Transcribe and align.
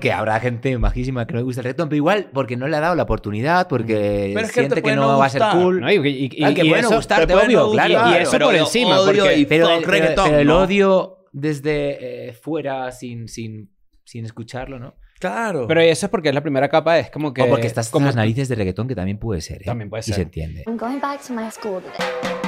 Que 0.00 0.12
habrá 0.12 0.38
gente 0.38 0.78
majísima 0.78 1.26
que 1.26 1.32
no 1.32 1.38
le 1.40 1.42
gusta 1.44 1.60
el 1.60 1.64
reggaetón, 1.64 1.88
pero 1.88 1.96
igual 1.96 2.30
porque 2.32 2.56
no 2.56 2.68
le 2.68 2.76
ha 2.76 2.80
dado 2.80 2.94
la 2.94 3.02
oportunidad, 3.02 3.66
porque 3.66 4.30
Pero 4.32 4.46
es 4.46 4.52
que 4.52 4.60
siente 4.60 4.76
te 4.76 4.82
que 4.84 4.94
no, 4.94 5.02
no 5.14 5.18
va 5.18 5.26
a 5.26 5.28
ser 5.28 5.42
cool. 5.54 5.80
¿no? 5.80 5.90
Y, 5.90 5.96
y- 5.96 6.30
y- 6.36 6.44
Ah, 6.44 6.54
que 6.54 6.64
y 6.64 6.68
bueno, 6.68 6.86
eso, 6.86 6.96
gustarte, 6.98 7.34
obvio, 7.34 7.64
no 7.66 7.72
claro. 7.72 8.10
Y 8.16 8.22
eso 8.22 8.30
pero 8.30 8.46
por 8.46 8.54
encima, 8.54 9.00
odio 9.00 9.24
porque- 9.24 9.38
y 9.38 9.46
pero, 9.46 9.68
el, 9.70 9.82
reggaetón, 9.82 10.26
pero 10.26 10.38
el 10.38 10.46
¿no? 10.46 10.58
odio 10.60 11.26
desde 11.32 12.28
eh, 12.28 12.32
fuera, 12.32 12.92
sin, 12.92 13.26
sin, 13.26 13.72
sin 14.04 14.24
escucharlo, 14.24 14.78
¿no? 14.78 14.94
Claro. 15.18 15.66
Pero 15.66 15.80
eso 15.80 16.06
es 16.06 16.10
porque 16.10 16.28
es 16.28 16.34
la 16.36 16.42
primera 16.42 16.68
capa, 16.68 16.96
es 17.00 17.10
como 17.10 17.34
que... 17.34 17.42
o 17.42 17.48
porque 17.48 17.66
estás 17.66 17.88
con 17.88 17.98
como 18.02 18.06
las 18.06 18.14
narices 18.14 18.48
de 18.48 18.54
reggaetón, 18.54 18.86
que 18.86 18.94
también 18.94 19.18
puede 19.18 19.40
ser, 19.40 19.62
¿eh? 19.62 19.64
También 19.64 19.90
puede 19.90 20.02
Y 20.02 20.04
se 20.04 20.12
ser. 20.12 20.22
entiende. 20.22 20.62
I'm 20.68 20.76
going 20.76 21.00
back 21.00 21.20
to 21.26 21.32
my 21.34 21.50
school 21.50 21.82
today. 21.82 22.47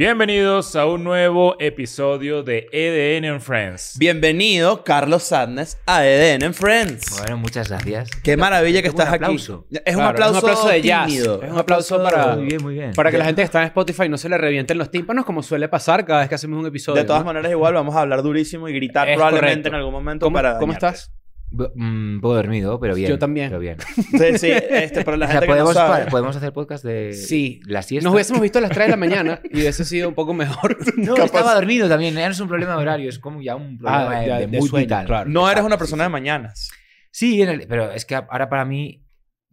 Bienvenidos 0.00 0.76
a 0.76 0.84
un 0.84 1.04
nuevo 1.04 1.56
episodio 1.58 2.42
de 2.42 2.68
EDN 2.70 3.24
and 3.30 3.40
Friends. 3.40 3.96
Bienvenido, 3.98 4.84
Carlos 4.84 5.22
Sadness, 5.22 5.78
a 5.86 6.04
EDN 6.06 6.42
en 6.44 6.52
Friends. 6.52 7.18
Bueno, 7.18 7.38
muchas 7.38 7.70
gracias. 7.70 8.10
Qué 8.22 8.36
maravilla 8.36 8.82
que 8.82 8.88
estás 8.88 9.10
aquí. 9.10 9.36
Es 9.36 9.48
un 9.48 9.64
Claro, 9.94 10.04
aplauso, 10.10 10.36
es 10.36 10.42
un 10.42 10.50
aplauso 10.50 10.68
de 10.68 10.82
jazz. 10.82 11.06
tímido. 11.06 11.42
Es 11.42 11.50
un 11.50 11.58
aplauso 11.58 12.02
para- 12.02 12.36
Muy 12.36 12.44
bien, 12.44 12.62
muy 12.62 12.74
bien. 12.74 12.92
Para 12.94 13.10
que 13.10 13.16
la 13.16 13.24
gente 13.24 13.40
que 13.40 13.46
está 13.46 13.60
en 13.62 13.68
Spotify 13.68 14.06
no 14.10 14.18
se 14.18 14.28
le 14.28 14.36
revienten 14.36 14.76
los 14.76 14.90
tímpanos 14.90 15.24
como 15.24 15.42
suele 15.42 15.66
pasar 15.70 16.04
cada 16.04 16.20
vez 16.20 16.28
que 16.28 16.34
hacemos 16.34 16.60
un 16.60 16.66
episodio. 16.66 17.00
De 17.00 17.06
todas 17.06 17.22
¿no? 17.22 17.28
maneras, 17.28 17.50
igual 17.50 17.72
vamos 17.72 17.96
a 17.96 18.02
hablar 18.02 18.22
durísimo 18.22 18.68
y 18.68 18.74
gritar 18.74 19.08
Es 19.08 19.14
probablemente 19.16 19.50
correcto. 19.54 19.68
en 19.70 19.74
algún 19.76 19.92
momento 19.94 20.26
¿Cómo, 20.26 20.34
para 20.34 20.58
¿cómo 20.58 20.74
dañarte. 20.74 20.86
estás? 20.98 21.12
B- 21.50 21.70
mm, 21.74 22.14
Un 22.16 22.20
poco 22.20 22.34
dormido, 22.34 22.78
pero 22.80 22.94
bien. 22.94 23.08
Yo 23.08 23.18
también. 23.18 23.48
Pero 23.48 23.60
bien. 23.60 23.76
Sí, 23.96 24.38
sí, 24.38 24.50
este, 24.50 25.04
pero 25.04 25.16
la 25.16 25.26
O 25.26 25.28
sea, 25.28 25.40
gente 25.40 25.46
que 25.46 25.58
no 25.58 25.64
podemos, 25.64 25.74
sabe. 25.74 26.10
podemos 26.10 26.36
hacer 26.36 26.52
podcast 26.52 26.84
de 26.84 27.12
Sí. 27.12 27.60
la 27.66 27.82
siesta. 27.82 28.04
Nos 28.06 28.14
hubiésemos 28.14 28.42
visto 28.42 28.58
a 28.58 28.62
las 28.62 28.70
3 28.72 28.86
de 28.86 28.90
la 28.90 28.96
mañana 28.96 29.40
y 29.50 29.58
hubiese 29.60 29.84
sido 29.84 30.08
un 30.08 30.14
poco 30.14 30.34
mejor. 30.34 30.76
No, 30.96 31.14
capaz- 31.14 31.24
estaba 31.26 31.54
dormido 31.54 31.88
también. 31.88 32.14
Ya 32.14 32.26
no 32.26 32.32
es 32.32 32.40
un 32.40 32.48
problema 32.48 32.72
de 32.72 32.78
horario, 32.82 33.08
es 33.08 33.18
como 33.18 33.40
ya 33.40 33.54
un 33.56 33.78
problema 33.78 34.10
Ah, 34.16 34.20
de, 34.20 34.26
ya, 34.26 34.38
de 34.38 34.46
de 34.48 34.58
mood 34.58 34.68
sueño, 34.68 34.84
vital. 34.86 35.06
claro. 35.06 35.30
No 35.30 35.48
eres 35.50 35.62
una 35.64 35.76
sí, 35.76 35.78
persona 35.78 36.04
sí. 36.04 36.06
de 36.06 36.12
mañanas. 36.12 36.70
Sí, 37.12 37.40
en 37.42 37.48
el- 37.48 37.66
pero 37.68 37.92
es 37.92 38.04
que 38.04 38.16
ahora 38.16 38.48
para 38.48 38.64
mí 38.64 39.05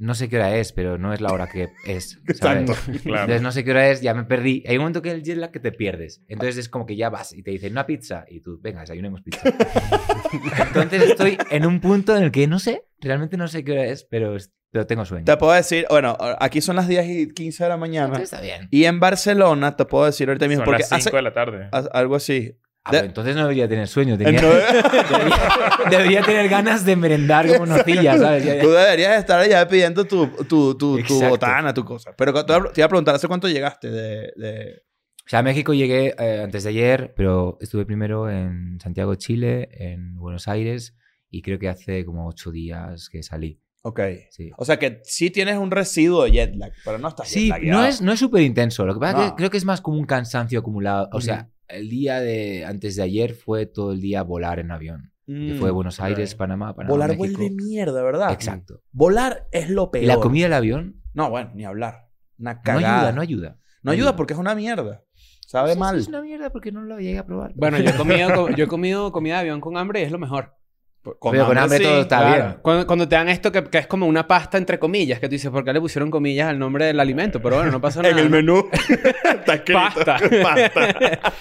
no 0.03 0.15
sé 0.15 0.27
qué 0.27 0.35
hora 0.35 0.55
es, 0.57 0.73
pero 0.73 0.97
no 0.97 1.13
es 1.13 1.21
la 1.21 1.31
hora 1.31 1.47
que 1.47 1.69
es. 1.85 2.19
¿sabes? 2.35 2.69
Exacto. 2.69 2.73
Claro. 3.03 3.21
Entonces 3.21 3.41
no 3.41 3.51
sé 3.53 3.63
qué 3.63 3.71
hora 3.71 3.89
es, 3.89 4.01
ya 4.01 4.13
me 4.13 4.25
perdí. 4.25 4.63
Hay 4.67 4.75
un 4.75 4.81
momento 4.81 5.01
que 5.01 5.11
el 5.11 5.23
jet 5.23 5.37
lag 5.37 5.51
que 5.51 5.59
te 5.61 5.71
pierdes. 5.71 6.21
Entonces 6.27 6.57
es 6.57 6.67
como 6.69 6.85
que 6.85 6.95
ya 6.95 7.09
vas 7.09 7.31
y 7.33 7.41
te 7.41 7.51
dicen 7.51 7.71
una 7.71 7.85
pizza 7.85 8.25
y 8.29 8.41
tú, 8.41 8.59
venga, 8.61 8.81
desayunemos 8.81 9.21
pizza. 9.21 9.41
Entonces 10.67 11.03
estoy 11.11 11.37
en 11.51 11.65
un 11.65 11.79
punto 11.79 12.15
en 12.17 12.23
el 12.23 12.31
que 12.31 12.47
no 12.47 12.59
sé, 12.59 12.83
realmente 12.99 13.37
no 13.37 13.47
sé 13.47 13.63
qué 13.63 13.71
hora 13.73 13.85
es, 13.85 14.03
pero, 14.03 14.35
pero 14.71 14.85
tengo 14.87 15.05
sueño. 15.05 15.25
Te 15.25 15.37
puedo 15.37 15.53
decir, 15.53 15.85
bueno, 15.89 16.17
aquí 16.39 16.61
son 16.61 16.75
las 16.75 16.87
10 16.87 17.07
y 17.07 17.33
15 17.33 17.63
de 17.63 17.69
la 17.69 17.77
mañana. 17.77 18.07
Entonces 18.07 18.31
está 18.33 18.41
bien. 18.41 18.67
Y 18.71 18.85
en 18.85 18.99
Barcelona, 18.99 19.75
te 19.75 19.85
puedo 19.85 20.05
decir 20.05 20.27
ahorita 20.27 20.47
mismo, 20.47 20.63
Son 20.65 20.71
porque 20.73 20.81
las 20.81 20.89
5 20.89 20.97
hace 20.99 21.15
de 21.15 21.21
la 21.21 21.33
tarde. 21.33 21.69
a- 21.71 21.89
algo 21.93 22.15
así. 22.15 22.57
Ah, 22.85 22.89
pero 22.91 23.05
entonces 23.05 23.33
no 23.35 23.43
debería 23.43 23.67
tener 23.67 23.87
sueño. 23.87 24.17
Tenía, 24.17 24.41
No- 24.41 24.49
debería, 24.49 25.39
debería 25.89 26.21
tener 26.21 26.49
ganas 26.49 26.85
de 26.85 26.95
merendar 26.95 27.47
como 27.47 27.65
nocilla, 27.65 28.17
¿sabes? 28.17 28.43
Ya- 28.43 28.55
ya. 28.55 28.61
Tú 28.61 28.71
deberías 28.71 29.17
estar 29.19 29.39
allá 29.39 29.65
pidiendo 29.67 30.03
tu, 30.05 30.27
tu, 30.49 30.75
tu, 30.77 31.01
tu 31.03 31.21
botana, 31.29 31.73
tu 31.73 31.85
cosa. 31.85 32.13
Pero 32.17 32.33
te 32.45 32.53
iba 32.81 32.85
a 32.85 32.89
preguntar, 32.89 33.15
¿hace 33.15 33.27
cuánto 33.27 33.47
llegaste 33.47 33.89
de...? 33.89 34.33
de- 34.35 34.81
O 35.25 35.29
sea, 35.29 35.39
a 35.39 35.43
México 35.43 35.73
llegué 35.73 36.13
eh, 36.19 36.41
antes 36.43 36.63
de 36.65 36.69
ayer, 36.71 37.13
pero 37.15 37.57
estuve 37.61 37.85
primero 37.85 38.29
en 38.29 38.77
Santiago, 38.81 39.15
Chile, 39.15 39.69
en 39.71 40.17
Buenos 40.17 40.49
Aires, 40.49 40.93
y 41.29 41.41
creo 41.41 41.57
que 41.59 41.69
hace 41.69 42.03
como 42.03 42.27
ocho 42.27 42.51
días 42.51 43.07
que 43.09 43.23
salí. 43.23 43.61
Ok. 43.85 43.99
Sí, 44.29 44.51
O 44.57 44.65
sea 44.65 44.77
que 44.79 44.99
sí 45.03 45.29
tienes 45.29 45.57
un 45.57 45.71
residuo 45.71 46.23
de 46.25 46.31
jet 46.31 46.55
lag, 46.55 46.71
pero 46.85 46.97
no 46.99 47.07
estás 47.07 47.27
sí 47.29 47.43
jetlagueado. 47.47 47.81
no 47.81 47.87
es, 47.87 48.01
no 48.01 48.11
es 48.11 48.19
súper 48.19 48.41
intenso. 48.41 48.85
Lo 48.85 48.93
que 48.93 48.99
pasa 48.99 49.11
es 49.11 49.23
No. 49.23 49.29
que 49.31 49.35
creo 49.37 49.49
que 49.49 49.57
es 49.57 49.65
más 49.65 49.79
como 49.81 49.97
un 49.97 50.05
cansancio 50.05 50.59
acumulado. 50.59 51.09
O 51.13 51.19
sea, 51.21 51.49
el 51.67 51.89
día 51.89 52.19
de 52.19 52.65
antes 52.65 52.95
de 52.95 53.03
ayer 53.03 53.33
fue 53.33 53.65
todo 53.65 53.91
el 53.93 54.01
día 54.01 54.23
volar 54.23 54.59
en 54.59 54.71
avión. 54.71 55.11
Mm. 55.25 55.57
fue 55.57 55.69
de 55.69 55.71
Buenos 55.71 56.01
Aires, 56.01 56.33
ok. 56.33 56.37
Panamá, 56.39 56.75
Panamá, 56.75 56.91
Volar 56.93 57.17
México. 57.17 57.37
vuelve 57.37 57.55
mierda, 57.55 58.03
¿verdad? 58.03 58.33
Exacto. 58.33 58.81
Volar 58.91 59.47
es 59.51 59.69
lo 59.69 59.89
peor. 59.89 60.03
Y 60.03 60.07
la 60.07 60.17
comida 60.17 60.45
del 60.45 60.53
avión 60.53 61.01
No, 61.13 61.29
bueno, 61.29 61.51
ni 61.55 61.63
hablar. 61.63 62.09
Una 62.37 62.55
no 62.55 62.61
cagada. 62.61 62.97
ayuda, 62.99 63.11
no 63.13 63.21
ayuda. 63.21 63.57
No 63.83 63.91
ayuda 63.91 64.15
porque 64.17 64.33
es 64.33 64.39
una 64.39 64.53
mierda. 64.53 65.03
Sabe 65.47 65.73
Sí, 65.73 65.79
mal. 65.79 65.97
Es 65.97 66.07
una 66.07 66.21
mierda 66.21 66.49
porque 66.51 66.71
no 66.71 66.81
lo 66.83 66.99
llegué 66.99 67.17
a 67.19 67.25
probar. 67.25 67.53
Bueno, 67.55 67.77
yo 67.79 67.89
he 67.91 67.95
comido, 67.95 68.49
yo 68.57 68.65
he 68.65 68.67
comido 68.67 69.11
comida 69.11 69.35
de 69.35 69.39
avión 69.41 69.61
con 69.61 69.77
hambre 69.77 70.01
y 70.01 70.03
es 70.03 70.11
lo 70.11 70.19
mejor. 70.19 70.55
Pero 71.03 71.45
con 71.45 71.57
hambre 71.57 71.77
sí. 71.79 71.83
todo 71.83 72.01
está 72.01 72.17
Claro. 72.19 72.43
bien. 72.45 72.57
Cuando, 72.61 72.87
cuando 72.87 73.07
te 73.09 73.15
dan 73.15 73.27
esto 73.29 73.51
que, 73.51 73.63
que 73.65 73.77
es 73.79 73.87
como 73.87 74.05
una 74.07 74.25
pasta 74.27 74.57
entre 74.57 74.79
comillas, 74.79 75.19
que 75.19 75.27
tú 75.27 75.31
dices, 75.33 75.51
¿por 75.51 75.63
qué 75.65 75.73
le 75.73 75.81
pusieron 75.81 76.09
comillas 76.09 76.47
al 76.47 76.57
nombre 76.57 76.85
del 76.85 76.99
alimento? 76.99 77.41
Pero 77.41 77.57
bueno, 77.57 77.71
no 77.71 77.81
pasa 77.81 78.01
nada. 78.03 78.13
En 78.13 78.19
el 78.19 78.29
menú 78.29 78.69
está 79.23 79.55
escrito. 79.55 79.79
Pasta. 79.79 80.17
Pasta. 80.43 81.33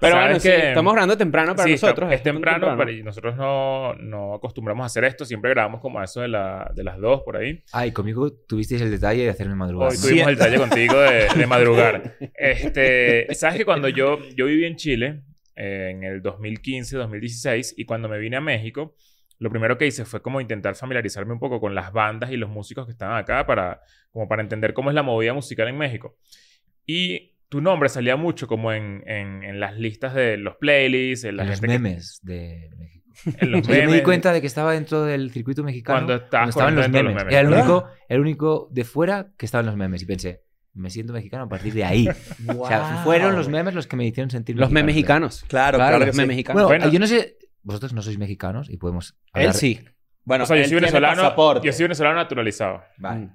Pero 0.00 0.12
¿Sabes 0.14 0.26
bueno, 0.28 0.40
sí, 0.40 0.48
estamos 0.48 0.92
grabando 0.92 1.16
temprano 1.16 1.56
para 1.56 1.64
Sí, 1.66 1.72
nosotros. 1.72 2.08
Es 2.12 2.18
esto 2.18 2.30
temprano, 2.30 2.74
pero 2.78 2.90
y 2.92 3.02
nosotros 3.02 3.36
no, 3.36 3.94
no 3.94 4.34
acostumbramos 4.34 4.84
a 4.84 4.86
hacer 4.86 5.02
esto. 5.04 5.24
Siempre 5.24 5.50
grabamos 5.50 5.80
como 5.80 5.98
a 5.98 6.04
eso 6.04 6.20
de, 6.20 6.28
la, 6.28 6.70
de 6.72 6.84
las 6.84 6.98
2 7.00 7.22
por 7.24 7.36
ahí. 7.36 7.64
Ay, 7.72 7.90
conmigo 7.90 8.30
tuvisteis 8.32 8.80
el 8.82 8.92
detalle 8.92 9.24
de 9.24 9.30
hacerme 9.30 9.56
madrugar. 9.56 9.90
Hoy 9.90 9.96
¿no? 9.96 10.02
tuvimos 10.02 10.28
el 10.28 10.36
detalle 10.36 10.58
contigo 10.58 11.00
de, 11.00 11.26
de 11.36 11.46
madrugar. 11.48 12.16
Este, 12.34 13.26
¿Sabes 13.34 13.56
que 13.58 13.64
cuando 13.64 13.88
yo, 13.88 14.18
yo 14.36 14.46
viví 14.46 14.64
en 14.66 14.76
Chile 14.76 15.22
eh, 15.58 15.90
en 15.90 16.04
el 16.04 16.22
2015, 16.22 16.96
2016 16.96 17.74
y 17.76 17.84
cuando 17.84 18.08
me 18.08 18.18
vine 18.18 18.36
a 18.36 18.40
México, 18.40 18.94
lo 19.40 19.50
primero 19.50 19.76
que 19.78 19.86
hice 19.86 20.04
fue 20.04 20.22
como 20.22 20.40
intentar 20.40 20.74
familiarizarme 20.74 21.32
un 21.32 21.38
poco 21.38 21.60
con 21.60 21.74
las 21.74 21.92
bandas 21.92 22.30
y 22.30 22.36
los 22.36 22.48
músicos 22.50 22.86
que 22.86 22.92
estaban 22.92 23.16
acá 23.18 23.44
para, 23.46 23.80
como 24.10 24.26
para 24.28 24.42
entender 24.42 24.72
cómo 24.74 24.90
es 24.90 24.94
la 24.94 25.02
movida 25.02 25.32
musical 25.34 25.68
en 25.68 25.76
México. 25.78 26.16
Y 26.86 27.34
tu 27.48 27.60
nombre 27.60 27.88
salía 27.88 28.16
mucho 28.16 28.46
como 28.46 28.72
en, 28.72 29.02
en, 29.06 29.42
en 29.44 29.60
las 29.60 29.76
listas 29.78 30.14
de 30.14 30.36
los 30.36 30.56
playlists, 30.56 31.24
en, 31.24 31.36
la 31.36 31.42
En 31.44 31.48
los 31.50 31.60
gente 31.60 31.74
que- 31.74 31.78
memes 31.80 32.20
de 32.22 32.70
México. 32.78 33.06
en 33.40 33.50
los 33.52 33.66
sea, 33.66 33.74
yo 33.74 33.80
me 33.80 33.86
di 33.86 33.86
memes. 33.86 34.02
cuando 34.04 34.32
de 34.32 34.40
que 34.40 34.46
estaba 34.46 34.72
dentro 34.72 35.04
del 35.04 35.30
circuito 35.30 35.62
mexicano 35.64 35.98
Cuando 36.06 36.24
estabas 36.24 36.48
estaban 36.50 36.74
los 36.74 36.84
de 36.90 37.02
los 37.02 37.12
memes. 37.12 37.14
memes. 37.24 37.32
Era 37.32 37.40
el 37.42 37.46
¿Verdad? 37.48 37.64
único, 37.70 37.88
el 38.08 38.20
único 38.20 38.68
de 38.72 38.84
fuera 38.84 39.32
que 39.36 39.46
estaba 39.46 39.60
en 39.60 39.66
los 39.66 39.76
memes. 39.76 40.02
Y 40.02 40.06
pensé, 40.06 40.42
me 40.78 40.90
siento 40.90 41.12
mexicano 41.12 41.44
a 41.44 41.48
partir 41.48 41.72
de 41.74 41.84
ahí. 41.84 42.08
O 42.56 42.66
sea, 42.68 42.92
Wow. 42.94 43.04
fueron 43.04 43.34
los 43.36 43.48
memes 43.48 43.74
los 43.74 43.86
que 43.86 43.96
me 43.96 44.06
hicieron 44.06 44.30
sentir 44.30 44.56
Los 44.56 44.70
memes 44.70 44.94
mexicanos. 44.94 45.44
Claro, 45.48 45.78
claro, 45.78 45.98
que 45.98 46.06
los 46.06 46.14
sí. 46.16 46.20
memes 46.22 46.36
mexicanos. 46.36 46.62
Bueno, 46.64 46.78
Bueno. 46.84 46.92
yo 46.92 46.98
no 46.98 47.06
sé, 47.06 47.36
vosotros 47.62 47.92
no 47.92 48.02
sois 48.02 48.18
mexicanos 48.18 48.70
y 48.70 48.76
podemos 48.76 49.16
Él 49.34 49.40
hablar. 49.42 49.54
sí. 49.54 49.80
Bueno, 50.24 50.44
O 50.44 50.46
sea, 50.46 50.56
yo 50.56 50.62
él 50.62 50.68
soy 50.68 50.74
venezolano. 50.76 51.22
pasaporte. 51.22 51.66
Yo 51.66 51.72
soy 51.72 51.84
venezolano 51.84 52.16
naturalizado. 52.16 52.82
Vale. 52.98 53.20
Mm. 53.26 53.30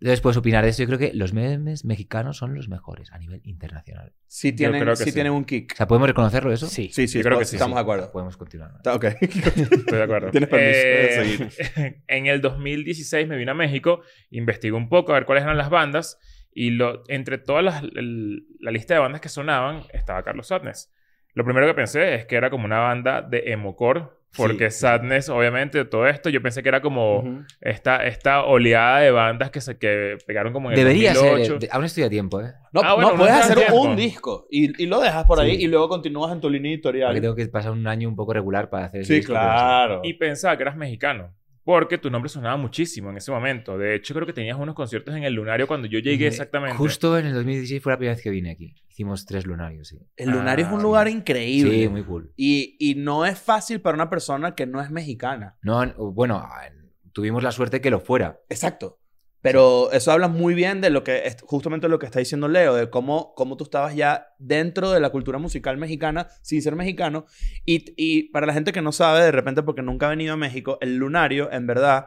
Entonces 0.00 0.20
puedes 0.20 0.36
opinar 0.36 0.64
de 0.64 0.70
esto. 0.70 0.82
Yo 0.82 0.88
creo 0.88 0.98
que 0.98 1.12
los 1.14 1.32
memes 1.32 1.84
mexicanos 1.84 2.36
son 2.36 2.56
los 2.56 2.68
mejores 2.68 3.12
a 3.12 3.18
nivel 3.18 3.40
internacional. 3.44 4.12
Sí 4.26 4.50
tienen, 4.52 4.80
creo 4.80 4.94
que 4.94 4.96
sí 4.96 5.04
sí. 5.04 5.12
tienen 5.12 5.32
un 5.32 5.44
kick. 5.44 5.72
O 5.74 5.76
sea, 5.76 5.86
¿podemos 5.86 6.08
reconocerlo 6.08 6.52
eso? 6.52 6.66
Sí. 6.66 6.90
Sí, 6.92 7.06
sí, 7.06 7.18
Yo 7.18 7.22
creo 7.24 7.38
que 7.38 7.44
estamos 7.44 7.50
sí, 7.50 7.56
estamos 7.56 7.74
sí. 7.74 7.76
de 7.76 7.80
acuerdo. 7.82 8.10
Podemos 8.12 8.36
continuar. 8.36 8.72
Está- 8.78 8.94
Ok. 8.96 9.04
Estoy 9.20 9.98
de 9.98 10.02
acuerdo. 10.02 10.30
Tienes 10.32 10.48
permiso 10.48 10.80
Eh, 10.80 11.50
seguir. 11.74 12.02
en 12.08 12.26
el 12.26 12.40
2016 12.40 13.28
me 13.28 13.36
vine 13.36 13.52
a 13.52 13.54
México, 13.54 14.00
investigué 14.30 14.74
un 14.74 14.88
poco 14.88 15.12
a 15.12 15.16
ver 15.16 15.24
cuáles 15.24 15.44
eran 15.44 15.56
las 15.56 15.70
bandas 15.70 16.18
y 16.54 16.70
lo, 16.70 17.02
entre 17.08 17.38
todas 17.38 17.64
las, 17.64 17.82
el- 17.82 18.46
la 18.60 18.70
lista 18.70 18.94
de 18.94 19.00
bandas 19.00 19.20
que 19.20 19.28
sonaban 19.28 19.82
estaba 19.92 20.22
Carlos 20.22 20.46
Sadness. 20.48 20.92
Lo 21.34 21.44
primero 21.44 21.66
que 21.66 21.74
pensé 21.74 22.14
es 22.14 22.26
que 22.26 22.36
era 22.36 22.50
como 22.50 22.66
una 22.66 22.78
banda 22.80 23.22
de 23.22 23.52
emocore, 23.52 24.04
porque 24.36 24.70
Sí. 24.70 24.80
Sadness, 24.80 25.28
obviamente, 25.28 25.84
todo 25.86 26.06
esto, 26.06 26.28
yo 26.30 26.40
pensé 26.42 26.62
que 26.62 26.68
era 26.70 26.80
como 26.82 27.18
Ujú. 27.20 27.42
esta, 27.60 28.04
esta 28.06 28.44
oleada 28.44 29.00
de 29.00 29.10
bandas 29.10 29.50
que, 29.50 29.60
se, 29.60 29.76
que 29.78 30.16
pegaron 30.26 30.52
como 30.54 30.70
en 30.70 30.78
el 30.78 30.84
Debería 30.84 31.12
2008. 31.14 31.44
ser. 31.44 31.58
de- 31.60 31.68
aún 31.70 31.84
estoy 31.84 32.02
a 32.04 32.10
tiempo, 32.10 32.40
¿eh? 32.40 32.52
No, 32.72 32.80
Ah, 32.82 32.94
bueno, 32.94 33.10
no, 33.12 33.16
puedes 33.16 33.34
hacer 33.34 33.56
tiempo. 33.58 33.80
un 33.82 33.96
disco 33.96 34.46
y, 34.50 34.82
y 34.82 34.86
lo 34.86 35.00
dejas 35.00 35.24
por 35.24 35.38
ahí 35.40 35.56
Sí. 35.56 35.64
y 35.64 35.66
luego 35.68 35.88
continúas 35.88 36.32
en 36.32 36.40
tu 36.40 36.48
línea 36.50 36.72
editorial. 36.72 37.08
Porque 37.08 37.20
tengo 37.20 37.34
que 37.36 37.46
pasar 37.48 37.72
un 37.72 37.86
año 37.86 38.08
un 38.08 38.16
poco 38.16 38.32
regular 38.34 38.68
para 38.70 38.86
hacer 38.86 39.04
Sí, 39.04 39.14
disco, 39.16 39.32
claro. 39.32 40.00
Y 40.02 40.14
pensaba 40.14 40.56
que 40.56 40.62
eras 40.62 40.76
mexicano. 40.76 41.34
Porque 41.64 41.96
tu 41.98 42.10
nombre 42.10 42.28
sonaba 42.28 42.56
muchísimo 42.56 43.10
en 43.10 43.16
ese 43.18 43.30
momento. 43.30 43.78
De 43.78 43.94
hecho, 43.94 44.14
creo 44.14 44.26
que 44.26 44.32
tenías 44.32 44.58
unos 44.58 44.74
conciertos 44.74 45.14
en 45.14 45.22
el 45.22 45.32
Lunario 45.34 45.66
cuando 45.68 45.86
yo 45.86 46.00
llegué 46.00 46.26
exactamente. 46.26 46.76
Justo 46.76 47.16
en 47.18 47.26
el 47.26 47.34
2016 47.34 47.82
fue 47.82 47.92
la 47.92 47.98
primera 47.98 48.14
vez 48.16 48.22
que 48.22 48.30
vine 48.30 48.50
aquí. 48.50 48.74
Hicimos 48.88 49.24
tres 49.26 49.46
lunarios, 49.46 49.88
sí. 49.88 49.98
El 50.16 50.30
Lunario 50.30 50.66
es 50.66 50.72
un 50.72 50.80
Ah, 50.80 50.82
lugar 50.82 51.08
increíble. 51.08 51.82
Sí, 51.82 51.88
muy 51.88 52.02
cool. 52.02 52.32
y, 52.36 52.76
y 52.80 52.96
no 52.96 53.24
es 53.24 53.38
fácil 53.38 53.80
para 53.80 53.94
una 53.94 54.10
persona 54.10 54.54
que 54.54 54.66
no 54.66 54.80
es 54.80 54.90
mexicana. 54.90 55.56
No, 55.62 55.86
bueno, 56.12 56.38
ah, 56.44 56.68
tuvimos 57.12 57.42
la 57.42 57.52
suerte 57.52 57.80
que 57.80 57.90
lo 57.90 58.00
fuera. 58.00 58.40
Exacto. 58.48 58.98
Pero 59.42 59.90
eso 59.92 60.12
habla 60.12 60.28
muy 60.28 60.54
bien 60.54 60.80
de 60.80 60.90
lo 60.90 61.02
que, 61.02 61.36
justamente 61.42 61.88
lo 61.88 61.98
que 61.98 62.06
está 62.06 62.20
diciendo 62.20 62.48
Leo, 62.48 62.74
de 62.74 62.88
cómo, 62.88 63.34
cómo 63.34 63.56
tú 63.56 63.64
estabas 63.64 63.94
ya 63.94 64.34
dentro 64.38 64.90
de 64.92 65.00
la 65.00 65.10
cultura 65.10 65.38
musical 65.38 65.76
mexicana 65.76 66.28
sin 66.40 66.62
ser 66.62 66.76
mexicano. 66.76 67.26
Y, 67.66 67.92
y 67.96 68.30
para 68.30 68.46
la 68.46 68.54
gente 68.54 68.72
que 68.72 68.82
no 68.82 68.92
sabe, 68.92 69.20
de 69.24 69.32
repente, 69.32 69.62
porque 69.62 69.82
nunca 69.82 70.06
ha 70.06 70.10
venido 70.10 70.34
a 70.34 70.36
México, 70.36 70.78
el 70.80 70.96
lunario, 70.96 71.50
en 71.52 71.66
verdad, 71.66 72.06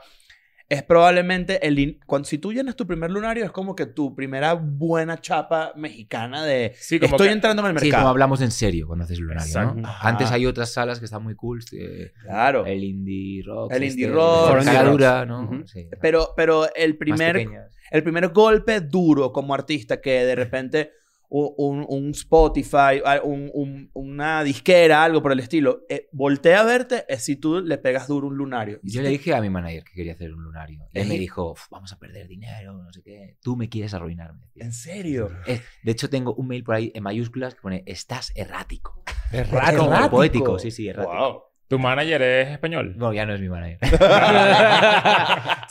es 0.67 0.81
probablemente 0.83 1.65
el... 1.67 1.77
in- 1.79 1.99
Cuando, 2.05 2.27
si 2.27 2.37
tú 2.39 2.51
llenas 2.51 2.75
tu 2.75 2.87
primer 2.87 3.11
lunario, 3.11 3.45
es 3.45 3.51
como 3.51 3.75
que 3.75 3.85
tu 3.85 4.15
primera 4.15 4.53
buena 4.53 5.19
chapa 5.21 5.73
mexicana 5.75 6.43
de... 6.43 6.73
Sí, 6.75 6.99
como 6.99 7.11
Estoy 7.15 7.27
que- 7.27 7.33
entrando 7.33 7.61
en 7.63 7.69
el 7.75 7.79
Sí, 7.79 7.85
mercado. 7.85 8.01
como 8.03 8.09
hablamos 8.09 8.41
en 8.41 8.51
serio 8.51 8.87
cuando 8.87 9.05
haces 9.05 9.19
lunario. 9.19 9.73
¿no? 9.75 9.83
Antes 10.01 10.31
hay 10.31 10.45
otras 10.45 10.71
salas 10.73 10.99
que 10.99 11.05
están 11.05 11.23
muy 11.23 11.35
cool. 11.35 11.61
eh, 11.71 12.11
Claro. 12.23 12.65
El 12.65 12.83
indie 12.83 13.43
rock. 13.45 13.71
El 13.73 13.83
este, 13.83 14.01
indie 14.01 14.15
rock, 14.15 14.57
indie 14.61 14.81
rock. 14.81 14.91
dura, 14.91 15.25
¿no? 15.25 15.63
Sí, 15.67 15.87
Pero, 16.01 16.29
pero 16.35 16.73
el 16.75 16.97
primer, 16.97 17.47
el 17.91 18.03
primer 18.03 18.29
golpe 18.29 18.81
duro 18.81 19.31
como 19.31 19.53
artista 19.53 20.01
que 20.01 20.25
de 20.25 20.35
repente 20.35 20.91
un, 21.29 21.85
un 21.87 22.11
Spotify, 22.11 23.01
un- 23.23 23.49
un- 23.53 23.89
una 23.93 24.43
disquera, 24.43 25.03
algo 25.03 25.21
por 25.21 25.31
el 25.31 25.39
estilo, 25.39 25.81
eh, 25.89 26.07
voltea 26.11 26.61
a 26.61 26.63
verte 26.63 27.05
es 27.07 27.23
si 27.23 27.35
tú 27.35 27.61
le 27.61 27.77
pegas 27.77 28.07
duro 28.07 28.27
un 28.27 28.35
lunario. 28.37 28.79
Yo 28.83 29.01
le 29.01 29.09
dije 29.09 29.33
a 29.33 29.41
mi 29.41 29.49
manager 29.49 29.83
que 29.83 29.93
quería 29.93 30.13
hacer 30.13 30.33
un 30.33 30.43
lunario. 30.43 30.87
Y 30.93 30.99
él 30.99 31.07
me 31.07 31.15
Ey. 31.15 31.19
dijo, 31.19 31.51
"Uf, 31.51 31.67
vamos 31.71 31.91
a 31.93 31.99
perder 31.99 32.27
dinero, 32.27 32.73
no 32.81 32.91
sé 32.93 33.01
qué. 33.01 33.37
Tú 33.41 33.55
me 33.55 33.69
quieres 33.69 33.93
arruinar. 33.93 34.33
me 34.33 34.41
decía. 34.45 34.63
¿En 34.65 34.71
serio? 34.73 35.29
Eh, 35.47 35.61
de 35.83 35.91
hecho, 35.91 36.09
tengo 36.09 36.33
un 36.35 36.47
mail 36.47 36.63
por 36.63 36.75
ahí 36.75 36.91
en 36.95 37.03
mayúsculas 37.03 37.55
que 37.55 37.61
pone, 37.61 37.83
estás 37.85 38.31
errático. 38.35 39.03
Errático. 39.31 39.83
Errático. 39.85 40.09
poético, 40.09 40.59
sí, 40.59 40.71
sí, 40.71 40.87
errático. 40.87 41.13
Wow. 41.15 41.41
¿Tu 41.67 41.79
manager 41.79 42.21
es 42.21 42.49
español? 42.49 42.93
No, 42.95 43.11
ya 43.13 43.25
no 43.25 43.33
es 43.33 43.41
mi 43.41 43.49
manager. 43.49 43.79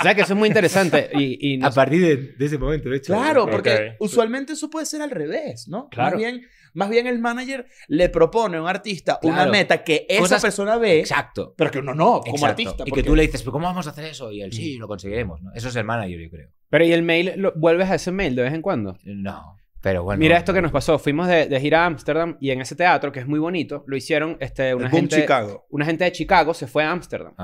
o 0.00 0.02
sea 0.02 0.14
que 0.14 0.22
eso 0.22 0.32
es 0.32 0.38
muy 0.38 0.48
interesante. 0.48 1.10
Y, 1.14 1.54
y 1.54 1.58
no- 1.58 1.68
a 1.68 1.70
partir 1.70 2.00
de, 2.02 2.16
de 2.36 2.44
ese 2.46 2.58
momento, 2.58 2.88
de 2.88 2.96
hecho. 2.96 3.12
Claro, 3.14 3.46
porque 3.48 3.94
usualmente 4.00 4.54
eso 4.54 4.68
puede 4.70 4.86
ser 4.86 5.02
al 5.02 5.10
revés, 5.10 5.68
¿no? 5.68 5.88
Claro. 5.88 6.12
Más 6.16 6.18
bien, 6.18 6.42
más 6.72 6.90
bien 6.90 7.06
el 7.06 7.18
manager 7.20 7.66
le 7.88 8.08
propone 8.08 8.56
a 8.56 8.62
un 8.62 8.68
artista 8.68 9.18
una 9.22 9.34
Claro. 9.36 9.52
meta 9.52 9.84
que 9.84 10.06
esa 10.08 10.20
Cosas- 10.22 10.42
persona 10.42 10.76
ve, 10.78 10.98
Exacto. 11.00 11.54
pero 11.56 11.70
que 11.70 11.78
uno 11.78 11.94
no, 11.94 12.20
como 12.20 12.34
Exacto. 12.36 12.46
artista. 12.46 12.84
Y 12.86 12.90
que 12.90 13.02
tú 13.02 13.14
le 13.14 13.22
dices, 13.22 13.42
¿pero 13.42 13.52
cómo 13.52 13.66
vamos 13.66 13.86
a 13.86 13.90
hacer 13.90 14.04
eso? 14.06 14.32
Y 14.32 14.42
él, 14.42 14.52
sí, 14.52 14.76
lo 14.78 14.88
conseguiremos. 14.88 15.40
¿no? 15.42 15.52
Eso 15.54 15.68
es 15.68 15.76
el 15.76 15.84
manager, 15.84 16.20
yo 16.20 16.30
creo. 16.30 16.48
Pero 16.70 16.84
¿y 16.84 16.92
el 16.92 17.02
mail? 17.04 17.34
lo- 17.36 17.52
¿Vuelves 17.54 17.88
a 17.90 17.94
ese 17.94 18.10
mail 18.10 18.34
de 18.34 18.42
vez 18.42 18.52
en 18.52 18.62
cuando? 18.62 18.98
No, 19.04 19.56
pero 19.84 20.02
bueno. 20.02 20.18
Mira 20.18 20.38
esto 20.38 20.54
que 20.54 20.62
nos 20.62 20.72
pasó. 20.72 20.98
Fuimos 20.98 21.28
de, 21.28 21.46
de 21.46 21.60
gira 21.60 21.82
a 21.82 21.86
Ámsterdam 21.86 22.38
y 22.40 22.50
en 22.50 22.62
ese 22.62 22.74
teatro, 22.74 23.12
que 23.12 23.20
es 23.20 23.26
muy 23.28 23.38
bonito, 23.38 23.84
lo 23.86 23.96
hicieron 23.98 24.38
este, 24.40 24.74
una, 24.74 24.88
gente, 24.88 25.20
Chicago. 25.20 25.66
una 25.68 25.84
gente 25.84 26.04
de 26.04 26.12
Chicago, 26.12 26.54
se 26.54 26.66
fue 26.66 26.82
a 26.84 26.90
Ámsterdam. 26.90 27.34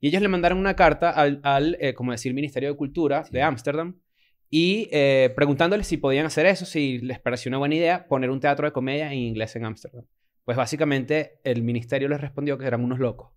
Y 0.00 0.08
ellos 0.08 0.22
le 0.22 0.28
mandaron 0.28 0.56
una 0.58 0.74
carta 0.74 1.10
al, 1.10 1.40
al, 1.42 1.76
eh, 1.80 1.92
como 1.92 2.10
decir, 2.12 2.32
Ministerio 2.32 2.70
de 2.70 2.76
Cultura 2.76 3.24
Sí. 3.24 3.32
de 3.34 3.42
Ámsterdam 3.42 3.98
y 4.48 4.88
eh, 4.90 5.32
preguntándoles 5.36 5.86
si 5.86 5.98
podían 5.98 6.24
hacer 6.24 6.46
eso, 6.46 6.64
si 6.64 6.98
les 7.00 7.18
pareció 7.20 7.50
una 7.50 7.58
buena 7.58 7.74
idea 7.74 8.06
poner 8.08 8.30
un 8.30 8.40
teatro 8.40 8.66
de 8.66 8.72
comedia 8.72 9.12
en 9.12 9.18
inglés 9.18 9.54
en 9.56 9.66
Ámsterdam. 9.66 10.04
Pues 10.44 10.56
básicamente 10.56 11.40
el 11.44 11.62
ministerio 11.62 12.08
les 12.08 12.20
respondió 12.22 12.56
que 12.56 12.66
eran 12.66 12.82
unos 12.82 12.98
locos, 13.00 13.32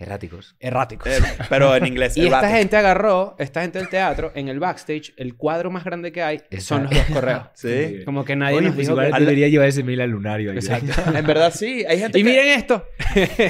Erráticos. 0.00 0.56
erráticos. 0.58 1.06
Eh, 1.08 1.20
pero 1.50 1.76
en 1.76 1.86
inglés. 1.86 2.16
y 2.16 2.24
esta 2.24 2.48
gente 2.48 2.74
agarró, 2.76 3.36
esta 3.38 3.60
gente 3.60 3.78
del 3.78 3.90
teatro, 3.90 4.32
en 4.34 4.48
el 4.48 4.58
backstage, 4.58 5.12
el 5.18 5.36
cuadro 5.36 5.70
más 5.70 5.84
grande 5.84 6.10
que 6.10 6.22
hay 6.22 6.40
son 6.58 6.84
los 6.84 6.92
dos 6.92 7.04
correos. 7.12 7.42
Sí. 7.54 8.02
Como 8.06 8.24
que 8.24 8.34
nadie 8.34 8.56
Oye, 8.56 8.66
nos 8.68 8.74
pues 8.74 8.86
dijo 8.86 8.92
igual 8.94 9.08
que... 9.10 9.16
Al- 9.16 9.24
debería 9.26 9.48
llevar 9.48 9.68
ese 9.68 9.84
mail 9.84 10.00
al 10.00 10.10
lunario. 10.10 10.52
Exacto. 10.52 10.92
En 11.14 11.26
verdad 11.26 11.52
sí. 11.54 11.84
Hay 11.86 11.98
gente 11.98 12.18
Y 12.18 12.22
que... 12.22 12.28
miren 12.30 12.48
esto. 12.48 12.86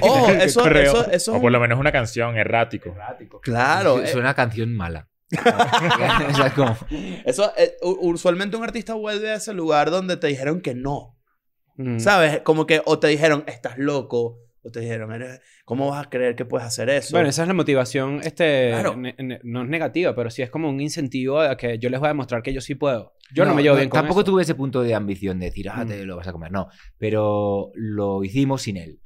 Oh, 0.03 0.29
eso, 0.31 0.69
eso, 0.69 1.11
eso... 1.11 1.37
O 1.37 1.41
por 1.41 1.53
lo 1.53 1.61
menos 1.61 1.79
una 1.79 1.93
canción, 1.93 2.37
errático. 2.37 2.97
Claro. 3.43 4.01
Es 4.03 4.15
eh, 4.15 4.19
una 4.19 4.35
canción 4.35 4.75
mala. 4.75 5.09
o 5.33 6.35
sea, 6.35 6.53
como... 6.55 6.77
Eso, 7.25 7.53
eh, 7.57 7.77
usualmente 7.83 8.57
un 8.57 8.65
artista 8.65 8.95
vuelve 8.95 9.31
a 9.31 9.35
ese 9.35 9.55
lugar 9.55 9.91
donde 9.91 10.17
te 10.17 10.27
dijeron 10.27 10.61
que 10.61 10.75
no. 10.75 11.17
Mm. 11.77 12.01
¿Sabes? 12.01 12.41
Como 12.41 12.67
que 12.67 12.83
o 12.85 12.99
te 12.99 13.07
dijeron, 13.07 13.45
estás 13.47 13.79
loco. 13.79 14.39
O 14.63 14.71
te 14.71 14.81
dijeron, 14.81 15.13
"Eres- 15.13 15.41
¿cómo 15.65 15.89
vas 15.91 16.07
a 16.07 16.11
creer 16.11 16.37
que 16.37 16.45
puedes 16.45 16.67
hacer 16.67 16.91
eso? 16.91 17.17
Bueno, 17.17 17.29
esa 17.31 17.43
es 17.43 17.49
la 17.49 17.55
motivación, 17.55 18.21
este, 18.23 18.71
Claro. 18.73 18.95
ne- 18.97 19.15
ne- 19.19 19.41
no 19.43 19.63
es 19.63 19.69
negativa, 19.69 20.15
pero 20.15 20.29
sí 20.31 20.43
es 20.43 20.51
como 20.51 20.69
un 20.69 20.81
incentivo 20.81 21.41
a 21.41 21.57
que 21.57 21.79
yo 21.79 21.89
les 21.89 21.99
voy 21.99 22.09
a 22.09 22.11
demostrar 22.11 22.43
que 22.43 22.53
yo 22.53 22.61
sí 22.61 22.75
puedo. 22.75 23.15
Yo 23.35 23.45
no, 23.45 23.51
No, 23.51 23.57
me 23.57 23.63
llevo 23.63 23.75
no, 23.77 23.81
bien 23.81 23.89
con 23.89 23.99
Tampoco 24.01 24.21
eso. 24.21 24.27
tuve 24.33 24.43
ese 24.43 24.55
punto 24.55 24.83
de 24.83 24.95
ambición 24.95 25.39
de 25.41 25.47
decir, 25.47 25.69
ah, 25.71 25.85
Mm. 25.85 25.89
te 25.89 26.05
lo 26.05 26.17
vas 26.17 26.29
a 26.29 26.33
comer. 26.33 26.53
No, 26.53 26.69
pero 26.99 27.71
lo 27.75 28.23
hicimos 28.25 28.63
sin 28.63 28.77
él. 28.77 29.01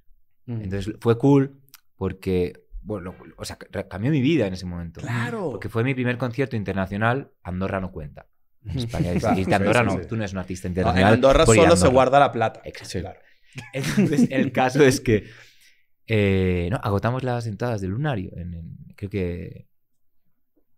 Mm. 0.47 0.63
Entonces 0.63 0.95
fue 1.01 1.17
cool 1.19 1.61
porque, 1.97 2.55
bueno, 2.83 3.15
lo- 3.25 3.35
o 3.37 3.45
sea, 3.45 3.57
cambió 3.57 4.11
mi 4.11 4.21
vida 4.21 4.47
en 4.47 4.55
ese 4.55 4.67
momento. 4.67 5.01
Claro. 5.01 5.51
Porque 5.53 5.69
fue 5.69 5.85
mi 5.85 5.95
primer 5.95 6.19
concierto 6.19 6.57
internacional. 6.57 7.31
Andorra 7.43 7.81
no 7.81 7.93
cuenta. 7.93 8.27
En 8.67 8.79
España 8.79 9.13
es- 9.13 9.21
Claro, 9.23 9.39
y 9.41 9.45
sí, 9.45 9.53
Andorra 9.53 9.81
sí, 9.81 9.87
no, 9.87 10.03
sí. 10.03 10.09
tú 10.09 10.17
no 10.17 10.23
eres 10.23 10.33
un 10.33 10.39
artista 10.39 10.69
No, 10.69 10.73
en 10.73 10.73
internacional. 10.79 11.15
Andorra 11.15 11.47
solo 11.47 11.63
se 11.63 11.69
Andorra. 11.69 11.91
guarda 11.93 12.19
la 12.21 12.33
plata. 12.33 12.61
Exacto. 12.65 13.01
Claro. 13.01 13.21
Entonces, 13.73 14.29
el 14.31 14.53
caso 14.53 14.83
es 14.85 15.01
que 15.01 15.25
eh, 16.07 16.69
no, 16.71 16.77
agotamos 16.83 17.23
las 17.23 17.47
entradas 17.47 17.81
del 17.81 17.91
lunario. 17.91 18.33
En, 18.37 18.55
en- 18.55 18.77
creo 18.97 19.11
que. 19.11 19.69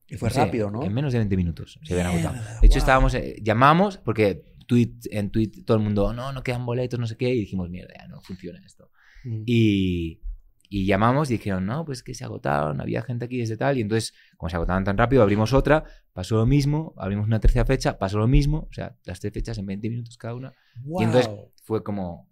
Y 0.08 0.16
fue 0.16 0.28
rápido, 0.30 0.70
¿no? 0.70 0.84
En 0.84 0.94
menos 0.94 1.12
de 1.12 1.18
20 1.18 1.36
minutos 1.36 1.80
se 1.82 1.92
habían 1.94 2.08
agotado. 2.08 2.34
De 2.60 2.66
hecho, 2.66 2.74
wow. 2.74 2.78
estábamos. 2.78 3.14
eh, 3.14 3.36
llamamos 3.42 3.98
porque 3.98 4.44
tweet, 4.66 4.92
en 5.10 5.30
tweet 5.30 5.64
todo 5.64 5.76
el 5.76 5.82
mundo, 5.82 6.12
no, 6.12 6.32
no 6.32 6.42
quedan 6.42 6.64
boletos, 6.64 6.98
no 7.00 7.06
sé 7.06 7.16
qué. 7.16 7.28
Y 7.34 7.40
dijimos, 7.40 7.68
mierda, 7.70 7.92
ya 7.98 8.06
no 8.06 8.20
funciona 8.20 8.60
esto. 8.64 8.90
Mm. 9.24 9.42
Y, 9.46 10.20
y 10.68 10.86
llamamos 10.86 11.28
y 11.30 11.34
dijeron, 11.34 11.66
no, 11.66 11.84
pues 11.84 12.04
que 12.04 12.14
se 12.14 12.24
agotaron, 12.24 12.80
había 12.80 13.02
gente 13.02 13.24
aquí 13.24 13.38
desde 13.38 13.56
tal. 13.56 13.78
Y 13.78 13.80
entonces, 13.80 14.14
como 14.36 14.48
se 14.48 14.54
agotaban 14.56 14.84
tan 14.84 14.96
rápido, 14.96 15.22
abrimos 15.22 15.52
otra, 15.52 15.82
pasó 16.12 16.36
lo 16.36 16.46
mismo, 16.46 16.94
abrimos 16.98 17.26
una 17.26 17.40
tercera 17.40 17.64
fecha, 17.64 17.98
pasó 17.98 18.18
lo 18.18 18.28
mismo. 18.28 18.68
O 18.70 18.72
sea, 18.72 18.96
las 19.04 19.18
tres 19.18 19.32
fechas 19.32 19.58
en 19.58 19.66
20 19.66 19.90
minutos 19.90 20.16
cada 20.16 20.34
una. 20.36 20.52
Wow. 20.84 21.00
Y 21.00 21.04
entonces 21.04 21.30
fue 21.64 21.82
como. 21.82 22.30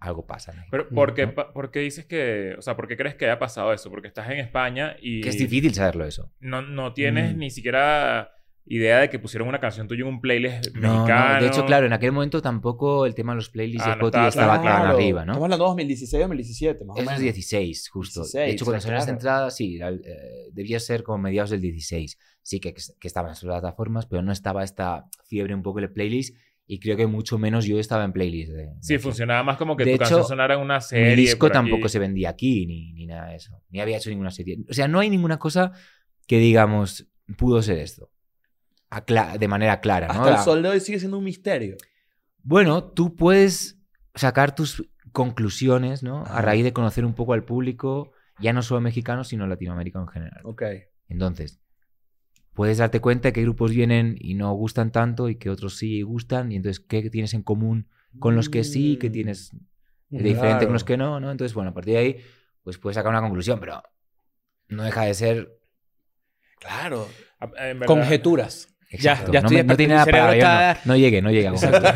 Algo 0.00 0.26
pasa. 0.26 0.52
¿no? 0.52 0.62
Pero 0.70 0.88
¿por 0.88 1.12
qué, 1.14 1.26
¿no? 1.26 1.34
pa- 1.34 1.52
por 1.52 1.70
qué 1.70 1.80
dices 1.80 2.04
que... 2.06 2.54
O 2.58 2.62
sea, 2.62 2.76
¿por 2.76 2.86
qué 2.86 2.96
crees 2.96 3.14
que 3.16 3.24
haya 3.24 3.38
pasado 3.38 3.72
eso? 3.72 3.90
Porque 3.90 4.06
estás 4.08 4.30
en 4.30 4.38
España 4.38 4.96
y... 5.00 5.20
Que 5.22 5.30
es 5.30 5.38
difícil 5.38 5.74
saberlo 5.74 6.04
eso. 6.06 6.30
No, 6.40 6.62
no 6.62 6.92
tienes 6.94 7.34
Mm. 7.34 7.38
ni 7.38 7.50
siquiera 7.50 8.30
idea 8.70 8.98
de 8.98 9.08
que 9.08 9.18
pusieron 9.18 9.48
una 9.48 9.60
canción 9.60 9.88
tuya 9.88 10.02
en 10.02 10.08
un 10.08 10.20
playlist 10.20 10.74
No, 10.76 10.92
mexicano. 11.04 11.34
no, 11.36 11.40
de 11.40 11.46
hecho, 11.48 11.64
claro, 11.64 11.86
en 11.86 11.94
aquel 11.94 12.12
momento 12.12 12.42
tampoco 12.42 13.06
el 13.06 13.14
tema 13.14 13.32
de 13.32 13.36
los 13.36 13.48
playlists 13.48 13.82
Ah, 13.86 13.90
de 13.90 13.92
Spotify 13.94 14.26
estaba 14.28 14.56
estaba 14.56 14.62
tan 14.62 14.82
tan 14.82 14.90
arriba, 14.94 15.20
Estamos 15.22 15.38
¿no? 15.38 15.44
hablando 15.44 15.64
de 15.64 15.68
2016, 15.70 16.20
2017, 16.20 16.84
más 16.84 16.94
o 16.96 17.00
Eso 17.00 17.02
es 17.02 17.06
menos. 17.18 17.22
16, 17.22 17.88
justo. 17.88 18.20
16, 18.20 18.44
de 18.46 18.50
hecho, 18.52 18.64
cuando 18.66 18.80
salieron 18.82 18.98
las 18.98 19.04
claro. 19.06 19.16
entradas, 19.18 19.56
sí, 19.56 19.80
eh, 19.82 20.48
debía 20.52 20.78
ser 20.80 21.02
como 21.02 21.16
mediados 21.16 21.48
del 21.50 21.62
16. 21.62 22.18
Sí, 22.42 22.60
que, 22.60 22.74
que 22.74 23.08
estaban 23.08 23.30
en 23.30 23.36
sus 23.36 23.46
plataformas, 23.48 24.04
pero 24.06 24.20
no 24.22 24.32
estaba 24.32 24.62
esta 24.62 25.06
fiebre 25.26 25.54
un 25.54 25.62
poco 25.62 25.80
de 25.80 25.88
playlist. 25.88 26.36
Y 26.70 26.78
creo 26.80 26.98
que 26.98 27.06
mucho 27.06 27.38
menos 27.38 27.64
yo 27.64 27.78
estaba 27.80 28.04
en 28.04 28.12
playlist. 28.12 28.52
De, 28.52 28.56
de 28.66 28.72
Sí, 28.80 28.98
funcionaba 28.98 29.42
más 29.42 29.56
como 29.56 29.74
que 29.74 29.84
De 29.86 29.92
tu 29.92 29.98
canción 29.98 30.20
hecho, 30.20 30.28
sonara 30.28 30.54
en 30.54 30.60
una 30.60 30.80
serie. 30.82 31.16
Mi 31.16 31.22
disco 31.22 31.46
por 31.48 31.48
aquí. 31.48 31.54
tampoco 31.54 31.88
se 31.88 31.98
vendía 31.98 32.28
aquí, 32.28 32.66
ni, 32.66 32.92
ni 32.92 33.06
nada 33.06 33.30
de 33.30 33.36
eso. 33.36 33.60
Ni 33.70 33.80
había 33.80 33.96
hecho 33.96 34.10
ninguna 34.10 34.30
serie. 34.30 34.58
O 34.68 34.72
sea, 34.74 34.86
no 34.86 35.00
hay 35.00 35.08
ninguna 35.08 35.38
cosa 35.38 35.72
que 36.26 36.38
digamos, 36.38 37.06
pudo 37.38 37.62
ser 37.62 37.78
esto. 37.78 38.10
De 39.38 39.48
manera 39.48 39.80
clara, 39.80 40.08
¿no? 40.08 40.12
Hasta 40.14 40.28
el 40.28 40.34
La- 40.34 40.42
sol 40.44 40.62
de 40.62 40.68
hoy 40.68 40.80
sigue 40.80 40.98
siendo 40.98 41.18
un 41.18 41.24
misterio. 41.24 41.76
Bueno, 42.42 42.84
tú 42.84 43.14
puedes 43.16 43.78
sacar 44.14 44.54
tus 44.54 44.88
conclusiones, 45.12 46.02
¿no? 46.02 46.24
A 46.26 46.40
raíz 46.42 46.64
de 46.64 46.72
conocer 46.72 47.04
un 47.04 47.14
poco 47.14 47.32
al 47.34 47.44
público, 47.44 48.12
ya 48.40 48.52
no 48.52 48.62
solo 48.62 48.80
mexicano, 48.80 49.24
sino 49.24 49.46
latinoamericano 49.46 50.04
en 50.06 50.08
general. 50.12 50.40
Ok. 50.44 50.62
Entonces, 51.08 51.60
puedes 52.58 52.78
darte 52.78 52.98
cuenta 53.00 53.30
que 53.32 53.42
grupos 53.42 53.70
vienen 53.70 54.16
y 54.18 54.34
no 54.34 54.52
gustan 54.52 54.90
tanto 54.90 55.28
y 55.28 55.36
que 55.36 55.48
otros 55.48 55.76
sí 55.76 56.02
gustan, 56.02 56.50
y 56.50 56.56
entonces, 56.56 56.80
¿qué 56.80 57.08
tienes 57.08 57.32
en 57.32 57.42
común 57.44 57.86
con 58.18 58.34
los 58.34 58.48
que 58.48 58.64
sí, 58.64 58.98
qué 59.00 59.10
Mm. 59.10 59.12
tienes 59.12 59.52
de 60.10 60.18
diferente 60.24 60.40
Claro. 60.48 60.66
con 60.66 60.72
los 60.72 60.82
que 60.82 60.96
no, 60.96 61.20
¿no? 61.20 61.30
Entonces, 61.30 61.54
bueno, 61.54 61.70
a 61.70 61.74
partir 61.74 61.94
de 61.94 62.00
ahí, 62.00 62.16
pues 62.64 62.76
puedes 62.78 62.96
sacar 62.96 63.10
una 63.10 63.20
conclusión, 63.20 63.60
pero 63.60 63.80
no 64.68 64.82
deja 64.82 65.04
de 65.04 65.14
ser... 65.14 65.48
Claro. 66.58 67.06
Ah, 67.38 67.46
En 67.58 67.78
verdad, 67.78 67.86
Conjeturas. 67.86 68.74
Ya- 68.90 68.96
Exacto. 69.12 69.32
ya 69.32 69.40
no, 69.42 69.46
estoy 69.46 69.56
me- 69.58 69.64
no 69.64 69.76
tiene 69.76 69.94
nada 69.94 70.06
para 70.06 70.34
está- 70.34 70.74
no, 70.84 70.92
no 70.94 70.96
llegue, 70.96 71.22
no 71.22 71.30
llegue 71.30 71.46
a. 71.46 71.50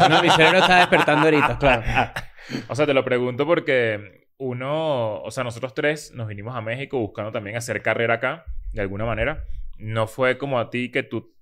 No, 0.08 0.22
mi 0.22 0.30
cerebro 0.30 0.58
está 0.58 0.78
despertando 0.78 1.24
ahorita, 1.24 1.58
claro. 1.58 1.82
O 2.68 2.74
sea, 2.76 2.86
te 2.86 2.94
lo 2.94 3.04
pregunto 3.04 3.46
porque 3.46 4.28
uno, 4.36 5.20
o 5.22 5.30
sea, 5.30 5.42
nosotros 5.42 5.74
tres 5.74 6.12
nos 6.14 6.28
vinimos 6.28 6.54
a 6.54 6.60
México 6.60 6.98
buscando 6.98 7.32
también 7.32 7.56
hacer 7.56 7.82
carrera 7.82 8.14
acá, 8.14 8.44
de 8.72 8.82
alguna 8.82 9.04
manera. 9.06 9.42
No 9.82 10.06
fue 10.06 10.38
como 10.38 10.60
a 10.60 10.70
ti 10.70 10.90
que 10.90 11.02
tú 11.02 11.34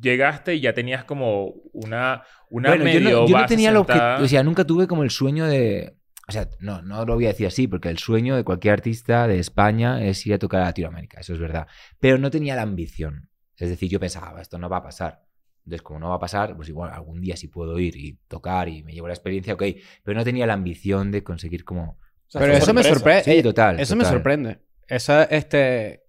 llegaste 0.00 0.54
y 0.56 0.60
ya 0.60 0.74
tenías 0.74 1.04
como 1.04 1.54
una, 1.72 2.24
una 2.50 2.70
bueno, 2.70 2.84
yo 2.84 2.84
medio 2.84 3.20
no, 3.20 3.28
yo 3.28 3.38
no 3.38 3.46
tenía 3.46 3.70
lo 3.70 3.86
que... 3.86 3.98
O 4.20 4.26
sea, 4.26 4.42
nunca 4.42 4.64
tuve 4.64 4.86
como 4.86 5.04
el 5.04 5.10
sueño 5.10 5.46
de... 5.46 5.96
O 6.28 6.32
sea, 6.32 6.48
no, 6.58 6.82
no 6.82 7.04
lo 7.04 7.14
voy 7.14 7.26
a 7.26 7.28
decir 7.28 7.46
así, 7.46 7.68
porque 7.68 7.88
el 7.88 7.98
sueño 7.98 8.34
de 8.34 8.42
cualquier 8.42 8.74
artista 8.74 9.28
de 9.28 9.38
España 9.38 10.04
es 10.04 10.26
ir 10.26 10.34
a 10.34 10.38
tocar 10.38 10.62
a 10.62 10.64
Latinoamérica, 10.64 11.20
eso 11.20 11.32
es 11.32 11.38
verdad. 11.38 11.68
Pero 12.00 12.18
no 12.18 12.30
tenía 12.30 12.56
la 12.56 12.62
ambición. 12.62 13.30
Es 13.56 13.70
decir, 13.70 13.88
yo 13.88 14.00
pensaba, 14.00 14.42
esto 14.42 14.58
no 14.58 14.68
va 14.68 14.78
a 14.78 14.82
pasar. 14.82 15.24
Entonces, 15.64 15.82
como 15.82 16.00
no 16.00 16.08
va 16.08 16.16
a 16.16 16.20
pasar, 16.20 16.56
pues 16.56 16.68
igual 16.68 16.90
algún 16.92 17.20
día 17.20 17.36
sí 17.36 17.46
puedo 17.46 17.78
ir 17.78 17.96
y 17.96 18.18
tocar 18.26 18.68
y 18.68 18.82
me 18.82 18.92
llevo 18.92 19.06
la 19.06 19.14
experiencia, 19.14 19.54
ok. 19.54 19.62
Pero 20.02 20.18
no 20.18 20.24
tenía 20.24 20.46
la 20.46 20.54
ambición 20.54 21.12
de 21.12 21.22
conseguir 21.22 21.64
como... 21.64 21.90
O 21.92 21.98
sea, 22.28 22.40
Pero 22.40 22.54
eso 22.54 22.74
me 22.74 22.82
sorprende. 22.82 23.22
Sí, 23.22 23.42
total. 23.42 23.78
Eso 23.78 23.94
me 23.94 24.04
sorprende. 24.04 24.58
Esa, 24.88 25.24
este, 25.24 26.02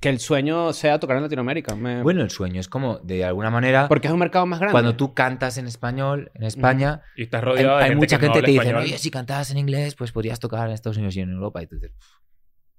que 0.00 0.08
el 0.10 0.18
sueño 0.20 0.72
sea 0.72 0.98
tocar 1.00 1.16
en 1.16 1.22
Latinoamérica. 1.22 1.74
me- 1.74 2.02
Bueno, 2.02 2.22
el 2.22 2.30
sueño 2.30 2.60
es 2.60 2.68
como, 2.68 2.98
de 2.98 3.24
alguna 3.24 3.50
manera, 3.50 3.88
porque 3.88 4.08
es 4.08 4.12
un 4.12 4.18
mercado 4.18 4.44
más 4.46 4.58
grande. 4.60 4.72
cuando 4.72 4.94
tú 4.96 5.14
cantas 5.14 5.56
en 5.58 5.66
español, 5.66 6.30
en 6.34 6.42
España, 6.44 7.02
Y 7.16 7.22
estás 7.24 7.40
hay, 7.42 7.44
rodeado 7.46 7.76
de 7.78 7.82
hay 7.82 7.88
gente 7.90 7.96
mucha 8.04 8.18
que 8.18 8.26
no 8.26 8.32
gente 8.34 8.40
que 8.40 8.46
te 8.46 8.52
dice, 8.52 8.64
español. 8.68 8.82
oye, 8.84 8.98
si 8.98 9.10
cantabas 9.10 9.50
en 9.50 9.58
inglés, 9.58 9.94
pues 9.94 10.12
podrías 10.12 10.38
tocar 10.38 10.68
en 10.68 10.74
Estados 10.74 10.96
Unidos 10.98 11.16
y 11.16 11.20
en 11.20 11.30
Europa. 11.30 11.62
Y 11.62 11.66
tú 11.66 11.76
dices, 11.76 11.92
"Pff, 11.92 12.06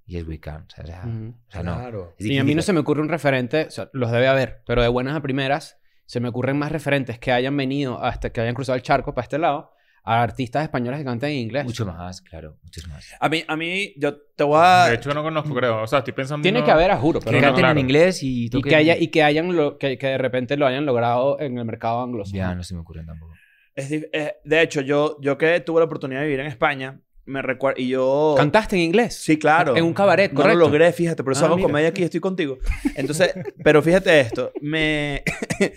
yes, 0.05 0.27
we 0.27 0.39
can. 0.39 0.65
O 0.67 0.69
sea, 0.69 0.83
o 0.83 0.88
sea, 0.88 1.03
Ujú. 1.05 1.33
o 1.47 1.51
sea, 1.51 1.63
no. 1.63 1.75
Claro. 1.75 2.13
Y 2.19 2.38
a 2.38 2.43
mí 2.43 2.53
no 2.55 2.62
se 2.62 2.71
me 2.74 2.79
ocurre 2.81 3.01
un 3.01 3.09
referente, 3.09 3.65
o 3.67 3.71
sea, 3.71 3.89
los 3.93 4.12
debe 4.12 4.27
haber, 4.27 4.62
pero 4.67 4.81
de 4.81 4.88
buenas 4.88 5.15
a 5.15 5.21
primeras 5.21 5.77
se 6.05 6.19
me 6.19 6.29
ocurren 6.29 6.57
más 6.57 6.71
referentes 6.71 7.19
que 7.19 7.31
hayan 7.31 7.57
venido 7.57 8.01
hasta 8.03 8.29
que 8.29 8.39
hayan 8.41 8.53
cruzado 8.55 8.75
el 8.77 8.81
charco 8.83 9.13
para 9.13 9.24
este 9.24 9.38
lado 9.39 9.71
a 10.09 10.23
artistas 10.23 10.63
españoles 10.63 10.99
que 10.99 11.05
canten 11.05 11.31
en 11.31 11.35
inglés. 11.37 11.65
Mucho 11.65 11.85
más, 11.85 12.21
claro, 12.21 12.55
muchos 12.63 12.87
más. 12.87 13.05
A 13.19 13.27
mí, 13.27 13.43
a 13.45 13.57
mí, 13.57 13.93
yo 13.97 14.15
te 14.17 14.43
voy 14.45 14.57
a... 14.63 14.85
De 14.87 14.95
hecho, 14.95 15.13
no 15.13 15.21
conozco, 15.21 15.53
creo. 15.53 15.81
O 15.83 15.87
sea, 15.87 15.99
estoy 15.99 16.13
pensando... 16.13 16.43
Tiene 16.43 16.59
no- 16.61 16.65
que 16.65 16.71
haber, 16.71 16.91
a 16.91 16.97
juro, 16.97 17.19
Que 17.19 17.25
pero 17.25 17.37
no, 17.39 17.43
canten 17.47 17.61
claro. 17.61 17.79
en 17.79 17.85
inglés 17.85 18.23
y 18.23 18.45
y 18.45 18.61
que 18.61 18.75
haya 18.75 18.95
y 18.97 19.09
que 19.09 19.21
hayan 19.23 19.53
lo, 19.53 19.77
que, 19.77 19.97
que 19.97 20.07
de 20.07 20.17
repente 20.17 20.55
lo 20.55 20.65
hayan 20.65 20.85
logrado 20.85 21.39
en 21.41 21.57
el 21.57 21.65
mercado 21.65 22.01
anglosajón. 22.03 22.37
Ya, 22.37 22.55
no 22.55 22.63
se 22.63 22.73
me 22.73 22.79
ocurren 22.81 23.05
tampoco. 23.05 23.33
Es 23.75 23.91
eh, 23.91 24.37
de 24.43 24.61
hecho, 24.61 24.79
yo, 24.81 25.17
yo 25.19 25.37
que 25.37 25.59
tuve 25.59 25.81
la 25.81 25.85
oportunidad 25.85 26.21
de 26.21 26.25
vivir 26.27 26.39
en 26.39 26.47
España, 26.47 27.01
me 27.25 27.41
recuerdo. 27.41 27.81
Y 27.81 27.89
yo. 27.89 28.33
¿Cantaste 28.37 28.77
en 28.77 28.83
inglés? 28.83 29.13
Sí, 29.21 29.37
claro. 29.37 29.75
En 29.75 29.83
un 29.83 29.93
cabaret, 29.93 30.31
No 30.31 30.37
correcto. 30.41 30.57
lo 30.59 30.65
logré, 30.67 30.93
fíjate, 30.93 31.21
por 31.21 31.33
eso 31.33 31.43
Ah, 31.43 31.47
hago 31.47 31.57
mira. 31.57 31.67
comedia 31.67 31.89
aquí 31.89 32.01
y 32.01 32.05
estoy 32.05 32.21
contigo. 32.21 32.59
Entonces, 32.95 33.33
pero 33.63 33.81
fíjate 33.81 34.21
esto, 34.21 34.53
me... 34.61 35.21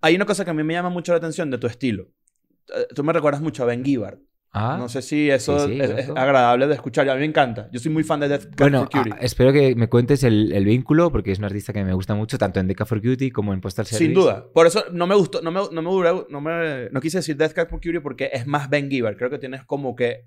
Hay 0.00 0.16
una 0.16 0.26
cosa 0.26 0.44
que 0.44 0.50
a 0.50 0.54
mí 0.54 0.62
me 0.64 0.74
llama 0.74 0.90
mucho 0.90 1.12
la 1.12 1.18
atención 1.18 1.50
de 1.50 1.56
tu 1.58 1.66
estilo. 1.66 2.08
Eh, 2.74 2.86
Tú 2.94 3.02
me 3.04 3.12
recuerdas 3.12 3.42
mucho 3.42 3.62
a 3.62 3.66
Ben 3.66 3.84
Gibbard. 3.84 4.18
Ah, 4.56 4.76
No 4.78 4.88
sé 4.88 5.02
si 5.02 5.28
eso 5.30 5.66
Sí, 5.66 5.74
sí, 5.74 5.80
es, 5.80 6.08
agradable 6.10 6.68
de 6.68 6.74
escuchar. 6.74 7.08
A 7.10 7.14
mí 7.14 7.20
me 7.20 7.26
encanta. 7.26 7.68
Yo 7.72 7.80
soy 7.80 7.90
muy 7.90 8.04
fan 8.04 8.20
de 8.20 8.28
Death 8.28 8.44
Cab 8.44 8.56
Bueno, 8.58 8.78
for 8.82 8.90
Cutie. 8.90 9.12
ah, 9.12 9.18
espero 9.20 9.52
que 9.52 9.74
me 9.74 9.88
cuentes 9.88 10.22
el, 10.22 10.52
el 10.52 10.64
vínculo, 10.64 11.10
porque 11.10 11.32
es 11.32 11.40
un 11.40 11.44
artista 11.46 11.72
que 11.72 11.82
me 11.82 11.92
gusta 11.92 12.14
mucho, 12.14 12.38
tanto 12.38 12.60
en 12.60 12.68
Deca 12.68 12.86
for 12.86 13.02
Cutie 13.02 13.32
como 13.32 13.52
en 13.52 13.60
Postal 13.60 13.84
Service. 13.84 14.04
Sin 14.04 14.14
duda. 14.14 14.46
Por 14.54 14.68
eso 14.68 14.84
no 14.92 15.08
me 15.08 15.16
gustó, 15.16 15.42
no 15.42 15.50
me, 15.50 15.60
no 15.72 15.82
me 15.82 15.90
duró- 15.90 16.26
no 16.30 16.40
me, 16.40 16.88
no 16.90 17.00
quise 17.00 17.18
decir 17.18 17.36
Death 17.36 17.52
Cab 17.52 17.68
for 17.68 17.80
Cutie 17.80 18.00
porque 18.00 18.30
es 18.32 18.46
más 18.46 18.70
Ben 18.70 18.88
Gibbard. 18.88 19.16
Creo 19.16 19.28
que 19.28 19.38
tienes 19.38 19.64
como 19.64 19.96
que, 19.96 20.26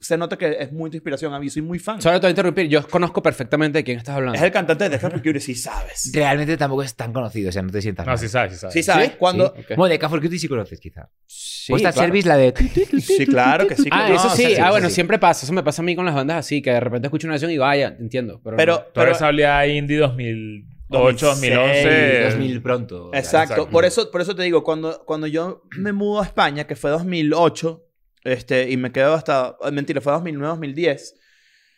se 0.00 0.16
nota 0.16 0.36
que 0.36 0.56
es 0.60 0.72
muy 0.72 0.90
tu 0.90 0.96
inspiración. 0.96 1.32
A 1.34 1.38
mí 1.38 1.48
soy 1.50 1.62
muy 1.62 1.78
fan. 1.78 2.00
Solo 2.00 2.14
te 2.16 2.26
voy 2.26 2.28
a 2.28 2.30
interrumpir. 2.30 2.68
Yo 2.68 2.86
conozco 2.88 3.22
perfectamente 3.22 3.78
de 3.78 3.84
quién 3.84 3.98
estás 3.98 4.16
hablando. 4.16 4.36
Es 4.36 4.42
el 4.42 4.50
cantante 4.50 4.88
de 4.88 4.98
Death 4.98 5.12
Cutie, 5.12 5.40
sí 5.40 5.54
sabes. 5.54 6.10
Realmente 6.12 6.56
tampoco 6.56 6.82
es 6.82 6.94
tan 6.94 7.12
conocido, 7.12 7.48
o 7.48 7.52
sea, 7.52 7.62
no 7.62 7.70
te 7.70 7.80
sientas 7.82 8.06
No, 8.06 8.10
mal. 8.12 8.18
sí 8.18 8.28
sabes, 8.28 8.52
sí 8.54 8.58
sabes. 8.58 8.74
Sí 8.74 8.82
sabes. 8.82 9.08
¿Sí? 9.10 9.14
Cuando... 9.18 9.46
Ok. 9.46 9.76
Bueno, 9.76 9.90
Deca 9.92 10.08
for 10.08 10.20
Cutie 10.20 10.38
sí 10.38 10.48
conoces, 10.48 10.80
quizá. 10.80 11.08
Sí, 11.26 11.72
Postal 11.72 11.92
claro. 11.92 12.06
Service, 12.06 12.28
la 12.28 12.36
de... 12.36 12.54
Sí, 13.00 13.26
claro 13.26 13.66
que 13.66 13.76
sí. 13.76 13.88
Ah, 13.90 14.06
claro. 14.06 14.14
eso 14.14 14.28
No, 14.28 14.34
sí. 14.36 14.46
o 14.46 14.50
sea, 14.50 14.66
ah, 14.66 14.70
bueno, 14.70 14.88
sí. 14.88 14.94
siempre 14.94 15.18
pasa. 15.18 15.44
Eso 15.46 15.52
me 15.52 15.62
pasa 15.62 15.82
a 15.82 15.84
mí 15.84 15.94
con 15.94 16.04
las 16.04 16.14
bandas 16.14 16.38
así, 16.38 16.62
que 16.62 16.70
de 16.70 16.80
repente 16.80 17.06
escucho 17.08 17.26
una 17.26 17.34
canción 17.34 17.50
y 17.50 17.58
vaya, 17.58 17.96
entiendo. 17.98 18.40
Pero, 18.42 18.56
Pero, 18.56 18.72
no. 18.72 18.78
Toda 18.80 18.90
pero 18.94 19.12
esa 19.12 19.26
habilidad 19.26 19.64
indie 19.64 19.98
2008, 19.98 21.26
2011. 21.26 22.24
2000 22.30 22.62
pronto. 22.62 23.10
Exacto. 23.14 23.52
Exacto. 23.54 23.70
Por 23.70 23.84
eso, 23.84 24.10
por 24.10 24.20
eso 24.20 24.34
te 24.34 24.42
digo, 24.42 24.62
cuando, 24.64 25.02
cuando 25.04 25.26
yo 25.26 25.62
me 25.78 25.92
mudo 25.92 26.20
a 26.22 26.24
España, 26.24 26.66
que 26.66 26.76
fue 26.76 26.90
2008, 26.90 27.84
este, 28.32 28.70
y 28.70 28.76
me 28.76 28.92
quedo 28.92 29.14
hasta... 29.14 29.56
ah, 29.60 29.70
Mentira, 29.70 30.00
fue 30.00 30.12
2009, 30.12 30.48
2010. 30.48 31.14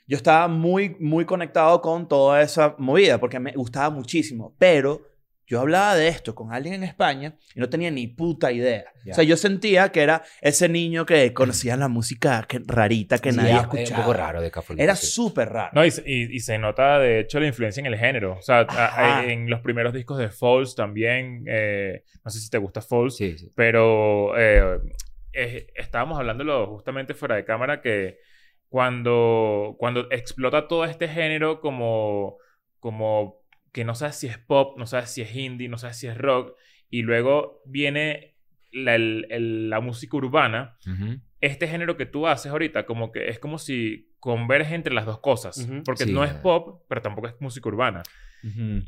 Yo 0.07 0.17
estaba 0.17 0.49
muy, 0.49 0.97
muy 0.99 1.25
conectado 1.25 1.81
con 1.81 2.09
toda 2.09 2.43
esa 2.43 2.75
movida, 2.79 3.19
porque 3.19 3.39
me 3.39 3.53
gustaba 3.53 3.91
muchísimo. 3.91 4.55
Pero 4.59 5.03
yo 5.47 5.61
hablaba 5.61 5.95
de 5.97 6.07
esto 6.09 6.33
con 6.35 6.53
alguien 6.53 6.75
en 6.75 6.85
España 6.85 7.37
y 7.55 7.61
no 7.61 7.69
tenía 7.69 7.91
ni 7.91 8.07
puta 8.09 8.51
idea. 8.53 8.85
Ya. 9.05 9.13
O 9.13 9.15
sea, 9.15 9.25
yo 9.25 9.37
sentía 9.37 9.91
que 9.91 10.01
era 10.03 10.23
ese 10.41 10.69
niño 10.69 11.05
que 11.07 11.33
conocía 11.33 11.77
la 11.77 11.89
música 11.89 12.45
que, 12.49 12.61
rarita 12.65 13.19
que 13.19 13.31
Sí, 13.33 13.37
nadie 13.37 13.51
era 13.53 13.61
escuchaba. 13.63 14.01
un 14.01 14.05
poco 14.07 14.13
raro 14.17 14.41
Deca 14.43 14.63
for 14.63 14.75
Cutie. 14.77 14.85
Era 14.85 14.95
súper 14.97 15.49
raro. 15.49 15.71
No, 15.75 15.85
y, 15.85 15.91
se- 15.93 16.03
y- 16.07 16.35
y 16.37 16.41
se 16.41 16.59
nota, 16.59 16.99
de 17.01 17.21
hecho, 17.21 17.39
la 17.41 17.47
influencia 17.49 17.81
en 17.81 17.87
el 17.87 17.97
género. 17.97 18.37
O 18.39 18.43
sea, 18.43 18.67
a- 18.69 19.25
en 19.25 19.49
los 19.51 19.61
primeros 19.61 19.93
discos 19.93 20.19
de 20.19 20.29
Falls 20.31 20.75
también. 20.77 21.45
eh, 21.49 22.05
no 22.25 22.31
sé 22.31 22.39
si 22.41 22.49
te 22.51 22.59
gusta 22.59 22.81
Falls, 22.81 23.17
Sí, 23.17 23.37
sí. 23.39 23.51
pero 23.55 24.37
eh, 24.39 24.79
eh, 25.33 25.69
estábamos 25.75 26.19
hablándolo 26.19 26.67
justamente 26.67 27.15
fuera 27.15 27.37
de 27.37 27.45
cámara 27.45 27.81
que 27.81 28.19
cuando, 28.69 29.75
cuando 29.79 30.11
explota 30.11 30.69
todo 30.69 30.85
este 30.85 31.09
género 31.09 31.61
como, 31.61 32.37
como 32.79 33.41
que 33.73 33.85
no 33.85 33.95
sabes 33.95 34.17
si 34.17 34.27
es 34.29 34.39
pop, 34.39 34.79
no 34.79 34.87
sabes 34.87 35.11
si 35.11 35.23
es 35.23 35.35
indie, 35.35 35.69
no 35.69 35.77
sabes 35.79 35.99
si 35.99 36.07
es 36.07 36.17
rock, 36.17 36.57
y 36.89 37.03
luego 37.03 37.61
viene 37.67 38.37
la, 38.73 38.95
el- 38.95 39.27
el- 39.31 39.71
la 39.71 39.81
música 39.81 40.17
urbana, 40.17 40.77
este 41.41 41.67
género 41.69 41.97
que 41.97 42.07
tú 42.07 42.27
haces 42.29 42.53
ahorita, 42.53 42.87
como 42.87 43.11
que 43.13 43.29
es 43.29 43.39
como 43.39 43.59
si 43.59 44.13
converge 44.21 44.75
entre 44.75 44.95
las 44.95 45.07
dos 45.07 45.19
cosas. 45.21 45.69
Porque 45.85 46.05
Sí. 46.05 46.13
no 46.13 46.23
es 46.25 46.35
pop, 46.35 46.83
pero 46.89 47.01
tampoco 47.03 47.27
es 47.29 47.35
música 47.41 47.69
urbana. 47.69 48.03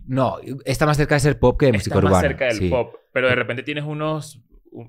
No, 0.06 0.38
está 0.64 0.86
más 0.86 0.96
cerca 0.96 1.14
de 1.16 1.20
ser 1.20 1.38
pop 1.38 1.58
que 1.58 1.66
de 1.66 1.72
música 1.72 1.94
Está 1.96 2.02
más 2.04 2.10
urbana. 2.12 2.28
cerca 2.28 2.44
del 2.46 2.58
sí. 2.58 2.68
pop. 2.68 2.94
Pero 3.12 3.28
de 3.28 3.34
repente 3.34 3.62
tienes 3.62 3.84
unos... 3.84 4.42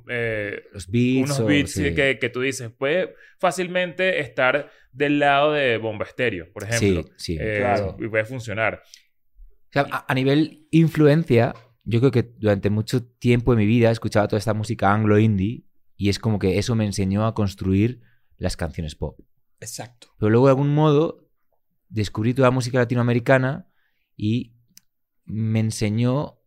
eh, 0.09 0.63
Los 0.73 0.87
beats. 0.89 1.25
unos 1.25 1.39
o- 1.39 1.45
beats 1.45 1.71
sí. 1.73 1.93
que, 1.95 2.17
que 2.19 2.29
tú 2.29 2.41
dices, 2.41 2.71
puede 2.71 3.13
fácilmente 3.39 4.19
estar 4.19 4.71
del 4.91 5.19
lado 5.19 5.51
de 5.53 5.77
Bomba 5.77 6.05
Estéreo, 6.05 6.51
por 6.53 6.63
ejemplo. 6.63 7.03
Sí, 7.17 7.33
sí. 7.35 7.37
Eh, 7.39 7.57
claro. 7.59 7.97
Y 7.99 8.07
puede 8.07 8.25
funcionar. 8.25 8.81
O 8.83 9.71
sea, 9.71 9.87
a, 9.91 10.05
a 10.07 10.13
nivel 10.13 10.67
influencia, 10.71 11.53
yo 11.83 11.99
creo 11.99 12.11
que 12.11 12.23
durante 12.23 12.69
mucho 12.69 13.03
tiempo 13.03 13.53
en 13.53 13.59
mi 13.59 13.65
vida 13.65 13.89
he 13.89 13.91
escuchado 13.91 14.27
toda 14.27 14.37
esta 14.37 14.53
música 14.53 14.93
anglo-indie 14.93 15.65
y 15.97 16.09
es 16.09 16.19
como 16.19 16.39
que 16.39 16.57
eso 16.57 16.75
me 16.75 16.85
enseñó 16.85 17.25
a 17.25 17.33
construir 17.33 18.01
las 18.37 18.55
canciones 18.55 18.95
pop. 18.95 19.19
Exacto. 19.59 20.07
Pero 20.19 20.29
luego 20.29 20.45
de 20.47 20.51
algún 20.51 20.73
modo 20.73 21.29
descubrí 21.89 22.33
toda 22.33 22.47
la 22.49 22.51
música 22.51 22.77
latinoamericana 22.79 23.67
y 24.15 24.53
me 25.25 25.59
enseñó 25.59 26.39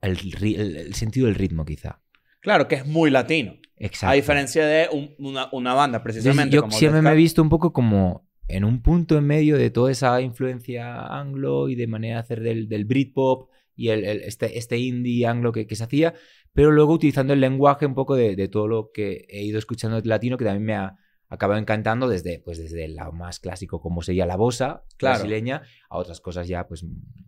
el, 0.00 0.18
ri- 0.18 0.58
el- 0.58 0.76
el 0.76 0.94
sentido 0.94 1.26
del 1.26 1.36
ritmo 1.36 1.64
quizá. 1.64 2.01
Claro 2.42 2.68
que 2.68 2.74
es 2.74 2.86
muy 2.86 3.10
latino. 3.10 3.54
Exacto. 3.78 4.12
A 4.12 4.14
diferencia 4.14 4.66
de 4.66 4.88
un- 4.92 5.14
una, 5.18 5.48
una 5.52 5.72
banda, 5.74 5.98
Entonces, 5.98 6.22
precisamente. 6.22 6.54
yo 6.54 6.60
como 6.62 6.72
siempre 6.76 7.00
me 7.02 7.10
he 7.12 7.16
visto 7.16 7.40
un 7.42 7.48
poco 7.48 7.72
como 7.72 8.28
en 8.48 8.64
un 8.64 8.82
punto 8.82 9.16
en 9.16 9.24
medio 9.26 9.56
de 9.56 9.70
toda 9.70 9.90
esa 9.90 10.20
influencia 10.20 11.06
anglo 11.06 11.68
y 11.68 11.74
de 11.74 11.86
manera 11.86 12.16
de 12.16 12.20
hacer 12.20 12.40
del, 12.42 12.68
del 12.68 12.84
Britpop 12.84 13.48
y 13.74 13.88
el, 13.88 14.04
el- 14.04 14.20
este, 14.22 14.58
este 14.58 14.76
indie 14.76 15.26
anglo 15.26 15.52
que, 15.52 15.66
que 15.66 15.74
se 15.76 15.84
hacía, 15.84 16.12
pero 16.52 16.70
luego 16.70 16.92
utilizando 16.92 17.32
el 17.32 17.40
lenguaje 17.40 17.86
un 17.86 17.94
poco 17.94 18.14
de, 18.14 18.36
de 18.36 18.48
todo 18.48 18.68
lo 18.68 18.90
que 18.92 19.24
he 19.30 19.42
ido 19.42 19.58
escuchando 19.58 20.00
de 20.00 20.06
latino 20.08 20.36
que 20.36 20.44
también 20.44 20.64
me 20.66 20.74
ha 20.74 20.96
acabado 21.34 21.58
encantando 21.60 22.08
desde, 22.08 22.38
pues 22.40 22.58
desde 22.58 22.88
lo 22.88 23.12
más 23.12 23.38
clásico 23.40 23.80
como 23.80 24.02
sería 24.02 24.26
la 24.26 24.36
bossa 24.36 24.84
Claro. 24.96 25.18
brasileña 25.20 25.62
a 25.88 25.98
otras 25.98 26.20
cosas 26.20 26.46
ya 26.48 26.66
pues 26.66 26.84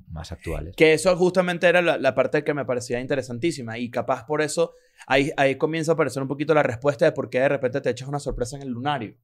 más 0.09 0.31
actuales. 0.33 0.77
Que 0.77 0.93
eso 0.93 1.17
justamente 1.17 1.67
era 1.67 1.83
la, 1.83 1.97
la 1.99 2.15
parte 2.15 2.45
que 2.45 2.55
me 2.55 2.65
parecía 2.65 3.01
interesantísima. 3.01 3.79
Y 3.79 3.91
capaz 3.91 4.27
por 4.27 4.43
eso 4.43 4.73
ahí, 5.07 5.31
ahí 5.37 5.57
comienza 5.57 5.93
a 5.93 5.95
aparecer 5.95 6.23
un 6.23 6.29
poquito 6.29 6.55
la 6.55 6.63
respuesta 6.63 7.05
de 7.05 7.13
por 7.13 7.31
qué 7.31 7.41
de 7.41 7.49
repente 7.49 7.81
te 7.81 7.91
echas 7.91 8.07
una 8.09 8.19
sorpresa 8.21 8.57
en 8.57 8.63
el 8.63 8.69
lunario. 8.69 9.15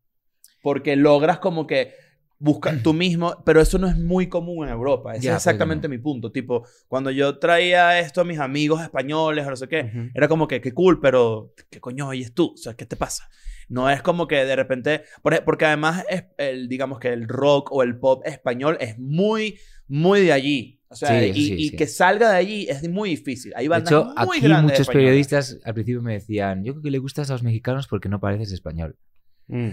Porque 0.62 0.96
logras 0.96 1.38
como 1.38 1.66
que 1.66 1.92
buscar 2.38 2.78
tú 2.82 2.92
mismo, 2.94 3.36
pero 3.44 3.60
eso 3.60 3.78
no 3.78 3.86
es 3.86 3.96
muy 3.96 4.28
común 4.28 4.66
en 4.66 4.72
Europa. 4.72 5.12
Ese 5.14 5.24
Ya, 5.26 5.30
es 5.32 5.34
pues, 5.36 5.46
exactamente 5.46 5.88
no. 5.88 5.92
mi 5.92 5.98
punto. 5.98 6.32
Tipo, 6.32 6.66
cuando 6.88 7.10
yo 7.10 7.38
traía 7.38 7.98
esto 8.00 8.22
a 8.22 8.24
mis 8.24 8.38
amigos 8.38 8.80
españoles 8.82 9.46
o 9.46 9.50
no 9.50 9.56
sé 9.56 9.68
qué, 9.68 10.10
era 10.14 10.26
como 10.26 10.48
que, 10.48 10.60
qué 10.60 10.72
cool, 10.72 11.00
pero 11.00 11.52
¿qué 11.70 11.80
coño 11.80 12.08
oyes 12.08 12.32
tú? 12.34 12.52
O 12.54 12.56
sea, 12.56 12.74
¿qué 12.74 12.86
te 12.86 12.96
pasa? 12.96 13.28
No 13.70 13.88
es 13.88 14.02
como 14.02 14.26
que 14.28 14.44
de 14.44 14.56
repente, 14.56 15.04
porque 15.22 15.64
además 15.64 16.04
es 16.10 16.24
el, 16.36 16.68
digamos 16.68 16.98
que 16.98 17.08
el 17.12 17.26
rock 17.28 17.72
o 17.72 17.82
el 17.82 17.98
pop 17.98 18.22
español 18.26 18.76
es 18.80 18.98
muy, 18.98 19.58
muy 19.88 20.20
de 20.20 20.32
allí. 20.32 20.82
O 20.88 20.96
sea, 20.96 21.08
Sí, 21.20 21.26
y, 21.26 21.32
sí, 21.34 21.54
y 21.54 21.68
sí. 21.70 21.76
que 21.76 21.86
salga 21.86 22.30
de 22.32 22.36
allí 22.36 22.66
es 22.68 22.86
muy 22.88 23.10
difícil. 23.10 23.52
Hay 23.54 23.66
De 23.66 23.68
bandas 23.68 23.92
hecho, 23.92 24.12
muy 24.26 24.38
aquí 24.38 24.46
grandes 24.46 24.64
muchos 24.72 24.80
españolas. 24.80 25.06
periodistas 25.06 25.58
al 25.64 25.72
principio 25.74 26.02
me 26.02 26.12
decían, 26.14 26.64
yo 26.64 26.72
creo 26.74 26.82
que 26.82 26.90
le 26.90 26.98
gustas 26.98 27.30
a 27.30 27.34
los 27.34 27.42
mexicanos 27.44 27.86
porque 27.86 28.08
no 28.08 28.18
pareces 28.20 28.50
español. 28.52 28.98
Mm. 29.46 29.68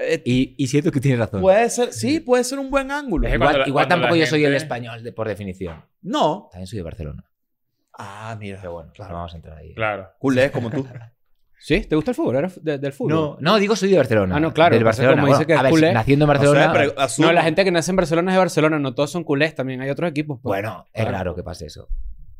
Eh, 0.00 0.22
Y, 0.24 0.56
y 0.58 0.66
siento 0.66 0.90
que 0.90 0.98
tienes 0.98 1.20
razón. 1.20 1.40
puede 1.40 1.70
ser, 1.70 1.92
sí, 1.92 2.18
puede 2.18 2.42
ser 2.42 2.58
un 2.58 2.68
buen 2.70 2.90
ángulo. 2.90 3.28
Igual, 3.28 3.38
cuando 3.38 3.58
igual 3.68 3.72
cuando 3.86 3.88
tampoco 3.94 4.14
la 4.16 4.20
yo 4.24 4.26
soy 4.26 4.40
el 4.40 4.46
gente- 4.50 4.56
español 4.64 5.04
de- 5.04 5.12
por 5.12 5.28
definición. 5.28 5.84
No. 6.02 6.48
También 6.50 6.66
soy 6.66 6.78
de 6.78 6.82
Barcelona. 6.82 7.24
Ah, 7.96 8.36
mira. 8.40 8.58
Pero 8.60 8.72
bueno, 8.72 8.90
Claro. 8.92 9.12
no 9.12 9.16
vamos 9.18 9.34
a 9.34 9.36
entrar 9.36 9.56
ahí. 9.58 9.72
Claro. 9.74 10.08
Culé 10.18 10.50
como 10.50 10.70
tú. 10.70 10.84
¿Sí? 11.58 11.80
¿Te 11.80 11.96
gusta 11.96 12.10
el 12.12 12.14
fútbol? 12.14 12.36
¿Eres 12.36 12.62
de- 12.62 12.78
del 12.78 12.92
fútbol? 12.92 13.12
No, 13.12 13.36
no, 13.40 13.58
digo 13.58 13.74
soy 13.76 13.90
de 13.90 13.96
Barcelona. 13.96 14.36
Ah, 14.36 14.40
no, 14.40 14.52
claro, 14.52 14.74
Del 14.74 14.84
Barcelona. 14.84 15.22
como 15.22 15.26
dice 15.28 15.38
Bueno, 15.38 15.46
que 15.46 15.52
es 15.54 15.58
a 15.58 15.62
ver, 15.62 15.70
culé. 15.70 15.92
naciendo 15.92 16.24
en 16.24 16.28
Barcelona. 16.28 16.72
pero. 16.72 16.94
No, 17.18 17.32
la 17.32 17.42
gente 17.42 17.64
que 17.64 17.70
nace 17.70 17.90
en 17.90 17.96
Barcelona 17.96 18.30
es 18.30 18.34
de 18.34 18.38
Barcelona. 18.38 18.78
No 18.78 18.94
todos 18.94 19.10
son 19.10 19.24
culés 19.24 19.54
también. 19.54 19.80
Hay 19.80 19.90
otros 19.90 20.10
equipos. 20.10 20.38
Pues. 20.42 20.50
Bueno, 20.60 20.86
es 20.92 21.02
Claro. 21.02 21.16
raro 21.18 21.34
que 21.34 21.42
pase 21.42 21.66
eso. 21.66 21.88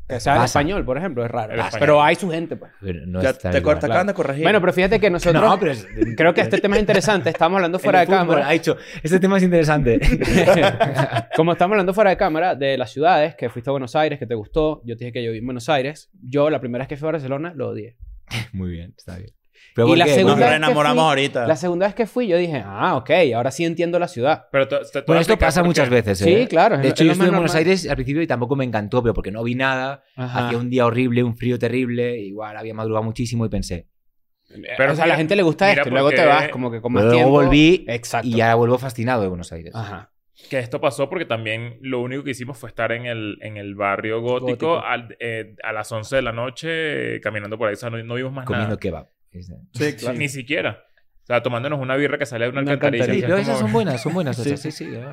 Que 0.07 0.21
sea 0.21 0.37
el 0.37 0.43
español, 0.45 0.85
por 0.85 0.97
ejemplo. 0.97 1.25
Es 1.25 1.29
raro. 1.29 1.51
Español. 1.53 1.79
Pero 1.81 2.01
hay 2.01 2.15
su 2.15 2.29
gente, 2.29 2.55
pues. 2.55 2.71
No 3.07 3.21
Ya 3.21 3.33
te, 3.33 3.49
cor- 3.49 3.57
igual. 3.59 3.79
te 3.79 3.85
acaban 3.87 4.07
de 4.07 4.13
corregir. 4.13 4.43
Bueno, 4.43 4.61
pero 4.61 4.71
fíjate 4.71 5.01
que 5.01 5.09
nosotros... 5.09 5.43
No, 5.43 5.59
pero 5.59 5.73
es- 5.73 5.85
Creo 6.15 6.33
que 6.33 6.39
este 6.39 6.59
tema 6.59 6.75
es 6.77 6.79
interesante. 6.81 7.29
Estamos 7.29 7.57
hablando 7.57 7.77
fuera 7.79 7.99
de 7.99 8.05
En 8.05 8.11
el 8.13 8.17
fútbol, 8.19 8.27
cámara. 8.35 8.47
Ha 8.47 8.53
dicho, 8.53 8.77
este 9.03 9.19
tema 9.19 9.35
es 9.35 9.43
interesante. 9.43 9.99
Como 11.35 11.51
estamos 11.51 11.73
hablando 11.73 11.93
fuera 11.93 12.11
de 12.11 12.15
cámara 12.17 12.55
de 12.55 12.77
las 12.77 12.91
ciudades, 12.91 13.35
que 13.35 13.49
fuiste 13.49 13.69
a 13.69 13.71
Buenos 13.73 13.97
Aires, 13.97 14.17
que 14.17 14.25
te 14.25 14.35
gustó, 14.35 14.81
yo 14.85 14.95
te 14.95 15.03
dije 15.05 15.11
que 15.13 15.23
yo 15.23 15.31
viví 15.31 15.39
en 15.39 15.45
Buenos 15.45 15.67
Aires. 15.67 16.09
Yo 16.21 16.49
la 16.49 16.61
primera 16.61 16.83
vez 16.83 16.87
que 16.87 16.95
fui 16.95 17.09
a 17.09 17.11
Barcelona 17.11 17.51
lo 17.55 17.69
odié. 17.69 17.97
Muy 18.53 18.69
bien, 18.71 18.93
está 18.97 19.17
bien. 19.17 19.29
Pero 19.73 19.87
Y 19.87 19.91
¿por 19.91 19.97
la? 19.97 20.05
Nos 20.05 20.15
segunda 20.15 20.35
que 20.45 20.49
reenamoramos 20.49 21.03
fui- 21.03 21.09
ahorita. 21.09 21.47
La 21.47 21.55
segunda 21.55 21.85
vez 21.87 21.95
que 21.95 22.05
fui 22.07 22.27
yo 22.27 22.37
dije, 22.37 22.63
ah, 22.65 22.95
ok, 22.95 23.09
ahora 23.35 23.51
sí 23.51 23.63
entiendo 23.65 23.99
la 23.99 24.07
ciudad. 24.07 24.45
Pero 24.51 24.67
Bueno, 25.05 25.21
esto 25.21 25.37
pasa 25.37 25.63
muchas 25.63 25.89
veces. 25.89 26.17
Sí, 26.19 26.29
¿eh? 26.31 26.47
claro. 26.47 26.75
es 26.75 26.81
De 26.81 26.89
hecho, 26.89 27.03
yo 27.03 27.11
estuve 27.11 27.27
en 27.27 27.33
Buenos 27.33 27.51
normal. 27.51 27.57
Aires 27.67 27.87
al 27.89 27.95
principio 27.95 28.21
y 28.21 28.27
tampoco 28.27 28.55
me 28.55 28.65
encantó, 28.65 29.01
pero 29.03 29.13
porque 29.13 29.31
no 29.31 29.43
vi 29.43 29.55
nada. 29.55 30.03
Hacía 30.15 30.57
un 30.57 30.69
día 30.69 30.85
horrible, 30.85 31.23
un 31.23 31.35
frío 31.37 31.57
terrible. 31.59 32.17
Igual 32.19 32.57
había 32.57 32.73
madrugado 32.73 33.03
muchísimo 33.03 33.45
y 33.45 33.49
pensé. 33.49 33.87
Pero, 34.77 34.93
o 34.93 34.95
sea, 34.95 35.03
a 35.05 35.07
la 35.07 35.15
gente 35.17 35.35
le 35.35 35.43
gusta 35.43 35.71
esto 35.71 35.89
y 35.89 35.91
luego 35.91 36.09
te 36.11 36.25
vas 36.25 36.49
como 36.49 36.71
que 36.71 36.79
con 36.81 36.93
más 36.93 37.01
Pero 37.03 37.11
luego 37.11 37.25
tiempo. 37.25 37.43
volví 37.45 37.85
Exacto. 37.87 38.27
y 38.27 38.31
ya 38.35 38.55
vuelvo 38.55 38.77
fascinado 38.77 39.21
de 39.21 39.27
Buenos 39.27 39.51
Aires. 39.51 39.73
Ajá. 39.75 40.11
Que 40.49 40.59
esto 40.59 40.79
pasó 40.81 41.09
porque 41.09 41.25
también 41.25 41.77
lo 41.81 42.01
único 42.01 42.23
que 42.23 42.31
hicimos 42.31 42.57
fue 42.57 42.69
estar 42.69 42.91
en 42.91 43.05
el, 43.05 43.37
en 43.41 43.57
el 43.57 43.75
barrio 43.75 44.21
gótico, 44.21 44.45
Gótico. 44.47 44.79
al- 44.79 45.15
eh, 45.19 45.55
a 45.63 45.73
las 45.73 45.91
11 45.91 46.15
de 46.17 46.21
la 46.21 46.31
noche 46.31 47.19
caminando 47.21 47.57
por 47.57 47.67
ahí. 47.67 47.73
O 47.73 47.77
sea, 47.77 47.89
no, 47.89 48.01
no 48.03 48.15
vimos 48.15 48.31
más 48.33 48.45
Comiendo 48.45 48.69
nada. 48.69 48.79
kebab. 48.79 49.07
Es- 49.31 49.51
Sí, 49.73 49.93
claro. 49.95 50.17
Ni 50.17 50.29
siquiera. 50.29 50.83
O 51.23 51.27
sea, 51.27 51.43
tomándonos 51.43 51.81
una 51.81 51.97
birra 51.97 52.17
que 52.17 52.25
sale 52.25 52.45
de 52.45 52.51
una, 52.51 52.61
Una 52.61 52.71
alcantarilla. 52.71 53.03
Sí, 53.03 53.11
alcantarilla. 53.11 53.27
pero 53.27 53.37
es 53.41 53.47
esas 53.49 53.59
son 53.59 53.73
buenas, 53.73 54.01
son 54.01 54.13
buenas. 54.13 54.37
Sí. 54.37 54.55
sí, 54.55 54.71
sí. 54.71 54.85
¿no? 54.87 55.11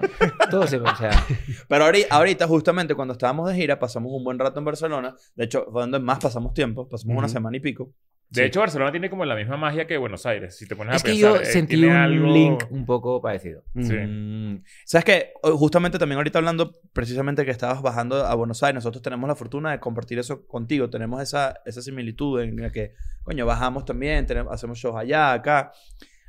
Todo 0.48 0.64
se... 0.68 0.76
O 0.76 0.94
sea, 0.96 1.10
Pero 1.68 1.84
ahorita, 1.86 2.14
ahorita, 2.14 2.46
justamente, 2.46 2.94
cuando 2.94 3.12
estábamos 3.12 3.48
de 3.50 3.56
gira, 3.56 3.80
pasamos 3.80 4.12
un 4.12 4.22
buen 4.22 4.38
rato 4.38 4.60
en 4.60 4.64
Barcelona. 4.64 5.16
De 5.34 5.44
hecho, 5.46 5.66
fue 5.72 5.82
donde 5.82 5.98
más 5.98 6.20
pasamos 6.20 6.54
tiempo. 6.54 6.88
Pasamos 6.88 7.16
una 7.16 7.26
Ujú. 7.26 7.32
semana 7.32 7.56
y 7.56 7.60
pico. 7.60 7.90
De 8.30 8.40
Sí. 8.42 8.46
hecho, 8.48 8.60
Barcelona 8.60 8.90
tiene 8.90 9.08
como 9.10 9.24
la 9.24 9.36
misma 9.36 9.56
magia 9.56 9.86
que 9.86 9.96
Buenos 9.96 10.26
Aires. 10.26 10.56
Si 10.56 10.66
te 10.66 10.74
pones 10.74 10.96
Es 10.96 11.02
a 11.02 11.04
que 11.04 11.12
pensar, 11.12 11.34
yo 11.36 11.40
eh, 11.40 11.44
sentí 11.44 11.76
un 11.84 11.92
algo- 11.92 12.32
link 12.34 12.64
un 12.70 12.84
poco 12.84 13.20
parecido. 13.22 13.62
Sí. 13.80 13.92
Mm. 13.94 14.64
¿Sabes 14.84 15.04
qué? 15.04 15.32
O- 15.42 15.56
Justamente 15.56 15.98
también 15.98 16.16
ahorita 16.16 16.38
hablando 16.40 16.72
precisamente 16.92 17.44
que 17.44 17.52
estabas 17.52 17.80
bajando 17.80 18.24
a 18.26 18.34
Buenos 18.34 18.60
Aires, 18.64 18.74
nosotros 18.76 19.02
tenemos 19.02 19.28
la 19.28 19.36
fortuna 19.36 19.70
de 19.70 19.78
compartir 19.78 20.18
eso 20.18 20.46
contigo. 20.48 20.90
Tenemos 20.90 21.22
esa, 21.22 21.60
esa 21.64 21.80
similitud 21.80 22.40
en 22.40 22.56
la 22.60 22.72
que, 22.72 22.94
coño, 23.22 23.46
bajamos 23.46 23.84
también, 23.84 24.26
tenemos, 24.26 24.52
hacemos 24.52 24.78
shows 24.78 24.96
allá, 24.96 25.32
acá. 25.32 25.70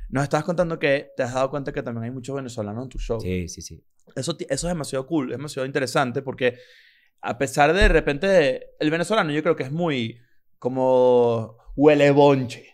Nos 0.08 0.22
estabas 0.22 0.44
contando 0.44 0.78
que 0.78 1.08
te 1.16 1.24
has 1.24 1.34
dado 1.34 1.50
cuenta 1.50 1.72
que 1.72 1.82
también 1.82 2.04
hay 2.04 2.10
muchos 2.12 2.36
venezolanos 2.36 2.84
en 2.84 2.88
tu 2.88 2.98
show. 2.98 3.20
Sí, 3.20 3.48
sí, 3.48 3.62
sí. 3.62 3.82
Eso, 4.14 4.36
eso 4.38 4.46
es 4.48 4.62
demasiado 4.62 5.04
cool, 5.08 5.32
es 5.32 5.38
demasiado 5.38 5.66
interesante 5.66 6.22
porque 6.22 6.56
a 7.20 7.36
pesar 7.36 7.72
de 7.72 7.80
de 7.80 7.88
repente, 7.88 8.66
el 8.78 8.90
venezolano 8.92 9.32
yo 9.32 9.42
creo 9.42 9.56
que 9.56 9.64
es 9.64 9.72
muy 9.72 10.20
como 10.60 11.56
huele 11.76 12.10
bonche. 12.10 12.64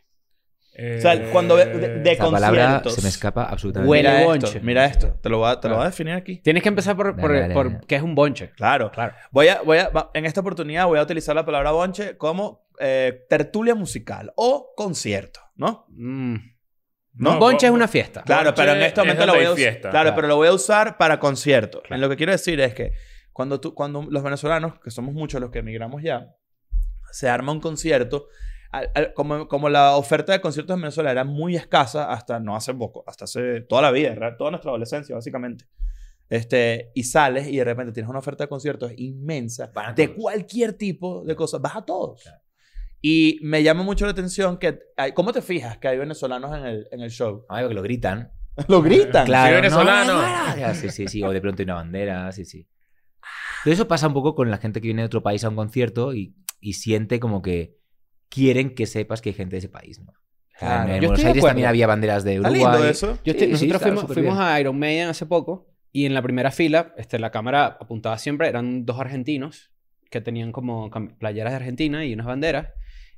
Eh, 0.74 0.96
O 0.96 1.00
sea, 1.02 1.30
cuando 1.30 1.56
ve- 1.56 1.66
de- 1.66 1.98
de- 1.98 2.12
Esa 2.12 2.30
palabra 2.30 2.62
conciertos. 2.64 2.94
se 2.94 3.02
me 3.02 3.08
escapa 3.10 3.44
absolutamente. 3.44 3.90
Huele 3.90 4.08
Mira 4.10 4.24
bonche. 4.24 4.46
esto, 4.46 4.60
mira 4.62 4.84
esto, 4.86 5.18
te 5.22 5.28
lo 5.28 5.36
voy 5.38 5.50
a, 5.50 5.60
te 5.60 5.68
lo 5.68 5.74
voy 5.74 5.82
a 5.82 5.86
definir 5.90 6.14
aquí. 6.14 6.38
Tienes 6.38 6.62
que 6.62 6.70
empezar 6.70 6.96
por, 6.96 7.14
por, 7.14 7.28
Dale, 7.28 7.40
dale, 7.42 7.54
por 7.54 7.72
dale. 7.72 7.86
qué 7.86 7.96
es 7.96 8.02
un 8.02 8.14
bonche. 8.14 8.52
Claro. 8.52 8.90
Claro. 8.90 9.12
Voy 9.32 9.48
a, 9.48 9.60
voy 9.60 9.78
a, 9.78 9.90
en 10.14 10.24
esta 10.24 10.40
oportunidad 10.40 10.86
voy 10.86 10.98
a 10.98 11.02
utilizar 11.02 11.34
la 11.36 11.44
palabra 11.44 11.72
bonche 11.72 12.16
como 12.16 12.66
eh, 12.80 13.26
tertulia 13.28 13.74
musical 13.74 14.32
o 14.34 14.72
concierto, 14.74 15.40
¿no? 15.56 15.84
Mm. 15.90 16.36
No, 17.16 17.38
bonche 17.38 17.66
es 17.66 17.72
una 17.72 17.86
fiesta. 17.88 18.22
Claro, 18.22 18.44
Bonche 18.52 18.62
pero 18.62 18.72
en 18.72 18.80
este 18.82 19.00
es 19.02 19.06
momento 19.06 19.26
lo 19.26 19.34
voy 19.34 19.44
a 19.44 19.48
usar. 19.50 19.56
fiesta. 19.58 19.90
Claro, 19.90 20.04
Claro. 20.04 20.16
pero 20.16 20.28
lo 20.28 20.36
voy 20.36 20.48
a 20.48 20.52
usar 20.54 20.96
para 20.96 21.18
concierto. 21.20 21.82
Claro. 21.82 22.00
Lo 22.00 22.08
que 22.08 22.16
quiero 22.16 22.32
decir 22.32 22.58
es 22.60 22.72
que 22.72 22.92
cuando, 23.30 23.60
tú, 23.60 23.74
cuando 23.74 24.06
los 24.08 24.22
venezolanos, 24.22 24.80
que 24.82 24.90
somos 24.90 25.12
muchos 25.12 25.38
los 25.38 25.50
que 25.50 25.58
emigramos 25.58 26.02
ya, 26.02 26.34
se 27.10 27.28
arma 27.28 27.52
un 27.52 27.60
concierto, 27.60 28.28
al- 28.72 28.90
al- 28.94 29.12
como, 29.14 29.46
como 29.48 29.68
la 29.68 29.94
oferta 29.96 30.32
de 30.32 30.40
conciertos 30.40 30.74
en 30.74 30.82
Venezuela 30.82 31.10
era 31.12 31.24
muy 31.24 31.54
escasa 31.56 32.10
hasta 32.12 32.40
no 32.40 32.56
hace 32.56 32.74
poco, 32.74 33.04
hasta 33.06 33.24
hace 33.26 33.60
toda 33.60 33.82
la 33.82 33.90
vida, 33.90 34.14
ra- 34.14 34.36
toda 34.36 34.50
nuestra 34.50 34.70
adolescencia, 34.70 35.14
básicamente. 35.14 35.66
Este, 36.28 36.90
y 36.94 37.04
sales 37.04 37.46
y 37.48 37.56
de 37.58 37.64
repente 37.64 37.92
tienes 37.92 38.08
una 38.08 38.18
oferta 38.20 38.44
de 38.44 38.48
conciertos 38.48 38.90
inmensa 38.96 39.70
de 39.94 40.14
cualquier 40.14 40.72
tipo 40.72 41.22
de 41.24 41.36
cosas. 41.36 41.60
Vas 41.60 41.76
a 41.76 41.84
todos. 41.84 42.22
Y 43.02 43.38
me 43.42 43.62
llama 43.62 43.82
mucho 43.82 44.04
la 44.06 44.12
atención 44.12 44.56
que... 44.58 44.78
hay- 44.96 45.12
¿Cómo 45.12 45.32
te 45.32 45.42
fijas 45.42 45.76
que 45.78 45.88
hay 45.88 45.98
venezolanos 45.98 46.56
en 46.56 46.64
el, 46.64 46.88
en 46.90 47.00
el 47.00 47.10
show? 47.10 47.44
Ay, 47.48 47.64
porque 47.64 47.74
lo 47.74 47.82
gritan. 47.82 48.32
Lo 48.68 48.82
gritan. 48.82 49.24
Claro. 49.26 49.56
venezolano. 49.56 50.20
no. 50.22 50.74
Sí, 50.74 50.90
sí, 50.90 51.08
sí. 51.08 51.22
O 51.22 51.30
de 51.32 51.40
pronto 51.40 51.62
hay 51.62 51.64
una 51.64 51.74
bandera, 51.74 52.30
sí, 52.32 52.44
sí. 52.44 52.68
Pero 53.64 53.74
eso 53.74 53.88
pasa 53.88 54.06
un 54.08 54.12
poco 54.14 54.34
con 54.34 54.50
la 54.50 54.58
gente 54.58 54.80
que 54.80 54.88
viene 54.88 55.02
de 55.02 55.06
otro 55.06 55.22
país 55.22 55.42
a 55.44 55.48
un 55.48 55.56
concierto 55.56 56.12
y, 56.14 56.34
y 56.60 56.74
siente 56.74 57.18
como 57.18 57.40
que 57.40 57.78
quieren 58.32 58.74
que 58.74 58.86
sepas 58.86 59.20
que 59.20 59.30
hay 59.30 59.34
gente 59.34 59.52
de 59.56 59.58
ese 59.58 59.68
país, 59.68 60.00
¿no? 60.00 60.12
Claro. 60.58 60.94
En 60.94 61.00
Yo 61.02 61.08
Buenos 61.08 61.24
Aires 61.26 61.44
también 61.44 61.68
había 61.68 61.86
banderas 61.86 62.24
de 62.24 62.38
Uruguay. 62.40 62.60
lindo 62.60 62.84
eso. 62.88 63.18
Yo 63.24 63.32
estoy- 63.32 63.56
sí, 63.56 63.66
nosotros 63.66 64.06
fuimos, 64.14 64.38
a 64.38 64.60
Iron 64.60 64.78
Maiden 64.78 65.08
hace 65.08 65.26
poco 65.26 65.66
y 65.92 66.06
en 66.06 66.14
la 66.14 66.22
primera 66.22 66.50
fila, 66.50 66.94
este, 66.96 67.18
la 67.18 67.30
cámara 67.30 67.66
apuntaba 67.80 68.16
siempre, 68.18 68.48
eran 68.48 68.86
dos 68.86 68.98
argentinos 69.00 69.70
que 70.10 70.20
tenían 70.20 70.52
como 70.52 70.90
playeras 71.18 71.52
de 71.52 71.56
Argentina 71.56 72.04
y 72.04 72.14
unas 72.14 72.26
banderas 72.26 72.68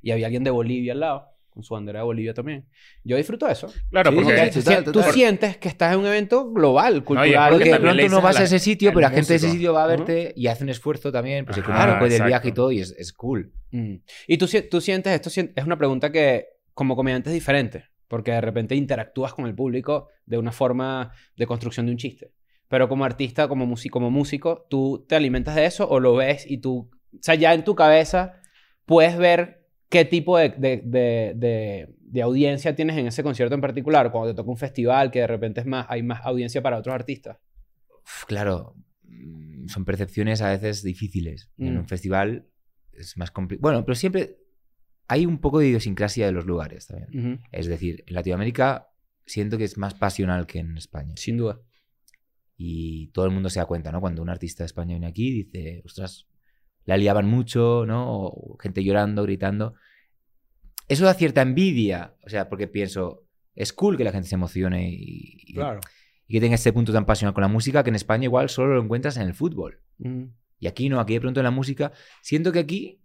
y 0.01 0.11
había 0.11 0.25
alguien 0.27 0.43
de 0.43 0.49
Bolivia 0.51 0.93
al 0.93 0.99
lado 1.01 1.34
con 1.55 1.63
su 1.63 1.73
bandera 1.73 1.99
de 1.99 2.05
Bolivia 2.05 2.33
también. 2.35 2.67
Yo 3.03 3.17
disfruto 3.17 3.47
eso. 3.47 3.73
Claro, 3.89 4.11
Sí, 4.11 4.17
porque... 4.17 4.51
sí, 4.51 4.59
Si- 4.61 4.65
total, 4.65 4.83
tú 4.83 4.91
total. 4.91 5.13
sientes 5.13 5.57
que 5.57 5.67
estás 5.67 5.93
en 5.93 5.99
un 6.01 6.05
evento 6.05 6.51
global, 6.51 7.03
cultural. 7.03 7.49
porque 7.49 7.65
Porque 7.65 7.71
de 7.71 7.79
pronto 7.79 8.07
no 8.09 8.21
vas 8.21 8.35
a 8.35 8.39
la- 8.39 8.45
ese 8.45 8.59
sitio, 8.59 8.89
pero 8.91 9.01
la 9.01 9.09
gente 9.09 9.29
de 9.33 9.37
ese 9.37 9.49
sitio 9.49 9.73
va 9.73 9.85
a 9.85 9.87
verte 9.87 10.33
y 10.35 10.45
hace 10.47 10.63
un 10.63 10.69
esfuerzo 10.69 11.11
también. 11.11 11.45
Pues 11.45 11.57
económico 11.57 12.03
del 12.03 12.11
exacto. 12.11 12.27
viaje 12.27 12.47
y 12.49 12.51
todo, 12.51 12.71
y 12.71 12.79
es, 12.81 12.91
es 12.97 13.11
cool. 13.13 13.51
Mm. 13.71 13.95
Y 14.27 14.37
tú, 14.37 14.47
tú 14.69 14.81
sientes, 14.81 15.11
esto 15.13 15.29
es 15.55 15.65
una 15.65 15.77
pregunta 15.77 16.11
que 16.11 16.45
como 16.75 16.95
comediante 16.95 17.29
es 17.29 17.33
diferente, 17.33 17.85
porque 18.07 18.31
de 18.31 18.41
repente 18.41 18.75
interactúas 18.75 19.33
con 19.33 19.45
el 19.47 19.55
público 19.55 20.09
de 20.25 20.37
una 20.37 20.51
forma 20.51 21.11
de 21.37 21.47
construcción 21.47 21.85
de 21.85 21.93
un 21.93 21.97
chiste. 21.97 22.31
Pero 22.67 22.89
como 22.89 23.05
artista, 23.05 23.47
como, 23.47 23.65
músico, 23.65 23.93
como 23.99 24.11
músico, 24.11 24.65
tú 24.69 25.05
te 25.07 25.15
alimentas 25.15 25.55
de 25.55 25.65
eso 25.65 25.87
o 25.87 25.99
lo 25.99 26.15
ves 26.15 26.45
y 26.49 26.57
tú, 26.57 26.89
o 27.13 27.17
sea, 27.21 27.35
ya 27.35 27.53
en 27.53 27.63
tu 27.63 27.75
cabeza 27.75 28.33
puedes 28.85 29.17
ver 29.17 29.64
qué 29.89 30.05
tipo 30.05 30.37
de, 30.37 30.49
de, 30.49 30.81
de, 30.85 31.95
de- 31.99 32.21
audiencia 32.21 32.75
tienes 32.75 32.97
en 32.97 33.07
ese 33.07 33.23
concierto 33.23 33.55
en 33.55 33.61
particular, 33.61 34.11
cuando 34.11 34.31
te 34.31 34.35
toca 34.37 34.49
un 34.49 34.57
festival 34.57 35.11
que 35.11 35.19
de 35.19 35.27
repente 35.27 35.59
es 35.61 35.65
más, 35.67 35.85
hay 35.89 36.01
más 36.03 36.21
audiencia 36.25 36.61
para 36.61 36.77
otros 36.77 36.95
artistas. 36.95 37.37
Uf, 38.03 38.25
claro, 38.25 38.75
mm, 39.03 39.67
son 39.67 39.83
percepciones 39.85 40.41
a 40.41 40.49
veces 40.49 40.81
difíciles. 40.83 41.49
En 41.57 41.75
Mm. 41.75 41.79
un 41.79 41.87
festival 41.87 42.47
es 42.93 43.17
más 43.17 43.31
complicado. 43.31 43.61
Bueno, 43.63 43.85
pero 43.85 43.95
siempre 43.95 44.37
hay 45.07 45.25
un 45.25 45.39
poco 45.39 45.59
de 45.59 45.67
idiosincrasia 45.67 46.25
de 46.25 46.31
los 46.31 46.45
lugares 46.45 46.87
también. 46.87 47.41
Es 47.51 47.67
decir, 47.67 48.03
en 48.07 48.13
Latinoamérica 48.15 48.89
siento 49.25 49.57
que 49.57 49.65
es 49.65 49.77
más 49.77 49.93
pasional 49.93 50.47
que 50.47 50.59
en 50.59 50.77
España. 50.77 51.13
Sin 51.17 51.37
duda. 51.37 51.59
Y 52.57 53.07
todo 53.07 53.25
el 53.25 53.31
mundo 53.31 53.49
se 53.49 53.59
da 53.59 53.65
cuenta, 53.65 53.91
¿no? 53.91 53.99
Cuando 53.99 54.21
un 54.21 54.29
artista 54.29 54.63
de 54.63 54.67
España 54.67 54.93
viene 54.95 55.07
aquí, 55.07 55.31
dice, 55.43 55.81
ostras, 55.85 56.25
la 56.85 56.97
liaban 56.97 57.25
mucho, 57.27 57.85
¿no? 57.85 58.05
O 58.11 58.57
gente 58.59 58.83
llorando, 58.83 59.23
gritando. 59.23 59.73
Eso 60.87 61.05
da 61.05 61.13
cierta 61.15 61.41
envidia, 61.41 62.15
o 62.25 62.29
sea, 62.29 62.47
porque 62.47 62.67
pienso, 62.67 63.23
es 63.55 63.73
cool 63.73 63.97
que 63.97 64.03
la 64.03 64.11
gente 64.11 64.27
se 64.27 64.35
emocione 64.35 64.89
y, 64.91 65.37
y- 65.47 65.53
Claro. 65.55 65.79
y 66.27 66.33
que 66.35 66.41
tenga 66.41 66.55
este 66.55 66.71
punto 66.73 66.93
tan 66.93 67.05
pasional 67.05 67.33
con 67.33 67.41
la 67.41 67.47
música 67.47 67.83
que 67.83 67.89
en 67.89 67.95
España 67.95 68.25
igual 68.25 68.49
solo 68.49 68.75
lo 68.75 68.81
encuentras 68.83 69.17
en 69.17 69.23
el 69.23 69.33
fútbol. 69.33 69.79
Ujú. 69.99 70.29
Y 70.59 70.67
aquí 70.67 70.87
no, 70.89 70.99
aquí 70.99 71.13
de 71.13 71.21
pronto 71.21 71.39
en 71.39 71.43
la 71.45 71.51
música, 71.51 71.91
siento 72.21 72.51
que 72.51 72.59
aquí 72.59 72.99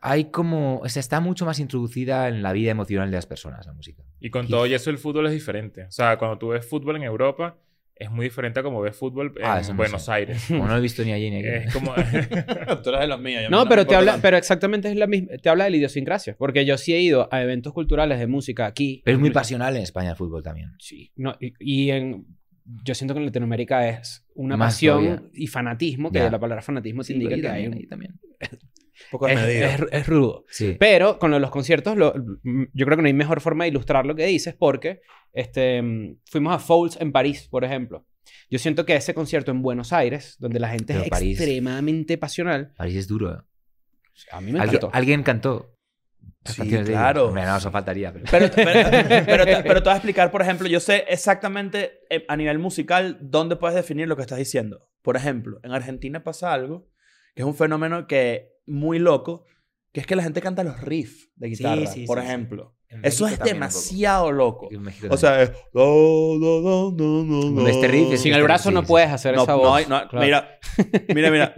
hay 0.00 0.30
como, 0.30 0.78
o 0.78 0.88
sea, 0.88 1.00
está 1.00 1.20
mucho 1.20 1.44
más 1.44 1.58
introducida 1.58 2.28
en 2.28 2.42
la 2.42 2.52
vida 2.52 2.70
emocional 2.70 3.10
de 3.10 3.16
las 3.16 3.26
personas 3.26 3.66
la 3.66 3.72
música. 3.72 4.04
Y 4.20 4.30
con 4.30 4.46
todo 4.46 4.64
y 4.66 4.74
eso 4.74 4.90
el 4.90 4.98
fútbol 4.98 5.26
es 5.26 5.32
diferente. 5.32 5.84
O 5.86 5.90
sea, 5.90 6.16
cuando 6.18 6.38
tú 6.38 6.48
ves 6.48 6.64
fútbol 6.64 6.94
en 6.96 7.02
Europa, 7.02 7.58
es 7.98 8.10
muy 8.10 8.24
diferente 8.26 8.60
a 8.60 8.62
como 8.62 8.80
ves 8.80 8.96
fútbol 8.96 9.32
en 9.36 9.44
Ah, 9.44 9.60
eso 9.60 9.72
no 9.72 9.78
Buenos 9.78 10.04
sé. 10.04 10.12
Aires. 10.12 10.44
Como 10.48 10.66
no 10.66 10.76
he 10.76 10.80
visto 10.80 11.02
ni 11.04 11.12
allí 11.12 11.30
ni 11.30 11.38
aquí. 11.38 11.48
es 11.68 11.72
como... 11.74 11.92
Tú 12.82 12.90
eres 12.90 13.00
de 13.00 13.06
los 13.08 13.20
míos. 13.20 13.42
No, 13.50 13.66
pero 13.68 13.86
te 13.86 13.94
habla, 13.96 14.18
pero 14.22 14.36
exactamente 14.36 14.88
es 14.90 14.96
la 14.96 15.06
misma, 15.06 15.36
te 15.42 15.48
habla 15.48 15.64
de 15.64 15.70
la 15.70 15.76
idiosincrasia, 15.78 16.36
porque 16.38 16.64
yo 16.64 16.78
sí 16.78 16.94
he 16.94 17.00
ido 17.00 17.28
a 17.32 17.42
eventos 17.42 17.72
culturales 17.72 18.18
de 18.18 18.26
música 18.26 18.66
aquí. 18.66 19.02
Pero 19.04 19.16
es 19.16 19.20
muy 19.20 19.30
pasional 19.30 19.76
en 19.76 19.82
España 19.82 20.10
el 20.10 20.16
fútbol 20.16 20.42
también. 20.42 20.72
Sí, 20.78 21.10
no, 21.16 21.36
y, 21.40 21.52
y 21.58 21.90
en 21.90 22.26
yo 22.84 22.94
siento 22.94 23.14
que 23.14 23.20
en 23.20 23.26
Latinoamérica 23.26 23.88
es 23.88 24.26
una 24.34 24.56
Más 24.56 24.74
pasión 24.74 25.04
todavía. 25.04 25.28
y 25.32 25.46
fanatismo, 25.46 26.12
que 26.12 26.18
Ya. 26.18 26.30
la 26.30 26.38
palabra 26.38 26.60
fanatismo 26.62 27.00
te 27.02 27.06
Sí, 27.08 27.12
indica 27.14 27.34
que 27.36 27.48
hay 27.48 27.64
ahí 27.66 27.86
también. 27.86 28.12
Poco 29.10 29.28
es, 29.28 29.38
es- 29.38 29.80
es 29.90 30.06
rudo. 30.06 30.44
Sí. 30.48 30.76
Pero 30.78 31.18
con 31.18 31.30
lo 31.30 31.36
de 31.36 31.40
los 31.40 31.50
conciertos, 31.50 31.96
lo- 31.96 32.14
mm, 32.42 32.64
yo 32.72 32.86
creo 32.86 32.96
que 32.96 33.02
no 33.02 33.06
hay 33.08 33.14
mejor 33.14 33.40
forma 33.40 33.64
de 33.64 33.70
ilustrar 33.70 34.06
lo 34.06 34.14
que 34.14 34.26
dices 34.26 34.54
porque 34.54 35.00
este, 35.32 35.80
mm, 35.82 36.18
fuimos 36.30 36.54
a 36.54 36.58
Fouls 36.58 36.98
en 37.00 37.12
París, 37.12 37.48
por 37.50 37.64
ejemplo. 37.64 38.06
Yo 38.50 38.58
siento 38.58 38.84
que 38.84 38.94
ese 38.96 39.14
concierto 39.14 39.50
en 39.50 39.62
Buenos 39.62 39.92
Aires, 39.92 40.36
donde 40.38 40.60
la 40.60 40.68
gente 40.68 40.92
Pero 40.94 41.04
es 41.04 41.10
París- 41.10 41.38
extremadamente 41.40 42.18
pasional, 42.18 42.72
París 42.76 42.96
es 42.96 43.08
duro. 43.08 43.32
¿eh? 43.34 43.38
a 44.32 44.40
mí 44.40 44.50
me 44.52 44.58
¿Alguien, 44.58 44.76
encantó. 44.78 44.96
alguien 44.96 45.22
cantó. 45.22 45.74
Sí, 46.44 46.62
claro. 46.84 47.26
Hombre, 47.28 47.44
no, 47.44 47.56
eso 47.58 47.70
faltaría. 47.70 48.12
Pero... 48.12 48.24
Pero, 48.30 48.48
pero, 48.54 49.24
pero, 49.26 49.44
te, 49.46 49.62
pero 49.62 49.82
te 49.82 49.88
voy 49.88 49.92
a 49.92 49.96
explicar, 49.96 50.30
por 50.30 50.40
ejemplo, 50.42 50.66
yo 50.66 50.80
sé 50.80 51.04
exactamente 51.08 52.00
eh, 52.10 52.24
a 52.26 52.36
nivel 52.36 52.58
musical 52.58 53.18
dónde 53.20 53.56
puedes 53.56 53.74
definir 53.76 54.08
lo 54.08 54.16
que 54.16 54.22
estás 54.22 54.38
diciendo. 54.38 54.88
Por 55.02 55.16
ejemplo, 55.16 55.60
en 55.62 55.72
Argentina 55.72 56.24
pasa 56.24 56.52
algo 56.52 56.88
que 57.34 57.42
es 57.42 57.46
un 57.46 57.54
fenómeno 57.54 58.06
que 58.06 58.50
muy 58.68 58.98
loco, 58.98 59.44
que 59.92 60.00
es 60.00 60.06
que 60.06 60.16
la 60.16 60.22
gente 60.22 60.40
canta 60.40 60.62
los 60.64 60.80
riffs 60.80 61.30
de 61.36 61.48
guitarra, 61.48 61.86
sí, 61.86 62.04
por 62.06 62.20
sí, 62.20 62.26
ejemplo. 62.26 62.74
Eso 63.02 63.26
es 63.26 63.38
demasiado 63.40 64.32
loco. 64.32 64.68
O 65.10 65.16
sea, 65.16 65.42
es... 65.42 65.50
este 67.68 67.88
riff 67.88 68.12
es- 68.12 68.20
Sin 68.22 68.32
el 68.34 68.42
brazo 68.42 68.70
no 68.70 68.82
puedes 68.82 69.10
hacer 69.10 69.34
No, 69.36 69.42
esa 69.42 69.52
no 69.52 69.58
voz. 69.58 69.76
hay- 69.76 69.86
no, 69.86 70.08
Claro. 70.08 70.24
mira, 70.26 70.58
mira, 71.14 71.30
mira, 71.30 71.54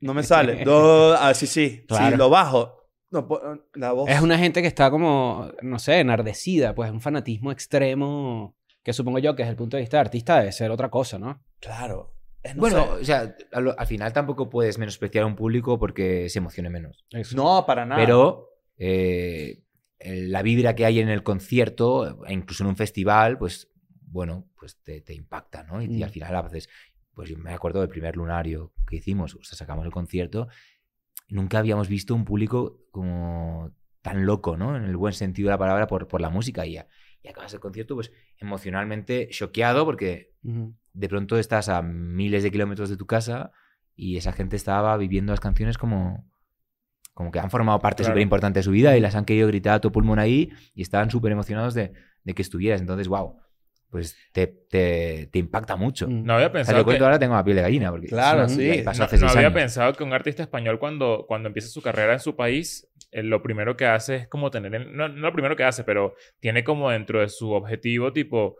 no 0.00 0.14
me 0.14 0.22
sale. 0.22 0.64
Do, 0.64 1.14
ah, 1.18 1.34
sí, 1.34 1.46
sí. 1.46 1.84
Claro. 1.88 2.10
Si 2.12 2.16
lo 2.16 2.30
bajo, 2.30 2.74
no, 3.10 3.26
la 3.74 3.92
voz. 3.92 4.08
Es 4.08 4.20
una 4.20 4.38
gente 4.38 4.62
que 4.62 4.68
está 4.68 4.90
como, 4.90 5.50
no 5.62 5.78
sé, 5.78 5.98
enardecida, 6.00 6.74
pues 6.74 6.90
un 6.90 7.00
fanatismo 7.00 7.50
extremo 7.52 8.56
que 8.82 8.92
supongo 8.92 9.18
yo 9.18 9.34
que 9.36 9.42
desde 9.42 9.50
el 9.52 9.56
punto 9.56 9.76
de 9.76 9.82
vista 9.82 9.96
de 9.98 10.02
artista 10.02 10.38
debe 10.38 10.52
ser 10.52 10.70
otra 10.70 10.88
cosa, 10.88 11.18
¿no? 11.18 11.42
Claro. 11.60 12.14
No 12.54 12.60
bueno, 12.60 12.84
sé. 12.84 12.90
o 13.02 13.04
sea, 13.04 13.36
al, 13.52 13.74
al 13.76 13.86
final 13.86 14.12
tampoco 14.12 14.48
puedes 14.48 14.78
menospreciar 14.78 15.24
a 15.24 15.26
un 15.26 15.36
público 15.36 15.78
porque 15.78 16.28
se 16.28 16.38
emocione 16.38 16.70
menos. 16.70 17.04
no, 17.34 17.64
para 17.66 17.84
nada. 17.84 18.00
Pero 18.00 18.48
eh, 18.78 19.62
la 19.98 20.42
vibra 20.42 20.74
que 20.74 20.86
hay 20.86 21.00
en 21.00 21.08
el 21.10 21.22
concierto, 21.22 22.24
e 22.26 22.32
incluso 22.32 22.64
en 22.64 22.70
un 22.70 22.76
festival, 22.76 23.36
pues 23.38 23.68
bueno, 24.02 24.48
pues 24.58 24.76
te, 24.82 25.02
te 25.02 25.14
impacta, 25.14 25.62
¿no? 25.64 25.82
Y, 25.82 25.84
y 25.86 26.00
Mm. 26.00 26.04
al 26.04 26.10
final 26.10 26.34
a 26.36 26.42
veces, 26.42 26.68
pues 27.14 27.28
yo 27.28 27.36
me 27.38 27.52
acuerdo 27.52 27.80
del 27.80 27.88
primer 27.90 28.16
lunario 28.16 28.72
que 28.88 28.96
hicimos, 28.96 29.34
o 29.34 29.42
sea, 29.44 29.56
sacamos 29.58 29.84
el 29.84 29.92
concierto, 29.92 30.48
nunca 31.28 31.58
habíamos 31.58 31.88
visto 31.88 32.14
un 32.14 32.24
público 32.24 32.80
como 32.90 33.72
tan 34.02 34.24
loco, 34.24 34.56
¿no? 34.56 34.76
En 34.76 34.84
el 34.84 34.96
buen 34.96 35.12
sentido 35.12 35.48
de 35.48 35.52
la 35.52 35.58
palabra 35.58 35.86
por, 35.86 36.08
por 36.08 36.20
la 36.22 36.30
música 36.30 36.64
y, 36.66 36.72
ya- 36.72 36.88
y 37.22 37.28
acabas 37.28 37.52
el 37.52 37.60
concierto 37.60 37.94
pues 37.94 38.10
emocionalmente 38.38 39.28
choqueado 39.30 39.84
porque. 39.84 40.32
De 40.92 41.08
pronto 41.08 41.38
estás 41.38 41.68
a 41.68 41.82
miles 41.82 42.42
de 42.42 42.50
kilómetros 42.50 42.88
de 42.90 42.96
tu 42.96 43.06
casa 43.06 43.52
y 43.94 44.16
esa 44.16 44.32
gente 44.32 44.56
estaba 44.56 44.96
viviendo 44.96 45.32
las 45.32 45.40
canciones 45.40 45.78
como, 45.78 46.24
como 47.14 47.30
que 47.30 47.38
han 47.38 47.50
formado 47.50 47.78
parte 47.80 48.02
Claro. 48.02 48.12
súper 48.14 48.22
importante 48.22 48.60
de 48.60 48.62
su 48.64 48.70
vida 48.70 48.96
y 48.96 49.00
las 49.00 49.14
han 49.14 49.24
querido 49.24 49.48
gritar 49.48 49.74
a 49.74 49.80
tu 49.80 49.92
pulmón 49.92 50.18
ahí 50.18 50.50
y 50.74 50.82
estaban 50.82 51.10
súper 51.10 51.32
emocionados 51.32 51.74
de, 51.74 51.92
de 52.24 52.34
que 52.34 52.42
estuvieras. 52.42 52.80
Entonces, 52.80 53.08
wow, 53.08 53.36
pues 53.90 54.16
te, 54.32 54.46
te, 54.46 55.28
te 55.32 55.38
impacta 55.38 55.76
mucho. 55.76 56.08
Mm. 56.08 56.24
No 56.24 56.34
había 56.34 56.46
O 56.46 56.50
sea, 56.50 56.52
pensado 56.52 56.78
lo 56.78 56.84
que... 56.84 56.90
cuento 56.90 57.04
ahora, 57.04 57.18
tengo 57.18 57.34
la 57.34 57.44
piel 57.44 57.56
de 57.56 57.62
gallina. 57.62 57.90
Porque 57.90 58.06
Claro, 58.06 58.48
sí. 58.48 58.82
pasó 58.84 59.00
No, 59.00 59.04
hace 59.06 59.16
no 59.16 59.20
seis 59.20 59.32
había 59.36 59.48
años. 59.48 59.60
pensado 59.60 59.92
que 59.94 60.04
un 60.04 60.12
artista 60.12 60.42
español 60.42 60.78
cuando, 60.78 61.24
cuando 61.28 61.48
empieza 61.48 61.68
su 61.68 61.82
carrera 61.82 62.12
en 62.14 62.20
su 62.20 62.36
país, 62.36 62.88
eh, 63.10 63.22
lo 63.22 63.42
primero 63.42 63.76
que 63.76 63.86
hace 63.86 64.16
es 64.16 64.28
como 64.28 64.50
tener... 64.50 64.74
en- 64.74 64.96
no, 64.96 65.08
no 65.08 65.20
lo 65.20 65.32
primero 65.32 65.56
que 65.56 65.64
hace, 65.64 65.84
pero 65.84 66.14
tiene 66.38 66.64
como 66.64 66.90
dentro 66.90 67.20
de 67.20 67.28
su 67.28 67.50
objetivo 67.52 68.12
tipo... 68.12 68.56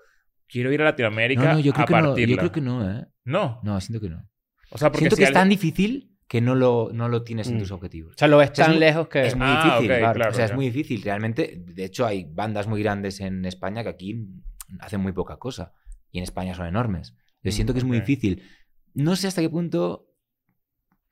Quiero 0.50 0.72
ir 0.72 0.80
a 0.82 0.84
Latinoamérica 0.86 1.42
No, 1.44 1.52
no, 1.54 1.60
yo 1.60 1.72
a 1.72 1.74
creo, 1.74 1.86
que 1.86 1.92
no, 1.92 2.02
partirla. 2.08 2.30
yo 2.34 2.38
creo 2.38 2.52
que 2.52 2.60
no, 2.60 2.90
¿eh? 2.90 3.06
No. 3.24 3.60
No, 3.62 3.80
siento 3.80 4.00
que 4.00 4.10
no. 4.10 4.28
O 4.70 4.78
sea, 4.78 4.88
porque 4.90 5.00
Siento 5.04 5.16
si 5.16 5.20
que 5.22 5.26
es 5.28 5.32
tan 5.32 5.48
difícil 5.48 6.16
que 6.28 6.40
no 6.40 6.54
lo, 6.54 6.90
no 6.92 7.08
lo 7.08 7.22
tienes 7.24 7.48
en 7.48 7.56
Mm. 7.56 7.58
tus 7.60 7.70
objetivos. 7.72 8.14
O 8.14 8.18
sea, 8.18 8.28
lo 8.28 8.36
ves 8.38 8.50
O 8.50 8.54
sea, 8.54 8.64
es 8.64 8.66
tan 8.68 8.74
muy- 8.76 8.80
lejos 8.80 9.08
que... 9.08 9.26
Es 9.26 9.36
muy 9.36 9.46
Ah, 9.48 9.62
difícil. 9.64 9.90
ok, 9.92 9.98
claro. 9.98 10.14
claro, 10.14 10.30
o 10.30 10.34
sea, 10.34 10.44
es 10.44 10.54
muy 10.54 10.66
difícil. 10.70 11.02
Realmente, 11.02 11.62
de 11.66 11.84
hecho, 11.84 12.06
hay 12.06 12.24
bandas 12.24 12.66
muy 12.68 12.82
grandes 12.82 13.20
en 13.20 13.44
España 13.44 13.82
que 13.82 13.88
aquí 13.88 14.26
hacen 14.80 15.00
muy 15.00 15.12
poca 15.12 15.36
cosa. 15.38 15.72
Y 16.12 16.18
en 16.18 16.24
España 16.24 16.54
son 16.54 16.66
enormes. 16.66 17.14
Yo 17.42 17.50
Mm, 17.50 17.52
siento 17.52 17.72
que 17.72 17.78
es 17.80 17.84
muy 17.84 17.98
difícil. 18.00 18.42
No 18.94 19.16
sé 19.16 19.26
hasta 19.28 19.40
qué 19.40 19.50
punto. 19.50 20.06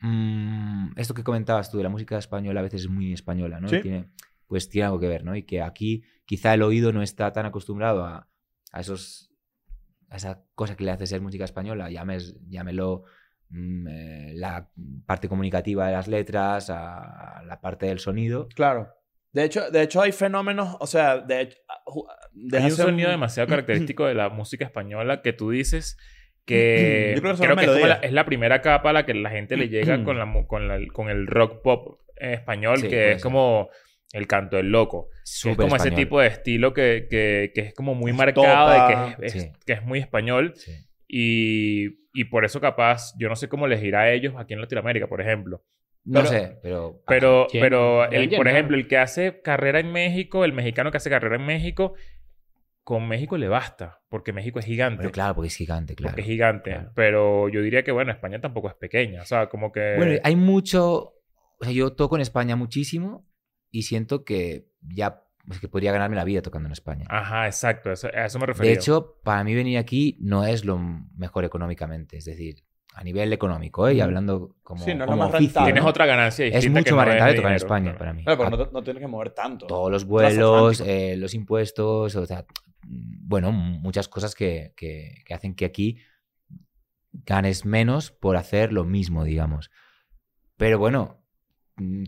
mm, 0.01 0.93
esto 0.97 1.15
que 1.15 1.25
comentabas 1.25 1.71
tú 1.71 1.77
de 1.79 1.83
la 1.83 1.89
música 1.89 2.19
española 2.19 2.61
a 2.61 2.63
veces 2.63 2.83
es 2.83 2.89
muy 2.89 3.13
española, 3.13 3.61
¿no? 3.61 3.69
Sí. 3.69 3.81
Tiene, 3.81 4.09
pues 4.47 4.69
tiene 4.69 4.87
algo 4.87 5.01
que 5.01 5.09
ver, 5.09 5.25
¿no? 5.25 5.35
Y 5.35 5.43
que 5.43 5.61
aquí 5.61 6.03
quizá 6.25 6.55
el 6.55 6.63
oído 6.63 6.93
no 6.93 7.03
está 7.03 7.33
tan 7.33 7.47
acostumbrado 7.47 8.05
a, 8.05 8.29
a 8.73 8.81
esos. 8.81 9.28
A 10.11 10.17
esa 10.17 10.43
cosa 10.55 10.77
que 10.77 10.85
le 10.85 10.91
hace 10.91 11.07
ser 11.07 11.21
música 11.21 11.45
española. 11.45 11.91
Llames, 11.91 12.37
llámelo 12.49 13.05
mm, 13.51 13.87
eh, 13.89 14.33
la 14.35 14.69
parte 15.07 15.29
comunicativa 15.29 15.87
de 15.87 15.93
las 15.93 16.09
letras, 16.09 16.71
a 16.71 17.43
la 17.47 17.61
parte 17.61 17.87
del 17.87 17.99
sonido. 17.99 18.49
Claro. 18.55 18.89
De 19.33 19.45
hecho, 19.45 19.71
de 19.71 19.83
hecho 19.83 20.01
hay 20.01 20.13
fenómenos, 20.13 20.77
o 20.81 20.87
sea, 20.87 21.19
de 21.19 21.43
hecho, 21.43 21.59
ju- 21.85 22.07
desde 22.33 22.65
Hay 22.65 22.71
un 22.73 22.77
sonido 22.77 23.11
demasiado 23.11 23.47
característico 23.51 24.07
de 24.07 24.15
la 24.15 24.31
música 24.31 24.65
española 24.65 25.21
que 25.23 25.33
tú 25.35 25.51
dices 25.51 25.99
que 26.47 27.13
Yo 27.15 27.21
creo 27.21 27.35
que 27.37 27.43
creo 27.43 27.57
que 27.57 27.65
es, 27.83 27.87
la, 27.89 27.95
es 27.97 28.13
la 28.13 28.25
primera 28.25 28.63
capa 28.63 28.89
a 28.91 28.93
la 28.95 29.05
que 29.05 29.13
la 29.13 29.29
gente 29.31 29.57
le 29.59 29.69
llega 29.69 30.03
con, 30.05 30.19
la, 30.19 30.47
con, 30.47 30.67
la- 30.69 30.81
con 30.93 31.11
el 31.11 31.27
rock 31.27 31.61
pop 31.63 32.01
español, 32.17 32.79
Sí, 32.79 32.89
que 32.89 33.13
es 33.13 33.15
ser. 33.17 33.23
como 33.23 33.69
el 34.13 34.27
canto 34.27 34.57
del 34.57 34.71
loco. 34.71 35.09
Que 35.11 35.15
es 35.25 35.31
Súper 35.31 35.57
como 35.57 35.77
ese 35.77 35.89
español. 35.89 36.05
tipo 36.07 36.21
de 36.21 36.27
estilo 36.29 36.73
que, 36.75 37.07
que, 37.11 37.53
que 37.55 37.61
es 37.61 37.75
como 37.75 37.95
muy 37.95 38.11
Estopa. 38.11 38.25
marcado, 38.25 38.71
de 39.09 39.17
que 39.17 39.27
es, 39.27 39.35
es- 39.35 39.43
Sí. 39.43 39.53
que 39.67 39.73
es 39.75 39.83
muy 39.85 39.99
español. 39.99 40.53
Sí. 40.57 40.73
Y, 41.07 41.99
y 42.13 42.25
por 42.25 42.45
eso 42.45 42.61
capaz, 42.61 43.15
yo 43.19 43.29
no 43.29 43.37
sé 43.37 43.49
cómo 43.49 43.67
les 43.67 43.83
irá 43.83 44.01
a 44.03 44.11
ellos 44.13 44.35
aquí 44.37 44.55
en 44.55 44.61
Latinoamérica, 44.61 45.07
por 45.07 45.21
ejemplo. 45.21 45.65
No 46.05 46.21
Pero- 46.21 46.31
sé, 46.31 46.59
pero. 46.63 47.03
Pero, 47.07 47.47
¿quién? 47.51 47.63
pero 47.63 48.11
el, 48.11 48.31
por 48.31 48.49
ejemplo, 48.49 48.77
el 48.77 48.87
que 48.89 48.97
hace 48.99 49.43
carrera 49.43 49.81
en 49.81 49.93
México, 49.93 50.45
el 50.45 50.53
mexicano 50.53 50.91
que 50.91 50.97
hace 50.97 51.11
carrera 51.11 51.37
en 51.37 51.45
México, 51.45 51.95
con 52.83 53.07
México 53.07 53.37
le 53.37 53.49
basta, 53.49 54.01
porque 54.09 54.33
México 54.33 54.59
es 54.59 54.65
gigante. 54.65 54.99
Pero 54.99 55.11
claro, 55.13 55.35
porque 55.35 55.49
es 55.49 55.57
gigante, 55.57 55.95
claro. 55.95 56.13
porque 56.13 56.23
es 56.23 56.27
gigante. 56.27 56.71
claro. 56.71 56.93
Pero 56.95 57.49
yo 57.51 57.61
diría 57.61 57.83
que, 57.83 57.93
bueno, 57.93 58.11
España 58.11 58.41
tampoco 58.41 58.69
es 58.69 58.75
pequeña. 58.77 59.21
O 59.21 59.27
sea, 59.27 59.49
como 59.51 59.71
que... 59.71 59.95
Bueno, 59.99 60.19
hay 60.25 60.37
mucho. 60.37 61.13
O 61.61 61.65
sea, 61.65 61.73
yo 61.73 61.93
toco 61.93 62.17
en 62.17 62.23
España 62.23 62.57
muchísimo 62.57 63.27
y 63.71 63.83
siento 63.83 64.25
que 64.25 64.69
ya. 64.83 65.25
Es 65.51 65.61
que 65.61 65.69
podría 65.69 65.93
ganarme 65.93 66.15
la 66.17 66.25
vida 66.25 66.43
tocando 66.43 66.67
en 66.67 66.73
España. 66.73 67.07
Ajá, 67.09 67.47
exacto. 67.47 67.91
eso- 67.91 68.09
a 68.09 68.27
eso 68.27 68.39
me 68.39 68.45
refería. 68.47 68.73
de 68.73 68.77
hecho, 68.77 69.19
para 69.25 69.43
mí 69.45 69.55
venir 69.55 69.79
aquí 69.79 70.19
no 70.21 70.45
es 70.45 70.65
lo 70.67 70.79
mejor 71.17 71.47
económicamente. 71.47 72.19
Es 72.19 72.27
decir, 72.27 72.65
a 72.95 73.03
nivel 73.03 73.33
económico, 73.33 73.89
¿eh? 73.89 73.95
y 73.95 74.01
hablando 74.03 74.57
como, 74.63 74.85
Sí, 74.85 74.91
no 74.91 74.95
es 74.95 74.99
lo 75.01 75.07
como 75.07 75.17
más 75.19 75.29
oficio, 75.29 75.47
rentable. 75.47 75.67
Tienes 75.69 75.83
¿no? 75.85 75.89
otra 75.89 76.05
ganancia 76.07 76.47
Es 76.47 76.69
mucho 76.69 76.85
que 76.85 76.93
más 76.93 77.07
no 77.07 77.11
rentable 77.13 77.35
tocar 77.35 77.51
en 77.53 77.57
España, 77.57 77.85
claro. 77.85 77.99
para 77.99 78.13
mí. 78.13 78.25
Claro, 78.25 78.37
porque 78.39 78.55
A- 78.55 78.59
no, 78.59 78.71
no 78.73 78.83
tienes 78.83 79.01
que 79.01 79.07
mover 79.07 79.31
tanto. 79.31 79.67
todos 79.67 79.91
los 79.91 80.05
vuelos, 80.05 80.83
eh, 80.85 81.17
los 81.17 81.33
impuestos, 81.33 82.15
o 82.17 82.27
sea, 82.27 82.45
bueno, 82.87 83.51
muchas 83.53 84.09
cosas 84.09 84.35
que, 84.35 84.75
que- 84.77 85.23
que 85.25 85.33
hacen 85.35 85.55
que 85.55 85.65
aquí 85.65 85.99
ganes 87.13 87.65
menos 87.65 88.11
por 88.11 88.37
hacer 88.37 88.73
lo 88.73 88.85
mismo, 88.85 89.25
digamos. 89.25 89.71
Pero 90.57 90.79
bueno, 90.79 91.18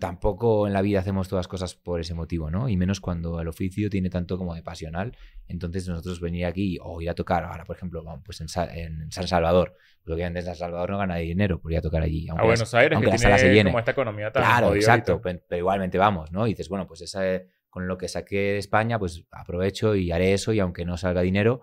tampoco 0.01 0.67
en 0.67 0.73
la 0.73 0.83
vida 0.83 1.01
hacemos 1.01 1.29
todas 1.29 1.47
cosas 1.49 1.75
por 1.75 2.01
ese 2.01 2.15
motivo, 2.15 2.51
¿no? 2.51 2.69
Y 2.69 2.77
menos 2.77 3.01
cuando 3.01 3.41
el 3.41 3.49
oficio 3.49 3.89
tiene 3.89 4.11
tanto 4.11 4.37
como 4.37 4.55
de 4.55 4.63
pasional. 4.63 5.17
Entonces 5.47 5.89
nosotros 5.89 6.21
venir 6.21 6.47
aquí 6.47 6.79
o 6.83 7.01
ir 7.01 7.11
a 7.11 7.15
tocar, 7.15 7.45
ahora 7.45 7.65
por 7.65 7.77
ejemplo, 7.77 8.03
vamos, 8.03 8.23
pues 8.25 8.41
en, 8.41 8.49
Sa- 8.49 8.75
en 8.75 9.11
San 9.13 9.29
Salvador, 9.29 9.75
pues 10.03 10.15
obviamente 10.15 10.41
en 10.41 10.47
San 10.47 10.57
Salvador 10.57 10.91
no 10.91 10.99
gana 10.99 11.17
dinero 11.17 11.61
por 11.61 11.73
ir 11.73 11.79
a 11.79 11.83
tocar 11.83 12.03
allí. 12.03 12.29
A 12.29 12.33
aunque 12.33 12.49
las- 12.49 12.59
Buenos 12.61 12.75
Aires, 12.75 12.97
aunque 12.97 13.07
que 13.11 13.13
la 13.13 13.19
sala 13.19 13.39
se 13.39 13.49
llene. 13.51 13.71
como 13.71 13.79
esta 13.79 13.91
economía 13.93 14.33
tan 14.33 14.43
Claro, 14.43 14.75
exacto, 14.75 15.21
pero, 15.23 15.59
igualmente 15.59 15.99
vamos, 15.99 16.33
¿no? 16.33 16.47
Y 16.47 16.51
dices, 16.51 16.69
bueno, 16.69 16.87
pues 16.87 17.01
esa, 17.03 17.23
con 17.69 17.87
lo 17.87 17.97
que 17.97 18.09
saqué 18.09 18.37
de 18.37 18.59
España, 18.59 18.99
pues 18.99 19.25
aprovecho 19.31 19.95
y 19.95 20.11
haré 20.11 20.33
eso 20.33 20.53
y 20.53 20.61
aunque 20.61 20.85
no 20.85 20.97
salga 20.97 21.21
dinero, 21.23 21.63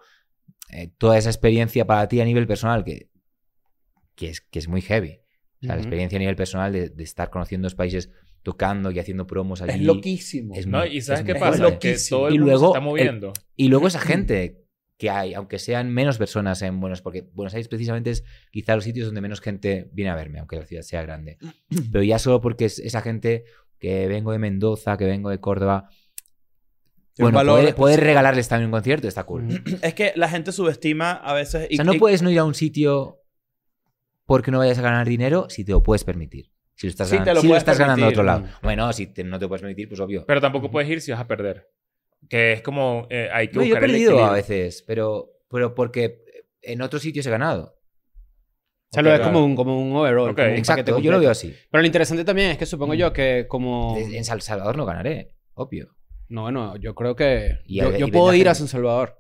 eh, 0.72 0.92
toda 0.98 1.18
esa 1.18 1.30
experiencia 1.30 1.86
para 1.86 2.08
ti 2.08 2.22
a 2.22 2.26
nivel 2.26 2.48
personal, 2.48 2.84
que, 2.84 3.10
que, 4.16 4.30
es, 4.30 4.42
que 4.42 4.60
es 4.60 4.68
muy 4.68 4.82
heavy. 4.82 5.20
O 5.62 5.66
sea, 5.66 5.76
la 5.76 5.82
experiencia 5.82 6.18
a 6.18 6.20
nivel 6.20 6.36
personal 6.36 6.72
de, 6.72 6.90
de 6.90 7.04
estar 7.04 7.30
conociendo 7.30 7.66
los 7.66 7.76
países, 7.76 8.12
tocando 8.44 8.92
y 8.92 9.00
haciendo 9.00 9.26
promos 9.28 9.62
allí. 9.62 9.74
Es 9.74 9.82
loquísimo. 9.82 10.54
es 10.56 10.68
No, 10.68 10.86
y 10.86 11.02
¿sabes 11.02 11.22
es 11.22 11.26
qué 11.26 11.36
pasa? 11.36 11.58
fuerte. 11.58 11.80
Que 11.94 11.98
todo 12.10 12.28
el 12.28 12.36
Y 12.36 12.38
mundo 12.40 12.52
luego 12.52 12.66
se 12.66 12.68
está 12.68 12.78
el- 12.80 12.84
moviendo. 12.86 13.34
Y 13.56 13.68
luego 13.70 13.88
esa 13.88 14.00
gente 14.00 14.64
que 14.98 15.10
hay, 15.10 15.34
aunque 15.36 15.60
sean 15.60 15.92
menos 15.92 16.18
personas 16.18 16.62
en 16.64 16.80
Buenos 16.80 17.02
porque 17.02 17.28
Buenos 17.34 17.54
Aires 17.54 17.68
precisamente 17.68 18.10
es 18.12 18.24
quizá 18.52 18.74
los 18.76 18.84
sitios 18.84 19.06
donde 19.08 19.22
menos 19.22 19.42
gente 19.42 19.90
viene 19.94 20.10
a 20.12 20.16
verme, 20.16 20.40
aunque 20.40 20.56
la 20.56 20.66
ciudad 20.66 20.82
sea 20.84 21.02
grande. 21.04 21.38
Pero 21.92 22.04
ya 22.04 22.18
solo 22.20 22.42
porque 22.42 22.66
es 22.66 22.80
esa 22.80 23.02
gente 23.02 23.44
que 23.80 24.08
vengo 24.08 24.32
de 24.32 24.40
Mendoza, 24.40 24.98
que 24.98 25.06
vengo 25.06 25.30
de 25.30 25.40
Córdoba, 25.40 25.90
bueno, 27.20 27.36
valor 27.38 27.60
poder, 27.60 27.76
poder 27.76 28.00
regalarles 28.02 28.48
también 28.48 28.68
un 28.68 28.72
concierto 28.72 29.08
está 29.08 29.24
cool. 29.24 29.48
Es 29.82 29.94
que 29.96 30.14
la 30.16 30.30
gente 30.30 30.52
subestima 30.52 31.12
a 31.14 31.34
veces. 31.34 31.68
O 31.72 31.76
sea, 31.76 31.84
no 31.86 31.94
puedes 31.96 32.22
no 32.22 32.30
ir 32.30 32.40
a 32.40 32.44
un 32.44 32.54
sitio 32.54 33.22
porque 34.28 34.52
no 34.52 34.60
vayas 34.60 34.78
a 34.78 34.82
ganar 34.84 35.08
dinero 35.08 35.50
si 35.50 35.66
te 35.66 35.72
lo 35.72 35.82
puedes 35.82 36.04
permitir. 36.04 36.52
Si 36.76 36.86
lo 36.86 36.92
estás, 36.92 37.10
Sí, 37.10 37.16
ganando, 37.16 37.34
lo 37.34 37.42
si 37.42 37.48
lo 37.48 37.56
estás 37.58 37.80
ganando 37.80 38.06
a 38.06 38.10
otro 38.10 38.22
lado. 38.24 38.46
Bueno, 38.62 38.94
si 38.94 39.08
te- 39.08 39.24
no 39.24 39.40
te 39.40 39.48
puedes 39.48 39.62
permitir, 39.62 39.88
pues 39.88 40.00
obvio. 40.00 40.24
Pero 40.28 40.40
tampoco 40.40 40.70
puedes 40.70 40.88
ir 40.88 41.02
si 41.02 41.10
vas 41.12 41.20
a 41.22 41.26
perder. 41.28 41.68
Que 42.30 42.54
es 42.54 42.62
como... 42.62 43.08
eh, 43.10 43.30
hay 43.34 43.48
que 43.48 43.56
No, 43.58 43.64
yo 43.64 43.74
he 43.76 43.78
el 43.80 43.82
perdido 43.82 44.24
a 44.24 44.34
veces, 44.34 44.84
pero, 44.86 45.32
pero 45.50 45.74
porque 45.74 46.22
en 46.62 46.82
otros 46.84 47.02
sitios 47.02 47.26
he 47.26 47.32
ganado. 47.32 47.74
O 48.90 48.94
sea, 48.94 49.02
lo 49.04 49.10
ves 49.10 49.20
claro. 49.20 49.34
como 49.34 49.46
un, 49.46 49.56
como 49.56 49.80
un 49.82 49.96
overall. 49.96 50.36
Como 50.36 50.48
un 50.48 50.54
Exacto, 50.54 51.00
yo 51.00 51.12
lo 51.12 51.20
veo 51.20 51.32
así. 51.32 51.56
Pero 51.72 51.82
lo 51.82 51.88
interesante 51.88 52.24
también 52.24 52.52
es 52.52 52.58
que 52.58 52.66
supongo 52.66 52.94
yo 52.94 53.12
que 53.14 53.46
como... 53.48 53.98
En 53.98 54.24
San 54.24 54.40
Salvador 54.42 54.78
no 54.78 54.86
ganaré, 54.86 55.36
obvio. 55.56 55.96
No, 56.30 56.44
bueno, 56.44 56.76
yo 56.78 56.94
creo 56.94 57.16
que... 57.16 57.60
Y 57.66 57.78
yo 57.78 57.88
a- 57.90 57.98
yo 57.98 58.08
y 58.08 58.12
puedo 58.12 58.34
ir 58.34 58.50
a. 58.50 58.56
San 58.56 58.68
Salvador. 58.68 59.18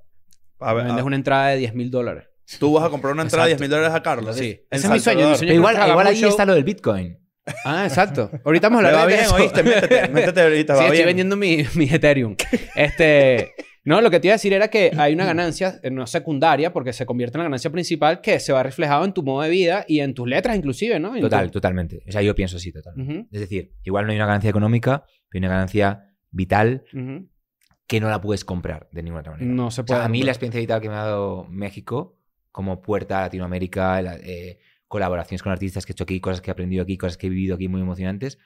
A 0.59 0.73
ver, 0.73 0.83
Me 0.83 0.89
vendes 0.89 1.03
a- 1.03 1.05
una 1.07 1.15
entrada 1.15 1.47
de 1.49 1.57
10 1.57 1.73
mil 1.75 1.89
dólares. 1.91 2.27
Tú 2.59 2.73
vas 2.73 2.85
a 2.85 2.89
comprar 2.89 3.13
una 3.13 3.23
entrada 3.23 3.45
de 3.45 3.49
10 3.51 3.55
Exacto. 3.55 3.63
mil 3.63 3.69
dólares 3.71 3.95
a 3.95 4.03
Carlos. 4.03 4.35
Sí. 4.37 4.61
Ese 4.71 4.87
es 4.87 4.91
mi 4.93 4.99
sueño, 4.99 5.29
mi 5.29 5.35
sueño. 5.35 5.53
Igual, 5.53 5.75
igual 5.89 6.07
ahí 6.07 6.23
está 6.23 6.45
lo 6.45 6.53
del 6.53 6.63
Bitcoin. 6.63 7.17
Ah, 7.65 7.85
exacto. 7.85 8.29
Ahorita 8.43 8.67
vamos 8.69 8.83
a 8.83 8.87
hablar 8.87 9.01
va 9.01 9.07
de 9.07 9.13
bien, 9.13 9.25
eso. 9.25 9.35
oíste, 9.35 9.63
métete, 9.63 10.07
métete 10.11 10.41
ahorita, 10.41 10.73
Sí, 10.75 10.79
va 10.79 10.85
estoy 10.85 10.97
bien. 10.97 11.05
vendiendo 11.07 11.35
mi, 11.37 11.63
mi 11.75 11.85
Ethereum. 11.85 12.35
Este, 12.75 13.53
no, 13.85 14.01
lo 14.01 14.11
que 14.11 14.19
te 14.19 14.27
iba 14.27 14.33
a 14.33 14.35
decir 14.35 14.51
era 14.53 14.67
que 14.69 14.91
hay 14.97 15.13
una 15.13 15.25
ganancia, 15.25 15.79
eh, 15.81 15.89
no 15.89 16.05
secundaria, 16.07 16.73
porque 16.73 16.91
se 16.93 17.05
convierte 17.05 17.37
en 17.37 17.39
la 17.39 17.43
ganancia 17.45 17.69
principal 17.71 18.19
que 18.21 18.39
se 18.39 18.51
va 18.53 18.63
reflejado 18.63 19.05
en 19.05 19.13
tu 19.13 19.23
modo 19.23 19.41
de 19.43 19.49
vida 19.49 19.85
y 19.87 20.01
en 20.01 20.13
tus 20.13 20.27
letras 20.27 20.55
inclusive, 20.57 20.99
¿no? 20.99 21.15
En 21.15 21.21
Total, 21.21 21.47
tu- 21.47 21.53
totalmente. 21.53 22.01
O 22.07 22.11
sea, 22.11 22.21
yo 22.21 22.35
pienso 22.35 22.57
así, 22.57 22.71
totalmente. 22.71 23.13
Ujú, 23.13 23.27
Es 23.31 23.39
decir, 23.41 23.71
igual 23.83 24.05
no 24.05 24.11
hay 24.11 24.17
una 24.17 24.25
ganancia 24.25 24.49
económica, 24.49 25.03
pero 25.29 25.41
hay 25.43 25.47
una 25.47 25.49
ganancia 25.55 26.03
vital 26.31 26.83
ujú. 26.93 27.29
que 27.87 27.99
no 28.01 28.09
la 28.09 28.19
puedes 28.19 28.43
comprar 28.43 28.89
de 28.91 29.03
ninguna 29.03 29.21
otra 29.21 29.31
manera. 29.33 29.49
No 29.51 29.71
se 29.71 29.81
O 29.81 29.85
puede. 29.85 29.99
sea, 30.01 30.05
a 30.05 30.09
mí 30.09 30.21
la 30.23 30.31
experiencia 30.31 30.59
vital 30.59 30.81
que 30.81 30.89
me 30.89 30.95
ha 30.95 31.03
dado 31.03 31.45
México 31.49 32.16
como 32.57 32.81
puerta 32.81 33.19
a 33.19 33.21
Latinoamérica, 33.21 34.01
la- 34.01 34.15
eh, 34.15 34.57
colaboraciones 34.87 35.43
con 35.43 35.51
artistas 35.51 35.85
que 35.85 35.91
he 35.91 35.93
hecho 35.93 36.05
aquí, 36.05 36.19
cosas 36.19 36.41
que 36.41 36.49
he 36.49 36.53
aprendido 36.53 36.81
aquí, 36.81 36.97
cosas 36.97 37.15
que 37.15 37.27
he 37.27 37.29
vivido 37.29 37.53
aquí 37.53 37.67
muy 37.67 37.81
emocionantes, 37.81 38.39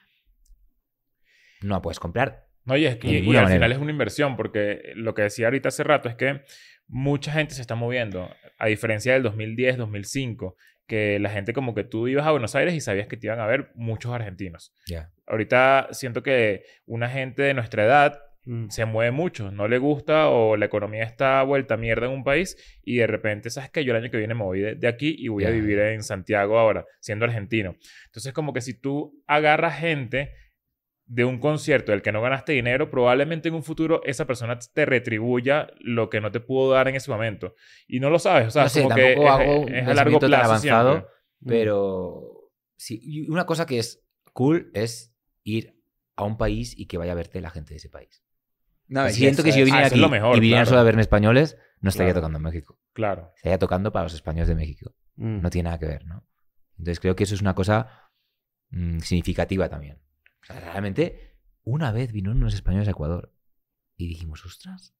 no 1.62 1.76
la 1.76 1.80
puedes 1.80 1.98
comprar. 1.98 2.46
No, 2.66 2.76
y, 2.76 2.84
es 2.84 2.96
que- 2.96 3.08
y- 3.08 3.16
y 3.16 3.28
al 3.36 3.44
manera. 3.44 3.48
final 3.54 3.72
es 3.72 3.78
una 3.78 3.90
inversión, 3.90 4.36
porque 4.36 4.92
lo 4.96 5.14
que 5.14 5.22
decía 5.22 5.46
ahorita 5.46 5.70
hace 5.70 5.82
rato 5.82 6.10
es 6.10 6.14
que 6.14 6.42
mucha 6.88 7.32
gente 7.32 7.54
se 7.54 7.62
está 7.62 7.74
moviendo, 7.74 8.28
a 8.58 8.66
diferencia 8.66 9.14
del 9.14 9.22
2010, 9.22 9.78
2005, 9.78 10.56
que 10.86 11.18
la 11.18 11.30
gente 11.30 11.54
como 11.54 11.74
que 11.74 11.84
tú 11.84 12.06
ibas 12.06 12.26
a 12.26 12.32
Buenos 12.32 12.54
Aires 12.54 12.74
y 12.74 12.80
sabías 12.82 13.06
que 13.08 13.16
te 13.16 13.28
iban 13.28 13.40
a 13.40 13.46
ver 13.46 13.70
muchos 13.74 14.12
argentinos. 14.12 14.74
Ya. 14.86 15.10
Ahorita 15.26 15.88
siento 15.92 16.22
que 16.22 16.64
una 16.84 17.08
gente 17.08 17.40
de 17.42 17.54
nuestra 17.54 17.84
edad 17.84 18.18
Mm. 18.44 18.70
se 18.70 18.84
mueve 18.84 19.12
mucho, 19.12 19.52
no 19.52 19.68
le 19.68 19.78
gusta 19.78 20.28
o 20.28 20.56
la 20.56 20.66
economía 20.66 21.04
está 21.04 21.42
vuelta 21.44 21.74
a 21.74 21.76
mierda 21.76 22.06
en 22.06 22.12
un 22.12 22.24
país 22.24 22.56
y 22.82 22.96
de 22.96 23.06
repente, 23.06 23.50
¿sabes 23.50 23.70
qué? 23.70 23.84
Yo 23.84 23.94
el 23.94 24.02
año 24.02 24.10
que 24.10 24.18
viene 24.18 24.34
me 24.34 24.42
voy 24.42 24.60
de, 24.60 24.74
de 24.74 24.88
aquí 24.88 25.14
y 25.16 25.28
voy 25.28 25.44
a 25.44 25.50
vivir 25.50 25.78
en 25.78 26.02
Santiago 26.02 26.58
ahora, 26.58 26.84
siendo 27.00 27.24
argentino. 27.24 27.76
Entonces, 28.06 28.32
como 28.32 28.52
que 28.52 28.60
si 28.60 28.74
tú 28.74 29.22
agarras 29.26 29.78
gente 29.78 30.32
de 31.06 31.24
un 31.24 31.38
concierto 31.38 31.92
del 31.92 32.00
que 32.02 32.10
no 32.10 32.22
ganaste 32.22 32.52
dinero, 32.52 32.90
probablemente 32.90 33.48
en 33.48 33.54
un 33.54 33.62
futuro 33.62 34.00
esa 34.04 34.26
persona 34.26 34.58
te 34.58 34.86
retribuya 34.86 35.68
lo 35.80 36.08
que 36.08 36.20
no 36.20 36.32
te 36.32 36.40
pudo 36.40 36.72
dar 36.72 36.88
en 36.88 36.96
ese 36.96 37.10
momento. 37.10 37.54
Y 37.86 38.00
no 38.00 38.08
lo 38.08 38.18
sabes, 38.18 38.48
o 38.48 38.50
sea, 38.50 38.62
No 38.64 38.68
sé, 38.70 38.82
como 38.82 38.94
que 38.94 39.12
es, 39.12 39.18
hago 39.18 39.60
un 39.60 39.74
es 39.74 39.86
a 39.86 39.94
largo 39.94 40.18
plazo 40.18 40.44
avanzado, 40.44 40.90
siempre. 40.92 41.10
Mm. 41.40 41.48
pero 41.48 42.50
sí, 42.76 42.98
y 43.02 43.30
una 43.30 43.46
cosa 43.46 43.66
que 43.66 43.78
es 43.78 44.02
cool 44.32 44.70
es 44.74 45.14
ir 45.44 45.76
a 46.16 46.24
un 46.24 46.38
país 46.38 46.74
y 46.78 46.86
que 46.86 46.98
vaya 46.98 47.12
a 47.12 47.16
verte 47.16 47.40
la 47.40 47.50
gente 47.50 47.70
de 47.70 47.76
ese 47.76 47.88
país. 47.88 48.24
Belleza 49.02 49.18
Siento 49.18 49.42
que 49.42 49.52
si 49.52 49.58
yo 49.60 49.64
viniera 49.64 49.86
Ah, 49.86 49.88
aquí 49.88 50.06
mejor, 50.08 50.36
y 50.36 50.40
vinieran 50.40 50.64
claro. 50.64 50.68
solo 50.70 50.80
a 50.80 50.84
verme 50.84 51.02
españoles, 51.02 51.56
no 51.80 51.88
estaría 51.88 52.12
Claro. 52.12 52.20
tocando 52.20 52.38
en 52.38 52.42
México. 52.44 52.78
Claro. 52.92 53.32
Estaría 53.36 53.58
tocando 53.58 53.92
para 53.92 54.04
los 54.04 54.14
españoles 54.14 54.48
de 54.48 54.54
México. 54.54 54.94
Mm. 55.16 55.40
No 55.40 55.50
tiene 55.50 55.66
nada 55.68 55.78
que 55.78 55.86
ver, 55.86 56.04
¿no? 56.06 56.24
Entonces 56.78 57.00
creo 57.00 57.16
que 57.16 57.24
eso 57.24 57.34
es 57.34 57.40
una 57.40 57.54
cosa 57.54 58.10
mm, 58.70 58.98
significativa 59.00 59.68
también. 59.68 59.98
O 60.42 60.44
sea, 60.44 60.60
realmente, 60.60 61.36
una 61.64 61.92
vez 61.92 62.12
vinieron 62.12 62.36
unos 62.38 62.54
españoles 62.54 62.88
a 62.88 62.92
Ecuador 62.92 63.32
y 63.96 64.08
dijimos, 64.08 64.44
ostras, 64.44 64.94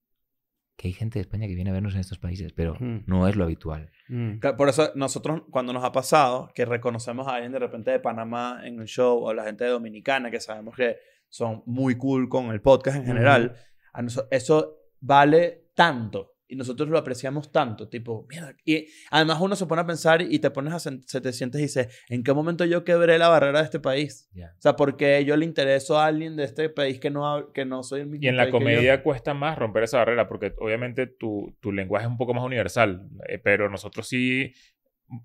que 0.77 0.89
hay 0.89 0.95
gente 0.95 1.19
de 1.19 1.23
España 1.23 1.47
que 1.47 1.55
viene 1.55 1.71
a 1.71 1.73
vernos 1.75 1.95
en 1.95 2.01
estos 2.01 2.19
países, 2.19 2.53
pero 2.53 2.75
Mm. 2.81 3.05
no 3.07 3.29
es 3.29 3.37
lo 3.37 3.45
habitual. 3.45 3.91
Mm. 4.09 4.39
Por 4.57 4.69
eso 4.69 4.91
nosotros 4.95 5.43
cuando 5.51 5.73
nos 5.73 5.85
ha 5.85 5.93
pasado 5.93 6.51
que 6.55 6.65
reconocemos 6.65 7.29
a 7.29 7.35
alguien 7.35 7.53
de 7.53 7.59
repente 7.59 7.91
de 7.91 8.01
Panamá 8.01 8.61
en 8.65 8.79
un 8.81 8.87
show 8.87 9.19
o 9.23 9.33
la 9.35 9.45
gente 9.45 9.65
de 9.65 9.71
Dominicana 9.71 10.31
que 10.31 10.41
sabemos 10.41 10.75
que 10.77 10.97
son 11.29 11.63
muy 11.67 11.97
cool 11.97 12.29
con 12.29 12.51
el 12.51 12.61
podcast 12.61 12.99
en 12.99 13.07
general, 13.07 13.57
a 13.93 14.05
eso 14.31 14.79
vale 15.01 15.67
tanto 15.75 16.31
y 16.49 16.55
nosotros 16.57 16.87
lo 16.91 16.99
apreciamos 16.99 17.51
tanto, 17.51 17.89
tipo, 17.89 18.27
mierda. 18.29 18.55
Y 18.67 18.87
además 19.11 19.39
uno 19.41 19.57
se 19.57 19.65
pone 19.65 19.81
a 19.81 19.87
pensar 19.87 20.21
y 20.21 20.39
te 20.39 20.51
pones 20.51 20.75
a 20.75 20.79
se 20.79 21.21
te 21.23 21.33
sientes 21.33 21.59
y 21.61 21.65
dices, 21.65 21.89
¿en 22.11 22.23
qué 22.23 22.35
momento 22.35 22.67
yo 22.67 22.85
quebré 22.85 23.17
la 23.19 23.29
barrera 23.29 23.61
de 23.61 23.65
este 23.65 23.81
país? 23.81 24.29
Ya. 24.35 24.53
O 24.59 24.61
sea, 24.61 24.77
porque 24.77 25.25
yo 25.25 25.35
le 25.39 25.47
intereso 25.47 25.99
a 25.99 26.05
alguien 26.05 26.37
de 26.37 26.45
este 26.45 26.69
país 26.69 26.99
que 27.01 27.09
no, 27.09 27.53
que 27.55 27.65
no 27.65 27.83
soy 27.83 28.03
el 28.03 28.09
mismo 28.09 28.25
Y 28.27 28.29
en 28.29 28.37
la 28.37 28.45
yo? 28.45 28.51
comedia 28.51 29.03
cuesta 29.03 29.33
más 29.33 29.57
romper 29.59 29.85
esa 29.85 29.97
barrera 29.99 30.29
porque 30.29 30.53
obviamente 30.59 31.07
tu, 31.07 31.57
tu 31.61 31.73
lenguaje 31.73 32.05
es 32.05 32.11
un 32.11 32.19
poco 32.19 32.35
más 32.35 32.45
universal, 32.45 33.09
eh, 33.31 33.39
pero 33.39 33.71
nosotros 33.71 34.07
sí... 34.07 34.53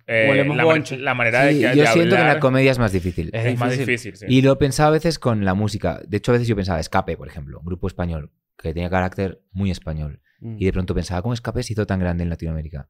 eh, 0.06 0.46
la, 0.56 0.66
man- 0.66 0.84
la 1.00 1.14
manera 1.14 1.44
de 1.44 1.54
Sí, 1.56 1.60
que 1.60 1.76
yo 1.76 1.82
de 1.82 1.88
siento 1.88 2.10
que 2.16 2.16
en 2.16 2.22
hablar 2.22 2.36
la 2.38 2.40
comedia 2.40 2.72
es 2.72 2.80
más 2.80 2.94
difícil. 2.94 3.32
es, 3.34 3.60
más 3.60 3.78
difícil. 3.78 4.16
sí. 4.16 4.26
Y 4.30 4.42
lo 4.44 4.58
pensaba 4.58 4.88
a 4.90 4.92
veces 4.92 5.20
con 5.20 5.44
la 5.44 5.54
música. 5.56 6.00
De 6.08 6.16
hecho, 6.18 6.32
a 6.32 6.34
veces 6.34 6.48
yo 6.48 6.56
pensaba 6.56 6.80
Escape, 6.80 7.18
por 7.18 7.28
ejemplo, 7.28 7.60
un 7.60 7.66
grupo 7.66 7.88
español 7.88 8.32
que 8.58 8.74
tenía 8.74 8.89
carácter 8.89 9.41
muy 9.52 9.72
español. 9.72 10.22
Mm. 10.39 10.58
Y 10.60 10.65
de 10.65 10.74
pronto 10.74 10.93
pensaba, 10.96 11.22
¿cómo 11.22 11.34
Escape 11.34 11.63
se 11.63 11.74
hizo 11.74 11.86
tan 11.86 12.00
grande 12.00 12.24
en 12.24 12.30
Latinoamérica? 12.30 12.89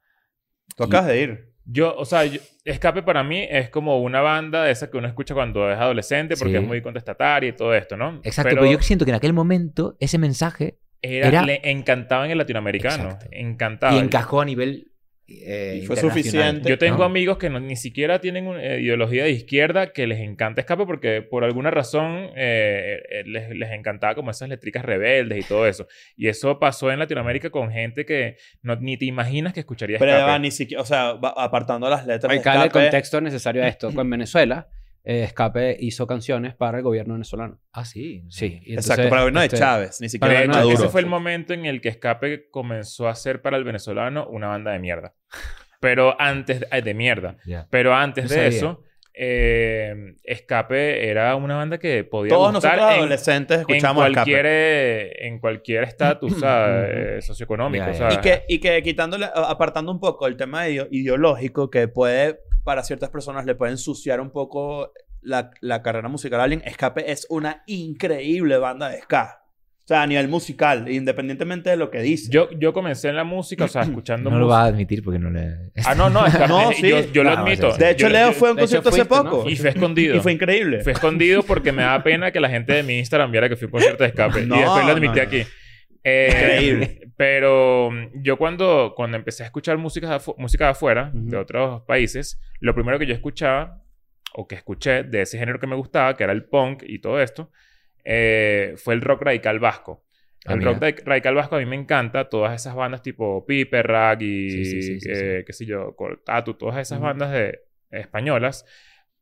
Tú 0.76 0.84
acabas 0.84 1.08
de 1.08 1.22
ir. 1.22 1.54
Yo, 1.66 1.96
o 1.98 2.06
sea, 2.06 2.26
yo- 2.26 2.40
Escape 2.64 3.04
para 3.04 3.24
mí 3.24 3.46
es 3.50 3.70
como 3.70 4.02
una 4.02 4.22
banda 4.22 4.64
de 4.64 4.72
esa 4.72 4.90
que 4.90 4.98
uno 4.98 5.08
escucha 5.08 5.34
cuando 5.34 5.70
es 5.72 5.78
adolescente 5.78 6.36
porque 6.38 6.54
Sí. 6.54 6.58
es 6.60 6.68
muy 6.68 6.82
contestataria 6.82 7.50
y 7.50 7.54
todo 7.54 7.74
esto, 7.74 7.98
¿no? 7.98 8.22
Exacto, 8.24 8.52
pero, 8.56 8.66
yo 8.66 8.80
siento 8.82 9.04
que 9.06 9.12
en 9.12 9.16
aquel 9.16 9.34
momento 9.34 9.98
ese 10.00 10.18
mensaje 10.18 10.80
era, 11.02 11.28
era- 11.28 11.44
le 11.44 11.60
encantaba 11.70 12.26
en 12.26 12.32
el 12.32 12.38
latinoamericano. 12.38 13.04
Exacto. 13.06 13.28
Encantaba. 13.32 13.96
y 13.96 14.00
encajó 14.00 14.42
a 14.42 14.46
nivel. 14.46 14.92
Eh, 15.30 15.80
Y 15.82 15.86
fue 15.86 15.98
suficiente. 15.98 16.70
Yo 16.70 16.78
tengo 16.78 17.00
¿no? 17.00 17.04
amigos 17.04 17.38
que 17.38 17.50
no- 17.50 17.60
ni 17.60 17.76
siquiera 17.76 18.20
tienen 18.22 18.48
una 18.48 18.64
eh, 18.64 18.80
ideología 18.82 19.26
de 19.26 19.32
izquierda 19.32 19.92
que 19.92 20.08
les 20.08 20.20
encanta 20.20 20.62
Escape 20.62 20.86
porque 20.86 21.22
por 21.22 21.44
alguna 21.44 21.70
razón 21.70 22.30
eh, 22.36 23.02
eh, 23.10 23.24
les, 23.26 23.50
les 23.50 23.72
encantaba 23.72 24.16
como 24.16 24.32
esas 24.32 24.48
letricas 24.50 24.86
rebeldes 24.86 25.38
y 25.44 25.48
todo 25.48 25.68
eso. 25.68 25.88
Y 26.16 26.28
eso 26.30 26.60
pasó 26.60 26.92
en 26.92 27.00
Latinoamérica 27.00 27.50
con 27.50 27.72
gente 27.72 28.06
que 28.06 28.38
no, 28.62 28.76
ni 28.78 28.96
te 28.98 29.06
imaginas 29.06 29.54
que 29.54 29.60
escucharía 29.60 30.00
Pero 30.00 30.12
ya 30.12 30.18
Escape. 30.18 30.32
va, 30.32 30.40
ni 30.40 30.52
siquiera, 30.52 30.82
o 30.82 30.86
sea, 30.86 31.10
apartando 31.10 31.90
las 31.90 32.06
letras 32.08 32.32
Hay 32.32 32.40
que 32.40 32.46
darle 32.46 32.66
el 32.66 32.72
contexto 32.72 33.20
necesario 33.22 33.64
a 33.64 33.68
esto. 33.68 33.90
En 33.90 34.10
Venezuela, 34.10 34.70
eh, 35.10 35.24
Escape 35.24 35.78
hizo 35.80 36.06
canciones 36.06 36.54
para 36.54 36.80
el 36.80 36.84
gobierno 36.84 37.14
venezolano. 37.14 37.60
Ah, 37.72 37.86
sí. 37.86 38.26
Sí. 38.30 38.60
Exacto, 38.66 39.04
para 39.10 39.22
el 39.22 39.26
gobierno 39.26 39.40
de 39.40 39.46
este, 39.46 39.58
Chávez, 39.58 40.02
ni 40.02 40.10
siquiera 40.10 40.42
De 40.42 40.48
Maduro. 40.50 40.74
ese 40.76 40.90
fue 40.90 41.00
el 41.02 41.08
momento 41.08 41.54
en 41.54 41.66
el 41.66 41.80
que 41.80 41.90
Escape 41.90 42.50
comenzó 42.52 43.08
a 43.08 43.16
ser 43.16 43.42
para 43.42 43.56
el 43.56 43.64
venezolano 43.64 44.28
una 44.28 44.48
banda 44.48 44.72
de 44.74 44.80
mierda. 44.80 45.14
Pero 45.80 46.20
antes 46.20 46.60
de, 46.60 46.82
de 46.82 46.94
mierda. 46.94 47.38
Pero 47.70 47.94
antes 47.96 48.26
No 48.26 48.30
de 48.32 48.36
sabía. 48.36 48.48
eso, 48.58 48.84
eh, 49.20 50.16
Escape 50.24 51.10
era 51.10 51.36
una 51.36 51.56
banda 51.56 51.78
que 51.78 52.04
podía 52.04 52.30
Todos 52.30 52.54
gustar 52.54 52.72
nosotros 52.74 52.94
en- 52.94 53.00
adolescentes 53.00 53.56
en 53.58 53.62
escuchamos 53.62 54.02
cualquier, 54.04 54.46
escape. 54.46 55.02
eh, 55.24 55.28
en 55.28 55.40
cualquier 55.40 55.84
estatus 55.84 56.34
eh, 56.46 57.18
socioeconómico. 57.22 57.90
O 57.90 57.94
sea, 57.94 58.14
Y 58.14 58.18
que, 58.18 58.44
y 58.48 58.60
que 58.60 58.82
quitándole, 58.84 59.28
apartando 59.34 59.92
un 59.92 60.00
poco 60.00 60.28
el 60.28 60.38
tema 60.38 60.68
ideo- 60.68 60.88
ideológico 60.92 61.70
que 61.70 61.88
puede, 61.88 62.40
para 62.68 62.84
ciertas 62.84 63.10
personas 63.10 63.46
le 63.46 63.56
puede 63.56 63.72
ensuciar 63.72 64.20
un 64.20 64.30
poco 64.30 64.92
la, 65.22 65.52
la 65.62 65.82
carrera 65.82 66.10
musical 66.10 66.42
a 66.42 66.44
alguien, 66.44 66.62
Escape 66.66 67.10
es 67.10 67.26
una 67.30 67.64
increíble 67.66 68.58
banda 68.58 68.90
de 68.90 69.00
ska. 69.02 69.40
O 69.80 69.88
sea, 69.88 70.02
a 70.02 70.08
nivel 70.08 70.28
musical, 70.28 70.90
independientemente 70.92 71.70
de 71.70 71.78
lo 71.78 71.90
que 71.90 72.02
dice. 72.02 72.30
yo, 72.30 72.50
yo 72.60 72.74
comencé 72.74 73.08
en 73.08 73.16
la 73.16 73.24
música, 73.24 73.64
o 73.64 73.68
sea, 73.70 73.82
escuchando 73.84 74.30
No 74.30 74.38
lo 74.38 74.46
música. 74.48 74.58
va 74.58 74.64
a 74.66 74.68
admitir 74.68 75.02
porque 75.02 75.18
no 75.18 75.30
le. 75.30 75.72
Ah, 75.86 75.96
no, 75.96 76.10
no, 76.10 76.26
Escape, 76.28 76.48
No, 76.50 76.74
sí. 76.74 76.90
yo, 76.90 77.00
yo 77.14 77.24
lo 77.24 77.34
No, 77.34 77.38
admito. 77.44 77.70
sí, 77.70 77.78
sí. 77.78 77.84
de 77.86 77.92
hecho, 77.92 78.08
Yo- 78.08 78.14
Leo 78.14 78.34
fue 78.34 78.50
a 78.50 78.52
un 78.52 78.58
concierto 78.58 78.90
hace 78.90 79.06
fuiste, 79.06 79.24
¿no? 79.24 79.32
poco. 79.32 79.50
Y 79.50 79.56
fue 79.56 79.70
escondido. 79.70 80.16
Y 80.18 80.20
fue 80.20 80.34
increíble. 80.34 80.82
Fue 80.82 80.92
escondido 80.92 81.42
porque 81.44 81.72
me 81.72 81.84
da 81.84 82.04
pena 82.04 82.32
que 82.34 82.42
la 82.42 82.50
gente 82.50 82.74
de 82.74 82.84
mi 82.84 83.00
Instagram 83.00 83.32
viera 83.32 83.48
que 83.48 83.56
fui 83.56 83.64
a 83.64 83.68
un 83.68 83.72
concierto 83.72 84.04
de 84.04 84.10
escape. 84.10 84.46
No, 84.46 84.58
y 84.58 84.60
después 84.60 84.86
lo 84.86 84.92
admití 84.92 85.08
no, 85.08 85.16
no. 85.16 85.22
aquí. 85.22 85.44
Eh, 86.04 86.28
Increíble. 86.32 87.07
Pero 87.18 87.92
mm, 87.92 88.22
yo 88.24 88.38
cuando, 88.38 88.94
cuando 88.96 89.18
empecé 89.18 89.44
a 89.44 89.48
escuchar 89.48 89.78
música 89.78 90.10
de, 90.10 90.16
afu- 90.18 90.36
música 90.38 90.66
de 90.66 90.72
afuera, 90.72 91.12
Ujú. 91.14 91.30
de 91.30 91.38
otros 91.38 91.82
países, 91.84 92.40
lo 92.60 92.74
primero 92.76 93.00
que 93.00 93.06
yo 93.08 93.14
escuchaba, 93.14 93.84
o 94.34 94.48
que 94.48 94.56
escuché 94.56 95.04
de 95.04 95.22
ese 95.24 95.38
género 95.40 95.60
que 95.60 95.68
me 95.68 95.76
gustaba, 95.76 96.16
que 96.16 96.24
era 96.24 96.34
el 96.34 96.46
punk 96.46 96.84
y 96.86 97.00
todo 97.00 97.20
esto, 97.22 97.52
eh, 98.06 98.76
fue 98.78 98.94
el 98.94 99.02
rock 99.02 99.24
radical 99.24 99.60
vasco. 99.60 100.04
Ah, 100.46 100.54
El 100.54 100.62
rock 100.62 100.82
ra- 100.82 100.96
radical 101.06 101.36
vasco 101.36 101.56
a 101.56 101.60
mí 101.60 101.66
me 101.66 101.76
encanta. 101.76 102.30
Todas 102.30 102.54
esas 102.54 102.76
bandas 102.76 103.02
tipo 103.02 103.46
Piper, 103.46 103.86
Rag 103.88 104.22
y 104.22 104.50
Sí, 104.50 104.66
sí, 104.66 104.82
sí, 104.82 105.00
sí, 105.02 105.10
eh, 105.12 105.44
qué 105.46 105.54
sé 105.54 105.66
yo, 105.66 105.96
Cortatu, 105.96 106.54
todas 106.54 106.78
esas 106.78 107.02
bandas 107.02 107.32
de, 107.32 107.62
españolas 107.90 108.66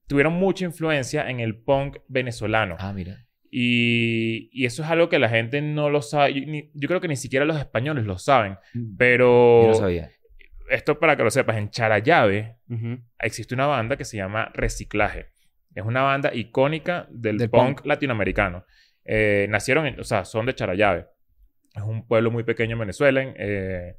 tuvieron 0.08 0.34
mucha 0.34 0.66
influencia 0.66 1.30
en 1.30 1.40
el 1.40 1.56
punk 1.56 1.98
venezolano. 2.08 2.76
Ah, 2.80 2.94
mira. 2.94 3.25
Y, 3.58 4.50
y 4.52 4.66
eso 4.66 4.84
es 4.84 4.90
algo 4.90 5.08
que 5.08 5.18
la 5.18 5.30
gente 5.30 5.62
no 5.62 5.90
lo 5.90 6.02
sabe. 6.02 6.34
Yo, 6.34 6.46
ni- 6.46 6.70
yo 6.74 6.90
creo 6.90 7.00
que 7.00 7.08
ni 7.08 7.16
siquiera 7.16 7.46
los 7.46 7.58
españoles 7.58 8.04
lo 8.06 8.18
saben. 8.18 8.58
Mm. 8.74 8.98
Pero 8.98 9.62
Yo 9.62 9.68
no 9.70 9.74
sabía. 9.76 10.10
esto 10.70 11.00
para 11.00 11.16
que 11.16 11.24
lo 11.24 11.32
sepas, 11.32 11.56
en 11.56 11.70
Charallave 11.70 12.58
Ujú. 12.70 13.00
existe 13.20 13.54
una 13.56 13.66
banda 13.68 13.96
que 13.96 14.04
se 14.04 14.18
llama 14.18 14.52
Reciclaje. 14.54 15.28
Es 15.74 15.86
una 15.86 16.02
banda 16.02 16.34
icónica 16.36 17.08
del, 17.10 17.38
Del 17.38 17.50
punk, 17.50 17.78
punk. 17.78 17.86
latinoamericano. 17.86 18.66
Eh, 19.06 19.48
nacieron, 19.50 19.86
en- 19.86 20.00
o 20.02 20.04
sea, 20.04 20.26
son 20.26 20.46
de 20.46 20.54
Charallave. 20.54 21.06
Es 21.74 21.84
un 21.84 22.06
pueblo 22.06 22.32
muy 22.32 22.44
pequeño 22.44 22.74
en 22.74 22.80
Venezuela, 22.80 23.22
en, 23.24 23.36
eh, 23.38 23.96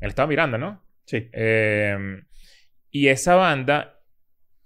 en 0.00 0.02
el 0.04 0.08
estado 0.08 0.26
Miranda, 0.26 0.58
¿no? 0.58 0.84
Sí. 1.04 1.28
Eh, 1.32 1.96
y 2.90 3.06
esa 3.06 3.36
banda 3.36 4.00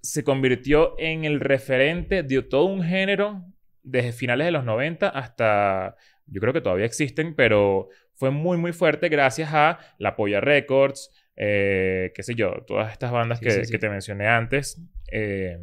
se 0.00 0.24
convirtió 0.24 0.94
en 0.98 1.26
el 1.26 1.40
referente 1.40 2.22
de 2.22 2.42
todo 2.42 2.64
un 2.64 2.83
género 2.83 3.44
desde 3.82 4.12
finales 4.12 4.46
de 4.46 4.50
los 4.52 4.64
90 4.64 5.08
hasta, 5.08 5.96
yo 6.26 6.40
creo 6.40 6.52
que 6.52 6.60
todavía 6.60 6.86
existen, 6.86 7.34
pero 7.34 7.88
fue 8.14 8.30
muy, 8.30 8.58
muy 8.58 8.72
fuerte 8.72 9.08
gracias 9.08 9.50
a 9.54 9.78
La 9.98 10.16
Polla 10.16 10.40
Records, 10.40 11.10
eh, 11.36 12.12
qué 12.14 12.22
sé 12.22 12.34
yo, 12.34 12.64
todas 12.66 12.92
estas 12.92 13.10
bandas 13.12 13.38
Sí, 13.38 13.44
que, 13.46 13.50
sí, 13.52 13.64
sí. 13.64 13.72
que 13.72 13.78
te 13.78 13.88
mencioné 13.88 14.26
antes. 14.28 14.82
Eh, 15.10 15.56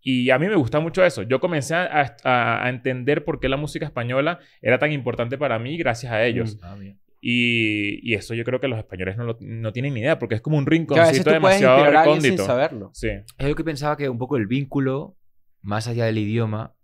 y 0.00 0.30
a 0.30 0.38
mí 0.38 0.48
me 0.48 0.56
gusta 0.56 0.80
mucho 0.80 1.04
eso. 1.04 1.22
Yo 1.22 1.38
comencé 1.40 1.74
a, 1.74 2.16
a- 2.24 2.64
a 2.64 2.68
entender 2.68 3.24
por 3.24 3.38
qué 3.40 3.48
la 3.48 3.56
música 3.56 3.84
española 3.86 4.38
era 4.60 4.78
tan 4.78 4.90
importante 4.92 5.38
para 5.38 5.58
mí 5.58 5.76
gracias 5.76 6.12
a 6.12 6.24
ellos. 6.24 6.58
Ah. 6.62 6.76
Y, 7.24 8.00
y 8.10 8.14
eso 8.14 8.34
yo 8.34 8.42
creo 8.42 8.58
que 8.58 8.66
los 8.66 8.78
españoles 8.78 9.16
no, 9.16 9.24
lo- 9.24 9.38
no 9.40 9.72
tienen 9.72 9.94
ni 9.94 10.00
idea, 10.00 10.18
porque 10.18 10.34
es 10.34 10.40
como 10.40 10.56
un 10.58 10.64
Que 10.64 10.70
a 10.74 10.78
veces 10.78 10.88
rinconcito 10.88 11.24
tú 11.24 11.30
demasiado 11.30 11.78
inspirar 11.78 11.96
a 11.96 12.04
sin 12.04 12.14
recóndito. 12.14 12.44
saberlo. 12.46 12.90
Sí. 12.94 13.08
Es 13.38 13.48
lo 13.48 13.54
que 13.54 13.62
pensaba 13.64 13.96
que 13.96 14.08
un 14.08 14.18
poco 14.18 14.36
el 14.36 14.46
vínculo, 14.48 15.16
más 15.60 15.86
allá 15.86 16.06
del 16.06 16.18
idioma, 16.18 16.74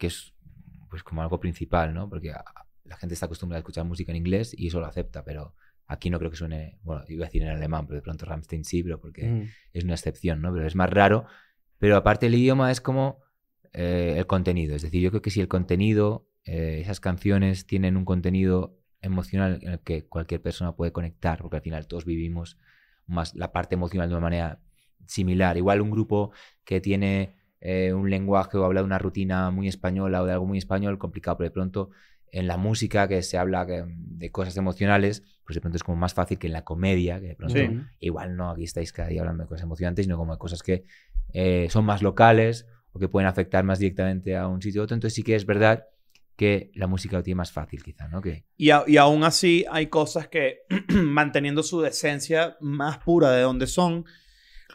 que 0.00 0.06
es 0.08 0.32
pues 0.88 1.04
como 1.04 1.22
algo 1.22 1.38
principal, 1.38 1.94
¿no? 1.94 2.08
Porque 2.08 2.32
a- 2.32 2.42
la 2.84 2.96
gente 2.96 3.12
está 3.14 3.26
acostumbrada 3.26 3.58
a 3.58 3.60
escuchar 3.60 3.84
música 3.84 4.10
en 4.10 4.16
inglés 4.16 4.52
y 4.56 4.66
eso 4.66 4.80
lo 4.80 4.86
acepta, 4.86 5.22
pero 5.22 5.54
aquí 5.86 6.10
no 6.10 6.18
creo 6.18 6.30
que 6.30 6.36
suene, 6.36 6.78
bueno, 6.82 7.04
iba 7.08 7.24
a 7.24 7.28
decir 7.28 7.42
en 7.42 7.50
alemán, 7.50 7.86
pero 7.86 7.96
de 7.96 8.02
pronto 8.02 8.24
Rammstein 8.26 8.64
sí, 8.64 8.82
pero 8.82 8.98
porque 9.00 9.28
Mm. 9.28 9.48
es 9.74 9.84
una 9.84 9.94
excepción, 9.94 10.40
¿no? 10.40 10.52
Pero 10.52 10.66
es 10.66 10.74
más 10.74 10.90
raro. 10.90 11.26
Pero 11.78 11.96
aparte 11.96 12.26
el 12.26 12.34
idioma 12.34 12.70
es 12.72 12.80
como 12.80 13.20
eh, 13.72 14.14
el 14.18 14.26
contenido. 14.26 14.74
Es 14.74 14.82
decir, 14.82 15.00
yo 15.00 15.10
creo 15.10 15.22
que 15.22 15.30
si 15.30 15.40
el 15.40 15.46
contenido, 15.46 16.26
eh, 16.44 16.78
esas 16.80 16.98
canciones 16.98 17.66
tienen 17.66 17.96
un 17.96 18.04
contenido 18.04 18.78
emocional 19.02 19.60
en 19.62 19.68
el 19.74 19.78
que 19.80 20.06
cualquier 20.06 20.42
persona 20.42 20.74
puede 20.74 20.90
conectar, 20.92 21.38
porque 21.40 21.56
al 21.58 21.62
final 21.62 21.86
todos 21.86 22.04
vivimos 22.04 22.56
más 23.06 23.34
la 23.36 23.52
parte 23.52 23.76
emocional 23.76 24.08
de 24.08 24.14
una 24.16 24.22
manera 24.22 24.60
similar. 25.06 25.56
Igual 25.56 25.80
un 25.82 25.90
grupo 25.92 26.32
que 26.64 26.80
tiene 26.80 27.36
eh, 27.60 27.92
un 27.92 28.08
lenguaje 28.10 28.56
o 28.58 28.64
habla 28.64 28.80
de 28.80 28.86
una 28.86 28.98
rutina 28.98 29.50
muy 29.50 29.68
española 29.68 30.22
o 30.22 30.26
de 30.26 30.32
algo 30.32 30.46
muy 30.46 30.58
español, 30.58 30.98
complicado, 30.98 31.36
pero 31.38 31.48
de 31.48 31.54
pronto 31.54 31.90
en 32.32 32.46
la 32.46 32.56
música 32.56 33.08
que 33.08 33.22
se 33.22 33.38
habla 33.38 33.66
que- 33.66 33.84
de 33.86 34.30
cosas 34.30 34.56
emocionales, 34.56 35.22
pues 35.44 35.54
de 35.56 35.60
pronto 35.60 35.76
es 35.76 35.82
como 35.82 35.96
más 35.98 36.14
fácil 36.14 36.38
que 36.38 36.46
en 36.46 36.52
la 36.52 36.62
comedia, 36.64 37.20
que 37.20 37.28
de 37.28 37.34
pronto 37.34 37.58
Sí. 37.58 37.68
igual 37.98 38.36
no 38.36 38.50
aquí 38.50 38.64
estáis 38.64 38.92
cada 38.92 39.08
día 39.08 39.20
hablando 39.22 39.42
de 39.44 39.48
cosas 39.48 39.64
emocionantes, 39.64 40.04
sino 40.06 40.16
como 40.16 40.32
de 40.32 40.38
cosas 40.38 40.62
que 40.62 40.84
eh, 41.32 41.68
son 41.70 41.84
más 41.84 42.02
locales 42.02 42.66
o 42.92 42.98
que 42.98 43.08
pueden 43.08 43.28
afectar 43.28 43.62
más 43.64 43.78
directamente 43.78 44.36
a 44.36 44.46
un 44.48 44.60
sitio 44.62 44.80
u 44.80 44.84
otro. 44.84 44.94
Entonces 44.94 45.14
sí 45.14 45.22
que 45.22 45.34
es 45.36 45.44
verdad 45.46 45.86
que 46.36 46.70
la 46.74 46.86
música 46.86 47.16
lo 47.16 47.22
tiene 47.22 47.36
más 47.36 47.52
fácil, 47.52 47.82
quizá, 47.82 48.08
¿no? 48.08 48.20
Que, 48.22 48.44
Y, 48.56 48.70
a- 48.70 48.84
y 48.86 48.96
aún 48.96 49.22
así 49.24 49.64
hay 49.70 49.88
cosas 49.88 50.28
que, 50.28 50.60
manteniendo 51.04 51.62
su 51.62 51.80
decencia 51.82 52.56
más 52.60 52.98
pura 52.98 53.30
de 53.32 53.42
donde 53.42 53.66
son, 53.66 54.04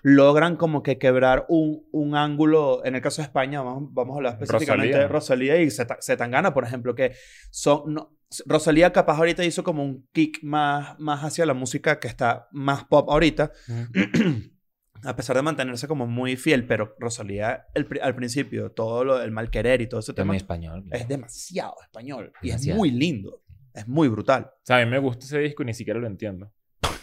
logran 0.07 0.55
como 0.55 0.83
que 0.83 0.99
quebrar 0.99 1.45
un, 1.49 1.87
un 1.91 2.15
ángulo. 2.15 2.85
En 2.85 2.93
el 2.93 3.01
caso 3.01 3.23
de 3.23 3.25
España, 3.25 3.63
vamos, 3.63 3.91
vamos 3.91 4.13
a 4.13 4.17
hablar 4.17 4.33
específicamente 4.39 4.99
de 4.99 5.07
Rosalía 5.07 5.59
y 5.59 5.71
Zeta- 5.71 5.97
Zetangana, 5.99 6.53
por 6.53 6.63
ejemplo, 6.63 6.93
que 6.93 7.13
son... 7.49 7.91
no- 7.93 8.11
Rosalía 8.47 8.91
capaz 8.91 9.17
ahorita 9.17 9.43
hizo 9.45 9.63
como 9.63 9.83
un 9.83 10.07
kick 10.11 10.43
más, 10.43 10.99
más 10.99 11.23
hacia 11.23 11.45
la 11.45 11.53
música 11.53 11.99
que 11.99 12.07
está 12.07 12.47
más 12.51 12.83
pop 12.83 13.09
ahorita, 13.09 13.51
a 15.03 15.15
pesar 15.15 15.35
de 15.37 15.41
mantenerse 15.41 15.87
como 15.87 16.05
muy 16.07 16.35
fiel, 16.35 16.65
pero 16.67 16.95
Rosalía 16.99 17.65
el 17.73 17.87
al 18.01 18.15
principio, 18.15 18.71
todo 18.71 19.03
lo, 19.05 19.21
el 19.21 19.31
mal 19.31 19.49
querer 19.49 19.81
y 19.81 19.87
todo 19.87 19.99
ese 20.01 20.13
tema 20.13 20.25
También 20.33 20.37
español. 20.41 20.83
es 20.91 21.07
demasiado 21.07 21.75
español 21.83 22.31
y 22.41 22.47
Demasiado. 22.47 22.75
es 22.75 22.77
muy 22.79 22.91
lindo, 22.91 23.41
es 23.73 23.87
muy 23.87 24.07
brutal. 24.07 24.51
O 24.53 24.59
sea, 24.63 24.77
a 24.77 24.85
mí 24.85 24.89
me 24.91 24.99
gusta 24.99 25.25
ese 25.25 25.39
disco 25.39 25.63
y 25.63 25.67
ni 25.67 25.73
siquiera 25.73 25.99
lo 25.99 26.07
entiendo. 26.07 26.51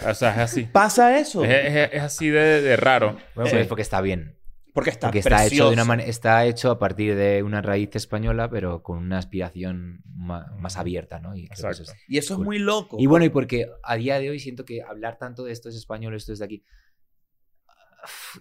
O 0.08 0.14
sea, 0.14 0.30
es 0.32 0.38
así. 0.38 0.64
Pasa 0.64 1.18
eso 1.18 1.44
Es, 1.44 1.66
es- 1.74 1.90
es 1.92 2.02
así 2.02 2.28
de, 2.28 2.60
de 2.62 2.76
raro. 2.76 3.12
Bueno, 3.34 3.48
Eh, 3.48 3.50
pues 3.50 3.52
es 3.54 3.66
porque 3.66 3.82
está 3.82 4.00
bien. 4.00 4.36
porque 4.74 4.90
está 4.90 5.08
Porque 5.08 5.18
está 5.20 5.44
hecho, 5.46 5.70
de 5.70 5.80
una 5.82 5.94
está 6.02 6.44
hecho 6.46 6.70
a 6.70 6.78
partir 6.78 7.14
de 7.14 7.42
una 7.42 7.60
raíz 7.62 7.90
española, 7.94 8.48
pero 8.50 8.82
con 8.82 8.98
una 8.98 9.18
aspiración 9.18 10.02
más, 10.14 10.76
abierta, 10.76 11.20
¿no? 11.20 11.36
Y, 11.36 11.48
eso 11.52 11.68
es- 11.70 11.94
y 12.08 12.18
eso 12.18 12.36
cool. 12.36 12.44
es 12.44 12.46
muy 12.46 12.58
loco. 12.58 12.96
y 12.98 13.06
bueno, 13.06 13.24
y 13.24 13.28
porque 13.28 13.66
a 13.82 13.96
día 13.96 14.18
de 14.18 14.30
hoy 14.30 14.38
siento 14.40 14.64
que 14.64 14.82
hablar 14.82 15.18
tanto 15.18 15.44
de 15.44 15.52
esto 15.52 15.68
es 15.68 15.76
español, 15.76 16.14
esto 16.14 16.32
es 16.32 16.38
de 16.38 16.44
aquí. 16.46 16.64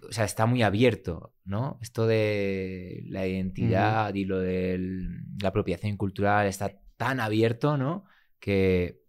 O 0.08 0.12
sea, 0.12 0.26
está 0.26 0.48
muy 0.48 0.64
abierto, 0.64 1.36
¿no? 1.46 1.78
Esto 1.84 2.08
de 2.08 3.04
la 3.10 3.28
identidad 3.28 4.12
y 4.16 4.26
lo 4.26 4.40
de 4.40 4.80
la 5.40 5.50
apropiación 5.50 5.98
cultural 5.98 6.48
está 6.48 6.72
tan 6.98 7.20
abierto, 7.20 7.78
¿no? 7.78 8.06
Que 8.40 9.01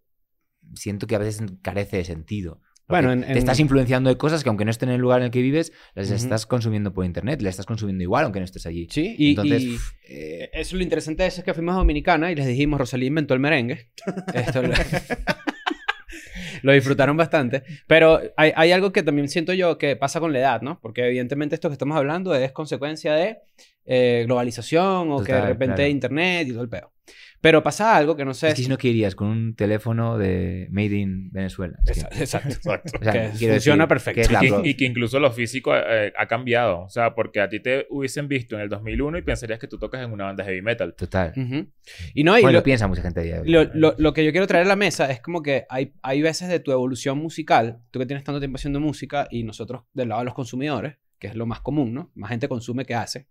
siento 0.75 1.07
que 1.07 1.15
a 1.15 1.19
veces 1.19 1.43
carece 1.63 1.99
de 1.99 2.05
sentido. 2.05 2.61
Bueno, 2.89 3.13
en- 3.13 3.23
te 3.23 3.31
en- 3.33 3.39
estás 3.39 3.59
influenciando 3.61 4.11
de 4.11 4.17
cosas 4.19 4.43
que 4.43 4.49
aunque 4.51 4.65
no 4.67 4.71
estén 4.71 4.89
en 4.91 4.97
el 4.97 5.01
lugar 5.01 5.21
en 5.21 5.27
el 5.27 5.31
que 5.31 5.41
vives, 5.41 5.73
las 5.95 6.09
Ujú. 6.09 6.17
estás 6.17 6.45
consumiendo 6.47 6.93
por 6.93 7.05
internet, 7.07 7.41
las 7.41 7.51
estás 7.53 7.65
consumiendo 7.65 8.03
igual 8.03 8.25
aunque 8.25 8.41
no 8.41 8.45
estés 8.45 8.67
allí. 8.67 8.87
Sí, 8.91 9.15
y, 9.17 9.31
Entonces, 9.31 9.63
y, 9.63 9.71
pff, 9.73 9.93
eh, 10.09 10.51
eso 10.53 10.61
es 10.61 10.73
lo 10.75 10.83
interesante 10.83 11.23
de 11.23 11.29
eso 11.29 11.41
es 11.41 11.45
que 11.45 11.55
fuimos 11.55 11.75
a 11.75 11.79
Dominicana 11.79 12.31
y 12.31 12.35
les 12.35 12.47
dijimos, 12.47 12.79
Rosalía 12.79 13.07
inventó 13.09 13.35
el 13.35 13.41
merengue. 13.41 13.91
Esto 14.35 14.63
lo, 14.63 14.73
lo 16.63 16.73
disfrutaron 16.73 17.17
bastante. 17.17 17.63
Pero 17.87 18.21
hay, 18.37 18.53
hay 18.55 18.73
algo 18.73 18.93
que 18.93 19.03
también 19.03 19.29
siento 19.29 19.53
yo 19.55 19.79
que 19.79 19.97
pasa 19.97 20.21
con 20.21 20.33
la 20.33 20.41
edad, 20.41 20.61
¿no? 20.63 20.79
Porque 20.81 21.07
evidentemente 21.07 21.55
esto 21.55 21.69
que 21.69 21.75
estamos 21.75 21.97
hablando 21.97 22.35
es 22.35 22.53
consecuencia 22.53 23.15
de 23.15 23.39
eh, 23.85 24.23
globalización 24.27 25.11
o 25.11 25.19
que 25.23 25.33
de 25.33 25.39
Total, 25.39 25.49
repente 25.49 25.75
claro. 25.77 25.91
internet 25.91 26.49
y 26.49 26.53
todo 26.53 26.63
el 26.63 26.69
peo. 26.69 26.93
Pero 27.41 27.61
pasa 27.61 27.97
algo 27.97 28.15
que 28.15 28.25
no 28.25 28.35
sé... 28.35 28.47
es 28.51 28.55
que 28.55 28.63
si 28.63 28.69
no 28.69 28.79
querías 28.79 29.17
con 29.17 29.27
un 29.27 29.57
teléfono 29.57 30.17
de 30.17 30.69
Made 30.71 30.95
in 30.95 31.29
Venezuela. 31.33 31.77
Es 31.85 32.05
que- 32.05 32.21
Exacto. 32.21 32.49
Exacto. 32.55 32.93
o 33.01 33.03
sea, 33.03 33.13
que 33.13 33.49
funciona 33.49 33.87
decir, 33.87 33.89
perfecto. 33.89 34.29
que 34.39 34.47
Y 34.47 34.51
que, 34.63 34.69
y 34.69 34.75
que 34.77 34.85
incluso 34.85 35.19
lo 35.19 35.33
físico 35.33 35.73
eh, 35.75 36.13
ha 36.17 36.29
cambiado. 36.29 36.83
O 36.83 36.89
sea, 36.89 37.17
porque 37.17 37.41
a 37.41 37.49
ti 37.49 37.59
te 37.59 37.89
hubiesen 37.91 38.29
visto 38.29 38.55
en 38.55 38.61
el 38.63 38.69
2001 38.69 39.19
y 39.19 39.23
pensarías 39.23 39.59
que 39.59 39.67
tú 39.67 39.77
tocas 39.77 40.05
en 40.05 40.13
una 40.13 40.27
banda 40.27 40.45
heavy 40.45 40.63
metal. 40.63 40.95
Total. 40.97 41.33
Ujú. 41.37 41.67
Y 42.15 42.23
no, 42.23 42.39
y 42.39 42.43
bueno, 42.43 42.53
lo- 42.53 42.59
lo 42.61 42.63
piensa 42.63 42.87
mucha 42.87 43.03
gente 43.03 43.19
a 43.19 43.23
día 43.25 43.35
de 43.35 43.41
hoy. 43.41 43.49
Lo, 43.51 43.65
lo- 43.75 43.97
lo 43.99 44.13
que 44.13 44.25
yo 44.25 44.31
quiero 44.31 44.47
traer 44.47 44.67
a 44.67 44.69
la 44.69 44.77
mesa 44.77 45.11
es 45.11 45.21
como 45.21 45.43
que 45.43 45.65
hay, 45.69 45.95
hay 46.03 46.23
veces 46.23 46.49
de 46.49 46.61
tu 46.61 46.71
evolución 46.71 47.19
musical, 47.19 47.81
tú 47.91 47.99
que 47.99 48.07
tienes 48.07 48.23
tanto 48.23 48.39
tiempo 48.39 48.55
haciendo 48.55 48.79
música 48.79 49.27
y 49.33 49.43
nosotros 49.43 49.83
del 49.95 50.11
lado 50.11 50.21
de 50.21 50.27
los 50.27 50.35
consumidores, 50.35 50.99
que 51.19 51.27
es 51.27 51.35
lo 51.35 51.47
más 51.47 51.61
común, 51.61 51.93
¿no? 51.93 52.13
Más 52.15 52.31
gente 52.31 52.47
consume 52.47 52.85
que 52.85 52.95
hace. 52.95 53.27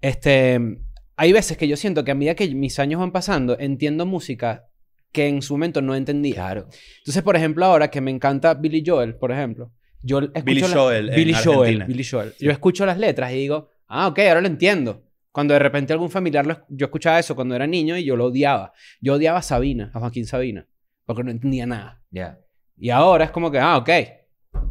Este, 0.00 0.58
hay 1.16 1.32
veces 1.32 1.56
que 1.56 1.68
yo 1.68 1.76
siento 1.76 2.04
que 2.04 2.10
a 2.10 2.14
medida 2.14 2.34
que 2.34 2.48
mis 2.54 2.78
años 2.78 3.00
van 3.00 3.12
pasando, 3.12 3.58
entiendo 3.58 4.06
música 4.06 4.66
que 5.12 5.26
en 5.28 5.42
su 5.42 5.54
momento 5.54 5.82
no 5.82 5.94
entendía. 5.94 6.34
Claro. 6.36 6.68
Entonces, 6.98 7.22
por 7.22 7.36
ejemplo, 7.36 7.64
ahora 7.66 7.90
que 7.90 8.00
me 8.00 8.10
encanta 8.10 8.54
Billy 8.54 8.82
Joel, 8.86 9.16
por 9.16 9.32
ejemplo, 9.32 9.72
yo 10.02 10.20
escucho 10.20 10.44
Billy 10.44 10.60
la- 10.62 10.68
Joel 10.68 11.08
en 11.10 11.14
Billy 11.16 11.34
Joel. 11.34 11.84
Billy 11.84 12.04
Joel. 12.04 12.34
Yo 12.38 12.50
escucho 12.50 12.86
las 12.86 12.96
letras 12.98 13.32
y 13.32 13.36
digo, 13.36 13.68
ah, 13.88 14.06
ok, 14.08 14.18
ahora 14.20 14.40
lo 14.40 14.46
entiendo. 14.46 15.02
Cuando 15.32 15.54
de 15.54 15.60
repente 15.60 15.92
algún 15.92 16.10
familiar, 16.10 16.46
lo- 16.46 16.64
yo 16.68 16.86
escuchaba 16.86 17.18
eso 17.18 17.34
cuando 17.36 17.54
era 17.54 17.66
niño 17.66 17.96
y 17.96 18.04
yo 18.04 18.16
lo 18.16 18.26
odiaba. 18.26 18.72
Yo 19.00 19.14
odiaba 19.14 19.38
a 19.40 19.42
Sabina, 19.42 19.90
a 19.94 20.00
Joaquín 20.00 20.26
Sabina, 20.26 20.66
porque 21.04 21.22
no 21.24 21.30
entendía 21.30 21.66
nada. 21.66 22.02
Ya. 22.10 22.38
Y 22.78 22.90
ahora 22.90 23.26
es 23.26 23.30
como 23.30 23.50
que, 23.50 23.58
ah, 23.58 23.76
ok. 23.76 23.86
Te 23.86 24.16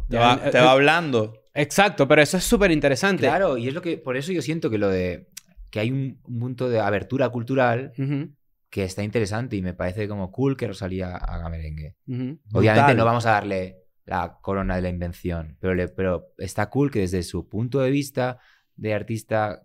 Ya, 0.08 0.20
va, 0.20 0.50
te 0.50 0.58
va 0.58 0.72
hablando. 0.72 1.39
Exacto, 1.60 2.06
pero 2.08 2.22
eso 2.22 2.36
es 2.36 2.44
súper 2.44 2.70
interesante. 2.70 3.22
Claro, 3.22 3.56
y 3.58 3.68
es 3.68 3.74
lo 3.74 3.82
que. 3.82 3.98
Por 3.98 4.16
eso 4.16 4.32
yo 4.32 4.42
siento 4.42 4.70
que 4.70 4.78
lo 4.78 4.88
de. 4.88 5.28
que 5.70 5.80
hay 5.80 5.90
un, 5.90 6.18
un 6.24 6.38
punto 6.40 6.68
de 6.68 6.80
abertura 6.80 7.28
cultural 7.28 7.92
que 8.70 8.84
está 8.84 9.02
interesante 9.02 9.56
y 9.56 9.62
me 9.62 9.74
parece 9.74 10.06
como 10.08 10.30
cool 10.30 10.56
que 10.56 10.66
Rosalía 10.68 11.16
haga 11.16 11.48
merengue. 11.48 11.96
ujú. 12.06 12.38
Obviamente 12.52 12.92
no 12.96 13.04
vamos 13.04 13.26
a 13.26 13.32
darle 13.32 13.76
la 14.04 14.38
corona 14.42 14.76
de 14.76 14.82
la 14.82 14.88
invención, 14.88 15.56
pero, 15.60 15.74
le- 15.74 15.88
pero 15.88 16.28
está 16.38 16.68
cool 16.70 16.90
que 16.90 17.00
desde 17.00 17.22
su 17.22 17.48
punto 17.48 17.80
de 17.80 17.90
vista 17.90 18.38
de 18.76 18.94
artista 18.94 19.62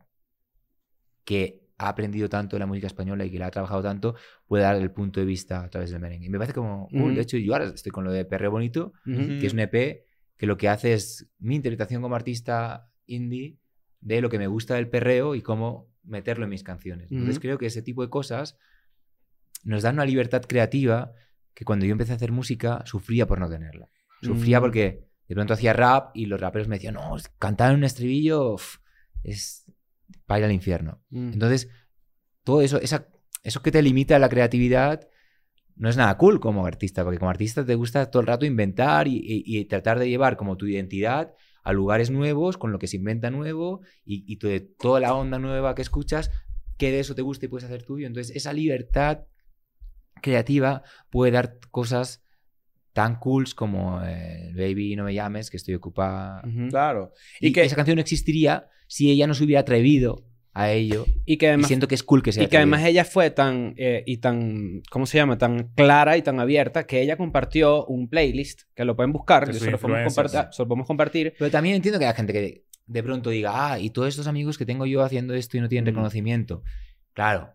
que 1.24 1.62
ha 1.78 1.90
aprendido 1.90 2.30
tanto 2.30 2.56
de 2.56 2.60
la 2.62 2.66
música 2.66 2.88
española 2.88 3.26
y 3.26 3.32
que 3.32 3.40
la 3.40 3.48
ha 3.48 3.52
trabajado 3.52 3.82
tanto, 3.84 4.16
puede 4.48 4.64
dar 4.64 4.76
el 4.76 4.92
punto 4.92 5.20
de 5.20 5.26
vista 5.26 5.62
a 5.64 5.70
través 5.70 5.90
del 5.92 6.00
merengue. 6.00 6.28
Y 6.28 6.30
me 6.30 6.38
parece 6.38 6.54
como 6.54 6.88
cool. 6.90 7.16
De 7.16 7.22
hecho, 7.22 7.38
yo 7.38 7.54
ahora 7.54 7.66
estoy 7.66 7.92
con 7.92 8.04
lo 8.06 8.12
de 8.12 8.24
Perreo 8.26 8.52
Bonito, 8.52 8.94
que 9.40 9.46
es 9.48 9.54
un 9.54 9.60
EP 9.60 10.05
que 10.38 10.46
lo 10.46 10.58
que 10.58 10.70
hace 10.70 10.94
es 10.94 11.28
mi 11.40 11.56
interpretación 11.56 12.02
como 12.02 12.16
artista 12.16 12.92
indie 13.06 13.58
de 14.02 14.22
lo 14.22 14.30
que 14.30 14.40
me 14.40 14.48
gusta 14.48 14.76
del 14.76 14.90
perreo 14.90 15.36
y 15.36 15.42
cómo 15.42 15.90
meterlo 16.04 16.44
en 16.44 16.52
mis 16.52 16.64
canciones. 16.64 17.12
Entonces 17.12 17.40
creo 17.40 17.58
que 17.58 17.66
ese 17.66 17.82
tipo 17.82 18.02
de 18.04 18.10
cosas 18.10 18.58
nos 19.64 19.84
dan 19.84 19.96
una 19.96 20.06
libertad 20.06 20.44
creativa 20.44 21.12
que 21.54 21.66
cuando 21.66 21.86
yo 21.86 21.94
empecé 21.94 22.12
a 22.12 22.16
hacer 22.16 22.32
música 22.32 22.84
sufría 22.86 23.26
por 23.26 23.40
no 23.40 23.50
tenerla. 23.50 23.90
Sufría 24.22 24.60
Mm. 24.60 24.62
porque 24.62 25.08
de 25.28 25.36
pronto 25.36 25.54
hacía 25.54 25.74
rap 25.74 26.12
y 26.14 26.28
los 26.28 26.40
raperos 26.40 26.68
me 26.68 26.76
decían, 26.76 26.96
no, 26.96 27.16
cantar 27.40 27.72
en 27.72 27.78
un 27.78 27.84
estribillo 27.84 28.54
uf, 28.54 28.78
es 29.24 29.66
para 30.26 30.40
ir 30.40 30.46
al 30.46 30.52
infierno. 30.52 31.02
Mm. 31.10 31.34
Entonces, 31.34 31.70
todo 32.44 32.62
eso, 32.62 32.80
esa, 32.80 33.08
eso 33.44 33.62
que 33.62 33.72
te 33.72 33.82
limita 33.82 34.20
la 34.20 34.30
creatividad, 34.30 35.08
no 35.76 35.90
es 35.90 35.98
nada 35.98 36.18
cool 36.18 36.40
como 36.40 36.66
artista, 36.66 37.04
porque 37.04 37.20
como 37.20 37.30
artista 37.32 37.66
te 37.66 37.76
gusta 37.76 38.10
todo 38.10 38.22
el 38.22 38.28
rato 38.28 38.46
inventar 38.46 39.08
y, 39.08 39.18
y- 39.18 39.44
y 39.60 39.66
tratar 39.66 40.00
de 40.00 40.08
llevar 40.10 40.38
como 40.38 40.56
tu 40.58 40.68
identidad 40.68 41.34
a 41.64 41.74
lugares 41.74 42.12
nuevos, 42.12 42.58
con 42.58 42.72
lo 42.72 42.80
que 42.80 42.88
se 42.88 42.98
inventa 42.98 43.30
nuevo 43.32 43.82
y, 44.06 44.24
y 44.32 44.38
to- 44.38 44.48
de 44.48 44.60
toda 44.62 45.00
la 45.00 45.14
onda 45.16 45.40
nueva 45.40 45.76
que 45.76 45.82
escuchas, 45.82 46.32
que 46.78 46.92
de 46.92 47.00
eso 47.00 47.16
te 47.16 47.22
gusta 47.24 47.46
y 47.46 47.50
puedes 47.50 47.66
hacer 47.66 47.84
tuyo. 47.84 48.08
Entonces, 48.08 48.36
esa 48.36 48.54
libertad 48.54 49.22
creativa 50.22 50.84
puede 51.10 51.32
dar 51.32 51.60
cosas 51.72 52.22
tan 52.94 53.18
cools 53.20 53.54
como 53.54 54.02
eh, 54.04 54.52
Baby, 54.56 54.96
no 54.96 55.04
me 55.04 55.14
llames, 55.14 55.50
que 55.50 55.58
estoy 55.58 55.74
ocupada. 55.76 56.42
Claro. 56.70 57.12
Y, 57.42 57.48
Y 57.48 57.52
que 57.52 57.64
esa 57.64 57.76
canción 57.76 57.96
no 57.96 58.02
existiría 58.02 58.68
si 58.88 59.12
ella 59.12 59.28
no 59.28 59.34
se 59.34 59.44
hubiera 59.44 59.62
atrevido 59.62 60.24
a 60.58 60.72
ello. 60.72 61.06
Y 61.26 61.36
que 61.38 61.46
Y 61.46 61.50
además 61.50 61.68
siento 61.68 61.88
que 61.88 61.96
es 61.96 62.02
cool 62.04 62.24
que 62.24 62.32
sea 62.32 62.42
Y 62.44 62.48
que 62.48 62.56
además 62.58 62.84
ella 62.86 63.04
fue 63.04 63.30
tan, 63.30 63.74
eh, 63.78 64.04
y 64.08 64.18
tan, 64.18 64.82
¿cómo 64.90 65.06
se 65.06 65.18
llama? 65.18 65.38
Tan 65.38 65.68
clara 65.76 66.16
y 66.18 66.22
tan 66.22 66.40
abierta 66.40 66.88
que 66.88 67.02
ella 67.02 67.18
compartió 67.18 67.86
un 67.86 68.08
playlist, 68.10 68.62
que 68.74 68.86
lo 68.86 68.96
pueden 68.96 69.12
buscar, 69.12 69.46
que 69.46 69.54
se 69.54 69.70
lo, 69.70 69.78
podemos 69.78 70.14
compartir, 70.16 70.40
se 70.52 70.62
lo 70.64 70.68
podemos 70.68 70.88
compartir. 70.88 71.34
Pero 71.38 71.52
también 71.52 71.76
entiendo 71.76 72.00
que 72.00 72.06
hay 72.08 72.14
gente 72.16 72.32
que 72.34 72.64
de 72.88 73.04
pronto 73.04 73.30
diga, 73.32 73.74
ah, 73.74 73.80
y 73.80 73.90
todos 73.90 74.08
estos 74.08 74.28
amigos 74.28 74.58
que 74.58 74.66
tengo 74.66 74.86
yo 74.86 75.04
haciendo 75.04 75.34
esto 75.34 75.58
y 75.58 75.60
no 75.60 75.68
tienen 75.68 75.84
Mm. 75.84 75.96
reconocimiento. 75.96 76.64
Claro. 77.14 77.54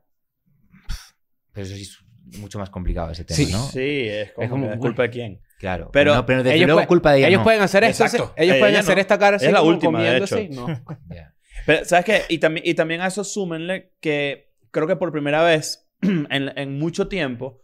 Pero 1.53 1.67
eso 1.67 1.75
sí 1.75 1.83
es 1.83 1.99
mucho 2.39 2.59
más 2.59 2.71
complicado 2.71 3.11
ese 3.11 3.25
tema, 3.25 3.37
Sí. 3.37 3.51
¿no? 3.51 3.63
Sí, 3.67 3.79
es 4.09 4.33
como, 4.33 4.45
Es 4.45 4.51
como- 4.51 4.79
culpa 4.79 5.03
de 5.05 5.11
quién. 5.11 5.41
Claro. 5.59 5.91
Pero 5.93 6.11
Pero, 6.11 6.15
no, 6.17 6.27
pero 6.27 6.43
desde 6.43 6.57
ellos 6.57 6.67
luego 6.67 6.77
pueden- 6.79 6.89
culpa 6.89 7.13
de 7.13 7.19
ella. 7.19 7.29
ellos 7.29 7.41
no. 7.41 7.45
pueden 7.45 7.63
hacer 7.63 7.85
esto, 7.85 8.05
ellos 8.05 8.33
Ella 8.37 8.59
pueden 8.59 8.77
hacer 8.77 8.95
no. 8.97 9.01
esta 9.01 9.19
cara 9.19 9.37
así 9.37 9.47
Es 9.47 9.53
la 9.53 9.63
última, 9.63 10.03
de 10.03 10.19
hecho. 10.19 10.37
no. 10.51 10.67
Ya. 11.11 11.35
Pero, 11.75 11.85
¿sabes 11.85 12.05
qué? 12.05 12.23
Y 12.29 12.39
también, 12.39 12.67
y 12.67 12.75
también 12.75 13.01
a 13.01 13.07
eso 13.07 13.25
súmenle 13.25 13.93
que 14.01 14.53
creo 14.71 14.87
que 14.87 14.97
por 14.97 15.13
primera 15.13 15.43
vez 15.43 15.89
en, 16.03 16.29
en 16.31 16.79
mucho 16.79 17.09
tiempo 17.09 17.61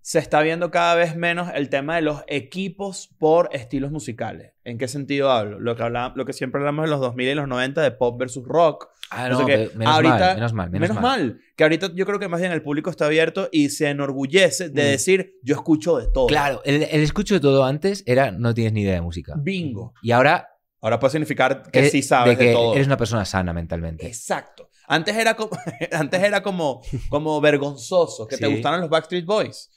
se 0.00 0.18
está 0.20 0.40
viendo 0.40 0.70
cada 0.70 0.94
vez 0.94 1.16
menos 1.16 1.50
el 1.54 1.68
tema 1.68 1.96
de 1.96 2.02
los 2.02 2.22
equipos 2.28 3.08
por 3.18 3.50
estilos 3.52 3.90
musicales. 3.90 4.52
¿En 4.64 4.78
qué 4.78 4.88
sentido 4.88 5.30
hablo? 5.30 5.60
Lo 5.60 5.76
que, 5.76 5.82
hablaba- 5.82 6.14
lo 6.16 6.24
que 6.24 6.32
siempre 6.32 6.60
hablamos 6.60 6.84
en 6.84 6.90
los 6.90 7.00
2000 7.00 7.28
y 7.28 7.34
los 7.34 7.46
90 7.48 7.82
de 7.82 7.90
pop 7.90 8.18
versus 8.18 8.46
rock. 8.46 8.88
Ah, 9.10 9.28
No 9.28 9.34
no, 9.34 9.38
sé 9.40 9.44
pero 9.46 9.70
menos 9.78 9.94
Ahorita- 9.94 10.18
mal, 10.18 10.34
menos 10.36 10.52
mal, 10.52 10.70
menos, 10.70 10.88
Menos, 10.88 11.02
mal. 11.02 11.20
mal. 11.20 11.40
Que 11.56 11.64
ahorita 11.64 11.90
yo 11.94 12.06
creo 12.06 12.18
que 12.18 12.28
más 12.28 12.40
bien 12.40 12.52
el 12.52 12.62
público 12.62 12.88
está 12.90 13.06
abierto 13.06 13.48
y 13.52 13.68
se 13.70 13.88
enorgullece 13.90 14.68
de 14.70 14.82
Mm. 14.82 14.86
decir, 14.86 15.34
yo 15.42 15.54
escucho 15.56 15.98
de 15.98 16.06
todo. 16.12 16.26
Claro, 16.28 16.62
el, 16.64 16.84
el 16.84 17.02
escucho 17.02 17.34
de 17.34 17.40
todo 17.40 17.64
antes 17.64 18.02
era 18.06 18.30
no 18.30 18.54
tienes 18.54 18.72
ni 18.72 18.82
idea 18.82 18.94
de 18.94 19.00
música. 19.02 19.34
Bingo. 19.36 19.92
Y 20.02 20.12
ahora 20.12 20.48
Ahora 20.80 20.98
puede 21.00 21.12
significar 21.12 21.70
que 21.70 21.86
eh, 21.86 21.90
sí 21.90 22.02
sabes 22.02 22.38
de 22.38 22.44
de, 22.44 22.50
que 22.50 22.56
todo. 22.56 22.74
eres 22.74 22.86
una 22.86 22.96
persona 22.96 23.24
sana 23.24 23.52
mentalmente. 23.52 24.06
Exacto. 24.06 24.70
Antes 24.86 25.16
era 25.16 25.34
como, 25.34 25.50
antes 25.92 26.22
era 26.22 26.42
como, 26.42 26.82
como 27.10 27.40
vergonzoso 27.40 28.26
que 28.26 28.36
te 28.36 28.46
Sí. 28.46 28.52
gustaran 28.52 28.80
los 28.80 28.88
Backstreet 28.90 29.24
Boys. 29.24 29.70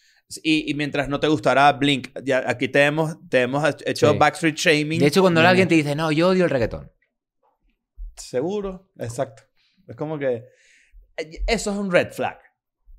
Y, 0.44 0.70
y 0.72 0.74
mientras 0.76 1.10
no 1.10 1.20
te 1.20 1.28
gustara 1.28 1.70
Blink, 1.74 2.08
ya 2.24 2.44
aquí 2.48 2.70
te 2.70 2.86
hemos, 2.86 3.18
te 3.28 3.42
hemos 3.42 3.68
hecho 3.86 4.12
Sí. 4.12 4.18
Backstreet 4.18 4.56
Shaming. 4.56 5.00
De 5.00 5.08
hecho, 5.08 5.22
cuando 5.22 5.42
Mm. 5.42 5.46
alguien 5.46 5.68
te 5.68 5.76
dice, 5.76 5.96
no, 5.96 6.12
yo 6.12 6.30
odio 6.30 6.46
el 6.46 6.50
reggaetón. 6.50 6.90
Seguro, 8.16 8.90
exacto. 9.00 9.44
Es 9.88 9.96
como 9.96 10.18
que. 10.20 10.46
eh, 11.18 11.44
Eso 11.48 11.72
es 11.72 11.78
un 11.78 11.92
red 11.92 12.12
flag. 12.12 12.38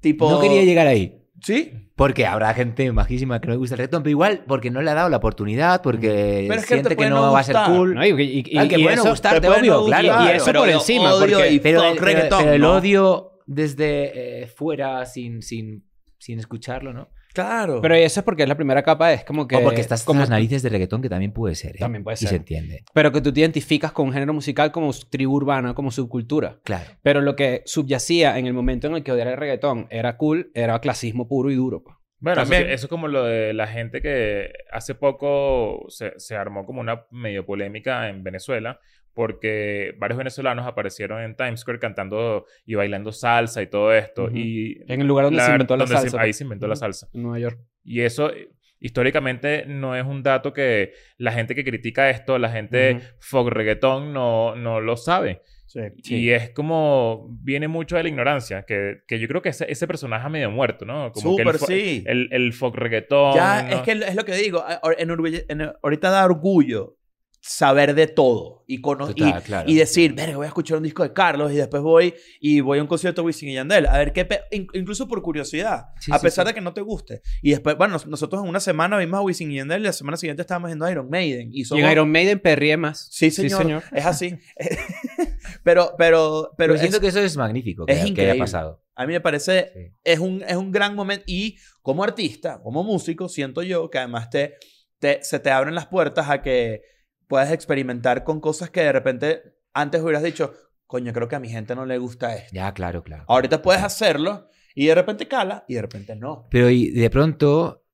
Tipo. 0.01 0.29
No 0.31 0.41
quería 0.41 0.63
llegar 0.65 0.87
ahí. 0.87 1.22
Sí, 1.43 1.73
Porque 1.97 2.25
habrá 2.27 2.55
gente 2.55 2.91
majísima 2.93 3.41
que 3.41 3.49
no 3.49 3.53
le 3.55 3.59
gusta 3.59 3.75
el 3.75 3.79
reggaetón, 3.79 4.03
pero 4.03 4.11
igual 4.11 4.45
porque 4.47 4.71
no 4.71 4.81
le 4.81 4.91
ha 4.91 4.95
dado 4.95 5.09
la 5.09 5.17
oportunidad, 5.19 5.83
porque 5.83 6.47
Pero 6.49 6.61
es 6.61 6.67
que 6.67 6.75
te 6.77 6.81
siente 6.83 6.97
que 6.97 7.11
no, 7.11 7.27
no 7.27 7.33
va 7.33 7.41
a 7.41 7.43
ser 7.45 7.57
cool. 7.67 7.95
¿no? 7.95 8.07
Y, 8.07 8.11
y, 8.11 8.45
y- 8.47 8.59
Ah, 8.59 8.69
que 8.69 8.79
y 8.79 8.83
bueno, 8.83 9.03
eso, 9.03 9.11
gustarte, 9.11 9.49
obvio, 9.49 9.75
no 9.81 9.87
claro. 9.87 10.25
y 10.25 10.37
eso 10.37 10.45
pero 10.47 10.61
por 10.61 10.69
encima, 10.71 11.15
odio 11.15 11.39
porque- 11.39 11.53
y 11.53 11.61
pero, 11.61 11.83
el- 11.85 11.95
pero- 11.95 12.05
reggaetón, 12.05 12.39
pero 12.45 12.53
el 12.53 12.65
odio 12.65 13.33
desde 13.47 14.43
eh, 14.43 14.47
fuera, 14.47 15.05
sin, 15.05 15.43
sin, 15.43 15.85
sin 16.23 16.39
escucharlo, 16.39 16.93
¿no? 16.93 17.09
Claro. 17.35 17.81
Pero 17.81 17.95
eso 17.97 18.21
es 18.21 18.25
porque 18.25 18.43
es 18.45 18.49
la 18.49 18.55
primera 18.55 18.83
capa, 18.83 19.13
es 19.13 19.25
como 19.25 19.49
que... 19.49 19.57
o 19.57 19.63
porque 19.63 19.81
estás 19.81 20.05
como 20.05 20.19
con 20.19 20.21
las 20.21 20.31
narices 20.31 20.63
de 20.63 20.69
reggaetón, 20.69 21.03
que 21.03 21.09
también 21.09 21.33
puede 21.33 21.55
ser. 21.57 21.75
¿eh? 21.75 21.79
También 21.81 22.05
puede 22.05 22.15
Y 22.15 22.19
ser. 22.19 22.29
se 22.29 22.37
entiende. 22.37 22.85
Pero 22.95 23.11
que 23.11 23.21
tú 23.21 23.33
te 23.33 23.41
identificas 23.41 23.91
con 23.91 24.07
un 24.07 24.13
género 24.13 24.33
musical 24.33 24.71
como 24.71 24.93
tribu 25.11 25.35
urbana, 25.35 25.75
como 25.75 25.91
subcultura. 25.91 26.61
Claro. 26.63 26.91
Pero 27.03 27.21
lo 27.23 27.35
que 27.35 27.63
subyacía 27.67 28.39
en 28.39 28.47
el 28.47 28.53
momento 28.53 28.87
en 28.87 28.95
el 28.95 29.03
que 29.03 29.11
odiar 29.13 29.27
el 29.29 29.37
reggaetón 29.37 29.89
era 29.91 30.17
cool, 30.17 30.51
era 30.55 30.79
clasismo 30.81 31.27
puro 31.27 31.51
y 31.51 31.57
duro. 31.57 31.83
pues. 31.83 31.97
Bueno, 32.21 32.43
eso, 32.43 32.51
También. 32.53 32.71
eso 32.73 32.87
es 32.87 32.89
como 32.91 33.09
lo 33.09 33.25
de 33.25 33.53
la 33.53 33.67
gente 33.67 34.01
que 34.01 34.53
hace 34.71 34.95
poco 34.95 35.85
se, 35.89 36.13
se 36.19 36.37
armó 36.37 36.65
como 36.65 36.81
una 36.81 37.07
medio 37.11 37.45
polémica 37.45 38.09
en 38.09 38.23
Venezuela 38.23 38.79
porque 39.15 39.95
varios 39.99 40.19
venezolanos 40.19 40.67
aparecieron 40.67 41.21
en 41.23 41.35
Times 41.37 41.61
Square 41.61 41.79
cantando 41.79 42.47
y 42.65 42.75
bailando 42.75 43.13
salsa 43.13 43.63
y 43.63 43.67
todo 43.67 43.93
esto. 43.93 44.25
Ujú. 44.25 44.37
y 44.37 44.83
En 44.89 45.01
el 45.01 45.07
lugar 45.07 45.25
donde 45.27 45.41
se 45.41 45.47
la- 45.49 45.55
inventó 45.55 45.77
la 45.77 45.85
donde 45.85 45.95
se- 45.97 46.01
salsa. 46.03 46.17
pues. 46.17 46.25
ahí 46.25 46.33
se 46.33 46.45
inventó 46.45 46.67
la 46.67 46.73
Ujú. 46.75 46.81
salsa. 46.81 47.09
En 47.13 47.23
Nueva 47.23 47.39
York. 47.39 47.59
Y 47.85 48.01
eso 48.01 48.31
eh, 48.33 48.49
históricamente 48.81 49.65
no 49.67 49.97
es 49.97 50.05
un 50.05 50.23
dato 50.23 50.53
que 50.53 50.93
la 51.19 51.33
gente 51.33 51.55
que 51.55 51.65
critica 51.65 52.11
esto, 52.11 52.39
la 52.39 52.51
gente 52.51 52.95
Ujú. 52.97 53.05
folk 53.21 53.53
reggaetón 53.53 54.13
no, 54.13 54.55
no 54.57 54.81
lo 54.81 54.97
sabe. 54.97 55.41
Sí. 55.67 55.81
Y 56.05 56.31
es 56.31 56.51
como, 56.51 57.29
viene 57.41 57.67
mucho 57.67 57.97
de 57.97 58.03
la 58.03 58.11
ignorancia, 58.11 58.65
que, 58.65 59.05
que 59.09 59.19
yo 59.19 59.27
creo 59.27 59.41
que 59.41 59.49
ese, 59.49 59.65
ese 59.73 59.87
personaje 59.87 60.27
ha 60.27 60.29
medio 60.29 60.51
muerto, 60.51 60.85
¿no? 60.85 61.11
Como 61.13 61.35
que 61.35 61.43
el 61.45 61.49
Súper, 61.53 61.67
sí. 61.67 62.05
El, 62.07 62.29
el 62.31 62.53
folk 62.53 62.77
reggaetón. 62.77 63.35
Ya, 63.37 63.63
¿no? 63.63 63.77
es 63.77 63.81
que 63.81 63.93
es 63.93 64.15
lo 64.15 64.25
que 64.27 64.35
digo. 64.35 64.63
En 64.99 65.11
en- 65.49 65.73
ahorita 65.83 66.11
da 66.11 66.27
orgullo 66.27 66.99
saber 67.45 67.97
de 67.97 68.07
todo 68.07 68.63
y, 68.69 68.81
cono- 68.81 69.11
y, 69.11 69.15
Total, 69.15 69.43
claro. 69.43 69.69
y 69.69 69.75
decir, 69.75 70.13
verga, 70.15 70.37
voy 70.37 70.45
a 70.45 70.49
escuchar 70.49 70.77
un 70.77 70.85
disco 70.85 71.03
de 71.03 71.13
Carlos 71.13 71.51
y 71.51 71.57
después 71.57 71.83
voy 71.83 72.15
y 72.41 72.61
voy 72.61 72.79
a 72.79 72.83
un 72.83 72.87
concierto 72.87 73.21
de 73.21 73.27
Wisin 73.27 73.49
y 73.49 73.55
Yandel. 73.55 73.87
A 73.87 73.99
ver 73.99 74.13
qué... 74.13 74.29
incluso 74.53 75.09
por 75.09 75.21
curiosidad. 75.23 75.87
Sí, 75.99 76.13
a 76.13 76.19
sí, 76.19 76.23
pesar 76.23 76.47
sí. 76.47 76.51
de 76.51 76.55
que 76.55 76.61
no 76.61 76.73
te 76.73 76.83
guste. 76.83 77.21
Y 77.43 77.51
después, 77.51 77.77
bueno, 77.77 77.95
nos- 77.95 78.07
nosotros 78.07 78.43
en 78.45 78.49
una 78.49 78.61
semana 78.61 78.97
vimos 78.97 79.19
a 79.19 79.23
Wisin 79.23 79.51
y 79.51 79.57
Yandel 79.57 79.81
y 79.83 79.87
la 79.87 79.93
semana 79.93 80.17
siguiente 80.17 80.43
estábamos 80.43 80.69
viendo 80.69 80.85
a 80.85 80.91
Iron 80.93 81.11
Maiden. 81.11 81.49
Y, 81.53 81.63
Y 81.63 81.65
somos- 81.65 81.83
en 81.85 81.91
Iron 81.91 82.13
Maiden 82.13 82.39
perríe 82.39 82.77
más. 82.77 83.09
Sí, 83.11 83.33
señor. 83.33 83.83
Es 83.93 84.07
así. 84.07 84.39
pero, 85.65 85.95
pero, 85.99 86.53
pero 86.57 86.77
siento 86.79 86.97
es- 86.99 87.01
que 87.01 87.09
eso 87.09 87.21
es 87.21 87.37
magnífico 87.37 87.87
que, 87.87 87.93
es 87.93 87.99
que 87.99 88.03
haya 88.03 88.11
increíble. 88.13 88.39
pasado. 88.39 88.83
a 88.95 89.07
mí 89.07 89.13
me 89.13 89.21
parece 89.21 89.95
es 90.05 90.19
un, 90.19 90.45
es 90.47 90.57
un 90.57 90.71
gran 90.71 90.95
momento. 90.95 91.25
Y 91.27 91.57
como 91.83 92.05
artista, 92.05 92.61
como 92.63 92.85
músico, 92.85 93.29
siento 93.29 93.63
yo 93.63 93.91
que 93.91 93.99
además 93.99 94.31
te, 94.31 94.55
te, 94.99 95.23
se 95.23 95.41
te 95.41 95.51
abren 95.51 95.75
las 95.75 95.87
puertas 95.87 96.31
a 96.31 96.43
que 96.43 96.83
puedas 97.29 97.53
experimentar 97.53 98.25
con 98.25 98.41
cosas 98.41 98.71
que 98.71 98.81
de 98.81 98.93
repente 98.93 99.57
antes 99.73 100.03
hubieras 100.03 100.23
dicho, 100.23 100.53
coño, 100.87 101.13
creo 101.13 101.29
que 101.29 101.37
a 101.37 101.41
mi 101.41 101.49
gente 101.49 101.75
no 101.75 101.87
le 101.87 101.99
gusta 101.99 102.35
esto. 102.37 102.51
Ya, 102.55 102.73
claro, 102.75 103.03
claro. 103.03 103.25
Ahorita 103.29 103.63
puedes 103.63 103.83
hacerlo 103.83 104.49
y 104.75 104.87
de 104.87 104.95
repente 104.95 105.29
cala 105.29 105.65
y 105.69 105.75
de 105.75 105.83
repente 105.83 106.17
no. 106.17 106.47
Pero 106.51 106.71
y 106.71 106.91
de 106.91 107.11
pronto, 107.11 107.85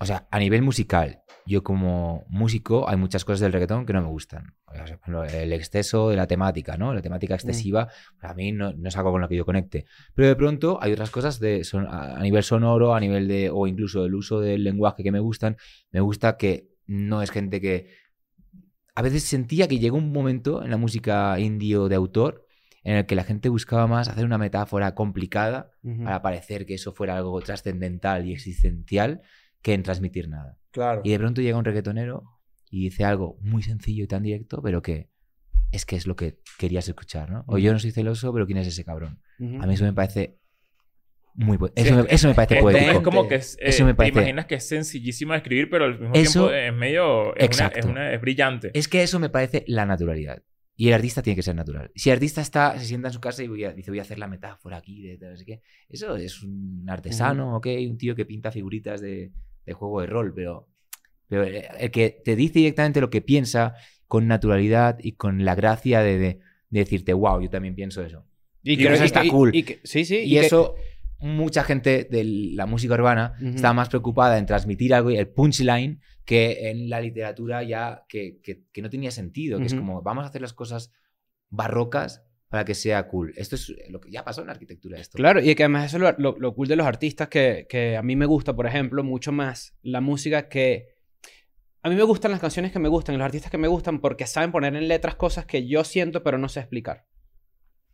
o 0.00 0.06
sea, 0.06 0.28
a 0.30 0.38
nivel 0.38 0.62
musical, 0.62 1.22
yo 1.48 1.62
como 1.62 2.26
músico 2.28 2.88
hay 2.88 2.96
muchas 2.96 3.24
cosas 3.24 3.40
del 3.40 3.52
reggaetón 3.52 3.86
que 3.86 3.94
no 3.94 4.02
me 4.02 4.08
gustan. 4.08 4.54
O 4.66 4.86
sea, 4.86 5.42
el 5.42 5.52
exceso 5.54 6.10
de 6.10 6.16
la 6.16 6.26
temática, 6.26 6.76
¿no? 6.76 6.92
La 6.92 7.00
temática 7.00 7.34
excesiva, 7.34 7.88
para 8.20 8.34
mí 8.34 8.52
no, 8.52 8.74
no 8.74 8.88
es 8.88 8.96
algo 8.98 9.12
con 9.12 9.22
lo 9.22 9.28
que 9.28 9.36
yo 9.36 9.46
conecte. 9.46 9.86
Pero 10.14 10.28
de 10.28 10.36
pronto 10.36 10.78
hay 10.82 10.92
otras 10.92 11.10
cosas 11.10 11.40
de 11.40 11.64
son, 11.64 11.86
a 11.86 12.16
a 12.18 12.22
nivel 12.22 12.42
sonoro, 12.42 12.94
a 12.94 13.00
nivel 13.00 13.26
de, 13.28 13.50
o 13.50 13.66
incluso 13.66 14.04
el 14.04 14.14
uso 14.14 14.40
del 14.40 14.62
lenguaje 14.62 15.02
que 15.02 15.10
me 15.10 15.20
gustan. 15.20 15.56
Me 15.90 16.00
gusta 16.00 16.36
que 16.36 16.68
no 16.86 17.22
es 17.22 17.30
gente 17.30 17.60
que... 17.60 18.07
A 18.98 19.02
veces 19.02 19.22
sentía 19.22 19.68
que 19.68 19.78
llegó 19.78 19.96
un 19.96 20.10
momento 20.10 20.64
en 20.64 20.72
la 20.72 20.76
música 20.76 21.38
indio 21.38 21.88
de 21.88 21.94
autor 21.94 22.44
en 22.82 22.96
el 22.96 23.06
que 23.06 23.14
la 23.14 23.22
gente 23.22 23.48
buscaba 23.48 23.86
más 23.86 24.08
hacer 24.08 24.24
una 24.24 24.38
metáfora 24.38 24.96
complicada 24.96 25.70
para 26.02 26.20
parecer 26.20 26.66
que 26.66 26.74
eso 26.74 26.92
fuera 26.92 27.16
algo 27.16 27.40
trascendental 27.40 28.26
y 28.26 28.32
existencial 28.32 29.22
que 29.62 29.74
en 29.74 29.84
transmitir 29.84 30.28
nada. 30.28 30.58
Claro. 30.72 31.02
Y 31.04 31.10
de 31.10 31.18
pronto 31.20 31.40
llega 31.40 31.56
un 31.56 31.64
reggaetonero 31.64 32.24
y 32.72 32.82
dice 32.86 33.04
algo 33.04 33.38
muy 33.40 33.62
sencillo 33.62 34.02
y 34.02 34.08
tan 34.08 34.24
directo, 34.24 34.60
pero 34.62 34.82
que 34.82 35.10
es 35.70 35.86
que 35.86 35.94
es 35.94 36.08
lo 36.08 36.16
que 36.16 36.40
querías 36.58 36.88
escuchar, 36.88 37.30
¿no? 37.30 37.44
O 37.46 37.56
yo 37.58 37.72
no 37.72 37.78
soy 37.78 37.92
celoso, 37.92 38.32
pero 38.32 38.46
¿quién 38.46 38.58
es 38.58 38.66
ese 38.66 38.84
cabrón? 38.84 39.20
A 39.60 39.66
mí 39.68 39.74
eso 39.74 39.84
me 39.84 39.92
parece 39.92 40.40
muy... 41.38 41.56
Sí, 41.56 41.72
Eso, 41.76 42.00
es 42.00 42.04
me, 42.06 42.14
eso 42.14 42.28
me 42.28 42.34
parece 42.34 42.56
Es, 42.56 42.60
poético. 42.62 42.90
es 42.90 42.98
como 43.00 43.28
que 43.28 43.34
es, 43.36 43.54
eh, 43.56 43.68
Eso 43.68 43.84
me 43.84 43.92
te 43.92 43.96
parece- 43.96 44.18
imaginas 44.18 44.46
que 44.46 44.56
es 44.56 44.68
sencillísimo 44.68 45.32
de 45.32 45.38
escribir, 45.38 45.70
pero 45.70 45.84
al 45.86 45.98
mismo 45.98 46.14
Eso- 46.14 46.48
tiempo 46.48 46.54
es 46.54 46.74
medio... 46.74 47.34
Es, 47.36 47.36
una, 47.36 47.44
Exacto. 47.46 47.78
es, 47.78 47.84
una- 47.86 48.12
es 48.12 48.20
brillante. 48.20 48.70
Es 48.74 48.88
que 48.88 49.02
eso 49.02 49.18
me 49.18 49.30
parece 49.30 49.64
la 49.68 49.86
naturalidad. 49.86 50.42
Y 50.76 50.88
el 50.88 50.94
artista 50.94 51.22
tiene 51.22 51.34
que 51.36 51.42
ser 51.42 51.54
natural. 51.56 51.90
Si 51.96 52.08
el 52.10 52.14
artista 52.14 52.40
está, 52.40 52.78
se 52.78 52.84
sienta 52.86 53.08
en 53.08 53.14
su 53.14 53.20
casa 53.20 53.42
y 53.42 53.48
voy 53.48 53.64
a- 53.64 53.72
dice, 53.72 53.90
voy 53.90 53.98
a 53.98 54.02
hacer 54.02 54.18
la 54.18 54.28
metáfora 54.28 54.76
aquí, 54.76 55.00
de, 55.02 55.16
de 55.16 55.30
no 55.30 55.36
sé 55.36 55.44
qué, 55.44 55.60
eso 55.88 56.14
es 56.16 56.42
un 56.42 56.84
artesano, 56.88 57.56
¿ok? 57.56 57.66
Un 57.88 57.98
tío 57.98 58.14
que 58.14 58.24
pinta 58.24 58.52
figuritas 58.52 59.00
de, 59.00 59.32
de 59.66 59.72
juego 59.72 60.00
de 60.00 60.06
rol, 60.06 60.32
pero, 60.34 60.68
pero 61.28 61.42
el 61.44 61.62
el 61.78 61.90
que 61.90 62.20
te 62.24 62.36
dice 62.36 62.60
directamente 62.60 63.00
lo 63.00 63.10
que 63.10 63.22
piensa 63.22 63.74
con 64.06 64.26
naturalidad 64.28 64.98
y 65.02 65.12
con 65.12 65.44
la 65.44 65.54
gracia 65.54 66.00
de, 66.02 66.18
de- 66.18 66.38
de 66.70 66.80
decirte, 66.80 67.12
wow, 67.12 67.40
yo 67.40 67.48
también 67.50 67.74
pienso 67.74 68.02
eso. 68.02 68.24
Y, 68.62 68.72
Y 68.72 68.76
creo 68.76 68.90
eso 68.92 69.00
que- 69.02 69.06
está 69.06 69.24
y- 69.24 69.28
cool. 69.30 69.54
y 69.54 69.62
que- 69.64 69.80
sí, 69.84 70.04
sí. 70.04 70.18
Y, 70.18 70.34
que- 70.34 70.40
eso, 70.46 70.74
mucha 71.20 71.64
gente 71.64 72.04
de 72.10 72.24
la 72.54 72.66
música 72.66 72.94
urbana 72.94 73.32
Ujú. 73.38 73.56
está 73.56 73.72
más 73.72 73.88
preocupada 73.88 74.38
en 74.38 74.46
transmitir 74.46 74.94
algo, 74.94 75.10
el 75.10 75.28
punchline, 75.28 76.00
que 76.24 76.70
en 76.70 76.88
la 76.88 77.00
literatura 77.00 77.62
ya 77.62 78.04
que, 78.08 78.38
que- 78.42 78.64
que 78.72 78.82
no 78.82 78.90
tenía 78.90 79.10
sentido, 79.10 79.58
que 79.58 79.66
es 79.66 79.72
Ujú. 79.72 79.80
como, 79.82 80.02
vamos 80.02 80.24
a 80.24 80.28
hacer 80.28 80.42
las 80.42 80.52
cosas 80.52 80.92
barrocas 81.50 82.24
para 82.48 82.64
que 82.64 82.74
sea 82.74 83.06
cool. 83.08 83.32
Esto 83.36 83.56
es 83.56 83.72
lo 83.90 84.00
que 84.00 84.10
ya 84.10 84.24
pasó 84.24 84.40
en 84.40 84.46
la 84.46 84.52
arquitectura. 84.54 84.98
Esto. 84.98 85.16
Claro, 85.18 85.40
y 85.42 85.54
que 85.54 85.64
además 85.64 85.86
eso 85.86 85.96
es 85.96 86.02
lo, 86.02 86.12
lo- 86.32 86.38
lo 86.38 86.54
cool 86.54 86.68
de 86.68 86.76
los 86.76 86.86
artistas 86.86 87.28
que, 87.28 87.66
que 87.68 87.96
a 87.96 88.02
mí 88.02 88.16
me 88.16 88.26
gusta, 88.26 88.54
por 88.56 88.66
ejemplo, 88.66 89.02
mucho 89.04 89.32
más 89.32 89.74
la 89.82 90.00
música 90.00 90.48
que... 90.48 90.96
A 91.82 91.88
mí 91.90 91.94
me 91.94 92.02
gustan 92.02 92.30
las 92.32 92.40
canciones 92.40 92.72
que 92.72 92.78
me 92.78 92.88
gustan 92.88 93.14
y 93.14 93.18
los 93.18 93.24
artistas 93.24 93.50
que 93.50 93.58
me 93.58 93.68
gustan 93.68 94.00
porque 94.00 94.26
saben 94.26 94.50
poner 94.50 94.74
en 94.76 94.88
letras 94.88 95.14
cosas 95.14 95.46
que 95.46 95.66
yo 95.66 95.84
siento 95.84 96.22
pero 96.22 96.36
no 96.38 96.48
sé 96.48 96.60
explicar. 96.60 97.06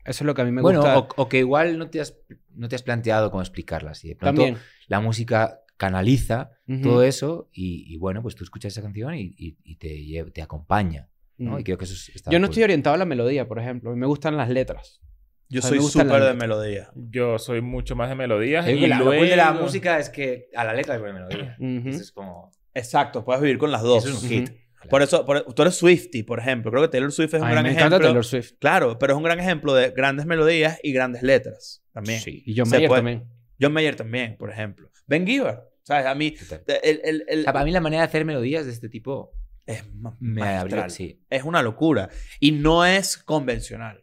Eso 0.04 0.24
es 0.24 0.26
lo 0.26 0.34
que 0.34 0.42
a 0.42 0.44
mí 0.44 0.52
me 0.52 0.62
bueno, 0.62 0.80
gusta. 0.80 0.98
o, 0.98 1.08
o 1.16 1.28
que 1.28 1.38
igual 1.38 1.78
no 1.78 1.88
te, 1.88 2.00
has, 2.00 2.16
no 2.54 2.68
te 2.68 2.76
has 2.76 2.82
planteado 2.82 3.30
cómo 3.30 3.42
explicarlas. 3.42 4.04
Y 4.04 4.08
de 4.08 4.16
pronto 4.16 4.42
También. 4.42 4.62
la 4.88 5.00
música 5.00 5.60
canaliza 5.76 6.50
todo 6.82 7.02
eso 7.02 7.48
y, 7.52 7.84
y 7.92 7.96
bueno, 7.98 8.22
pues 8.22 8.34
tú 8.36 8.44
escuchas 8.44 8.72
esa 8.72 8.82
canción 8.82 9.14
y, 9.14 9.34
y- 9.36 9.56
y 9.64 9.76
te, 9.76 10.30
te 10.30 10.40
acompaña. 10.42 11.08
¿no? 11.36 11.52
Ujú. 11.52 11.60
Y 11.60 11.64
creo 11.64 11.78
que 11.78 11.84
eso 11.84 11.94
está 12.14 12.30
Yo 12.30 12.38
no 12.38 12.46
cool. 12.46 12.52
estoy 12.52 12.62
orientado 12.64 12.94
a 12.94 12.98
la 12.98 13.04
melodía, 13.04 13.48
por 13.48 13.58
ejemplo. 13.58 13.90
A 13.90 13.94
mí 13.94 13.98
me 13.98 14.06
gustan 14.06 14.36
las 14.36 14.48
letras. 14.50 15.00
Yo 15.48 15.58
O 15.58 15.62
sea, 15.62 15.68
soy 15.70 15.78
me 15.78 15.82
gusta 15.84 16.02
súper 16.04 16.22
de 16.22 16.34
melodía. 16.34 16.90
Yo 16.94 17.38
soy 17.38 17.60
mucho 17.60 17.96
más 17.96 18.08
de 18.08 18.14
melodías. 18.14 18.64
Creo 18.64 18.76
y 18.76 18.80
que 18.80 18.88
la, 18.88 18.98
lo 18.98 19.04
cool 19.06 19.28
de 19.28 19.36
la 19.36 19.50
luego- 19.50 19.64
música 19.66 19.98
es 19.98 20.08
que 20.10 20.48
a 20.54 20.64
la 20.64 20.72
letra 20.74 20.94
le 20.94 21.00
pone 21.00 21.12
melodía. 21.12 21.56
Es 21.86 22.12
como... 22.12 22.50
Exacto, 22.72 23.24
puedes 23.24 23.42
vivir 23.42 23.58
con 23.58 23.70
las 23.70 23.82
dos. 23.82 24.04
Eso 24.06 24.16
es 24.16 24.22
un 24.22 24.42
Ujú. 24.44 24.52
Hit. 24.84 24.90
Por 24.90 25.02
eso, 25.02 25.24
por- 25.26 25.52
tú 25.54 25.62
eres 25.62 25.74
Swifty, 25.74 26.22
por 26.22 26.38
ejemplo. 26.38 26.70
Creo 26.70 26.82
que 26.84 26.88
Taylor 26.88 27.10
Swift 27.12 27.34
es 27.34 27.40
un 27.42 27.46
A 27.48 27.50
gran 27.50 27.62
me 27.64 27.70
ejemplo. 27.70 27.86
encanta 27.88 28.04
Taylor 28.06 28.24
Swift. 28.24 28.52
Claro, 28.60 28.98
pero 28.98 29.12
es 29.14 29.16
un 29.16 29.22
gran 29.24 29.40
ejemplo 29.40 29.74
de 29.74 29.90
grandes 29.90 30.26
melodías 30.26 30.78
y 30.82 30.92
grandes 30.92 31.22
letras 31.22 31.82
también. 31.92 32.20
Sí. 32.20 32.42
Y 32.46 32.56
John 32.56 32.66
Se 32.66 32.76
Mayer 32.76 32.88
puede- 32.88 32.98
también. 33.00 33.24
John 33.60 33.72
Mayer 33.72 33.96
también, 33.96 34.36
por 34.36 34.50
ejemplo. 34.50 34.90
Ben 35.06 35.26
Giver. 35.26 35.58
¿Sabes? 35.82 36.06
A 36.06 36.14
mí, 36.14 36.34
el, 36.82 37.00
el- 37.04 37.24
el- 37.28 37.40
O 37.40 37.42
sea, 37.42 37.52
para 37.52 37.64
mí 37.64 37.70
la 37.70 37.80
manera 37.80 38.02
de 38.02 38.08
hacer 38.08 38.24
melodías 38.24 38.64
de 38.64 38.72
este 38.72 38.88
tipo 38.88 39.32
es 39.66 39.84
magistral. 39.94 40.58
abrió... 40.58 40.88
Sí. 40.90 41.22
Es 41.28 41.42
una 41.44 41.62
locura. 41.62 42.08
Y 42.40 42.52
no 42.52 42.84
es 42.86 43.18
convencional. 43.18 44.02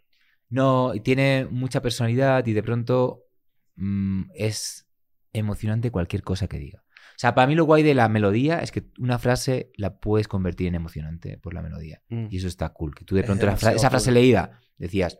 No, 0.50 0.94
y 0.94 1.00
tiene 1.00 1.48
mucha 1.50 1.82
personalidad 1.82 2.46
y 2.46 2.54
de 2.54 2.62
pronto 2.62 3.24
mm, 3.78 4.24
es 4.36 4.88
emocionante 5.34 5.92
cualquier 5.92 6.24
cosa 6.24 6.48
que 6.48 6.60
diga. 6.60 6.84
O 7.22 7.24
sea, 7.24 7.36
para 7.36 7.46
mí 7.46 7.54
lo 7.54 7.66
guay 7.66 7.84
de 7.84 7.94
la 7.94 8.10
melodía 8.10 8.60
es 8.60 8.72
que 8.72 8.84
una 8.98 9.20
frase 9.20 9.72
la 9.78 10.00
puedes 10.00 10.28
convertir 10.28 10.68
en 10.68 10.74
emocionante 10.76 11.38
por 11.38 11.54
la 11.54 11.62
melodía. 11.62 12.02
Mm. 12.10 12.28
Y 12.32 12.38
eso 12.38 12.48
está 12.48 12.70
cool. 12.70 12.96
Que 12.96 13.06
tú 13.06 13.14
de 13.14 13.22
Es 13.22 13.28
pronto 13.28 13.46
la 13.46 13.52
fra- 13.52 13.70
demasiado 13.70 13.76
esa 13.78 13.90
frase 13.92 14.06
cool. 14.10 14.14
leída 14.16 14.60
decías, 14.80 15.20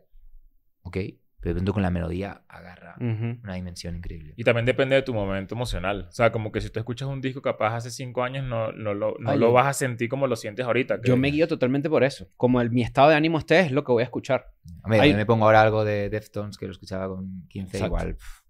ok, 0.82 0.98
pero 1.40 1.54
de 1.54 1.54
pronto 1.56 1.74
con 1.74 1.82
la 1.84 1.90
melodía 1.92 2.44
agarra 2.48 2.96
una 3.00 3.54
dimensión 3.56 3.96
increíble. 3.96 4.34
Y 4.38 4.44
también 4.44 4.66
depende 4.66 4.96
de 4.96 5.02
tu 5.04 5.14
momento 5.14 5.54
emocional. 5.56 6.06
O 6.10 6.12
sea, 6.12 6.32
como 6.32 6.52
que 6.52 6.62
si 6.62 6.70
tú 6.72 6.80
escuchas 6.80 7.08
un 7.08 7.20
disco 7.22 7.42
capaz 7.42 7.76
hace 7.76 7.90
cinco 7.92 8.24
años, 8.24 8.46
no, 8.46 8.72
no, 8.72 8.94
lo, 8.96 9.16
no 9.20 9.32
Ay, 9.32 9.40
lo 9.40 9.52
vas 9.52 9.68
a 9.68 9.74
sentir 9.74 10.08
como 10.10 10.26
lo 10.28 10.36
sientes 10.36 10.66
ahorita. 10.66 11.02
que- 11.02 11.08
Yo 11.08 11.18
me 11.18 11.30
guío 11.30 11.48
totalmente 11.48 11.90
por 11.90 12.04
eso. 12.04 12.28
Como 12.38 12.62
el, 12.62 12.70
mi 12.72 12.82
estado 12.84 13.10
de 13.10 13.16
ánimo 13.16 13.38
esté, 13.40 13.60
es 13.62 13.72
lo 13.72 13.84
que 13.84 13.92
voy 13.92 14.02
a 14.02 14.06
escuchar. 14.06 14.52
Hombre, 14.84 15.00
Hay- 15.02 15.12
yo 15.12 15.18
me 15.18 15.26
pongo 15.26 15.46
ahora 15.46 15.62
algo 15.62 15.84
de 15.86 16.10
Deftones 16.10 16.58
que 16.58 16.66
lo 16.66 16.72
escuchaba 16.72 17.08
con 17.08 17.48
15, 17.48 17.78
Exacto. 17.78 17.86
igual. 17.96 18.16
pff, 18.16 18.41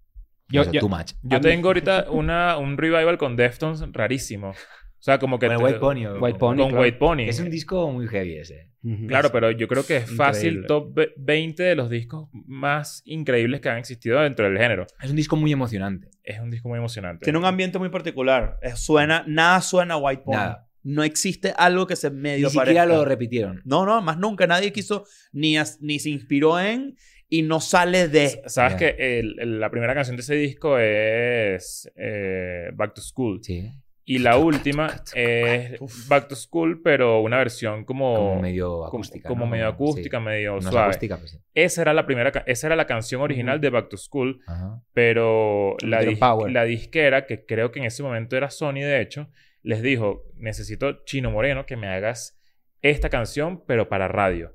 Yo- 0.52 0.80
too 0.80 0.88
much. 0.88 1.12
Yo 1.22 1.40
tengo 1.40 1.68
ahorita 1.68 2.06
una, 2.10 2.56
un 2.58 2.76
revival 2.76 3.18
con 3.18 3.36
Deftones 3.36 3.82
rarísimo. 3.92 4.50
O 4.50 5.04
sea, 5.04 5.18
como 5.18 5.38
que... 5.40 5.48
Con 5.48 5.56
te- 5.56 5.64
White 5.64 5.78
Pony. 5.80 6.06
o- 6.06 6.18
White 6.20 6.38
Pony, 6.38 6.56
Con 6.58 6.68
claro. 6.68 6.82
White 6.82 6.96
Pony. 6.98 7.20
Es 7.28 7.40
un 7.40 7.50
disco 7.50 7.90
muy 7.90 8.06
heavy 8.06 8.36
ese. 8.36 8.70
Claro, 9.08 9.30
pero 9.32 9.50
yo 9.50 9.66
creo 9.68 9.84
que 9.86 9.98
es 9.98 10.10
fácil 10.16 10.48
Increíble. 10.58 10.66
top 10.68 10.94
ve- 10.94 11.12
20 11.16 11.62
de 11.62 11.74
los 11.76 11.88
discos 11.90 12.28
más 12.32 13.02
increíbles 13.04 13.60
que 13.60 13.68
han 13.68 13.78
existido 13.78 14.20
dentro 14.20 14.44
del 14.48 14.58
género. 14.58 14.86
Es 15.00 15.10
un 15.10 15.16
disco 15.16 15.36
muy 15.36 15.52
emocionante. 15.52 16.08
Es 16.24 16.38
un 16.40 16.50
disco 16.50 16.68
muy 16.68 16.78
emocionante. 16.78 17.24
Tiene 17.24 17.38
un 17.38 17.44
ambiente 17.44 17.78
muy 17.78 17.88
particular. 17.90 18.58
Es- 18.62 18.80
suena, 18.84 19.24
nada 19.26 19.60
suena 19.60 19.94
a 19.94 19.98
White 19.98 20.22
Pony. 20.24 20.34
Nada. 20.36 20.68
No 20.84 21.04
existe 21.04 21.52
algo 21.56 21.86
que 21.86 21.94
se 21.94 22.10
medio 22.10 22.46
Ni 22.48 22.50
siquiera 22.54 22.82
parezca. 22.82 22.86
lo 22.86 23.04
repitieron. 23.04 23.62
No, 23.64 23.86
no, 23.86 24.02
más 24.02 24.18
nunca. 24.18 24.48
Nadie 24.48 24.72
quiso 24.72 25.04
ni, 25.32 25.56
as- 25.56 25.80
ni 25.80 26.00
se 26.00 26.10
inspiró 26.10 26.58
en 26.58 26.96
y 27.34 27.42
no 27.42 27.60
sale 27.60 28.08
de. 28.08 28.42
Sabes 28.46 28.74
que 28.74 28.88
el- 28.98 29.36
el- 29.40 29.58
la 29.60 29.70
primera 29.70 29.94
canción 29.94 30.16
de 30.16 30.22
ese 30.22 30.34
disco 30.34 30.78
es 30.78 31.90
eh, 31.96 32.70
Back 32.74 32.94
to 32.94 33.00
School. 33.00 33.40
Sí. 33.42 33.70
Y 34.04 34.18
la 34.18 34.36
última 34.36 34.88
es 35.14 35.78
Back 36.08 36.28
to 36.28 36.34
School, 36.36 36.82
pero 36.82 37.20
una 37.20 37.38
versión 37.38 37.84
como... 37.84 38.14
Como 38.16 38.42
medio 38.42 38.84
acústica. 38.84 39.28
Como, 39.28 39.44
¿no? 39.44 39.50
medio 39.52 39.66
Sí. 39.68 39.72
acústica, 39.74 40.20
medio 40.20 40.52
No 40.54 40.58
es 40.58 40.64
suave. 40.66 40.86
acústica, 40.88 41.16
pues 41.18 41.30
sí. 41.30 41.38
Esa 41.54 41.82
era 41.82 41.94
la 41.94 42.04
primera... 42.04 42.30
Esa 42.46 42.66
era 42.66 42.74
la 42.76 42.86
canción 42.86 43.22
original 43.22 43.60
de 43.60 43.70
Back 43.70 43.88
to 43.90 43.96
School. 43.96 44.40
Ajá. 44.46 44.82
Pero 44.92 45.76
la, 45.82 46.02
dis- 46.02 46.18
Power. 46.18 46.50
la 46.52 46.64
disquera, 46.64 47.26
que 47.26 47.46
creo 47.46 47.70
que 47.70 47.78
en 47.78 47.86
ese 47.86 48.02
momento 48.02 48.36
era 48.36 48.50
Sony, 48.50 48.80
de 48.82 49.00
hecho, 49.00 49.28
les 49.62 49.80
dijo, 49.82 50.24
necesito 50.36 51.04
Chino 51.04 51.30
Moreno 51.30 51.64
que 51.64 51.76
me 51.76 51.86
hagas 51.86 52.38
esta 52.82 53.08
canción, 53.08 53.62
pero 53.66 53.88
para 53.88 54.08
radio. 54.08 54.52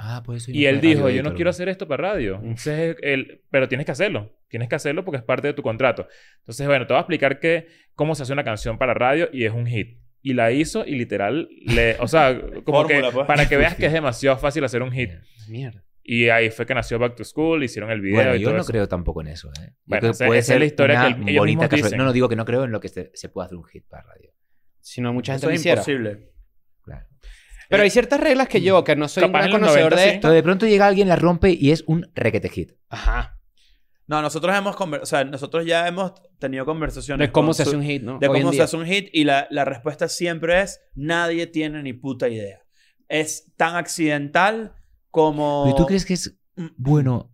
Ah, 0.00 0.22
pues 0.24 0.44
eso. 0.44 0.52
Y 0.52 0.66
él 0.66 0.80
dijo, 0.80 1.10
yo 1.10 1.22
no 1.24 1.34
quiero 1.34 1.50
hacer 1.50 1.68
esto 1.68 1.88
para 1.88 2.10
radio. 2.10 2.36
Entonces, 2.36 2.96
él, 3.02 3.42
pero 3.50 3.68
tienes 3.68 3.84
que 3.84 3.92
hacerlo. 3.92 4.32
Tienes 4.48 4.68
que 4.68 4.76
hacerlo 4.76 5.04
porque 5.04 5.18
es 5.18 5.24
parte 5.24 5.48
de 5.48 5.54
tu 5.54 5.62
contrato. 5.62 6.06
Entonces, 6.38 6.66
bueno, 6.68 6.86
te 6.86 6.92
voy 6.92 6.98
a 6.98 7.00
explicar 7.00 7.40
que, 7.40 7.66
cómo 7.94 8.14
se 8.14 8.22
hace 8.22 8.32
una 8.32 8.44
canción 8.44 8.78
para 8.78 8.94
radio 8.94 9.28
y 9.32 9.44
es 9.44 9.52
un 9.52 9.66
hit. 9.66 9.98
Y 10.22 10.34
la 10.34 10.52
hizo 10.52 10.84
y 10.86 10.94
literal, 10.94 11.48
le, 11.66 11.96
o 12.00 12.06
sea, 12.08 12.40
como 12.64 12.82
Fórmula, 12.82 13.08
que 13.08 13.12
pues. 13.14 13.26
para 13.26 13.48
que 13.48 13.56
veas 13.56 13.74
que 13.74 13.86
es 13.86 13.92
demasiado 14.00 14.36
fácil 14.38 14.62
hacer 14.64 14.82
un 14.82 14.92
hit. 14.92 15.10
Mierda. 15.48 15.82
Y 16.02 16.28
ahí 16.30 16.48
fue 16.50 16.64
que 16.64 16.74
nació 16.74 16.98
Back 16.98 17.16
to 17.16 17.24
School, 17.24 17.62
hicieron 17.64 17.90
el 17.90 18.00
video 18.00 18.14
Bueno, 18.16 18.34
y 18.34 18.38
yo 18.40 18.46
todo 18.48 18.54
no 18.56 18.62
eso. 18.62 18.70
creo 18.72 18.88
tampoco 18.88 19.20
en 19.20 19.26
eso. 19.28 19.50
¿eh? 19.60 19.72
Esa 20.32 20.54
es 20.54 20.58
la 20.60 20.64
historia 20.64 21.00
una 21.00 21.08
que 21.16 21.22
el- 21.22 21.28
ellos 21.28 21.40
bonita 21.40 21.44
mismos 21.44 21.62
casualidad. 21.68 21.86
dicen. 21.88 21.98
No, 21.98 22.04
no 22.04 22.12
digo 22.14 22.28
que 22.30 22.36
no 22.36 22.44
creo 22.46 22.64
en 22.64 22.70
lo 22.72 22.80
que 22.80 22.88
se, 22.88 23.10
se 23.14 23.28
pueda 23.28 23.46
hacer 23.46 23.58
un 23.58 23.64
hit 23.64 23.84
para 23.88 24.04
radio. 24.04 24.30
Si 24.80 25.00
no, 25.02 25.12
mucha 25.12 25.32
gente 25.32 25.40
Eso 25.44 25.48
lo 25.48 25.52
es 25.54 25.60
hiciera. 25.60 25.80
imposible. 25.82 26.28
Pero 27.68 27.82
hay 27.82 27.90
ciertas 27.90 28.18
reglas 28.20 28.48
que 28.48 28.60
yo, 28.62 28.82
que 28.84 28.96
no 28.96 29.08
soy 29.08 29.24
un 29.24 29.32
gran 29.32 29.50
conocedor 29.50 29.92
90 29.92 29.96
de 29.96 30.08
esto. 30.08 30.20
Pero 30.22 30.34
de 30.34 30.42
pronto 30.42 30.66
llega 30.66 30.86
alguien, 30.86 31.08
la 31.08 31.16
rompe 31.16 31.50
y 31.50 31.70
es 31.70 31.84
un 31.86 32.10
requete 32.14 32.48
hit. 32.48 32.72
Ajá. 32.88 33.34
No, 34.06 34.22
nosotros 34.22 34.56
hemos 34.56 34.74
conver- 34.74 35.02
o 35.02 35.06
sea, 35.06 35.22
nosotros 35.24 35.66
ya 35.66 35.86
hemos 35.86 36.14
tenido 36.38 36.64
conversaciones 36.64 37.28
De 37.28 37.32
cómo 37.32 37.48
con 37.48 37.54
se 37.54 37.62
hace 37.64 37.76
un 37.76 37.82
hit, 37.82 38.02
¿no? 38.02 38.18
de 38.18 38.26
Hoy 38.28 38.40
cómo 38.40 38.54
se 38.54 38.62
hace 38.62 38.76
un 38.76 38.86
hit 38.86 39.10
y 39.12 39.24
la, 39.24 39.46
la 39.50 39.66
respuesta 39.66 40.08
siempre 40.08 40.62
es 40.62 40.80
nadie 40.94 41.46
tiene 41.46 41.82
ni 41.82 41.92
puta 41.92 42.26
idea. 42.28 42.60
Es 43.08 43.52
tan 43.56 43.76
accidental 43.76 44.72
como 45.10 45.64
¿Pero 45.66 45.76
tú 45.76 45.86
crees 45.86 46.06
que 46.06 46.14
es 46.14 46.34
Mm. 46.56 46.68
bueno? 46.76 47.32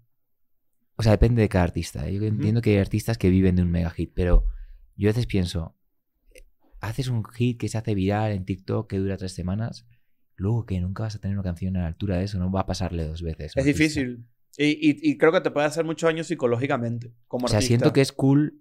O 0.96 1.02
sea, 1.02 1.12
depende 1.12 1.42
de 1.42 1.48
cada 1.48 1.64
artista. 1.64 2.06
¿eh? 2.08 2.14
Yo 2.14 2.22
entiendo 2.24 2.60
que 2.60 2.70
hay 2.70 2.78
artistas 2.78 3.16
que 3.18 3.30
viven 3.30 3.56
de 3.56 3.62
un 3.62 3.70
mega 3.70 3.90
hit, 3.90 4.12
pero 4.14 4.44
yo 4.96 5.08
a 5.08 5.12
veces 5.12 5.26
pienso, 5.26 5.76
haces 6.80 7.08
un 7.08 7.24
hit 7.24 7.58
que 7.58 7.68
se 7.68 7.78
hace 7.78 7.94
viral 7.94 8.32
en 8.32 8.44
TikTok 8.44 8.88
que 8.90 8.98
dura 8.98 9.16
tres 9.16 9.32
semanas, 9.32 9.86
luego 10.36 10.66
que 10.66 10.80
nunca 10.80 11.02
vas 11.04 11.14
a 11.16 11.20
tener 11.20 11.36
una 11.36 11.44
canción 11.44 11.76
a 11.76 11.80
la 11.82 11.86
altura 11.88 12.16
de 12.18 12.24
eso, 12.24 12.38
no 12.38 12.50
va 12.50 12.60
a 12.60 12.66
pasarle 12.66 13.04
dos 13.04 13.22
veces. 13.22 13.52
es 13.56 13.64
difícil. 13.64 14.24
Y, 14.56 14.66
y- 14.66 14.98
y 15.10 15.18
creo 15.18 15.32
que 15.32 15.40
te 15.40 15.50
puede 15.50 15.66
hacer 15.66 15.84
mucho 15.84 16.06
daño 16.06 16.22
psicológicamente 16.24 17.12
como 17.26 17.46
O 17.46 17.48
sea, 17.48 17.58
artista. 17.58 17.68
siento 17.68 17.92
que 17.92 18.00
es 18.00 18.12
cool 18.12 18.60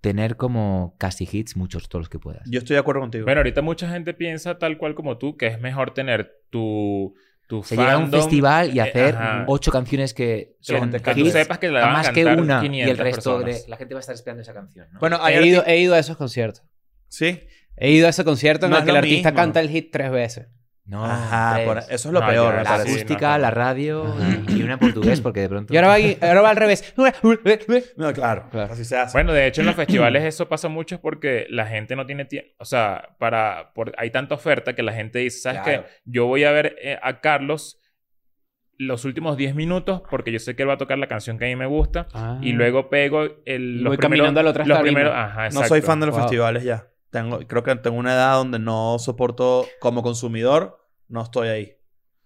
tener 0.00 0.36
como 0.36 0.94
casi 0.98 1.28
hits, 1.30 1.56
muchos, 1.56 1.88
todos 1.88 2.00
los 2.02 2.08
que 2.08 2.18
puedas. 2.18 2.42
Yo 2.50 2.58
estoy 2.60 2.74
de 2.74 2.80
acuerdo 2.80 3.02
contigo. 3.02 3.24
Bueno, 3.24 3.40
ahorita 3.40 3.60
mucha 3.60 3.90
gente 3.90 4.14
piensa 4.14 4.58
tal 4.58 4.78
cual 4.78 4.94
como 4.94 5.18
tú, 5.18 5.36
que 5.36 5.46
es 5.48 5.60
mejor 5.60 5.92
tener 5.92 6.32
tu, 6.48 7.14
tu 7.46 7.62
Se 7.62 7.76
llega 7.76 7.92
a 7.92 7.98
un 7.98 8.04
fandom, 8.04 8.20
festival 8.22 8.74
y 8.74 8.78
eh, 8.78 8.82
hacer 8.82 9.14
ajá. 9.16 9.44
ocho 9.48 9.70
canciones 9.70 10.14
que 10.14 10.56
son 10.60 10.90
Que 10.90 11.00
tú 11.14 11.20
hits, 11.20 11.32
sepas 11.32 11.58
que 11.58 11.68
la 11.68 11.88
más 11.88 12.08
que 12.10 12.24
una 12.24 12.60
y 12.60 12.68
500 12.70 12.90
el 12.90 13.04
resto 13.04 13.38
de 13.40 13.44
personas. 13.44 13.68
la 13.68 13.76
gente 13.76 13.94
va 13.94 13.98
a 13.98 14.00
estar 14.00 14.14
esperando 14.14 14.40
esa 14.42 14.54
canción. 14.54 14.88
¿no? 14.92 15.00
bueno, 15.00 15.18
He 15.28 15.46
ido, 15.46 15.62
he 15.66 15.78
ido 15.80 15.92
a 15.94 15.98
esos 15.98 16.16
conciertos. 16.16 16.62
Sí. 17.08 17.40
He 17.80 17.90
ido 17.90 18.06
a 18.06 18.10
ese 18.10 18.24
concierto 18.24 18.66
en 18.66 18.72
No 18.72 18.78
el 18.78 18.84
que 18.84 18.90
el 18.90 18.96
artista 18.98 19.30
mismo. 19.30 19.36
canta 19.42 19.60
el 19.60 19.68
hit 19.70 19.90
tres 19.90 20.10
veces. 20.10 20.48
no, 20.84 21.04
Ajá, 21.04 21.52
tres. 21.54 21.66
por- 21.66 21.78
eso 21.78 21.94
es 21.94 22.04
lo 22.06 22.20
No, 22.20 22.26
peor, 22.26 22.54
la 22.56 22.62
parece. 22.64 22.88
sí, 22.88 22.94
acústica, 22.96 23.32
no, 23.32 23.38
la 23.38 23.50
radio 23.52 24.04
Ajá. 24.04 24.28
y, 24.48 24.58
y 24.58 24.62
una 24.62 24.72
en 24.74 24.78
portugués 24.80 25.20
porque 25.22 25.40
de 25.40 25.48
pronto... 25.48 25.72
Y 25.72 25.76
ahora 25.76 25.88
va, 25.88 25.94
ahora 26.28 26.40
va 26.42 26.50
al 26.50 26.56
revés. 26.56 26.94
No, 27.96 28.12
claro, 28.12 28.48
Claro. 28.50 28.72
así 28.72 28.84
se 28.84 28.96
hace. 28.96 29.12
Bueno, 29.16 29.32
de 29.32 29.46
hecho 29.46 29.60
en 29.62 29.68
los 29.68 29.76
festivales 29.76 30.24
eso 30.24 30.48
pasa 30.48 30.68
mucho 30.68 31.00
porque 31.00 31.46
la 31.48 31.66
gente 31.66 31.94
no 31.96 32.06
tiene 32.06 32.24
tiempo. 32.24 32.50
O 32.58 32.64
sea, 32.64 33.16
para, 33.18 33.72
por, 33.74 33.92
hay 33.98 34.10
tanta 34.10 34.34
oferta 34.34 34.74
que 34.74 34.82
la 34.82 34.92
gente 34.92 35.20
dice, 35.20 35.38
¿sabes 35.40 35.60
Claro. 35.62 35.84
qué? 35.84 35.90
Yo 36.04 36.26
voy 36.26 36.44
a 36.44 36.50
ver 36.50 36.76
eh, 36.82 36.98
a 37.02 37.20
Carlos 37.20 37.78
los 38.76 39.04
últimos 39.04 39.36
10 39.36 39.54
minutos 39.54 40.02
porque 40.10 40.32
yo 40.32 40.38
sé 40.38 40.56
que 40.56 40.62
él 40.62 40.68
va 40.70 40.74
a 40.74 40.78
tocar 40.78 40.96
la 40.98 41.06
canción 41.06 41.38
que 41.38 41.44
a 41.44 41.48
mí 41.48 41.54
me 41.56 41.66
gusta 41.66 42.08
y 42.40 42.52
luego 42.52 42.88
pego 42.88 43.24
el, 43.44 43.62
Y 43.62 43.80
los 43.82 43.90
voy 43.90 43.96
primeros, 43.98 43.98
caminando 43.98 44.40
a 44.40 44.42
la 44.42 44.50
otra 44.50 44.64
los 44.64 44.78
tarima. 44.78 44.94
primeros, 44.98 45.14
ajá, 45.14 45.48
no 45.50 45.64
soy 45.64 45.82
fan 45.82 46.00
de 46.00 46.06
los 46.06 46.14
Wow. 46.14 46.24
festivales 46.24 46.64
ya. 46.64 46.86
Tengo, 47.10 47.38
creo 47.46 47.62
que 47.62 47.74
tengo 47.76 47.96
una 47.98 48.12
edad 48.14 48.34
donde 48.36 48.58
no 48.58 48.98
soporto 48.98 49.66
como 49.80 50.02
consumidor, 50.02 50.78
no 51.08 51.22
estoy 51.22 51.48
ahí. 51.48 51.76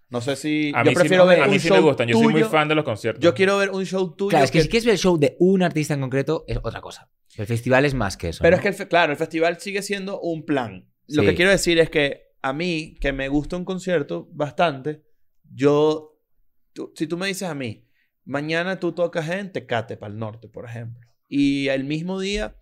No 0.09 0.21
sé 0.21 0.35
si 0.35 0.71
A 0.75 0.83
yo 0.83 0.91
mí, 0.91 0.95
prefiero 0.95 1.23
sí, 1.23 1.29
ver 1.29 1.41
a 1.41 1.45
un 1.45 1.51
mí 1.51 1.59
sí 1.59 1.67
show 1.67 1.77
me 1.77 1.83
gustan. 1.83 2.07
Yo 2.07 2.13
soy 2.17 2.23
muy 2.25 2.33
tuyo. 2.33 2.49
fan 2.49 2.67
de 2.67 2.75
los 2.75 2.85
conciertos. 2.85 3.23
Yo 3.23 3.33
quiero 3.33 3.57
ver 3.57 3.71
un 3.71 3.83
show 3.85 4.15
tuyo. 4.15 4.29
Claro, 4.29 4.45
es 4.45 4.51
que, 4.51 4.59
que- 4.59 4.63
si 4.63 4.69
quieres 4.69 4.85
ver 4.85 4.93
el 4.93 4.99
show 4.99 5.17
de 5.17 5.35
un 5.39 5.63
artista 5.63 5.95
en 5.95 6.01
concreto 6.01 6.45
es 6.47 6.57
otra 6.61 6.79
cosa. 6.81 7.09
El 7.35 7.47
festival 7.47 7.83
es 7.85 7.95
más 7.95 8.15
que 8.15 8.29
eso. 8.29 8.43
Pero 8.43 8.51
¿no? 8.51 8.57
es 8.57 8.61
que, 8.61 8.67
el 8.69 8.73
fe- 8.75 8.87
claro, 8.87 9.11
el 9.11 9.17
festival 9.17 9.59
sigue 9.59 9.81
siendo 9.81 10.21
un 10.21 10.45
plan. 10.45 10.87
Lo 11.07 11.23
Sí. 11.23 11.27
que 11.29 11.35
quiero 11.35 11.51
decir 11.51 11.79
es 11.79 11.89
que 11.89 12.21
a 12.43 12.53
mí, 12.53 12.95
que 13.01 13.11
me 13.11 13.27
gusta 13.27 13.57
un 13.57 13.65
concierto 13.65 14.29
bastante, 14.31 15.03
yo, 15.51 16.19
tú- 16.73 16.93
si 16.95 17.07
tú 17.07 17.17
me 17.17 17.27
dices 17.27 17.49
a 17.49 17.55
mí, 17.55 17.87
mañana 18.23 18.79
tú 18.79 18.91
tocas 18.91 19.27
en 19.29 19.51
Tecate, 19.51 19.97
para 19.97 20.13
el 20.13 20.19
norte, 20.19 20.47
por 20.47 20.65
ejemplo, 20.65 20.99
y 21.27 21.67
el 21.69 21.83
mismo 21.83 22.19
día 22.19 22.55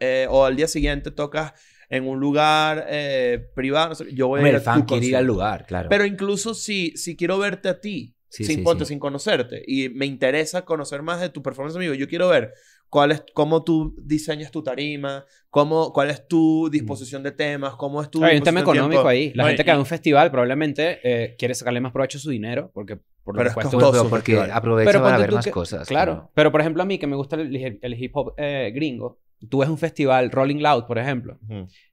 eh, 0.00 0.26
o 0.30 0.44
al 0.44 0.56
día 0.56 0.68
siguiente 0.68 1.10
tocas 1.10 1.52
en 1.90 2.08
un 2.08 2.18
lugar 2.18 2.86
eh, 2.88 3.46
privado, 3.54 3.90
no 3.90 3.94
sé, 3.94 4.06
yo 4.12 4.28
voy 4.28 4.38
Hombre, 4.38 4.50
a 4.50 4.52
ir 4.52 4.56
el 4.56 4.60
a 4.62 4.64
fan 4.64 4.80
tu 4.86 4.94
quiere 4.94 5.06
ir 5.06 5.16
al 5.16 5.26
lugar, 5.26 5.66
claro. 5.66 5.88
Pero 5.88 6.04
incluso 6.04 6.54
si, 6.54 6.96
si 6.96 7.16
quiero 7.16 7.38
verte 7.38 7.68
a 7.68 7.80
ti, 7.80 8.14
Sí, 8.28 8.42
sin, 8.44 8.56
sí, 8.56 8.62
ponte, 8.62 8.84
sí. 8.84 8.88
sin 8.88 8.98
conocerte, 8.98 9.62
y 9.64 9.90
me 9.90 10.06
interesa 10.06 10.64
conocer 10.64 11.02
más 11.02 11.20
de 11.20 11.28
tu 11.28 11.40
performance 11.40 11.76
amigo, 11.76 11.94
yo 11.94 12.08
quiero 12.08 12.28
ver 12.28 12.52
cuál 12.88 13.12
es, 13.12 13.22
cómo 13.32 13.62
tú 13.62 13.94
diseñas 14.02 14.50
tu 14.50 14.60
tarima, 14.64 15.24
cómo, 15.50 15.92
cuál 15.92 16.10
es 16.10 16.26
tu 16.26 16.68
disposición 16.68 17.22
de 17.22 17.30
temas, 17.30 17.74
cómo 17.76 18.02
es 18.02 18.10
tu... 18.10 18.24
Hay 18.24 18.38
un 18.38 18.42
tema 18.42 18.58
económico 18.60 19.06
ahí. 19.06 19.32
La 19.34 19.44
No, 19.44 19.48
gente 19.50 19.64
que 19.64 19.70
va 19.70 19.76
a 19.76 19.80
un 19.80 19.86
festival 19.86 20.32
probablemente 20.32 20.98
eh, 21.04 21.36
quiere 21.38 21.54
sacarle 21.54 21.80
más 21.80 21.92
provecho 21.92 22.18
a 22.18 22.20
su 22.20 22.30
dinero 22.30 22.72
porque 22.74 22.96
por 23.22 23.36
lo 23.36 23.38
Pero 23.38 23.54
que 23.54 23.60
es 23.60 23.66
costoso. 23.68 24.08
porque 24.10 24.32
festival. 24.32 24.50
aprovecha 24.50 25.00
para 25.02 25.18
ver 25.18 25.32
más 25.32 25.44
que- 25.44 25.50
cosas. 25.52 25.86
Claro. 25.86 26.30
Pero 26.34 26.50
por 26.50 26.60
ejemplo, 26.60 26.82
a 26.82 26.86
mí 26.86 26.98
que 26.98 27.06
me 27.06 27.14
gusta 27.16 27.36
el, 27.36 27.78
el 27.80 28.02
hip 28.02 28.16
hop 28.16 28.34
eh, 28.36 28.72
gringo, 28.74 29.20
tú 29.48 29.58
ves 29.58 29.68
un 29.68 29.78
festival, 29.78 30.30
Rolling 30.30 30.60
Loud, 30.62 30.84
por 30.86 30.98
ejemplo. 30.98 31.38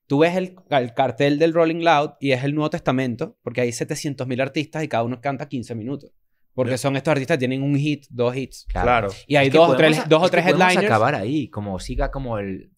Tú 0.07 0.19
ves 0.19 0.35
el, 0.35 0.55
el 0.69 0.93
cartel 0.93 1.39
del 1.39 1.53
Rolling 1.53 1.83
Loud 1.83 2.11
y 2.19 2.31
es 2.31 2.43
el 2.43 2.53
Nuevo 2.53 2.69
Testamento, 2.69 3.37
porque 3.43 3.61
hay 3.61 3.69
700.000 3.69 4.41
artistas 4.41 4.83
y 4.83 4.87
cada 4.87 5.03
uno 5.03 5.21
canta 5.21 5.47
15 5.47 5.73
minutos. 5.75 6.11
Porque 6.53 6.77
son 6.77 6.97
estos 6.97 7.13
artistas 7.13 7.35
que 7.35 7.39
tienen 7.39 7.63
un 7.63 7.77
hit, 7.77 8.05
dos 8.09 8.35
hits. 8.35 8.65
Claro. 8.67 9.07
Y 9.25 9.37
hay 9.37 9.47
Es 9.47 9.51
que 9.53 9.57
dos, 9.57 9.69
o 9.69 9.75
tres, 9.77 9.99
a- 9.99 10.03
dos 10.03 10.23
o 10.23 10.29
tres 10.29 10.45
headliners. 10.45 10.77
acabar 10.85 11.15
ahí, 11.15 11.47
como 11.47 11.79
siga 11.79 12.11
como 12.11 12.39
el, 12.39 12.71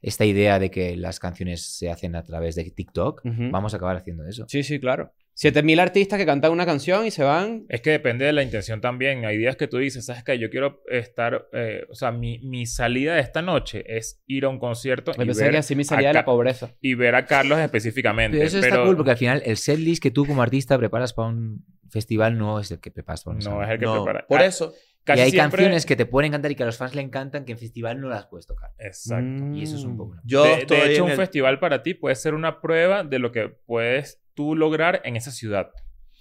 esta 0.00 0.24
idea 0.24 0.60
de 0.60 0.70
que 0.70 0.96
las 0.96 1.18
canciones 1.18 1.62
se 1.76 1.90
hacen 1.90 2.14
a 2.14 2.22
través 2.22 2.54
de 2.54 2.70
TikTok, 2.70 3.22
vamos 3.24 3.74
a 3.74 3.78
acabar 3.78 3.96
haciendo 3.96 4.24
eso. 4.24 4.44
Sí, 4.48 4.62
sí, 4.62 4.78
claro. 4.78 5.12
7.000 5.36 5.80
artistas 5.80 6.18
que 6.18 6.24
cantan 6.24 6.50
una 6.50 6.64
canción 6.64 7.04
y 7.04 7.10
se 7.10 7.22
van. 7.22 7.66
Es 7.68 7.82
que 7.82 7.90
depende 7.90 8.24
de 8.24 8.32
la 8.32 8.42
intención 8.42 8.80
también. 8.80 9.26
Hay 9.26 9.36
días 9.36 9.56
que 9.56 9.68
tú 9.68 9.76
dices, 9.76 10.06
¿sabes 10.06 10.24
qué? 10.24 10.38
Yo 10.38 10.48
quiero 10.48 10.82
estar... 10.90 11.48
eh, 11.52 11.84
o 11.90 11.94
sea, 11.94 12.10
mi, 12.10 12.38
mi 12.38 12.64
salida 12.64 13.14
de 13.16 13.20
esta 13.20 13.42
noche 13.42 13.84
es 13.86 14.22
ir 14.26 14.46
a 14.46 14.48
un 14.48 14.58
concierto 14.58 15.12
Me 15.18 15.24
y 15.24 15.26
pensé 15.26 15.42
ver, 15.44 15.52
que 15.52 15.58
así 15.58 15.74
me 15.76 15.84
salía 15.84 16.08
de 16.08 16.14
la 16.14 16.24
pobreza. 16.24 16.70
y 16.80 16.94
ver 16.94 17.14
a 17.14 17.26
Carlos 17.26 17.58
específicamente. 17.58 18.38
Pero 18.38 18.48
eso 18.48 18.58
está 18.58 18.82
cool 18.82 18.96
porque 18.96 19.10
al 19.10 19.18
final 19.18 19.42
el 19.44 19.58
setlist 19.58 20.02
que 20.02 20.10
tú 20.10 20.24
como 20.26 20.42
artista 20.42 20.78
preparas 20.78 21.12
para 21.12 21.28
un 21.28 21.64
festival 21.90 22.38
no 22.38 22.58
es 22.58 22.70
el 22.70 22.80
que 22.80 22.90
preparas 22.90 23.22
para 23.22 23.36
un 23.36 23.44
No 23.44 23.62
es 23.62 23.68
el 23.70 23.78
que 23.78 23.84
No, 23.84 24.04
prepara. 24.04 24.26
Por 24.26 24.40
Ah, 24.40 24.46
eso. 24.46 24.72
Casi 25.06 25.20
y 25.20 25.22
hay 25.22 25.30
siempre- 25.30 25.58
canciones 25.62 25.86
que 25.86 25.96
te 25.96 26.04
pueden 26.04 26.28
encantar 26.28 26.50
y 26.50 26.54
que 26.56 26.62
a 26.64 26.66
los 26.66 26.76
fans 26.76 26.94
le 26.94 27.00
encantan 27.00 27.44
que 27.46 27.52
en 27.52 27.58
festival 27.58 27.98
no 28.00 28.08
las 28.10 28.26
puedes 28.26 28.46
tocar. 28.46 28.72
Exacto. 28.78 29.44
Y 29.54 29.62
eso 29.62 29.76
es 29.76 29.84
un 29.84 29.96
poco... 29.96 30.16
¿no? 30.16 30.20
Yo 30.24 30.42
de, 30.44 30.66
de 30.66 30.92
hecho, 30.92 31.04
un 31.04 31.10
el- 31.12 31.16
festival 31.16 31.58
para 31.58 31.82
ti 31.82 31.94
puede 31.94 32.14
ser 32.16 32.34
una 32.34 32.60
prueba 32.60 33.02
de 33.04 33.18
lo 33.18 33.32
que 33.32 33.48
puedes 33.48 34.20
tú 34.34 34.54
lograr 34.54 35.00
en 35.04 35.16
esa 35.16 35.30
ciudad. 35.30 35.70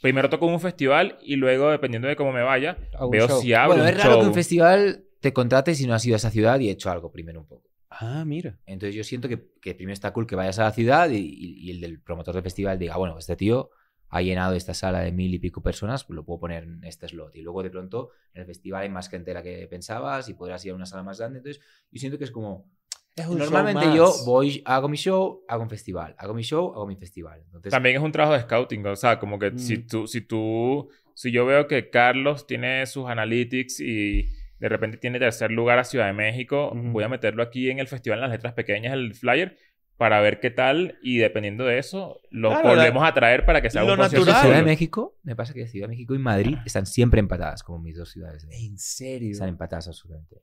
Primero 0.01 0.29
toco 0.29 0.45
un 0.45 0.59
festival 0.61 1.17
y 1.21 1.35
luego, 1.35 1.71
dependiendo 1.71 2.07
de 2.07 2.15
cómo 2.15 2.31
me 2.31 2.43
vaya, 2.43 2.77
veo 3.11 3.27
show. 3.27 3.41
si 3.41 3.53
abro 3.53 3.69
Bueno, 3.69 3.83
un 3.83 3.89
es 3.89 3.97
raro 3.97 4.11
show. 4.11 4.21
que 4.21 4.27
un 4.27 4.33
festival 4.33 5.03
te 5.19 5.33
contrate 5.33 5.73
si 5.73 5.87
no 5.87 5.95
has 5.95 6.05
ido 6.05 6.15
a 6.15 6.17
esa 6.17 6.29
ciudad 6.29 6.59
y 6.59 6.69
he 6.69 6.71
hecho 6.71 6.91
algo 6.91 7.11
primero 7.11 7.39
un 7.39 7.47
poco. 7.47 7.67
Ah, 7.89 8.23
mira. 8.25 8.59
Entonces 8.67 8.93
yo 8.93 9.03
siento 9.03 9.27
que, 9.29 9.47
que 9.61 9.73
primero 9.73 9.93
está 9.93 10.11
cool 10.13 10.27
que 10.27 10.35
vayas 10.35 10.59
a 10.59 10.63
la 10.65 10.71
ciudad 10.73 11.09
y, 11.09 11.15
y- 11.17 11.55
y 11.61 11.71
el 11.71 11.81
del 11.81 11.99
promotor 12.01 12.35
del 12.35 12.43
festival 12.43 12.77
diga, 12.77 12.97
bueno, 12.97 13.17
este 13.17 13.35
tío 13.35 13.71
ha 14.15 14.21
llenado 14.21 14.53
esta 14.55 14.73
sala 14.73 15.01
de 15.01 15.11
mil 15.11 15.33
y 15.33 15.39
pico 15.39 15.61
personas, 15.61 16.05
pues 16.05 16.15
lo 16.15 16.23
puedo 16.23 16.39
poner 16.39 16.63
en 16.63 16.81
este 16.85 17.05
slot. 17.09 17.35
Y 17.35 17.41
luego 17.41 17.63
de 17.63 17.69
pronto 17.69 18.11
en 18.33 18.41
el 18.41 18.47
festival 18.47 18.83
hay 18.83 18.89
más 18.89 19.09
gente 19.09 19.31
de 19.31 19.33
la 19.33 19.43
que 19.43 19.67
pensabas 19.67 20.29
y 20.29 20.35
podrás 20.35 20.63
ir 20.65 20.71
a 20.71 20.75
una 20.75 20.85
sala 20.85 21.03
más 21.03 21.19
grande. 21.19 21.39
Entonces 21.39 21.61
yo 21.91 21.99
siento 21.99 22.17
que 22.17 22.23
es 22.23 22.31
como... 22.31 22.71
Es 23.13 23.27
Normalmente 23.27 23.93
yo 23.93 24.09
voy, 24.25 24.61
hago 24.65 24.87
mi 24.87 24.95
show, 24.95 25.43
hago 25.49 25.63
un 25.63 25.69
festival. 25.69 26.15
Hago 26.17 26.33
mi 26.33 26.43
show, 26.43 26.71
hago 26.73 26.87
mi 26.87 26.95
festival. 26.95 27.41
Entonces, 27.45 27.71
También 27.71 27.97
es 27.97 28.01
un 28.01 28.13
trabajo 28.13 28.35
de 28.35 28.41
scouting, 28.43 28.85
o 28.87 28.95
sea, 28.95 29.19
como 29.19 29.37
que 29.37 29.57
si 29.57 29.79
Mm. 29.79 29.87
tú, 29.87 30.07
si 30.07 30.21
tú, 30.21 30.89
si 31.13 31.31
yo 31.31 31.45
veo 31.45 31.67
que 31.67 31.89
Carlos 31.89 32.47
tiene 32.47 32.85
sus 32.85 33.09
analytics 33.09 33.81
y 33.81 34.29
de 34.59 34.69
repente 34.69 34.97
tiene 34.97 35.19
tercer 35.19 35.51
lugar 35.51 35.77
a 35.77 35.83
Ciudad 35.83 36.07
de 36.07 36.13
México, 36.13 36.71
voy 36.73 37.03
a 37.03 37.09
meterlo 37.09 37.43
aquí 37.43 37.69
en 37.69 37.79
el 37.79 37.87
festival 37.87 38.19
en 38.19 38.21
las 38.21 38.31
letras 38.31 38.53
pequeñas, 38.53 38.93
el 38.93 39.13
flyer, 39.13 39.57
para 39.97 40.19
ver 40.21 40.39
qué 40.39 40.51
tal 40.51 40.97
y 41.01 41.17
dependiendo 41.19 41.63
de 41.65 41.77
eso, 41.79 42.19
lo 42.29 42.49
Claro, 42.49 42.69
volvemos 42.69 43.03
a 43.07 43.13
traer 43.13 43.45
para 43.45 43.61
que 43.61 43.69
sea 43.69 43.83
lo 43.83 43.93
un 43.93 43.97
concierto 43.97 44.25
natural. 44.25 44.41
Ciudad 44.45 44.57
de. 44.59 44.63
México, 44.65 45.17
me 45.23 45.35
pasa 45.35 45.53
que 45.53 45.67
Ciudad 45.67 45.87
de 45.87 45.93
México 45.93 46.13
y 46.15 46.19
Madrid 46.19 46.57
están 46.65 46.85
siempre 46.85 47.19
empatadas, 47.19 47.63
como 47.63 47.79
mis 47.79 47.95
dos 47.97 48.09
ciudades. 48.09 48.47
de- 48.47 48.55
¿En 48.57 48.77
serio? 48.77 49.31
Están 49.31 49.49
empatadas 49.49 49.87
absolutamente. 49.87 50.41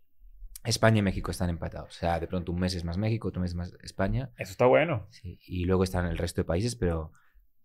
España 0.65 0.99
y 1.01 1.03
México 1.03 1.31
están 1.31 1.51
empatados. 1.51 1.89
O 1.97 1.99
sea, 1.99 2.21
de 2.21 2.29
pronto 2.29 2.53
un 2.53 2.61
mes 2.61 2.75
es 2.75 2.85
más 2.85 2.97
México, 2.97 3.29
otro 3.29 3.43
mes 3.43 3.51
es 3.51 3.57
más 3.57 3.75
España. 3.83 4.31
Eso 4.39 4.53
está 4.53 4.67
bueno. 4.67 5.07
Sí, 5.11 5.39
y 5.47 5.65
luego 5.65 5.83
están 5.85 6.07
el 6.07 6.17
resto 6.17 6.41
de 6.41 6.45
países, 6.45 6.77
pero, 6.77 7.13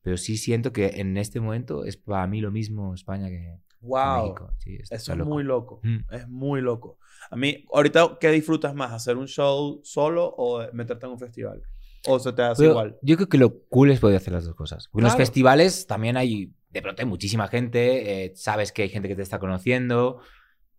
pero 0.02 0.18
sí 0.18 0.36
siento 0.36 0.74
que 0.74 0.88
en 1.00 1.16
este 1.16 1.40
momento 1.40 1.86
es 1.86 1.96
para 1.96 2.26
mí 2.28 2.42
lo 2.42 2.50
mismo 2.52 2.94
España 2.96 3.28
que, 3.30 3.60
que 3.80 3.86
Wow. 3.86 4.24
México. 4.24 4.54
Sí, 4.58 4.76
está 4.82 4.96
Eso 4.96 5.12
es 5.12 5.18
loco. 5.20 5.30
muy 5.30 5.44
loco. 5.44 5.80
Mm. 5.84 5.98
Es 6.12 6.28
muy 6.28 6.62
loco. 6.62 6.98
A 7.30 7.36
mí, 7.36 7.64
ahorita, 7.72 8.18
¿qué 8.20 8.32
disfrutas 8.32 8.74
más? 8.74 8.92
¿Hacer 8.92 9.16
un 9.18 9.28
show 9.28 9.80
solo 9.84 10.26
o 10.36 10.66
meterte 10.74 11.06
en 11.06 11.12
un 11.12 11.20
festival? 11.20 11.62
¿O 12.08 12.20
se 12.20 12.34
te 12.34 12.42
hace 12.42 12.62
Pero 12.62 12.72
igual? 12.72 12.98
Yo 13.02 13.16
creo 13.16 13.30
que 13.30 13.38
lo 13.38 13.60
cool 13.70 13.92
es 13.92 14.00
poder 14.00 14.18
hacer 14.18 14.34
las 14.34 14.46
dos 14.46 14.56
cosas. 14.56 14.88
Porque 14.88 15.02
en 15.02 15.06
los 15.06 15.14
Claro. 15.16 15.26
festivales 15.26 15.88
también 15.88 16.18
hay, 16.18 16.52
de 16.70 16.82
pronto 16.82 17.02
hay 17.02 17.08
muchísima 17.08 17.48
gente, 17.48 18.26
eh, 18.26 18.32
sabes 18.36 18.72
que 18.72 18.84
hay 18.84 18.90
gente 18.90 19.08
que 19.08 19.16
te 19.16 19.22
está 19.22 19.40
conociendo, 19.40 20.20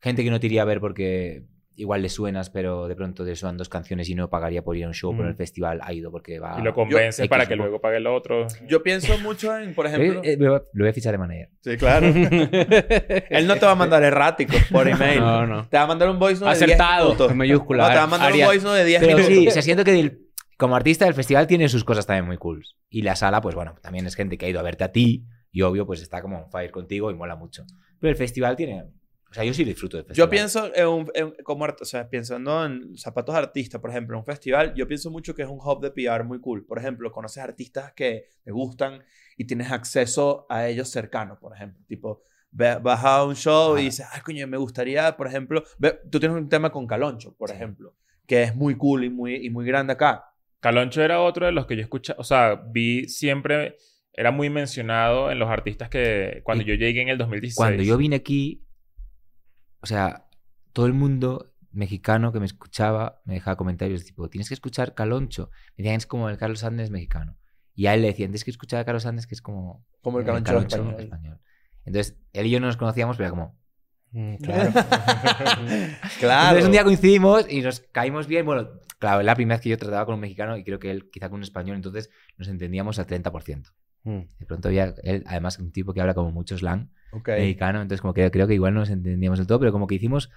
gente 0.00 0.22
que 0.24 0.30
no 0.30 0.40
te 0.40 0.46
iría 0.46 0.62
a 0.62 0.64
ver 0.66 0.80
porque 0.80 1.44
igual 1.74 2.02
le 2.02 2.08
suenas, 2.08 2.50
pero 2.50 2.88
de 2.88 2.96
pronto 2.96 3.22
le 3.22 3.36
suenan 3.36 3.56
dos 3.56 3.68
canciones 3.68 4.08
y 4.08 4.16
no 4.16 4.28
pagaría 4.28 4.64
por 4.64 4.76
ir 4.76 4.82
a 4.84 4.88
un 4.88 4.94
show, 4.94 5.12
pero 5.12 5.22
en 5.22 5.28
el 5.28 5.34
Mm. 5.34 5.38
festival 5.38 5.80
ha 5.84 5.92
ido 5.92 6.10
porque 6.10 6.40
va... 6.40 6.56
y 6.58 6.62
lo 6.64 6.74
convences 6.74 7.20
X, 7.20 7.28
para 7.28 7.46
que 7.46 7.54
luego 7.54 7.80
pague 7.80 7.98
el 7.98 8.06
otro. 8.08 8.48
Yo 8.66 8.82
pienso 8.82 9.16
mucho 9.18 9.56
en, 9.56 9.74
por 9.76 9.86
ejemplo... 9.86 10.20
Eh, 10.24 10.32
eh, 10.32 10.36
lo 10.38 10.60
voy 10.74 10.88
a 10.88 10.92
fichar 10.92 11.12
de 11.12 11.18
manera. 11.18 11.48
Sí, 11.60 11.76
claro. 11.76 12.06
Él 13.30 13.46
no 13.46 13.54
te 13.56 13.66
va 13.66 13.72
a 13.72 13.76
mandar 13.76 14.02
erráticos 14.02 14.60
por 14.72 14.88
email. 14.88 15.20
No, 15.20 15.46
no. 15.46 15.68
Te 15.68 15.76
va 15.76 15.84
a 15.84 15.86
mandar 15.86 16.10
un 16.10 16.18
voice 16.18 16.40
note 16.44 16.58
de 16.58 16.66
10 16.66 16.70
Acertado. 16.80 17.04
minutos. 17.06 17.30
En 17.30 17.36
mayúscula. 17.36 17.82
No, 17.84 17.88
te 17.90 17.96
va 17.96 18.02
a 18.02 18.06
mandar 18.08 18.32
un 18.32 18.40
voice 18.40 18.64
note 18.64 18.78
de 18.78 18.84
10 18.84 19.00
Pero 19.00 19.16
minutos. 19.16 19.36
sí, 19.38 19.48
o 19.48 19.50
sea, 19.52 19.62
siento 19.62 19.84
que 19.84 19.92
del- 19.92 20.18
como 20.58 20.76
artista 20.76 21.06
el 21.08 21.14
festival 21.14 21.46
tiene 21.46 21.68
sus 21.70 21.84
cosas 21.84 22.04
también 22.06 22.26
muy 22.26 22.36
cool. 22.36 22.64
Y 22.90 23.00
la 23.02 23.16
sala, 23.16 23.40
pues 23.40 23.54
bueno, 23.54 23.76
también 23.80 24.06
es 24.06 24.14
gente 24.14 24.36
que 24.36 24.44
ha 24.44 24.48
ido 24.50 24.60
a 24.60 24.62
verte 24.62 24.84
a 24.84 24.92
ti 24.92 25.24
y 25.50 25.62
obvio, 25.62 25.86
pues 25.86 26.02
está 26.02 26.20
como 26.20 26.38
on 26.44 26.50
fire 26.50 26.70
contigo 26.70 27.10
y 27.10 27.14
mola 27.14 27.36
mucho. 27.36 27.64
Pero 27.98 28.10
el 28.10 28.16
festival 28.16 28.56
tiene... 28.56 28.84
O 29.30 29.34
sea, 29.34 29.44
yo 29.44 29.52
sí 29.52 29.62
disfruto 29.62 29.98
del 29.98 30.06
festival. 30.06 30.26
Yo 30.26 30.30
pienso 30.30 30.74
en, 30.74 30.86
un, 30.86 31.10
en- 31.14 31.34
como 31.44 31.64
o 31.66 31.84
sea, 31.84 32.08
pensando 32.08 32.64
en 32.64 32.96
zapatos 32.96 33.34
de 33.34 33.38
artista, 33.40 33.78
por 33.78 33.90
ejemplo, 33.90 34.16
en 34.16 34.20
un 34.20 34.24
festival, 34.24 34.74
yo 34.74 34.88
pienso 34.88 35.10
mucho 35.10 35.34
que 35.34 35.42
es 35.42 35.48
un 35.48 35.58
hub 35.62 35.80
de 35.82 35.90
PR 35.90 36.24
muy 36.24 36.40
cool. 36.40 36.64
Por 36.64 36.78
ejemplo, 36.78 37.12
conoces 37.12 37.42
artistas 37.42 37.92
que 37.92 38.24
te 38.42 38.50
gustan 38.50 39.02
y 39.36 39.44
tienes 39.46 39.70
acceso 39.70 40.46
a 40.48 40.66
ellos 40.66 40.88
cercanos, 40.88 41.38
por 41.38 41.54
ejemplo. 41.54 41.84
Tipo, 41.86 42.22
vas 42.50 43.04
a 43.04 43.24
un 43.24 43.36
show 43.36 43.76
y 43.76 43.82
dices, 43.84 44.06
ay, 44.10 44.22
coño, 44.22 44.46
me 44.46 44.56
gustaría, 44.56 45.14
por 45.16 45.26
ejemplo, 45.26 45.62
ve- 45.78 46.00
tú 46.10 46.18
tienes 46.18 46.38
un 46.38 46.48
tema 46.48 46.72
con 46.72 46.86
Caloncho, 46.86 47.34
por 47.36 47.50
Sí. 47.50 47.54
ejemplo, 47.56 47.94
que 48.26 48.42
es 48.44 48.56
muy 48.56 48.76
cool 48.76 49.04
y 49.04 49.10
muy, 49.10 49.34
y 49.46 49.50
muy 49.50 49.66
grande 49.66 49.92
acá. 49.92 50.24
Caloncho 50.60 51.02
era 51.02 51.20
otro 51.20 51.46
de 51.46 51.52
los 51.52 51.66
que 51.66 51.76
yo 51.76 51.82
escuchaba, 51.82 52.18
o 52.20 52.24
sea, 52.24 52.54
vi 52.54 53.08
siempre, 53.08 53.76
era 54.12 54.30
muy 54.30 54.50
mencionado 54.50 55.30
en 55.30 55.38
los 55.38 55.48
artistas 55.48 55.88
que 55.88 56.40
cuando 56.44 56.64
Y 56.64 56.66
yo 56.66 56.74
llegué 56.74 57.02
en 57.02 57.08
el 57.08 57.18
2016. 57.18 57.56
Cuando 57.56 57.82
yo 57.82 57.96
vine 57.96 58.16
aquí, 58.16 58.64
o 59.80 59.86
sea, 59.86 60.26
todo 60.72 60.86
el 60.86 60.94
mundo 60.94 61.52
mexicano 61.70 62.32
que 62.32 62.40
me 62.40 62.46
escuchaba 62.46 63.20
me 63.24 63.34
dejaba 63.34 63.56
comentarios 63.56 64.04
tipo, 64.04 64.28
tienes 64.28 64.48
que 64.48 64.54
escuchar 64.54 64.94
Caloncho. 64.94 65.50
Me 65.76 65.84
decían, 65.84 65.96
es 65.96 66.06
como 66.06 66.28
el 66.28 66.38
Carlos 66.38 66.64
Andes 66.64 66.90
mexicano. 66.90 67.36
Y 67.74 67.86
a 67.86 67.94
él 67.94 68.02
le 68.02 68.08
decían, 68.08 68.30
tienes 68.30 68.44
que 68.44 68.50
escuchar 68.50 68.80
a 68.80 68.84
Carlos 68.84 69.06
Andes, 69.06 69.26
que 69.26 69.34
es 69.34 69.42
como 69.42 69.86
Como 70.00 70.18
el 70.18 70.26
el 70.26 70.42
Caloncho, 70.42 70.76
Caloncho 70.76 70.98
español. 70.98 71.40
Entonces, 71.84 72.18
él 72.32 72.46
y 72.46 72.50
yo 72.50 72.60
no 72.60 72.66
nos 72.66 72.76
conocíamos, 72.76 73.16
pero 73.16 73.28
era 73.28 73.30
como... 73.30 73.57
Mm, 74.12 74.36
Claro. 74.36 74.72
claro. 76.18 76.42
Entonces 76.48 76.64
un 76.64 76.72
día 76.72 76.84
coincidimos 76.84 77.46
y 77.50 77.60
nos 77.60 77.80
caímos 77.92 78.26
bien. 78.26 78.44
Bueno, 78.46 78.68
claro, 78.98 79.22
la 79.22 79.34
primera 79.34 79.56
vez 79.56 79.62
que 79.62 79.68
yo 79.70 79.78
trataba 79.78 80.06
con 80.06 80.14
un 80.14 80.20
mexicano 80.20 80.56
y 80.56 80.64
creo 80.64 80.78
que 80.78 80.90
él 80.90 81.10
quizá 81.10 81.28
con 81.28 81.36
un 81.38 81.42
español, 81.42 81.76
entonces 81.76 82.10
nos 82.36 82.48
entendíamos 82.48 82.98
al 82.98 83.06
30%. 83.06 83.72
Mm. 84.04 84.20
De 84.38 84.46
pronto 84.46 84.68
había 84.68 84.94
él, 85.02 85.24
además, 85.26 85.58
un 85.58 85.72
tipo 85.72 85.92
que 85.92 86.00
habla 86.00 86.14
como 86.14 86.30
mucho 86.32 86.56
slang 86.56 86.90
Ok. 87.12 87.28
mexicano, 87.28 87.80
entonces 87.82 88.00
como 88.00 88.14
que 88.14 88.30
creo 88.30 88.46
que 88.46 88.54
igual 88.54 88.74
no 88.74 88.80
nos 88.80 88.90
entendíamos 88.90 89.38
del 89.38 89.46
todo, 89.46 89.58
pero 89.60 89.72
como 89.72 89.86
que 89.86 89.96
hicimos 89.96 90.30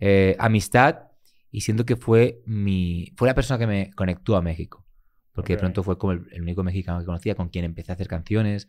eh, 0.00 0.36
amistad 0.38 1.08
y 1.50 1.62
siento 1.62 1.84
que 1.84 1.96
fue 1.96 2.40
mi 2.46 3.12
fue 3.16 3.26
la 3.28 3.34
persona 3.34 3.58
que 3.58 3.66
me 3.66 3.90
conectó 3.94 4.36
a 4.36 4.42
México. 4.42 4.84
Porque 5.32 5.52
Ok. 5.52 5.56
de 5.56 5.60
pronto 5.60 5.82
fue 5.82 5.98
como 5.98 6.12
el, 6.12 6.26
el 6.32 6.42
único 6.42 6.62
mexicano 6.64 6.98
que 6.98 7.06
conocía, 7.06 7.34
con 7.34 7.48
quien 7.48 7.64
empecé 7.64 7.92
a 7.92 7.94
hacer 7.94 8.08
canciones. 8.08 8.68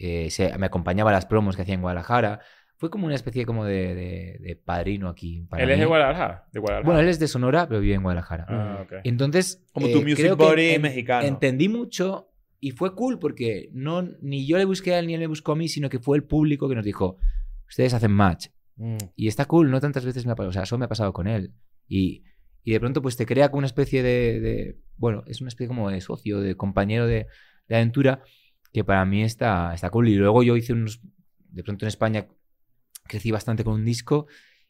eh, 0.00 0.30
se- 0.30 0.56
me 0.58 0.66
acompañaba 0.66 1.10
a 1.10 1.12
las 1.12 1.26
promos 1.26 1.56
que 1.56 1.62
hacía 1.62 1.74
en 1.74 1.80
Guadalajara. 1.82 2.40
Fue 2.78 2.90
como 2.90 3.06
una 3.06 3.14
especie 3.16 3.44
como 3.44 3.64
de, 3.64 3.94
de- 3.94 4.38
de 4.40 4.56
padrino 4.56 5.08
aquí. 5.08 5.46
Para 5.50 5.62
Él 5.64 5.70
es 5.70 5.76
mí. 5.76 5.80
de 5.80 5.86
Guadalajara. 5.86 6.46
De 6.52 6.60
Guadalajara. 6.60 6.86
Bueno, 6.86 7.00
él 7.00 7.08
es 7.08 7.18
de 7.18 7.28
Sonora, 7.28 7.68
pero 7.68 7.80
vive 7.80 7.94
en 7.94 8.02
Guadalajara. 8.02 8.46
Ah, 8.48 8.80
ok. 8.84 8.92
Entonces, 9.04 9.64
Como 9.72 9.88
eh, 9.88 9.92
tu 9.92 10.02
music 10.02 10.16
creo 10.18 10.36
que 10.36 10.44
body 10.44 10.78
mexicano. 10.78 11.26
Entendí 11.26 11.68
mucho 11.68 12.30
y 12.60 12.70
fue 12.70 12.94
cool 12.94 13.18
porque 13.18 13.68
no, 13.72 14.02
ni 14.22 14.46
yo 14.46 14.56
le 14.58 14.64
busqué 14.64 14.94
a 14.94 14.98
él 15.00 15.06
ni 15.08 15.14
él 15.14 15.20
me 15.20 15.26
buscó 15.26 15.52
a 15.52 15.56
mí, 15.56 15.68
sino 15.68 15.88
que 15.90 15.98
fue 15.98 16.16
el 16.16 16.24
público 16.24 16.68
que 16.68 16.74
nos 16.76 16.84
dijo, 16.84 17.18
ustedes 17.68 17.94
hacen 17.94 18.12
match. 18.12 18.46
Mm. 18.76 18.96
Y 19.16 19.26
está 19.28 19.44
cool, 19.46 19.70
no 19.70 19.80
tantas 19.80 20.04
veces 20.04 20.24
me 20.24 20.32
ha 20.32 20.34
pasado, 20.36 20.50
o 20.50 20.52
sea, 20.52 20.62
eso 20.62 20.78
me 20.78 20.84
ha 20.84 20.88
pasado 20.88 21.12
con 21.12 21.26
él. 21.26 21.52
Y, 21.88 22.22
y 22.62 22.72
de 22.72 22.78
pronto 22.80 23.02
pues 23.02 23.16
te 23.16 23.26
crea 23.26 23.48
como 23.50 23.58
una 23.58 23.66
especie 23.66 24.02
de, 24.04 24.38
de- 24.40 24.78
bueno, 24.96 25.24
es 25.26 25.40
una 25.40 25.48
especie 25.48 25.66
como 25.68 25.90
de 25.90 26.00
socio, 26.00 26.40
de 26.40 26.54
compañero 26.56 27.06
de, 27.08 27.26
de 27.68 27.74
aventura 27.76 28.22
que 28.72 28.84
para 28.84 29.04
mí 29.04 29.22
está, 29.24 29.74
está 29.74 29.90
cool. 29.90 30.08
Y 30.08 30.14
luego 30.14 30.42
yo 30.44 30.56
hice 30.56 30.72
unos, 30.74 31.00
de 31.50 31.64
pronto 31.64 31.84
en 31.86 31.88
España 31.88 32.28
crecí 33.08 33.30
bastante 33.32 33.64
con 33.64 33.74
un 33.74 33.84
disco 33.84 34.26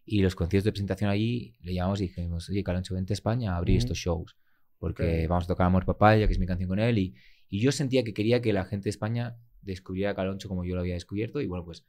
y 0.07 0.23
los 0.23 0.35
conciertos 0.35 0.65
de 0.65 0.73
presentación 0.73 1.11
allí 1.11 1.55
le 1.61 1.75
llamamos 1.75 2.01
y 2.01 2.05
dijimos, 2.05 2.49
oye, 2.49 2.63
Caloncho, 2.65 2.95
vente 2.95 3.13
a 3.13 3.15
España 3.15 3.53
a 3.53 3.57
abrir 3.59 3.77
estos 3.77 3.99
shows. 3.99 4.37
Porque 4.79 5.27
vamos 5.29 5.45
a 5.45 5.49
tocar 5.49 5.67
Amor 5.67 5.85
Papaya, 5.85 6.27
que 6.27 6.33
es 6.33 6.39
mi 6.39 6.47
canción 6.47 6.69
con 6.69 6.79
él. 6.79 6.97
Y, 6.99 7.15
y 7.51 7.61
yo 7.61 7.73
sentía 7.73 8.05
que 8.05 8.15
quería 8.15 8.41
que 8.41 8.53
la 8.53 8.65
gente 8.65 8.85
de 8.85 8.91
España 8.91 9.37
descubriera 9.61 10.13
a 10.13 10.15
Caloncho 10.15 10.49
como 10.49 10.65
yo 10.65 10.75
lo 10.77 10.81
había 10.81 10.95
descubierto. 10.95 11.41
Y 11.43 11.47
bueno, 11.47 11.65
pues 11.65 11.85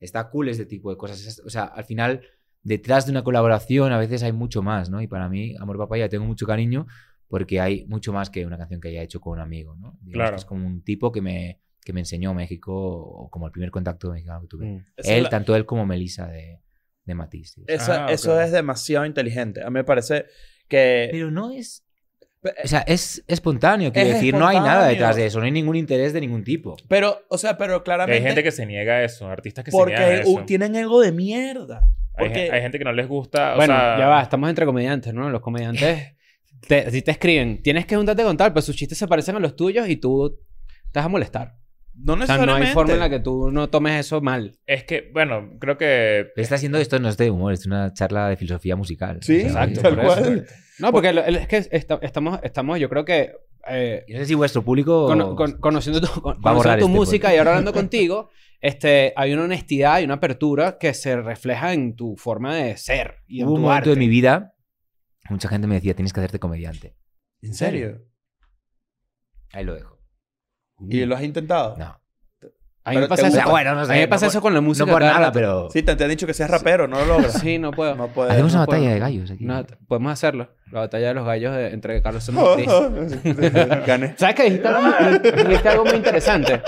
está 0.00 0.30
cool 0.30 0.48
este 0.48 0.64
tipo 0.64 0.88
de 0.90 0.96
cosas. 0.96 1.42
O 1.44 1.50
sea, 1.50 1.64
al 1.64 1.84
final, 1.84 2.22
detrás 2.62 3.04
de 3.06 3.10
una 3.10 3.24
colaboración 3.24 3.92
a 3.92 3.98
veces 3.98 4.22
hay 4.22 4.32
mucho 4.32 4.62
más, 4.62 4.88
¿no? 4.88 5.02
Y 5.02 5.08
para 5.08 5.28
mí, 5.28 5.56
Amor 5.58 5.76
Papaya, 5.78 6.08
tengo 6.08 6.24
mucho 6.24 6.46
cariño 6.46 6.86
porque 7.26 7.60
hay 7.60 7.84
mucho 7.86 8.12
más 8.12 8.30
que 8.30 8.46
una 8.46 8.56
canción 8.56 8.80
que 8.80 8.88
haya 8.88 9.02
hecho 9.02 9.20
con 9.20 9.34
un 9.34 9.40
amigo, 9.40 9.74
¿no? 9.76 9.98
Digamos 10.00 10.12
Claro. 10.14 10.30
que 10.36 10.36
es 10.40 10.44
como 10.46 10.66
un 10.66 10.80
tipo 10.82 11.12
que 11.12 11.20
me, 11.20 11.60
que 11.88 11.94
me 11.94 12.00
enseñó 12.00 12.34
México, 12.34 12.70
o 12.76 13.30
como 13.30 13.46
el 13.46 13.52
primer 13.52 13.70
contacto 13.70 14.10
mexicano 14.12 14.42
que 14.42 14.46
tuve. 14.46 14.66
Mm. 14.66 14.84
Él, 14.98 15.22
la- 15.22 15.30
tanto 15.30 15.56
él 15.56 15.64
como 15.64 15.86
Melissa 15.86 16.26
de, 16.26 16.60
de 17.06 17.14
Matiz. 17.14 17.52
sí. 17.52 17.64
Eso, 17.66 17.92
Ah, 17.94 18.06
eso 18.10 18.34
ok. 18.36 18.42
es 18.42 18.52
demasiado 18.52 19.06
inteligente. 19.06 19.62
A 19.62 19.70
mí 19.70 19.72
me 19.74 19.84
parece 19.84 20.26
que... 20.68 21.08
Pero 21.10 21.30
no 21.30 21.50
es... 21.50 21.82
O 22.62 22.68
sea, 22.68 22.80
es 22.86 23.24
espontáneo, 23.26 23.90
quiero 23.90 24.08
Es 24.10 24.14
decir, 24.16 24.34
no 24.34 24.46
hay 24.46 24.56
nada 24.58 24.66
espontáneo. 24.90 24.90
detrás 24.92 25.16
de 25.16 25.26
eso, 25.26 25.38
no 25.38 25.46
hay 25.46 25.50
ningún 25.50 25.76
interés 25.76 26.12
de 26.12 26.20
ningún 26.20 26.44
tipo. 26.44 26.76
Pero, 26.88 27.22
o 27.30 27.38
sea, 27.38 27.56
pero 27.56 27.82
claramente... 27.82 28.18
hay 28.18 28.22
gente 28.26 28.42
que 28.42 28.52
se 28.52 28.66
niega 28.66 28.96
a 28.96 29.04
eso, 29.04 29.26
artistas 29.28 29.64
que 29.64 29.70
se 29.70 29.76
niegan 29.76 29.94
a 30.02 30.06
Porque 30.06 30.20
eso. 30.20 30.30
uh, 30.30 30.44
tienen 30.44 30.76
ego 30.76 31.00
de 31.00 31.10
mierda. 31.10 31.80
Hay, 32.14 32.26
Porque... 32.26 32.40
gen- 32.44 32.54
hay 32.54 32.60
gente 32.60 32.78
que 32.78 32.84
no 32.84 32.92
les 32.92 33.08
gusta, 33.08 33.54
o 33.54 33.56
Bueno, 33.56 33.74
sea... 33.74 33.98
ya 33.98 34.06
va, 34.08 34.20
estamos 34.22 34.50
entre 34.50 34.66
comediantes, 34.66 35.14
¿no? 35.14 35.30
Los 35.30 35.40
comediantes, 35.40 36.14
te, 36.68 36.90
si 36.90 37.00
te 37.00 37.10
escriben, 37.12 37.62
tienes 37.62 37.86
que 37.86 37.96
juntarte 37.96 38.22
con 38.24 38.36
tal, 38.36 38.52
pero 38.52 38.60
sus 38.62 38.76
chistes 38.76 38.98
se 38.98 39.08
parecen 39.08 39.34
a 39.36 39.40
los 39.40 39.56
tuyos 39.56 39.88
y 39.88 39.96
tú 39.96 40.38
te 40.92 40.98
vas 41.00 41.06
a 41.06 41.08
molestar. 41.08 41.56
No 42.00 42.12
O 42.12 42.16
sea, 42.16 42.36
no 42.36 42.42
necesariamente. 42.46 42.68
hay 42.68 42.74
forma 42.74 42.92
en 42.94 42.98
la 43.00 43.10
que 43.10 43.20
tú 43.20 43.50
no 43.50 43.68
tomes 43.70 43.98
eso 44.00 44.20
mal. 44.20 44.56
Es 44.66 44.84
que, 44.84 45.10
bueno, 45.12 45.50
creo 45.58 45.76
que... 45.76 46.28
Está 46.36 46.54
haciendo 46.54 46.78
esto 46.78 46.98
no 47.00 47.08
es 47.08 47.16
de 47.16 47.30
humor, 47.30 47.52
es 47.52 47.66
una 47.66 47.92
charla 47.92 48.28
de 48.28 48.36
filosofía 48.36 48.76
musical. 48.76 49.18
Sí, 49.22 49.40
Exacto, 49.40 49.80
tal 49.82 49.96
por 49.96 50.04
eso. 50.04 50.14
cual. 50.22 50.46
No, 50.78 50.92
porque 50.92 51.12
lo- 51.12 51.24
es 51.24 51.48
que 51.48 51.56
esta- 51.72 51.98
estamos, 52.02 52.38
estamos, 52.44 52.78
yo 52.78 52.88
creo 52.88 53.04
que 53.04 53.32
eh, 53.68 54.04
Y 54.06 54.12
no 54.12 54.18
sé 54.20 54.26
si 54.26 54.34
vuestro 54.34 54.62
público... 54.62 55.06
cono- 55.08 55.34
con- 55.34 55.58
conociendo 55.58 56.00
tu, 56.00 56.20
con- 56.22 56.36
Va 56.36 56.52
a 56.52 56.54
conociendo 56.54 56.78
tu 56.78 56.86
este 56.86 56.98
música 56.98 57.34
y 57.34 57.38
ahora 57.38 57.50
hablando 57.50 57.72
contigo, 57.74 58.30
este, 58.60 59.12
hay 59.16 59.32
una 59.32 59.42
honestidad 59.44 60.00
y 60.00 60.04
una 60.04 60.14
apertura 60.14 60.78
que 60.78 60.94
se 60.94 61.16
refleja 61.20 61.72
en 61.72 61.96
tu 61.96 62.16
forma 62.16 62.54
de 62.54 62.76
ser 62.76 63.16
y 63.26 63.40
en 63.40 63.46
Hubo 63.48 63.54
un 63.54 63.60
tu 63.60 63.62
momento 63.62 63.78
arte. 63.78 63.90
de 63.90 63.96
mi 63.96 64.08
vida, 64.08 64.54
mucha 65.28 65.48
gente 65.48 65.66
me 65.66 65.74
decía, 65.74 65.94
tienes 65.94 66.12
que 66.12 66.20
hacerte 66.20 66.38
comediante. 66.38 66.94
¿En 67.42 67.54
serio? 67.54 68.04
Ahí 69.52 69.64
lo 69.64 69.74
dejo. 69.74 69.97
¿Y 70.88 71.04
lo 71.04 71.16
has 71.16 71.22
intentado? 71.22 71.76
No. 71.78 71.98
A 72.84 72.92
mí 72.92 72.96
me 72.96 73.06
pasa 73.08 73.26
eso, 73.28 73.50
bueno, 73.50 73.74
no 73.74 73.80
a 73.82 73.86
mí 73.86 73.98
me 73.98 74.08
pasa 74.08 74.28
eso 74.28 74.40
con 74.40 74.54
la 74.54 74.62
música. 74.62 74.86
No 74.86 74.92
por 74.92 75.02
nada, 75.02 75.30
pero... 75.30 75.68
Sí, 75.70 75.82
te, 75.82 75.94
te 75.94 76.04
han 76.04 76.08
dicho 76.10 76.26
que 76.26 76.32
seas 76.32 76.50
rapero, 76.50 76.88
no 76.88 76.98
lo 77.00 77.04
logras. 77.04 77.34
Sí, 77.34 77.58
no 77.58 77.70
puedo. 77.70 77.94
No 77.94 78.08
puedes. 78.08 78.32
Hacemos 78.32 78.52
no 78.54 78.58
una 78.60 78.66
puedo. 78.66 78.78
batalla 78.80 78.94
de 78.94 79.00
gallos 79.00 79.30
aquí. 79.30 79.44
No, 79.44 79.62
podemos 79.86 80.10
hacerlo. 80.12 80.48
La 80.72 80.80
batalla 80.80 81.08
de 81.08 81.14
los 81.14 81.26
gallos 81.26 81.54
de- 81.54 81.68
entre 81.74 82.00
Carlos 82.00 82.26
y. 82.28 82.32
Gané. 83.86 84.14
¿Sabes 84.16 84.34
que 84.36 84.44
dijiste 84.44 84.68
algo, 84.68 85.18
dijiste 85.20 85.68
algo 85.68 85.84
muy 85.84 85.94
interesante? 85.96 86.62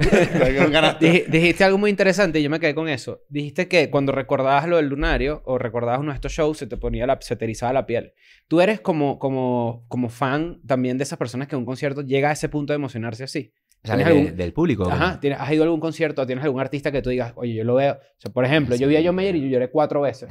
Ganaste. 0.70 1.06
Dij- 1.12 1.26
dijiste 1.26 1.64
algo 1.64 1.78
muy 1.78 1.90
interesante 1.90 2.40
y 2.40 2.42
yo 2.42 2.50
me 2.50 2.60
quedé 2.60 2.74
con 2.74 2.88
eso. 2.88 3.22
Dijiste 3.28 3.68
que 3.68 3.90
cuando 3.90 4.12
recordabas 4.12 4.66
lo 4.68 4.76
del 4.76 4.86
lunario 4.88 5.42
o 5.44 5.58
recordabas 5.58 6.00
uno 6.00 6.12
de 6.12 6.16
estos 6.16 6.32
shows 6.32 6.58
se 6.58 6.66
te 6.66 6.76
ponía 6.76 7.06
la, 7.06 7.18
se 7.20 7.36
te 7.36 7.44
erizaba 7.44 7.72
la 7.72 7.86
piel. 7.86 8.12
Tú 8.48 8.60
eres 8.60 8.80
como, 8.80 9.18
como, 9.18 9.84
como 9.88 10.08
fan 10.08 10.60
también 10.66 10.98
de 10.98 11.04
esas 11.04 11.18
personas 11.18 11.48
que 11.48 11.54
en 11.54 11.60
un 11.60 11.66
concierto 11.66 12.02
llega 12.02 12.30
a 12.30 12.32
ese 12.32 12.48
punto 12.48 12.72
de 12.72 12.76
emocionarse 12.76 13.24
así. 13.24 13.52
O 13.82 13.86
sea, 13.86 13.96
¿Tienes 13.96 14.14
de- 14.14 14.20
algún- 14.20 14.36
del 14.36 14.52
público. 14.52 14.90
Ajá, 14.90 15.20
¿tienes- 15.20 15.38
¿has 15.40 15.52
ido 15.52 15.62
a 15.62 15.66
algún 15.66 15.80
concierto? 15.80 16.26
¿Tienes 16.26 16.44
algún 16.44 16.60
artista 16.60 16.90
que 16.90 17.02
tú 17.02 17.10
digas, 17.10 17.32
oye, 17.36 17.54
yo 17.54 17.64
lo 17.64 17.74
veo? 17.74 17.92
O 17.94 18.20
sea, 18.20 18.32
por 18.32 18.44
ejemplo, 18.44 18.76
yo 18.76 18.88
vi 18.88 18.96
a 18.96 19.02
John 19.04 19.14
Mayer 19.14 19.36
y 19.36 19.42
yo 19.42 19.48
lloré 19.48 19.70
cuatro 19.70 20.00
veces. 20.00 20.28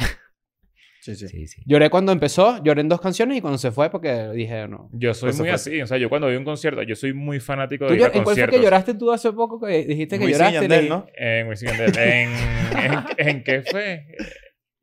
Sí, 1.03 1.15
sí. 1.17 1.27
Sí, 1.27 1.47
sí. 1.47 1.61
Lloré 1.65 1.89
cuando 1.89 2.11
empezó, 2.13 2.63
lloré 2.63 2.79
en 2.79 2.87
dos 2.87 3.01
canciones 3.01 3.37
y 3.37 3.41
cuando 3.41 3.57
se 3.57 3.71
fue 3.71 3.89
porque 3.89 4.29
dije, 4.29 4.67
no. 4.69 4.89
Yo 4.93 5.13
soy 5.13 5.31
muy 5.33 5.39
fue- 5.39 5.51
así. 5.51 5.81
O 5.81 5.85
sea, 5.87 5.97
yo 5.97 6.07
cuando 6.07 6.27
a 6.29 6.37
un 6.37 6.45
concierto, 6.45 6.81
yo 6.83 6.95
soy 6.95 7.13
muy 7.13 7.41
fanático 7.41 7.85
¿Tú 7.87 7.91
de 7.93 7.99
ir 7.99 8.03
a 8.03 8.07
¿En 8.07 8.11
cuál 8.13 8.23
fue 8.23 8.35
que 8.35 8.41
conciertos. 8.41 8.61
lloraste 8.63 8.93
tú 8.93 9.11
hace 9.11 9.33
poco? 9.33 9.59
Que 9.59 9.83
dijiste 9.85 10.17
que 10.17 10.23
Wisin 10.25 10.37
lloraste. 10.39 10.61
Yandel, 10.61 10.87
¿no? 10.89 11.05
En 11.15 11.47
Wisin 11.49 11.69
Yandel. 11.69 11.97
En, 11.97 12.29
en, 12.77 13.03
¿en 13.17 13.43
qué 13.43 13.61
fue? 13.63 14.05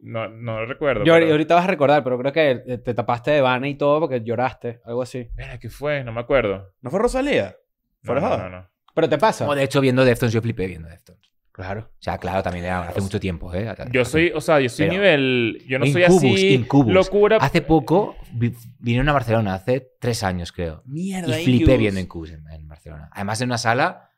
No, 0.00 0.28
no 0.28 0.64
recuerdo. 0.66 1.04
Yo, 1.04 1.14
pero- 1.14 1.30
ahorita 1.30 1.54
vas 1.54 1.64
a 1.64 1.68
recordar, 1.68 2.04
pero 2.04 2.18
creo 2.18 2.32
que 2.32 2.50
eh, 2.66 2.78
te 2.78 2.92
tapaste 2.94 3.30
de 3.30 3.40
vana 3.40 3.66
y 3.68 3.76
todo 3.76 4.00
porque 4.00 4.22
lloraste, 4.22 4.80
algo 4.84 5.00
así. 5.02 5.28
Mira, 5.36 5.58
¿qué 5.58 5.70
fue? 5.70 6.04
No 6.04 6.12
me 6.12 6.20
acuerdo. 6.20 6.72
¿No 6.82 6.90
fue 6.90 7.00
Rosalía? 7.00 7.56
No, 8.02 8.06
¿Fuera 8.06 8.20
no, 8.20 8.28
joda? 8.28 8.38
no, 8.48 8.50
no. 8.60 8.70
Pero 8.94 9.08
te 9.08 9.18
pasa. 9.18 9.44
Como 9.46 9.54
de 9.54 9.62
hecho, 9.64 9.80
viendo 9.80 10.04
Deftones, 10.04 10.32
yo 10.34 10.42
flipé 10.42 10.66
viendo 10.66 10.88
Deftones. 10.88 11.19
Claro. 11.52 11.90
O 11.92 12.02
sea, 12.02 12.16
claro, 12.18 12.42
también 12.42 12.66
hace 12.66 13.00
mucho 13.00 13.18
tiempo, 13.20 13.52
¿eh? 13.52 13.74
Yo 13.92 14.04
soy, 14.04 14.30
o 14.34 14.40
sea, 14.40 14.60
yo 14.60 14.68
soy 14.68 14.86
Pero- 14.86 14.92
nivel... 15.00 15.64
Yo 15.68 15.78
no 15.78 15.86
soy 15.86 16.04
así 16.04 16.54
Incubus. 16.54 16.92
locura. 16.92 17.38
Hace 17.38 17.60
poco 17.60 18.16
vi- 18.32 18.54
vinieron 18.78 19.08
a 19.08 19.12
Barcelona, 19.12 19.54
hace 19.54 19.92
tres 20.00 20.22
años 20.22 20.52
creo. 20.52 20.82
Mierda, 20.86 21.38
Y 21.40 21.44
flipé 21.44 21.62
Incubus. 21.64 21.78
viendo 21.78 22.00
Incubus 22.00 22.30
en, 22.30 22.48
en 22.48 22.68
Barcelona. 22.68 23.10
Además, 23.12 23.40
en 23.40 23.48
una 23.48 23.58
sala 23.58 24.10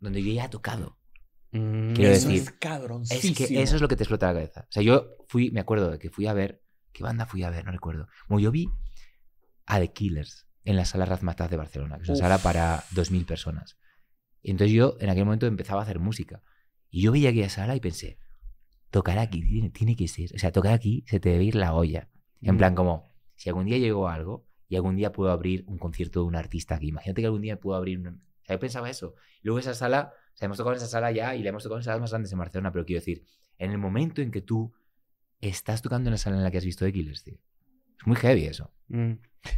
donde 0.00 0.22
yo 0.22 0.32
ya 0.32 0.44
he 0.44 0.48
tocado. 0.48 0.98
Mm. 1.52 1.92
Quiero 1.94 2.12
Eso 2.12 2.28
decir, 2.28 2.42
es 2.42 3.36
que 3.36 3.62
eso 3.62 3.76
es 3.76 3.82
lo 3.82 3.88
que 3.88 3.96
te 3.96 4.02
explota 4.04 4.26
la 4.28 4.34
cabeza. 4.34 4.60
O 4.62 4.72
sea, 4.72 4.82
yo 4.82 5.16
fui, 5.28 5.50
me 5.50 5.60
acuerdo 5.60 5.90
de 5.90 5.98
que 5.98 6.10
fui 6.10 6.26
a 6.26 6.32
ver. 6.32 6.62
¿Qué 6.92 7.02
banda 7.02 7.24
fui 7.26 7.42
a 7.42 7.50
ver? 7.50 7.64
No 7.64 7.72
recuerdo. 7.72 8.06
Bueno, 8.28 8.40
yo 8.44 8.50
vi 8.50 8.68
a 9.66 9.80
The 9.80 9.92
Killers 9.92 10.46
en 10.64 10.76
la 10.76 10.84
sala 10.84 11.06
Razmataz 11.06 11.50
de 11.50 11.56
Barcelona, 11.56 11.96
que 11.96 12.02
es 12.02 12.08
una 12.10 12.16
Uf. 12.16 12.20
sala 12.20 12.38
para 12.38 12.82
2.000 12.94 13.24
personas. 13.26 13.78
Y 14.42 14.50
entonces 14.50 14.74
yo 14.74 14.96
en 15.00 15.08
aquel 15.10 15.24
momento 15.24 15.46
empezaba 15.46 15.80
a 15.80 15.84
hacer 15.84 15.98
música. 15.98 16.42
Y 16.90 17.02
yo 17.02 17.12
veía 17.12 17.30
aquella 17.30 17.48
sala 17.48 17.74
y 17.76 17.80
pensé, 17.80 18.18
tocar 18.90 19.18
aquí 19.18 19.40
tiene, 19.42 19.70
tiene 19.70 19.96
que 19.96 20.08
ser. 20.08 20.30
O 20.34 20.38
sea, 20.38 20.52
tocar 20.52 20.72
aquí 20.74 21.04
se 21.06 21.20
te 21.20 21.30
debe 21.30 21.44
ir 21.44 21.54
la 21.54 21.74
olla. 21.74 22.08
En 22.42 22.54
Mm. 22.56 22.58
plan, 22.58 22.74
como, 22.74 23.08
si 23.34 23.48
algún 23.48 23.66
día 23.66 23.78
llego 23.78 24.08
a 24.08 24.14
algo 24.14 24.46
y 24.68 24.76
algún 24.76 24.96
día 24.96 25.12
puedo 25.12 25.30
abrir 25.30 25.64
un 25.66 25.78
concierto 25.78 26.20
de 26.20 26.26
un 26.26 26.36
artista 26.36 26.74
aquí. 26.74 26.88
Imagínate 26.88 27.22
que 27.22 27.26
algún 27.26 27.42
día 27.42 27.58
puedo 27.58 27.76
abrir. 27.76 27.98
un- 27.98 28.06
O 28.08 28.44
sea, 28.44 28.56
yo 28.56 28.60
pensaba 28.60 28.90
eso. 28.90 29.14
Luego 29.42 29.58
esa 29.60 29.72
sala, 29.74 30.12
o 30.34 30.36
sea, 30.36 30.46
hemos 30.46 30.58
tocado 30.58 30.74
en 30.74 30.78
esa 30.78 30.88
sala 30.88 31.12
ya 31.12 31.36
y 31.36 31.42
la 31.42 31.50
hemos 31.50 31.62
tocado 31.62 31.78
en 31.78 31.84
salas 31.84 32.00
más 32.00 32.10
grandes 32.10 32.32
en 32.32 32.38
Barcelona, 32.38 32.72
pero 32.72 32.84
quiero 32.84 33.00
decir, 33.00 33.24
en 33.58 33.70
el 33.70 33.78
momento 33.78 34.20
en 34.20 34.30
que 34.32 34.42
tú 34.42 34.72
estás 35.40 35.80
tocando 35.82 36.08
en 36.08 36.12
la 36.12 36.18
sala 36.18 36.36
en 36.36 36.42
la 36.42 36.50
que 36.50 36.58
has 36.58 36.64
visto 36.64 36.84
The 36.84 36.92
Killers, 36.92 37.22
tío. 37.22 37.38
Es 38.00 38.06
muy 38.06 38.16
heavy 38.16 38.46
eso. 38.46 38.72
Mm. 38.88 39.12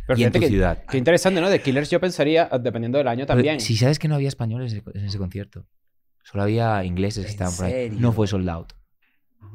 Pero 0.07 0.19
y 0.19 0.23
en 0.25 0.31
fíjate 0.33 0.39
tu 0.39 0.41
que, 0.41 0.49
ciudad. 0.49 0.85
qué 0.91 0.97
interesante, 0.99 1.41
¿no? 1.41 1.51
De 1.51 1.61
Killers 1.61 1.91
yo 1.91 2.01
pensaría, 2.01 2.49
ah, 2.51 2.59
dependiendo 2.59 2.99
del 2.99 3.09
año 3.09 3.27
también. 3.27 3.61
Si 3.61 3.77
sabes 3.77 3.99
que 3.99 4.09
no 4.09 4.15
había 4.15 4.29
españoles 4.29 4.73
en 4.73 4.79
ese- 4.79 4.99
en 4.99 5.05
ese 5.07 5.19
concierto. 5.19 5.67
Solo 6.23 6.43
había 6.45 6.85
ingleses 6.85 7.25
que 7.27 7.31
¿En 7.31 7.33
estaban 7.33 7.55
por 7.55 7.67
ahí. 7.67 7.73
serio? 7.73 7.99
No 8.01 8.13
fue 8.13 8.27
sold 8.27 8.49
out. 8.49 8.73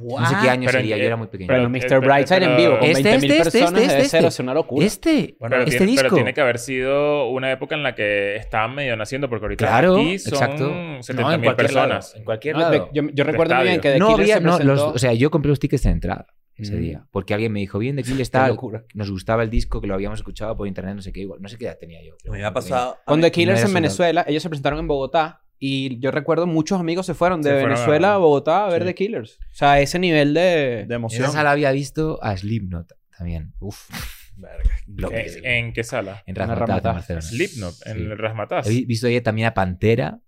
What? 0.02 0.22
No 0.22 0.30
sé 0.30 0.36
qué 0.44 0.50
año 0.50 0.68
Pero, 0.68 0.80
sería, 0.80 0.96
eh, 0.96 1.00
yo 1.00 1.06
era 1.08 1.16
muy 1.18 1.28
pequeño. 1.28 1.48
Pero 1.48 1.60
Pero- 1.64 1.70
Mr. 1.70 1.88
pero- 1.90 2.02
Brightside 2.02 2.38
en 2.38 2.44
pero- 2.44 2.58
vivo, 2.58 2.80
con 2.80 2.88
Este, 2.90 3.04
20.000 3.04 3.16
este, 3.16 3.28
este, 3.28 3.60
personas, 3.60 3.82
este, 3.82 3.92
debe 3.94 4.06
este. 4.06 4.22
ser 4.22 4.32
sea, 4.32 4.44
una 4.44 4.54
locura. 4.54 4.86
Este, 4.86 5.36
Bueno, 5.40 5.50
Pero, 5.56 5.64
este 5.64 5.78
tiene, 5.78 5.92
disco. 5.92 6.04
pero 6.04 6.16
tiene 6.16 6.34
que 6.36 6.42
haber 6.42 6.60
sido 6.60 7.30
una 7.30 7.52
época 7.52 7.76
en 7.76 7.84
la 7.84 7.96
que 7.96 8.36
estaban 8.38 8.76
medio 8.76 8.96
naciendo, 8.96 9.28
porque 9.30 9.46
ahorita 9.46 9.66
Claro, 9.68 9.98
aquí 9.98 10.20
son 10.20 10.34
exacto. 10.36 10.70
70.000 11.02 11.16
No, 11.40 11.44
cualquier 11.44 11.74
lado, 11.74 11.88
personas. 11.90 12.16
en 12.16 12.24
cualquier 12.24 12.56
No, 12.56 12.62
lado. 12.62 12.72
de- 12.72 12.82
yo, 12.94 13.10
yo 13.14 13.24
recuerdo 13.26 13.56
muy 13.56 13.64
bien 13.66 13.82
que 13.82 13.92
The 13.94 14.00
no 14.00 14.08
Killers 14.16 14.22
había, 14.22 14.36
se 14.58 14.64
no, 14.66 14.74
los- 14.74 14.82
o 14.84 14.98
sea, 15.00 15.14
yo 15.14 15.32
compré 15.32 15.50
los 15.50 15.60
tickets 15.60 15.84
de 15.84 15.90
entrada 15.90 16.28
ese 16.64 16.76
Mm. 16.76 16.80
día. 16.82 17.08
Porque 17.12 17.34
alguien 17.34 17.52
me 17.52 17.60
dijo, 17.60 17.80
bien, 17.80 17.96
de 17.96 18.04
tal, 18.32 18.50
locura. 18.52 18.84
nos 18.94 19.10
gustaba 19.12 19.44
el 19.44 19.50
disco, 19.50 19.82
que 19.82 19.88
lo 19.88 19.94
habíamos 19.94 20.20
escuchado 20.20 20.56
por 20.58 20.68
internet, 20.68 20.96
no 20.96 21.02
sé 21.02 21.12
qué, 21.12 21.22
igual. 21.22 21.42
No 21.42 21.50
sé 21.50 21.58
qué 21.58 21.66
edad 21.66 21.78
tenía 21.80 22.04
yo. 22.04 22.16
pero 22.22 22.34
Me 22.34 22.44
ha 22.44 22.54
pasado. 22.54 22.98
Con 23.06 23.22
The 23.22 23.32
Killers 23.32 23.64
en. 23.64 23.74
Venezuela, 23.74 24.26
ellos 24.28 24.44
se 24.44 24.50
presentaron 24.50 24.80
en 24.80 24.88
Bogotá 24.88 25.42
y 25.58 26.00
yo 26.00 26.12
recuerdo 26.12 26.48
muchos 26.48 26.80
amigos 26.80 27.06
se 27.06 27.14
fueron 27.14 27.42
de 27.42 27.50
Se 27.50 27.56
fueron 27.60 27.70
Venezuela 27.76 28.12
a- 28.12 28.16
a 28.16 28.18
Bogotá 28.18 28.66
a 28.66 28.70
ver 28.70 28.82
Sí. 28.84 28.88
The 28.88 28.96
Killers. 28.96 29.40
O 29.52 29.54
sea, 29.56 29.80
ese 29.82 30.00
nivel 30.00 30.34
de... 30.34 30.86
De 30.88 30.96
emoción. 30.96 31.24
esa 31.24 31.34
sala 31.34 31.52
había 31.52 31.72
visto 31.72 32.18
a 32.24 32.36
Slipknot 32.38 32.94
también. 33.18 33.54
Uf. 33.60 33.90
Verga. 34.38 34.72
¿En, 35.12 35.46
en 35.46 35.74
qué 35.74 35.84
sala? 35.84 36.24
En. 36.26 36.34
Barcelona. 36.36 37.22
Slipknot, 37.22 37.76
en 37.88 37.94
Sí. 37.98 38.02
el 38.04 38.18
Rasmataz. 38.18 38.68
He 38.68 38.70
vi- 38.70 38.86
visto 38.86 39.08
ahí 39.08 39.20
también 39.20 39.48
a 39.48 39.54
Pantera. 39.54 40.20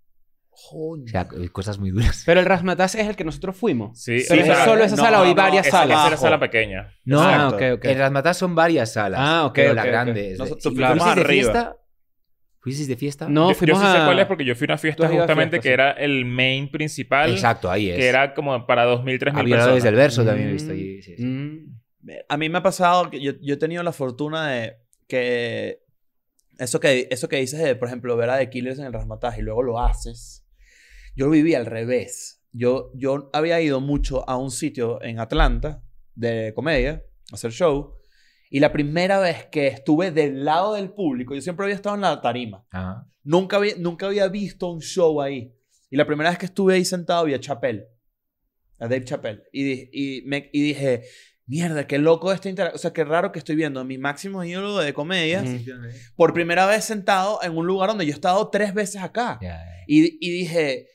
Joder. 0.54 1.04
O 1.06 1.08
sea, 1.08 1.28
cosas 1.50 1.78
muy 1.78 1.90
duras. 1.90 2.22
Pero 2.26 2.38
el 2.40 2.46
Rasmataz 2.46 2.94
es 2.94 3.08
el 3.08 3.16
que 3.16 3.24
nosotros 3.24 3.56
fuimos. 3.56 3.98
Sí, 4.00 4.22
Pero 4.28 4.42
sí, 4.42 4.48
es 4.48 4.52
o 4.52 4.54
sea, 4.54 4.64
solo 4.66 4.84
esa 4.84 4.96
no, 4.96 5.02
sala 5.02 5.20
o 5.20 5.24
hay 5.24 5.30
no, 5.30 5.34
varias 5.36 5.66
esa, 5.66 5.78
salas. 5.78 5.98
esa 5.98 6.08
era 6.08 6.16
sala 6.18 6.38
pequeña. 6.40 6.92
No, 7.04 7.20
Ah, 7.22 7.48
ok, 7.48 7.62
ok. 7.78 7.84
En 7.86 7.98
Razmataz 7.98 8.36
son 8.36 8.54
varias 8.54 8.92
salas. 8.92 9.18
Ah, 9.22 9.46
ok, 9.46 9.54
Pero 9.54 9.70
ok, 9.70 9.76
la 9.76 9.82
ok. 9.82 9.88
grande 9.88 10.20
es 10.32 10.32
de- 10.32 10.38
Nosotros 10.38 10.72
¿Y 10.72 10.76
fuimos 10.76 10.90
fuisteis 10.92 11.14
de 11.16 11.20
arriba. 11.22 11.42
fiesta? 11.52 11.76
¿Fuisteis 12.60 12.88
de 12.88 12.96
fiesta? 12.96 13.28
No, 13.28 13.48
yo, 13.48 13.54
fuimos 13.56 13.80
yo 13.82 13.86
sí 13.86 13.92
sé 13.98 14.04
cuál 14.04 14.18
es 14.20 14.26
porque 14.26 14.44
yo 14.44 14.54
fui 14.54 14.66
a 14.66 14.70
una 14.72 14.78
fiesta 14.78 15.08
justamente 15.08 15.56
que 15.58 15.62
sí. 15.68 15.68
era 15.72 15.90
el 15.92 16.24
main 16.26 16.70
principal. 16.70 17.30
Exacto, 17.30 17.68
ahí 17.70 17.90
es. 17.90 17.96
Que 17.96 18.06
era 18.06 18.34
como 18.34 18.66
para 18.66 18.84
2.000, 18.86 19.18
3.000 19.18 19.40
A 19.40 19.42
violadores 19.42 19.82
personas. 19.82 19.84
del 19.84 19.94
verso 19.96 20.24
también 20.24 20.48
he 20.48 20.50
Mm, 20.50 20.54
visto 20.54 20.72
allí. 20.72 21.02
sí, 21.02 21.16
sí. 21.16 21.24
mm. 21.24 21.80
A 22.28 22.36
mí 22.36 22.48
me 22.48 22.58
ha 22.58 22.62
pasado 22.62 23.10
que 23.10 23.20
yo, 23.20 23.32
yo 23.40 23.54
he 23.54 23.56
tenido 23.56 23.82
la 23.82 23.92
fortuna 23.92 24.48
de 24.48 24.76
que 25.08 25.80
eso 26.58 26.78
que 26.78 27.08
eso 27.10 27.28
que 27.28 27.36
dices 27.36 27.58
de, 27.60 27.74
por 27.74 27.88
ejemplo, 27.88 28.16
ver 28.16 28.30
a 28.30 28.38
The 28.38 28.48
Killers 28.50 28.78
en 28.78 28.84
el 28.86 28.92
Rasmataj 28.92 29.38
y 29.38 29.42
luego 29.42 29.62
lo 29.62 29.80
haces. 29.80 30.41
Yo 31.14 31.26
lo 31.26 31.32
viví 31.32 31.54
al 31.54 31.66
revés. 31.66 32.42
Yo, 32.52 32.90
yo 32.94 33.30
había 33.32 33.60
ido 33.60 33.80
mucho 33.80 34.28
a 34.28 34.36
un 34.36 34.50
sitio 34.50 35.02
en 35.02 35.18
Atlanta 35.18 35.82
de 36.14 36.52
comedia, 36.54 37.02
a 37.30 37.34
hacer 37.34 37.50
show. 37.52 37.94
Y 38.50 38.60
la 38.60 38.72
primera 38.72 39.18
vez 39.18 39.46
que 39.46 39.66
estuve 39.68 40.10
del 40.10 40.44
lado 40.44 40.74
del 40.74 40.90
público, 40.90 41.34
yo 41.34 41.40
siempre 41.40 41.64
había 41.64 41.76
estado 41.76 41.94
en 41.96 42.02
la 42.02 42.20
tarima. 42.20 42.66
Ajá. 42.70 43.06
Nunca 43.24 43.56
había, 43.56 43.74
nunca 43.78 44.06
había 44.06 44.28
visto 44.28 44.68
un 44.70 44.80
show 44.80 45.22
ahí. 45.22 45.54
Y 45.90 45.96
la 45.96 46.06
primera 46.06 46.30
vez 46.30 46.38
que 46.38 46.46
estuve 46.46 46.74
ahí 46.74 46.84
sentado 46.84 47.24
vi 47.24 47.34
a 47.34 47.40
Chappelle. 47.40 47.86
A 48.78 48.88
Dave 48.88 49.04
Chappelle. 49.04 49.42
Y, 49.52 49.62
di- 49.64 49.90
y, 49.92 50.22
me, 50.26 50.50
y 50.52 50.62
dije, 50.62 51.04
mierda, 51.46 51.86
qué 51.86 51.98
loco 51.98 52.32
esta 52.32 52.48
interacción. 52.50 52.76
O 52.76 52.78
sea, 52.78 52.92
qué 52.92 53.04
raro 53.04 53.30
que 53.32 53.38
estoy 53.38 53.54
viendo 53.56 53.80
a 53.80 53.84
mi 53.84 53.96
máximo 53.96 54.42
ídolo 54.44 54.76
de 54.78 54.92
comedia 54.92 55.42
Mm. 55.42 55.64
por 56.16 56.34
primera 56.34 56.66
vez 56.66 56.84
sentado 56.84 57.38
en 57.42 57.56
un 57.56 57.66
lugar 57.66 57.88
donde 57.90 58.04
yo 58.04 58.10
he 58.12 58.14
estado 58.14 58.50
tres 58.50 58.74
veces 58.74 59.00
acá. 59.02 59.38
Ya, 59.40 59.48
ya. 59.48 59.64
Y, 59.86 60.18
y 60.26 60.30
dije, 60.30 60.88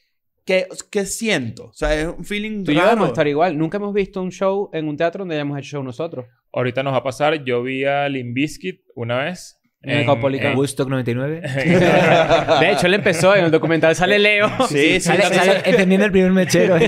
¿qué, 0.48 0.68
¿qué 0.89 1.06
siento? 1.06 1.66
O 1.66 1.74
sea, 1.74 1.93
es 1.93 2.08
un 2.08 2.26
feeling 2.26 2.64
Tú 2.64 2.72
y 2.72 2.76
yo 2.76 2.80
vamos 2.82 2.93
a 2.93 2.95
raro. 2.95 3.08
estar 3.08 3.28
igual. 3.28 3.56
Nunca 3.58 3.78
hemos 3.78 3.93
visto 3.93 4.20
un 4.22 4.32
show 4.32 4.70
en 4.74 4.88
un 4.88 4.98
teatro 4.98 5.20
donde 5.20 5.36
hayamos 5.36 5.60
hecho 5.60 5.68
show 5.78 5.84
nosotros. 5.84 6.26
Ahorita 6.52 6.82
nos 6.82 6.93
va 6.93 6.98
a 6.98 7.04
pasar. 7.04 7.43
Yo 7.43 7.62
vi 7.62 7.86
a 7.86 8.10
Limp 8.10 8.34
Bizkit 8.34 8.82
una 8.95 9.24
vez. 9.26 9.60
En 9.84 10.00
el 10.00 10.06
Caupolicán. 10.06 10.54
en- 10.54 10.58
Woodstock 10.58 10.89
99. 10.89 11.41
De 12.60 12.72
hecho, 12.72 12.88
él 12.88 12.95
empezó, 12.95 13.36
en 13.36 13.45
el 13.45 13.52
documental 13.52 13.95
sale 13.95 14.18
Leo. 14.18 14.50
Sí, 14.68 14.93
sí, 14.95 15.00
Sale, 15.02 15.24
sí. 15.26 15.34
sale 15.36 15.62
encendiendo 15.66 16.06
el 16.08 16.12
primer 16.12 16.32
mechero. 16.32 16.76
De 16.80 16.86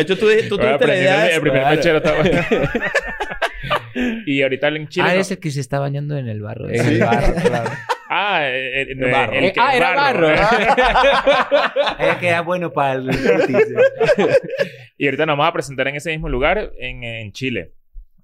hecho, 0.00 0.16
tú, 0.18 0.26
tú 0.26 0.26
Bueno, 0.26 0.48
tuviste 0.48 0.64
la 0.64 0.74
aprendiendo 0.74 1.10
idea 1.10 1.22
el, 1.24 1.28
de 1.30 1.34
el 1.34 1.40
primer 1.40 1.60
Claro. 1.62 1.76
mechero 1.76 1.96
está 1.98 2.14
bueno. 2.14 2.40
y 4.26 4.42
ahorita 4.42 4.68
en 4.68 4.88
Chile. 4.88 5.06
ah, 5.08 5.14
no- 5.14 5.20
es 5.20 5.30
el 5.30 5.38
que 5.38 5.50
se 5.50 5.60
está 5.60 5.78
bañando 5.80 6.16
en 6.16 6.28
el 6.28 6.40
barro. 6.42 6.68
En 6.68 6.86
el 6.86 6.98
barro, 7.00 7.34
claro. 7.34 7.70
Ah, 8.14 8.40
eh, 8.46 8.82
eh, 8.90 8.94
barro. 9.10 9.32
el 9.32 9.52
que- 9.52 9.60
ah, 9.60 9.74
era 9.76 9.94
barro. 9.94 10.28
Es 11.98 12.16
que 12.16 12.28
era 12.28 12.42
bueno 12.42 12.70
para 12.72 12.94
el... 12.94 13.10
Y 14.98 15.06
ahorita 15.06 15.24
nos 15.26 15.34
vamos 15.38 15.48
a 15.48 15.52
presentar 15.52 15.88
en 15.88 15.96
ese 15.96 16.10
mismo 16.10 16.28
lugar 16.28 16.72
en, 16.78 17.02
en 17.04 17.32
Chile. 17.32 17.72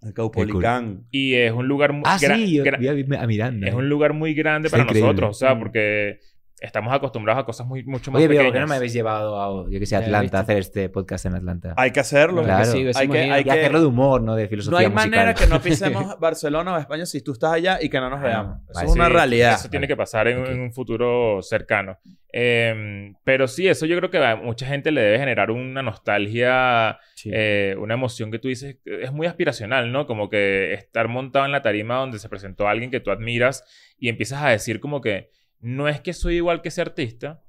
El 0.02 0.12
Caupolicán. 0.14 1.04
Y 1.10 1.34
es 1.34 1.50
un 1.52 1.66
lugar 1.66 1.92
muy 1.92 2.02
Ah, 2.04 2.18
gra- 2.20 2.36
sí, 2.36 2.54
yo 2.56 2.64
gra- 2.64 2.78
vi 2.78 3.16
a, 3.16 3.26
Miranda. 3.26 3.66
es 3.66 3.74
un 3.74 3.88
lugar 3.88 4.12
muy 4.12 4.34
grande 4.34 4.66
Está 4.68 4.76
para 4.76 4.84
increíble. 4.84 5.08
nosotros, 5.08 5.30
o 5.30 5.38
sea, 5.38 5.54
Mm. 5.54 5.58
porque 5.58 6.18
estamos 6.60 6.92
acostumbrados 6.92 7.42
a 7.42 7.46
cosas 7.46 7.66
muy, 7.66 7.84
mucho 7.84 8.10
más 8.10 8.18
Oye, 8.20 8.28
pequeñas. 8.28 8.46
¿por 8.46 8.52
qué 8.54 8.60
no 8.60 8.66
me 8.66 8.74
habéis 8.76 8.92
llevado 8.92 9.40
a, 9.40 9.70
yo 9.70 9.78
que 9.78 9.86
sé, 9.86 9.96
Atlanta, 9.96 10.38
a 10.38 10.40
hacer 10.42 10.58
este 10.58 10.88
podcast 10.88 11.26
en 11.26 11.34
Atlanta? 11.34 11.74
Hay 11.76 11.90
que 11.92 12.00
hacerlo. 12.00 12.42
Claro. 12.42 12.64
Sí, 12.64 12.86
Hay 12.94 13.08
que- 13.08 13.18
hay 13.18 13.44
y 13.46 13.48
hacerlo 13.50 13.80
de 13.80 13.86
humor, 13.86 14.22
no 14.22 14.34
de 14.34 14.48
filosofía 14.48 14.72
No 14.72 14.78
hay 14.78 14.86
musical. 14.86 15.10
manera 15.10 15.34
que 15.34 15.46
no 15.46 15.60
pisemos 15.62 16.18
Barcelona 16.18 16.74
o 16.74 16.78
España 16.78 17.06
si 17.06 17.20
tú 17.22 17.32
estás 17.32 17.52
allá 17.52 17.78
y 17.80 17.88
que 17.88 18.00
no 18.00 18.10
nos 18.10 18.20
Ah, 18.20 18.24
veamos. 18.24 18.56
Eso 18.64 18.72
vale, 18.74 18.88
es 18.88 18.94
una 18.94 19.06
Sí, 19.06 19.12
realidad. 19.12 19.54
Eso 19.54 19.68
tiene 19.68 19.86
que 19.88 19.96
pasar 19.96 20.28
en, 20.28 20.40
Ok. 20.42 20.48
en 20.48 20.60
un 20.60 20.72
futuro 20.72 21.40
cercano. 21.42 21.98
Eh, 22.32 23.14
pero 23.24 23.48
sí, 23.48 23.66
eso 23.68 23.86
yo 23.86 23.96
creo 23.96 24.10
que 24.10 24.18
a 24.18 24.36
mucha 24.36 24.66
gente 24.66 24.90
le 24.90 25.00
debe 25.00 25.18
generar 25.18 25.50
una 25.50 25.82
nostalgia, 25.82 26.98
Sí. 27.14 27.30
eh, 27.32 27.74
una 27.78 27.94
emoción 27.94 28.30
que 28.30 28.38
tú 28.38 28.48
dices, 28.48 28.76
que 28.84 29.02
es 29.02 29.12
muy 29.12 29.26
aspiracional, 29.26 29.90
¿no? 29.92 30.06
Como 30.06 30.28
que 30.28 30.74
estar 30.74 31.08
montado 31.08 31.46
en 31.46 31.52
la 31.52 31.62
tarima 31.62 31.96
donde 31.96 32.18
se 32.18 32.28
presentó 32.28 32.68
alguien 32.68 32.90
que 32.90 33.00
tú 33.00 33.10
admiras 33.10 33.64
y 33.98 34.08
empiezas 34.08 34.42
a 34.42 34.50
decir 34.50 34.78
como 34.80 35.00
que 35.00 35.30
no 35.60 35.88
es 35.88 36.00
que 36.00 36.12
soy 36.12 36.36
igual 36.36 36.62
que 36.62 36.68
ese 36.68 36.80
artista. 36.80 37.42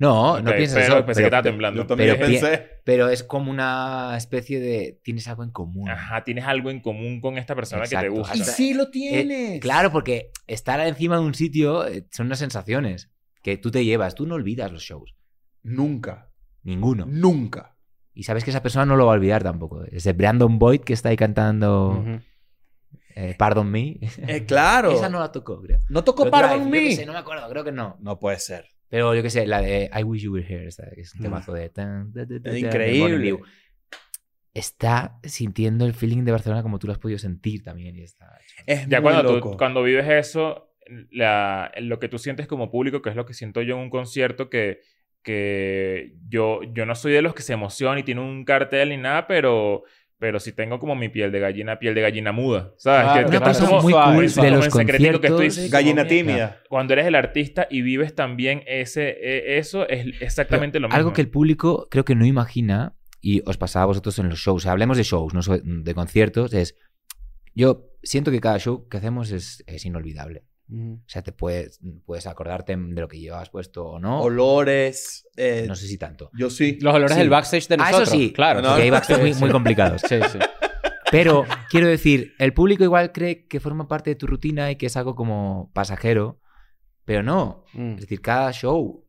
No, 0.00 0.40
no 0.40 0.54
piensas 0.54 0.84
pero 0.84 0.96
eso. 0.98 1.06
pensé 1.06 1.22
que 1.22 1.24
pero- 1.24 1.36
estaba 1.38 1.42
temblando. 1.42 1.82
Yo 1.82 1.86
también 1.88 2.14
Pero 2.16 2.26
pensé. 2.28 2.68
Pero 2.84 3.08
es 3.08 3.24
como 3.24 3.50
una 3.50 4.14
especie 4.16 4.60
de... 4.60 5.00
Tienes 5.02 5.26
algo 5.26 5.42
en 5.42 5.50
común. 5.50 5.88
Ajá, 5.90 6.22
tienes 6.22 6.44
algo 6.44 6.70
en 6.70 6.80
común 6.80 7.20
con 7.20 7.36
esta 7.36 7.56
persona 7.56 7.82
que 7.82 7.88
te 7.88 7.94
Exacto. 7.96 8.14
gusta. 8.16 8.36
Y 8.36 8.44
sí 8.44 8.74
lo 8.74 8.84
Eh, 8.84 8.90
tienes. 8.92 9.60
claro, 9.60 9.90
porque 9.90 10.30
estar 10.46 10.78
encima 10.86 11.16
de 11.16 11.22
un 11.22 11.34
sitio 11.34 11.84
eh, 11.84 12.06
son 12.12 12.26
unas 12.26 12.38
sensaciones 12.38 13.10
que 13.42 13.56
tú 13.56 13.72
te 13.72 13.84
llevas. 13.84 14.14
Tú 14.14 14.24
no 14.24 14.36
olvidas 14.36 14.70
los 14.70 14.82
shows. 14.84 15.16
Nunca. 15.64 16.30
Ninguno. 16.62 17.04
Nunca. 17.08 17.74
Y 18.14 18.22
sabes 18.22 18.44
que 18.44 18.50
esa 18.50 18.62
persona 18.62 18.86
no 18.86 18.94
lo 18.96 19.06
va 19.06 19.12
a 19.12 19.16
olvidar 19.16 19.42
tampoco. 19.42 19.82
Ese 19.84 20.12
Brandon 20.12 20.60
Boyd 20.60 20.82
que 20.82 20.92
está 20.92 21.08
ahí 21.08 21.16
cantando. 21.16 22.04
Eh, 23.14 23.34
Pardon 23.38 23.70
Me. 23.70 23.98
Eh, 24.26 24.44
claro. 24.46 24.92
Esa 24.92 25.08
no 25.08 25.18
la 25.20 25.30
tocó, 25.32 25.60
creo. 25.60 25.80
No 25.88 26.04
tocó 26.04 26.22
Pero 26.24 26.30
Pardon 26.32 26.70
Drive, 26.70 26.82
yo 26.84 26.88
Me. 26.90 26.96
sé, 26.96 27.06
no 27.06 27.12
me 27.12 27.18
acuerdo, 27.18 27.48
creo 27.48 27.64
que 27.64 27.72
no. 27.72 27.96
No 28.00 28.18
puede 28.18 28.38
ser. 28.38 28.66
Pero 28.88 29.14
yo 29.14 29.22
qué 29.22 29.30
sé, 29.30 29.46
la 29.46 29.60
de 29.60 29.90
I 29.94 30.02
Wish 30.02 30.22
You 30.22 30.32
Were 30.32 30.46
Here, 30.46 30.68
que 30.94 31.00
es 31.00 31.14
un 31.14 31.20
Mm. 31.20 31.22
temazo 31.22 31.52
de... 31.52 31.68
tan, 31.68 32.12
ta, 32.12 32.20
ta, 32.26 32.34
ta, 32.36 32.42
ta, 32.42 32.50
de 32.50 32.58
Increíble. 32.60 33.38
Está 34.54 35.18
sintiendo 35.22 35.84
el 35.84 35.92
feeling 35.94 36.24
de 36.24 36.32
Barcelona 36.32 36.62
como 36.62 36.78
tú 36.78 36.86
lo 36.86 36.92
has 36.92 36.98
podido 36.98 37.18
sentir 37.18 37.62
también. 37.62 37.94
Y 37.96 38.02
está 38.02 38.38
Es 38.66 38.86
Ya 38.88 39.00
muy 39.00 39.12
cuando, 39.12 39.34
loco. 39.34 39.50
tú, 39.52 39.56
cuando 39.56 39.82
vives 39.82 40.08
eso, 40.08 40.72
la- 41.10 41.70
lo 41.80 41.98
que 42.00 42.08
tú 42.08 42.18
sientes 42.18 42.46
como 42.46 42.70
público, 42.70 43.00
que 43.02 43.10
es 43.10 43.16
lo 43.16 43.26
que 43.26 43.34
siento 43.34 43.62
yo 43.62 43.76
en 43.76 43.82
un 43.82 43.90
concierto, 43.90 44.48
que, 44.50 44.80
que 45.22 46.14
yo, 46.28 46.60
yo 46.72 46.86
no 46.86 46.94
soy 46.94 47.12
de 47.12 47.22
los 47.22 47.34
que 47.34 47.42
se 47.42 47.52
emocionan 47.52 47.98
y 47.98 48.02
tiene 48.02 48.22
un 48.22 48.44
cartel 48.44 48.88
ni 48.88 48.96
nada, 48.96 49.26
pero, 49.28 49.84
pero 50.18 50.40
sí 50.40 50.52
tengo 50.52 50.78
como 50.80 50.96
mi 50.96 51.08
piel 51.08 51.30
de 51.30 51.38
gallina, 51.40 51.78
piel 51.78 51.94
de 51.94 52.00
gallina 52.00 52.32
muda. 52.32 52.72
¿Sabes? 52.76 53.02
Claro, 53.02 53.12
que, 53.14 53.20
Una 53.20 53.30
que 53.30 53.36
claro. 53.38 53.52
cosa 53.52 53.66
como- 53.66 53.82
muy 53.82 53.92
cool 53.92 54.26
de 54.26 54.34
como 54.34 54.50
los 54.56 54.64
secretico 54.66 55.20
que 55.20 55.26
estoy 55.28 55.46
conciertos... 55.46 55.70
Gallina 55.70 56.02
como, 56.02 56.08
tímida. 56.08 56.60
Cuando 56.68 56.92
eres 56.94 57.06
el 57.06 57.14
artista 57.14 57.66
y 57.70 57.82
vives 57.82 58.14
también 58.14 58.62
ese, 58.66 59.10
e- 59.10 59.58
eso, 59.58 59.88
es 59.88 60.06
exactamente 60.20 60.80
lo 60.80 60.88
mismo. 60.88 60.96
Algo 60.96 61.12
que 61.12 61.20
el 61.20 61.28
público 61.30 61.86
creo 61.90 62.04
que 62.04 62.14
no 62.16 62.26
imagina, 62.26 62.96
y 63.20 63.42
os 63.48 63.56
pasaba 63.58 63.84
a 63.84 63.86
vosotros 63.86 64.18
en 64.18 64.28
los 64.28 64.38
shows, 64.40 64.62
o 64.62 64.64
sea, 64.64 64.72
hablemos 64.72 64.96
de 64.96 65.04
shows, 65.04 65.34
no 65.34 65.40
de 65.62 65.94
conciertos, 65.94 66.52
es... 66.52 66.74
Yo 67.54 67.88
siento 68.02 68.30
que 68.30 68.40
cada 68.40 68.58
show 68.58 68.88
que 68.88 68.96
hacemos 68.96 69.30
es, 69.32 69.62
es 69.66 69.84
inolvidable. 69.84 70.44
O 70.70 70.98
sea, 71.06 71.22
te 71.22 71.32
puedes, 71.32 71.80
puedes 72.04 72.26
acordarte 72.26 72.76
de 72.76 73.00
lo 73.00 73.08
que 73.08 73.18
llevabas 73.18 73.48
puesto 73.48 73.86
o 73.86 73.98
no. 73.98 74.20
Olores. 74.20 75.26
eh, 75.36 75.64
No 75.66 75.74
sé 75.74 75.86
si 75.86 75.96
tanto. 75.96 76.30
Yo 76.34 76.50
sí. 76.50 76.78
Los 76.82 76.94
olores 76.94 77.14
Sí. 77.14 77.20
del 77.20 77.30
backstage 77.30 77.68
de 77.68 77.74
Ah, 77.76 77.78
nosotros. 77.78 78.08
eso 78.08 78.16
sí. 78.18 78.32
Claro. 78.32 78.60
No, 78.60 78.68
Porque 78.68 78.82
hay 78.82 78.90
backstage 78.90 79.20
muy, 79.20 79.32
Sí, 79.34 79.40
muy 79.40 79.50
complicados. 79.50 80.02
Sí, 80.08 80.16
sí. 80.30 80.38
Pero 81.10 81.46
quiero 81.70 81.86
decir, 81.88 82.34
el 82.38 82.52
público 82.52 82.84
igual 82.84 83.12
cree 83.12 83.46
que 83.46 83.60
forma 83.60 83.88
parte 83.88 84.10
de 84.10 84.16
tu 84.16 84.26
rutina 84.26 84.70
y 84.70 84.76
que 84.76 84.86
es 84.86 84.96
algo 84.98 85.14
como 85.14 85.70
pasajero, 85.72 86.38
pero 87.06 87.22
no. 87.22 87.64
Mm. 87.72 87.92
Es 87.94 88.00
decir, 88.02 88.20
cada 88.20 88.52
show 88.52 89.06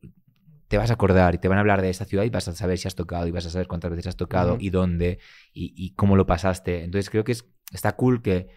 te 0.68 0.78
vas 0.78 0.88
a 0.90 0.94
acordar 0.94 1.34
y 1.34 1.38
te 1.38 1.48
van 1.48 1.58
a 1.58 1.60
hablar 1.60 1.82
de 1.82 1.90
esta 1.90 2.06
ciudad 2.06 2.24
y 2.24 2.30
vas 2.30 2.48
a 2.48 2.54
saber 2.54 2.78
si 2.78 2.88
has 2.88 2.94
tocado 2.94 3.26
y 3.26 3.32
vas 3.32 3.44
a 3.44 3.50
saber 3.50 3.66
cuántas 3.66 3.90
veces 3.90 4.06
has 4.06 4.16
tocado 4.16 4.54
Ujú. 4.54 4.62
y 4.62 4.70
dónde 4.70 5.18
y, 5.52 5.74
y 5.76 5.94
cómo 5.94 6.16
lo 6.16 6.24
pasaste. 6.26 6.84
Entonces 6.84 7.10
creo 7.10 7.22
que 7.24 7.32
es, 7.32 7.44
está 7.70 7.96
cool 7.96 8.22
que 8.22 8.48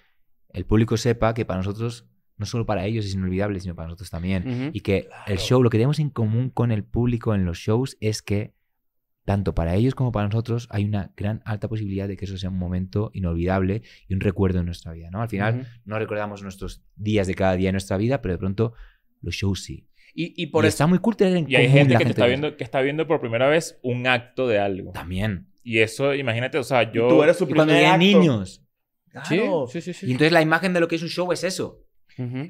el 0.49 0.65
público 0.65 0.95
sepa 0.95 1.33
que 1.33 1.43
para 1.43 1.57
nosotros, 1.57 2.05
no 2.37 2.45
solo 2.45 2.65
para 2.65 2.85
ellos 2.85 3.05
es 3.05 3.13
inolvidable, 3.13 3.59
sino 3.59 3.75
para 3.75 3.87
nosotros 3.87 4.09
también. 4.09 4.71
Y 4.73 4.81
que 4.81 5.07
el 5.27 5.37
show, 5.37 5.61
lo 5.63 5.69
que 5.69 5.77
tenemos 5.77 5.99
en 5.99 6.09
común 6.09 6.49
con 6.49 6.71
el 6.71 6.83
público 6.83 7.33
en 7.35 7.45
los 7.45 7.57
shows 7.57 7.97
es 8.01 8.21
que 8.21 8.53
tanto 9.25 9.55
para 9.55 9.75
ellos 9.75 9.95
como 9.95 10.11
para 10.11 10.27
nosotros 10.27 10.67
hay 10.69 10.83
una 10.83 11.13
gran 11.15 11.41
alta 11.45 11.69
posibilidad 11.69 12.09
de 12.09 12.17
que 12.17 12.25
eso 12.25 12.37
sea 12.37 12.49
un 12.49 12.57
momento 12.57 13.09
inolvidable 13.13 13.81
y 14.09 14.13
un 14.15 14.19
recuerdo 14.19 14.59
en 14.59 14.65
nuestra 14.65 14.91
vida, 14.91 15.09
¿no? 15.11 15.21
Al 15.21 15.29
final 15.29 15.65
no 15.85 15.97
recordamos 15.97 16.43
nuestros 16.43 16.83
días 16.97 17.27
de 17.27 17.35
cada 17.35 17.55
día 17.55 17.69
en 17.69 17.73
nuestra 17.75 17.95
vida, 17.95 18.21
pero 18.21 18.33
de 18.33 18.37
pronto 18.39 18.73
los 19.21 19.35
shows 19.35 19.63
sí. 19.63 19.87
Y, 20.13 20.33
y 20.41 20.47
por 20.47 20.65
y 20.65 20.67
eso. 20.67 20.73
está 20.75 20.87
muy 20.87 20.99
cool 20.99 21.15
tener 21.15 21.37
en 21.37 21.49
Y 21.49 21.55
hay 21.55 21.69
gente 21.69 21.93
la 21.93 21.99
que, 21.99 22.05
te 22.05 22.09
está 22.11 22.23
de- 22.23 22.29
viendo, 22.29 22.57
que 22.57 22.63
está 22.65 22.81
viendo 22.81 23.07
por 23.07 23.21
primera 23.21 23.47
vez 23.47 23.79
un 23.81 24.05
acto 24.07 24.47
de 24.47 24.59
algo. 24.59 24.91
También. 24.91 25.47
Y 25.63 25.79
eso, 25.79 26.13
imagínate, 26.13 26.57
o 26.57 26.63
sea, 26.63 26.91
yo... 26.91 27.07
tú 27.07 27.23
eres 27.23 27.37
su 27.37 27.45
Y 27.45 27.47
cuando 27.53 27.73
primer 27.73 27.79
llegan 27.81 27.93
acto. 28.01 28.05
niños. 28.19 28.59
Sí, 29.23 29.37
Claro. 29.37 29.67
sí, 29.67 29.79
sí, 29.79 29.93
sí. 29.93 30.07
Y 30.07 30.11
entonces 30.11 30.33
la 30.33 30.41
imagen 30.41 30.73
de 30.73 30.79
lo 30.81 30.87
que 30.87 30.95
es 30.97 31.01
un 31.03 31.07
show 31.09 31.31
es 31.31 31.43
eso. 31.43 31.82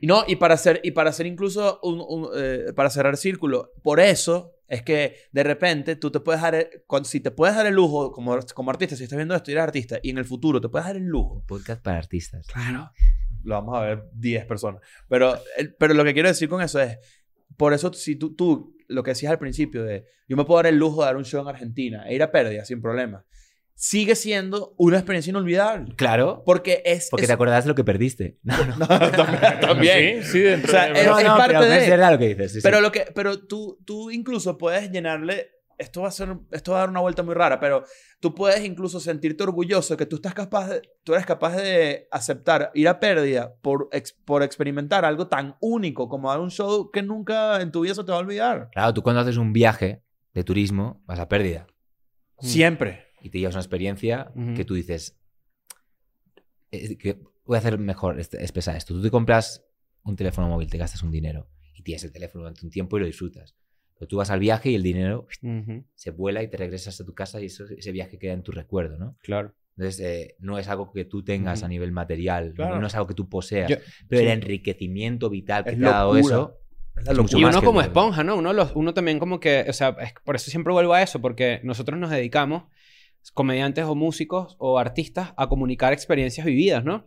Y 0.02 0.08
no, 0.08 0.24
y 0.28 0.36
para 0.36 0.54
hacer, 0.56 0.82
y 0.84 0.92
para 0.92 1.10
hacer 1.12 1.26
incluso 1.26 1.80
un, 1.84 2.00
un, 2.08 2.30
eh, 2.36 2.74
para 2.76 2.90
cerrar 2.90 3.18
círculo, 3.18 3.72
por 3.82 4.00
eso 4.00 4.52
es 4.68 4.82
que 4.82 5.16
de 5.32 5.44
repente 5.44 5.96
tú 5.96 6.10
te 6.12 6.20
puedes 6.20 6.42
dar, 6.42 6.56
el- 6.56 6.68
cuando, 6.88 7.08
si 7.08 7.20
te 7.20 7.32
puedes 7.32 7.56
dar 7.56 7.66
el 7.68 7.74
lujo 7.76 8.12
como, 8.12 8.38
como 8.54 8.72
artista, 8.72 8.96
si 8.96 9.04
estás 9.04 9.18
viendo 9.18 9.36
esto 9.36 9.52
y 9.52 9.54
eres 9.54 9.64
artista, 9.64 10.00
y 10.02 10.10
en 10.10 10.18
el 10.18 10.26
futuro 10.26 10.60
te 10.60 10.70
puedes 10.70 10.88
dar 10.88 10.96
el 10.96 11.06
lujo. 11.06 11.44
Podcast 11.48 11.82
para 11.84 11.98
artistas. 11.98 12.48
Claro. 12.48 12.92
Lo 13.44 13.56
vamos 13.56 13.78
a 13.78 13.82
ver 13.82 14.04
10 14.14 14.46
personas. 14.46 14.82
Pero, 15.10 15.36
el- 15.58 15.76
pero 15.76 15.94
lo 15.94 16.04
que 16.04 16.14
quiero 16.14 16.30
decir 16.30 16.50
con 16.50 16.62
eso 16.62 16.80
es, 16.80 16.98
por 17.58 17.74
eso 17.74 17.94
si 17.94 18.16
tú, 18.16 18.36
tú, 18.36 18.76
lo 18.88 19.04
que 19.04 19.12
decías 19.12 19.32
al 19.32 19.40
principio 19.40 19.84
de, 19.84 20.06
yo 20.28 20.36
me 20.38 20.46
puedo 20.46 20.58
dar 20.58 20.68
el 20.68 20.78
lujo 20.78 21.02
de 21.02 21.06
dar 21.08 21.18
un 21.18 21.26
show 21.26 21.42
en 21.42 21.48
Argentina 21.50 22.08
e 22.08 22.16
ir 22.16 22.24
a 22.24 22.32
pérdida 22.32 22.66
sin 22.66 22.82
problema, 22.82 23.24
sigue 23.76 24.16
siendo 24.16 24.74
una 24.78 24.98
experiencia 24.98 25.32
inolvidable. 25.32 25.94
Claro. 25.96 26.44
Porque 26.46 26.82
es... 26.86 27.10
Porque 27.10 27.24
es- 27.24 27.28
te 27.28 27.34
acordás 27.34 27.64
de 27.66 27.70
lo 27.70 27.76
que 27.76 27.84
perdiste. 27.84 28.38
No, 28.44 28.56
no. 28.66 28.76
No, 28.78 28.88
también. 28.88 29.60
también. 29.62 30.24
Sí, 30.24 30.32
sí, 30.32 30.40
dentro 30.40 30.70
O 30.70 30.72
sea, 30.72 30.86
de... 30.94 31.00
es- 31.02 31.06
No, 31.08 31.20
no, 31.22 31.38
parte 31.38 31.56
pero 31.56 31.66
de- 31.66 31.84
Es 31.84 31.90
verdad 31.90 32.12
lo 32.12 32.20
que 32.20 32.28
dices. 32.30 32.52
sí, 32.52 32.58
sí. 32.60 32.64
Pero 32.64 32.82
lo 32.82 32.92
que, 32.92 33.08
pero 33.14 33.40
tú, 33.46 33.80
tú 33.86 34.12
incluso 34.12 34.58
puedes 34.58 34.90
llenarle. 34.92 35.50
Esto 35.76 36.04
va 36.04 36.10
a 36.10 36.12
ser, 36.12 36.30
esto 36.52 36.72
va 36.72 36.78
a 36.78 36.80
dar 36.82 36.90
una 36.90 37.00
vuelta 37.02 37.24
muy 37.24 37.34
rara, 37.34 37.60
pero 37.60 37.84
tú 38.20 38.36
puedes 38.36 38.64
incluso 38.64 39.00
sentirte 39.00 39.42
orgulloso 39.44 39.98
que 39.98 40.06
tú 40.06 40.18
estás 40.18 40.36
capaz 40.36 40.68
de, 40.70 40.82
tú 41.04 41.14
eres 41.14 41.26
capaz 41.26 41.56
de 41.56 42.08
aceptar 42.12 42.70
ir 42.76 42.88
a 42.88 43.00
pérdida 43.00 43.56
por, 43.60 43.90
ex- 43.92 44.14
por 44.24 44.44
experimentar 44.44 45.04
algo 45.04 45.28
tan 45.28 45.58
único 45.62 46.08
como 46.08 46.30
dar 46.30 46.40
un 46.40 46.52
show 46.52 46.92
que 46.92 47.02
nunca 47.02 47.60
en 47.60 47.72
tu 47.72 47.82
vida 47.82 47.96
se 47.96 48.04
te 48.04 48.12
va 48.12 48.18
a 48.20 48.22
olvidar. 48.22 48.70
Claro, 48.72 48.94
tú 48.94 49.02
cuando 49.02 49.22
haces 49.22 49.36
un 49.38 49.52
viaje 49.52 50.04
de 50.36 50.44
turismo 50.44 51.02
vas 51.08 51.20
a 51.20 51.28
pérdida 51.28 51.66
Siempre. 52.40 53.08
Y 53.24 53.30
te 53.32 53.40
llevas 53.40 53.56
una 53.56 53.62
experiencia 53.62 54.32
Ujú. 54.36 54.54
que 54.54 54.66
tú 54.66 54.74
dices, 54.76 55.18
"Es 56.72 56.98
que 56.98 57.20
voy 57.46 57.56
a 57.56 57.60
hacer 57.60 57.78
mejor, 57.78 58.20
es, 58.20 58.34
es 58.34 58.52
pesar 58.52 58.76
esto. 58.76 58.94
Tú 58.94 59.02
te 59.02 59.12
compras 59.12 59.66
un 60.04 60.16
teléfono 60.16 60.48
móvil, 60.48 60.70
te 60.70 60.78
gastas 60.78 61.04
un 61.04 61.12
dinero 61.12 61.48
y 61.76 61.84
tienes 61.84 62.04
el 62.04 62.12
teléfono 62.12 62.44
durante 62.44 62.66
un 62.66 62.72
tiempo 62.72 62.98
y 62.98 63.02
lo 63.02 63.06
disfrutas. 63.06 63.56
Pero 63.98 64.08
tú 64.08 64.18
vas 64.18 64.30
al 64.30 64.40
viaje 64.40 64.70
y 64.72 64.76
el 64.76 64.84
dinero 64.84 65.28
Ujú. 65.42 65.86
se 65.96 66.12
vuela 66.12 66.44
y 66.44 66.48
te 66.50 66.58
regresas 66.58 67.00
a 67.00 67.06
tu 67.06 67.14
casa 67.14 67.40
y 67.42 67.46
eso, 67.46 67.66
ese 67.78 67.92
viaje 67.92 68.18
queda 68.18 68.34
en 68.34 68.44
tu 68.44 68.52
recuerdo, 68.52 68.98
¿no? 68.98 69.18
Claro. 69.22 69.54
Entonces, 69.78 70.00
eh, 70.06 70.36
no 70.40 70.60
es 70.60 70.68
algo 70.68 70.92
que 70.92 71.06
tú 71.06 71.24
tengas 71.24 71.60
Ujú. 71.60 71.66
a 71.66 71.70
nivel 71.70 71.92
material, 71.92 72.50
no- 72.50 72.54
Claro. 72.56 72.80
no, 72.80 72.88
es 72.88 72.94
algo 72.96 73.08
que 73.08 73.14
tú 73.16 73.28
poseas, 73.30 73.70
Yo- 73.70 73.78
pero 74.08 74.22
el 74.22 74.28
sí. 74.28 74.34
enriquecimiento 74.34 75.30
vital 75.30 75.64
que 75.64 75.72
Es 75.72 75.80
te 75.80 75.86
ha 75.86 75.90
dado 75.90 76.18
eso, 76.18 76.60
Es 76.96 77.08
Y 77.34 77.44
uno 77.44 77.60
como 77.64 77.82
el- 77.82 77.88
esponja, 77.88 78.24
¿no? 78.24 78.36
Uno, 78.38 78.54
los, 78.54 78.72
uno 78.76 78.94
también 78.94 79.18
como 79.18 79.40
que, 79.40 79.66
o 79.68 79.74
sea, 79.74 79.98
es- 80.00 80.14
por 80.24 80.36
eso 80.36 80.52
siempre 80.52 80.72
vuelvo 80.74 80.94
a 80.94 81.02
eso, 81.02 81.20
porque 81.22 81.60
nosotros 81.64 81.98
nos 82.00 82.12
dedicamos, 82.12 82.66
comediantes 83.32 83.86
o 83.86 83.96
músicos 83.96 84.56
o 84.60 84.80
artistas, 84.80 85.34
a 85.38 85.48
comunicar 85.48 85.94
experiencias 85.94 86.46
vividas, 86.46 86.84
¿no? 86.84 87.06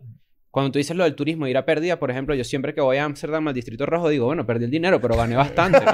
Cuando 0.49 0.71
tú 0.71 0.79
dices 0.79 0.97
lo 0.97 1.03
del 1.03 1.15
turismo, 1.15 1.45
ir 1.47 1.57
a 1.57 1.65
pérdida, 1.65 1.99
por 1.99 2.09
ejemplo, 2.09 2.33
yo 2.33 2.43
siempre 2.43 2.73
que 2.73 2.81
voy 2.81 2.97
a 2.97 3.05
Ámsterdam 3.05 3.47
al 3.47 3.53
Distrito 3.53 3.85
Rojo 3.85 4.09
digo, 4.09 4.25
bueno, 4.25 4.45
perdí 4.45 4.65
el 4.65 4.71
dinero, 4.71 4.99
pero 4.99 5.15
gané 5.15 5.35
bastante, 5.35 5.79
¿no? 5.85 5.91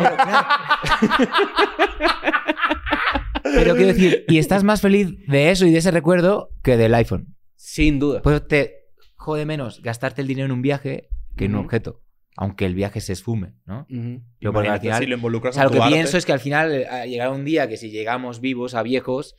Pero 3.43 3.75
quiero 3.75 3.93
decir, 3.93 4.25
y 4.27 4.37
estás 4.37 4.63
más 4.63 4.81
feliz 4.81 5.15
de 5.27 5.51
eso 5.51 5.65
y 5.65 5.71
de 5.71 5.77
ese 5.77 5.91
recuerdo 5.91 6.49
que 6.63 6.77
del 6.77 6.93
iPhone. 6.95 7.35
Sin 7.55 7.99
duda. 7.99 8.21
Pues 8.21 8.47
te 8.47 8.87
jode 9.15 9.45
menos 9.45 9.81
gastarte 9.81 10.21
el 10.21 10.27
dinero 10.27 10.45
en 10.45 10.51
un 10.51 10.61
viaje 10.61 11.09
que 11.35 11.45
en 11.45 11.55
un 11.55 11.65
objeto. 11.65 12.01
Aunque 12.35 12.65
el 12.65 12.73
viaje 12.73 12.99
se 12.99 13.13
esfume, 13.13 13.53
¿no? 13.65 13.85
Ujú. 13.89 14.23
Yo 14.39 14.53
porque 14.53 14.69
al 14.69 14.79
final, 14.79 14.99
si 14.99 15.05
lo 15.05 15.15
involucras 15.15 15.55
o 15.55 15.55
sea, 15.55 15.63
lo 15.65 15.69
con 15.69 15.77
que 15.77 15.83
arte. 15.83 15.95
pienso 15.95 16.17
es 16.17 16.25
que 16.25 16.31
al 16.31 16.39
final 16.39 16.73
eh, 16.73 16.87
llegará 17.07 17.29
un 17.29 17.45
día 17.45 17.67
que 17.67 17.77
si 17.77 17.91
llegamos 17.91 18.41
vivos 18.41 18.73
a 18.73 18.81
viejos, 18.81 19.35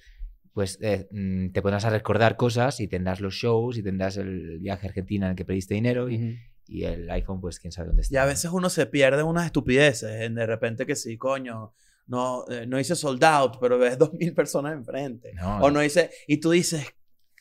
pues 0.55 0.79
eh, 0.81 1.09
mm, 1.11 1.51
te 1.51 1.61
podrás 1.61 1.85
a 1.85 1.91
recordar 1.91 2.37
cosas 2.37 2.81
y 2.81 2.89
tendrás 2.89 3.21
los 3.21 3.35
shows 3.35 3.77
y 3.77 3.83
tendrás 3.83 4.17
el 4.17 4.61
viaje 4.61 4.87
a 4.87 4.89
Argentina 4.89 5.27
en 5.27 5.31
el 5.33 5.37
que 5.37 5.45
perdiste 5.45 5.75
dinero 5.75 6.09
y, 6.09 6.17
Ujú. 6.17 6.35
y 6.69 6.85
el 6.85 7.11
iPhone, 7.11 7.41
pues 7.41 7.59
quién 7.61 7.73
sabe 7.73 7.89
dónde 7.89 8.03
está. 8.03 8.15
Y 8.15 8.17
a 8.19 8.25
veces 8.25 8.51
uno 8.53 8.71
se 8.71 8.87
pierde 8.87 9.21
en 9.21 9.27
unas 9.27 9.45
estupideces. 9.47 10.23
en 10.23 10.37
de 10.37 10.47
repente 10.47 10.87
que 10.87 10.95
sí, 10.97 11.19
coño, 11.19 11.75
no, 12.07 12.45
eh, 12.49 12.67
no 12.67 12.79
hice 12.79 12.95
sold 12.95 13.23
out, 13.25 13.57
pero 13.61 13.79
ves 13.79 13.99
dos 13.99 14.13
mil 14.15 14.33
personas 14.33 14.73
enfrente. 14.75 15.33
No, 15.35 15.59
O 15.59 15.71
no 15.71 15.81
dice, 15.81 16.11
y 16.29 16.39
tú 16.39 16.53
dices, 16.53 16.87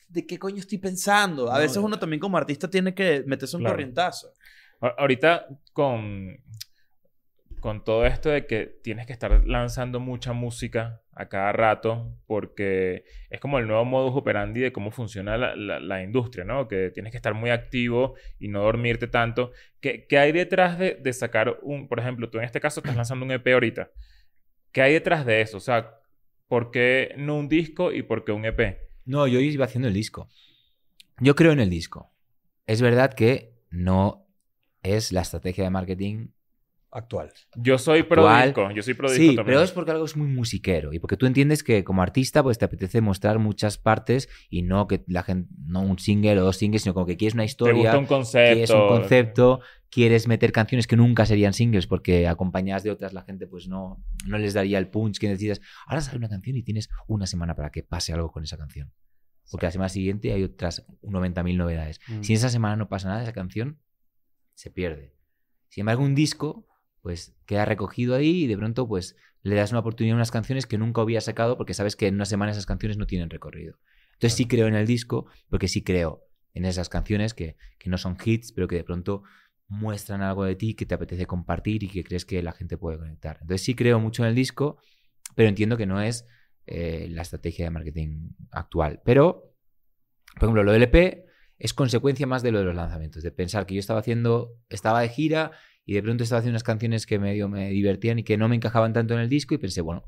¿de 0.08 0.26
qué 0.26 0.36
coño 0.38 0.56
estoy 0.58 0.78
pensando? 0.78 1.48
A 1.50 1.54
No, 1.54 1.60
veces 1.60 1.76
no. 1.78 1.84
uno 1.84 1.98
también 1.98 2.18
como 2.20 2.36
artista 2.36 2.68
tiene 2.68 2.94
que 2.94 3.22
meterse 3.26 3.56
un 3.56 3.62
Claro. 3.62 3.74
corrientazo. 3.76 4.32
Ahorita 4.98 5.46
con, 5.72 6.36
con 7.60 7.84
todo 7.84 8.04
esto 8.06 8.28
de 8.28 8.44
que 8.46 8.66
tienes 8.82 9.06
que 9.06 9.12
estar 9.12 9.46
lanzando 9.46 10.00
mucha 10.00 10.32
música 10.32 11.00
a 11.16 11.28
cada 11.28 11.52
rato 11.52 12.12
porque 12.26 13.04
es 13.30 13.40
como 13.40 13.58
el 13.58 13.66
nuevo 13.66 13.84
modus 13.84 14.14
operandi 14.16 14.60
de 14.60 14.72
cómo 14.72 14.90
funciona 14.90 15.36
la, 15.36 15.54
la- 15.56 15.80
la 15.80 16.02
industria, 16.02 16.44
¿no? 16.44 16.66
Que 16.68 16.90
tienes 16.90 17.10
que 17.12 17.16
estar 17.18 17.34
muy 17.34 17.50
activo 17.50 18.14
y 18.38 18.48
no 18.48 18.62
dormirte 18.62 19.06
tanto. 19.06 19.52
¿Qué, 19.80 20.06
qué 20.08 20.18
hay 20.18 20.32
detrás 20.32 20.78
de, 20.78 20.94
de 20.94 21.12
sacar 21.12 21.58
un, 21.62 21.88
por 21.88 22.00
ejemplo, 22.00 22.30
tú 22.30 22.38
en 22.38 22.44
este 22.44 22.60
caso 22.60 22.80
estás 22.80 22.96
lanzando 22.96 23.24
un 23.24 23.32
EP 23.32 23.52
ahorita? 23.52 23.90
¿Qué 24.72 24.82
hay 24.82 24.92
detrás 24.94 25.24
de 25.24 25.40
eso? 25.40 25.58
O 25.58 25.60
sea, 25.60 25.94
¿por 26.48 26.70
qué 26.70 27.14
no 27.16 27.36
un 27.36 27.48
disco 27.48 27.92
y 27.92 28.02
por 28.02 28.24
qué 28.24 28.32
un 28.32 28.44
EP? 28.44 28.78
No, 29.04 29.26
yo 29.26 29.38
iba 29.40 29.64
haciendo 29.66 29.88
el 29.88 29.94
disco. 29.94 30.28
Yo 31.20 31.34
creo 31.36 31.52
en 31.52 31.60
el 31.60 31.70
disco. 31.70 32.10
Es 32.66 32.82
verdad 32.82 33.12
que 33.14 33.54
no 33.70 34.26
es 34.82 35.12
la 35.12 35.20
estrategia 35.20 35.64
de 35.64 35.70
marketing 35.70 36.28
Actual. 36.96 37.32
Yo 37.56 37.76
soy 37.76 38.04
pro 38.04 38.28
Actual. 38.28 38.46
disco, 38.48 38.70
yo 38.70 38.82
soy 38.82 38.94
pro 38.94 39.08
disco 39.10 39.20
Sí, 39.20 39.26
también. 39.36 39.46
pero 39.46 39.62
es 39.62 39.72
porque 39.72 39.90
algo 39.90 40.04
es 40.04 40.16
muy 40.16 40.28
musiquero 40.28 40.92
y 40.92 41.00
porque 41.00 41.16
tú 41.16 41.26
entiendes 41.26 41.64
que 41.64 41.82
como 41.82 42.02
artista 42.02 42.42
pues 42.42 42.56
te 42.58 42.64
apetece 42.64 43.00
mostrar 43.00 43.40
muchas 43.40 43.78
partes 43.78 44.28
y 44.48 44.62
no 44.62 44.86
que 44.86 45.02
la 45.08 45.24
gente 45.24 45.48
no 45.66 45.80
un 45.82 45.98
single 45.98 46.38
o 46.40 46.44
dos 46.44 46.56
singles, 46.56 46.82
sino 46.82 46.94
como 46.94 47.04
que 47.06 47.16
quieres 47.16 47.34
una 47.34 47.42
Te 47.42 47.46
historia, 47.46 47.74
gusta 47.74 47.98
un 47.98 48.06
concepto. 48.06 48.52
quieres 48.54 48.70
un 48.70 48.86
concepto, 48.88 49.60
quieres 49.90 50.28
meter 50.28 50.52
canciones 50.52 50.86
que 50.86 50.96
nunca 50.96 51.26
serían 51.26 51.52
singles 51.52 51.88
porque 51.88 52.28
acompañadas 52.28 52.84
de 52.84 52.92
otras 52.92 53.12
la 53.12 53.22
gente 53.22 53.48
pues 53.48 53.66
no, 53.66 54.00
no 54.26 54.38
les 54.38 54.54
daría 54.54 54.78
el 54.78 54.88
punch 54.88 55.18
que 55.18 55.26
necesitas. 55.26 55.60
Ahora 55.86 56.00
sale 56.00 56.18
una 56.18 56.28
canción 56.28 56.56
y 56.56 56.62
tienes 56.62 56.88
una 57.08 57.26
semana 57.26 57.56
para 57.56 57.70
que 57.70 57.82
pase 57.82 58.12
algo 58.12 58.30
con 58.30 58.44
esa 58.44 58.56
canción. 58.56 58.92
Porque 59.50 59.66
la 59.66 59.72
semana 59.72 59.88
siguiente 59.88 60.32
hay 60.32 60.42
otras 60.44 60.86
90.000 61.02 61.56
novedades. 61.56 62.00
Mm. 62.08 62.22
Si 62.22 62.32
en 62.32 62.36
esa 62.36 62.48
semana 62.48 62.76
no 62.76 62.88
pasa 62.88 63.08
nada, 63.08 63.22
esa 63.24 63.32
canción 63.32 63.80
se 64.54 64.70
pierde. 64.70 65.14
Sin 65.68 65.82
embargo, 65.82 66.02
un 66.04 66.14
disco, 66.14 66.66
pues 67.04 67.36
queda 67.44 67.66
recogido 67.66 68.14
ahí 68.14 68.44
y 68.44 68.46
de 68.46 68.56
pronto, 68.56 68.88
pues 68.88 69.14
le 69.42 69.56
das 69.56 69.72
una 69.72 69.80
oportunidad 69.80 70.14
a 70.14 70.16
unas 70.16 70.30
canciones 70.30 70.66
que 70.66 70.78
nunca 70.78 71.02
había 71.02 71.20
sacado 71.20 71.58
porque 71.58 71.74
sabes 71.74 71.96
que 71.96 72.06
en 72.06 72.14
una 72.14 72.24
semana 72.24 72.50
esas 72.50 72.64
canciones 72.64 72.96
no 72.96 73.06
tienen 73.06 73.28
recorrido. 73.28 73.78
Entonces 74.14 74.32
sí 74.38 74.46
creo 74.46 74.68
en 74.68 74.74
el 74.74 74.86
disco 74.86 75.26
porque 75.50 75.68
sí 75.68 75.84
creo 75.84 76.24
en 76.54 76.64
esas 76.64 76.88
canciones 76.88 77.34
que, 77.34 77.58
que 77.78 77.90
no 77.90 77.98
son 77.98 78.16
hits, 78.24 78.52
pero 78.52 78.66
que 78.68 78.76
de 78.76 78.84
pronto 78.84 79.22
muestran 79.68 80.22
algo 80.22 80.44
de 80.44 80.56
ti 80.56 80.72
que 80.72 80.86
te 80.86 80.94
apetece 80.94 81.26
compartir 81.26 81.82
y 81.82 81.88
que 81.88 82.04
crees 82.04 82.24
que 82.24 82.42
la 82.42 82.52
gente 82.52 82.78
puede 82.78 82.96
conectar. 82.96 83.36
Entonces 83.42 83.62
sí 83.62 83.74
creo 83.74 84.00
mucho 84.00 84.22
en 84.22 84.30
el 84.30 84.34
disco, 84.34 84.78
pero 85.34 85.50
entiendo 85.50 85.76
que 85.76 85.84
no 85.84 86.00
es 86.00 86.26
eh, 86.64 87.08
la 87.10 87.20
estrategia 87.20 87.66
de 87.66 87.70
marketing 87.70 88.30
actual. 88.50 89.02
Pero, 89.04 89.54
por 90.36 90.44
ejemplo, 90.44 90.62
lo 90.62 90.72
del 90.72 90.84
EP 90.84 91.26
es 91.58 91.74
consecuencia 91.74 92.26
más 92.26 92.42
de 92.42 92.50
lo 92.50 92.60
de 92.60 92.64
los 92.64 92.74
lanzamientos, 92.74 93.22
de 93.22 93.30
pensar 93.30 93.66
que 93.66 93.74
yo 93.74 93.80
estaba 93.80 94.00
haciendo, 94.00 94.56
estaba 94.70 95.02
de 95.02 95.10
gira 95.10 95.52
y 95.84 95.94
de 95.94 96.02
pronto 96.02 96.24
estaba 96.24 96.38
haciendo 96.38 96.54
unas 96.54 96.62
canciones 96.62 97.06
que 97.06 97.18
medio 97.18 97.48
me 97.48 97.70
divertían 97.70 98.18
y 98.18 98.24
que 98.24 98.36
no 98.36 98.48
me 98.48 98.56
encajaban 98.56 98.92
tanto 98.92 99.14
en 99.14 99.20
el 99.20 99.28
disco 99.28 99.54
y 99.54 99.58
pensé, 99.58 99.80
bueno, 99.80 100.04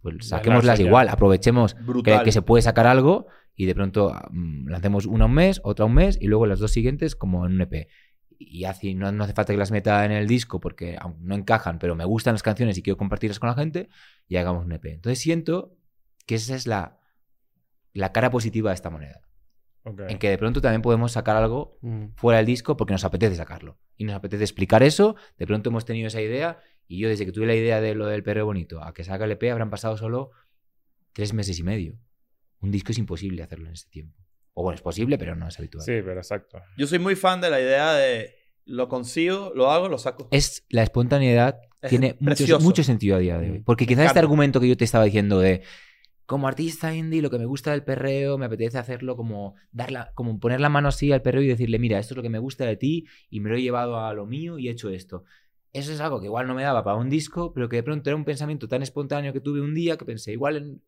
pues 0.00 0.26
saquémoslas 0.26 0.80
igual, 0.80 1.08
aprovechemos 1.08 1.76
que, 2.04 2.20
que 2.24 2.32
se 2.32 2.42
puede 2.42 2.62
sacar 2.62 2.86
algo 2.86 3.26
y 3.54 3.66
de 3.66 3.74
pronto 3.74 4.14
mm, 4.30 4.68
lancemos 4.68 5.06
una 5.06 5.26
un 5.26 5.34
mes, 5.34 5.60
otra 5.64 5.84
un 5.86 5.94
mes 5.94 6.18
y 6.20 6.26
luego 6.26 6.46
las 6.46 6.58
dos 6.58 6.72
siguientes 6.72 7.16
como 7.16 7.46
en 7.46 7.54
un 7.54 7.60
EP. 7.62 7.88
Y 8.38 8.64
así 8.64 8.94
no, 8.94 9.12
no 9.12 9.22
hace 9.22 9.34
falta 9.34 9.52
que 9.52 9.58
las 9.58 9.70
meta 9.70 10.04
en 10.04 10.10
el 10.10 10.26
disco 10.26 10.58
porque 10.58 10.98
no 11.20 11.36
encajan, 11.36 11.78
pero 11.78 11.94
me 11.94 12.04
gustan 12.04 12.34
las 12.34 12.42
canciones 12.42 12.76
y 12.76 12.82
quiero 12.82 12.96
compartirlas 12.96 13.38
con 13.38 13.48
la 13.48 13.54
gente 13.54 13.88
y 14.26 14.36
hagamos 14.36 14.64
un 14.64 14.72
EP. 14.72 14.86
Entonces 14.86 15.20
siento 15.20 15.76
que 16.26 16.36
esa 16.36 16.56
es 16.56 16.66
la, 16.66 16.98
la 17.92 18.10
cara 18.10 18.30
positiva 18.30 18.70
de 18.70 18.74
esta 18.74 18.90
moneda. 18.90 19.20
En 19.84 20.18
que 20.18 20.30
de 20.30 20.38
pronto 20.38 20.60
también 20.60 20.82
podemos 20.82 21.12
sacar 21.12 21.36
algo 21.36 21.76
Mm. 21.80 22.06
fuera 22.14 22.36
del 22.38 22.46
disco 22.46 22.76
porque 22.76 22.92
nos 22.92 23.04
apetece 23.04 23.34
sacarlo. 23.36 23.78
Y 23.96 24.04
nos 24.04 24.14
apetece 24.14 24.44
explicar 24.44 24.82
eso. 24.82 25.16
De 25.38 25.46
pronto 25.46 25.70
hemos 25.70 25.84
tenido 25.84 26.06
esa 26.08 26.20
idea. 26.20 26.58
Y 26.86 26.98
yo, 26.98 27.08
desde 27.08 27.24
que 27.26 27.32
tuve 27.32 27.46
la 27.46 27.54
idea 27.54 27.80
de 27.80 27.94
lo 27.94 28.06
del 28.06 28.22
perro 28.22 28.44
bonito 28.44 28.82
a 28.82 28.92
que 28.94 29.02
salga 29.04 29.24
el 29.24 29.32
EP, 29.32 29.50
habrán 29.50 29.70
pasado 29.70 29.96
solo 29.96 30.30
tres 31.12 31.32
meses 31.32 31.58
y 31.58 31.62
medio. 31.62 31.98
Un 32.60 32.70
disco 32.70 32.92
es 32.92 32.98
imposible 32.98 33.42
hacerlo 33.42 33.66
en 33.66 33.72
este 33.74 33.90
tiempo. 33.90 34.18
O 34.54 34.62
bueno, 34.62 34.76
es 34.76 34.82
posible, 34.82 35.18
pero 35.18 35.34
no 35.34 35.48
es 35.48 35.58
habitual. 35.58 35.84
Sí, 35.84 35.92
pero 36.04 36.18
exacto. 36.18 36.60
Yo 36.76 36.86
soy 36.86 36.98
muy 36.98 37.16
fan 37.16 37.40
de 37.40 37.50
la 37.50 37.60
idea 37.60 37.92
de 37.94 38.34
lo 38.64 38.88
consigo, 38.88 39.52
lo 39.54 39.70
hago, 39.70 39.88
lo 39.88 39.98
saco. 39.98 40.28
Es 40.30 40.64
la 40.68 40.82
espontaneidad 40.82 41.58
Es 41.80 41.90
tiene 41.90 42.16
mucho, 42.20 42.60
mucho 42.60 42.84
sentido 42.84 43.16
a 43.16 43.18
día 43.18 43.38
de 43.38 43.50
hoy. 43.50 43.58
Mm. 43.60 43.64
Porque 43.64 43.86
quizás 43.86 44.06
este 44.06 44.18
argumento 44.18 44.60
que 44.60 44.68
yo 44.68 44.76
te 44.76 44.84
estaba 44.84 45.04
diciendo 45.04 45.40
de 45.40 45.62
como 46.26 46.48
artista 46.48 46.94
indie, 46.94 47.22
lo 47.22 47.30
que 47.30 47.38
me 47.38 47.46
gusta 47.46 47.72
del 47.72 47.84
perreo, 47.84 48.38
me 48.38 48.46
apetece 48.46 48.78
hacerlo 48.78 49.16
como 49.16 49.54
darla, 49.72 50.12
como 50.14 50.38
poner 50.40 50.60
la 50.60 50.68
mano 50.68 50.88
así 50.88 51.12
al 51.12 51.22
perreo 51.22 51.42
y 51.42 51.48
decirle, 51.48 51.78
mira, 51.78 51.98
esto 51.98 52.14
es 52.14 52.16
lo 52.16 52.22
que 52.22 52.30
me 52.30 52.38
gusta 52.38 52.64
de 52.64 52.76
ti 52.76 53.06
y 53.30 53.40
me 53.40 53.50
lo 53.50 53.56
he 53.56 53.62
llevado 53.62 54.00
a 54.00 54.14
lo 54.14 54.26
mío 54.26 54.58
y 54.58 54.68
he 54.68 54.70
hecho 54.70 54.90
esto. 54.90 55.24
Eso 55.72 55.92
es 55.92 56.00
algo 56.00 56.20
que 56.20 56.26
igual 56.26 56.46
no 56.46 56.54
me 56.54 56.62
daba 56.62 56.84
para 56.84 56.96
un 56.96 57.08
disco, 57.10 57.52
pero 57.54 57.68
que 57.68 57.76
de 57.76 57.82
pronto 57.82 58.10
era 58.10 58.16
un 58.16 58.24
pensamiento 58.24 58.68
tan 58.68 58.82
espontáneo 58.82 59.32
que 59.32 59.40
tuve 59.40 59.60
un 59.60 59.74
día 59.74 59.96
que 59.96 60.04
pensé, 60.04 60.32
igual 60.32 60.56
en, 60.56 60.82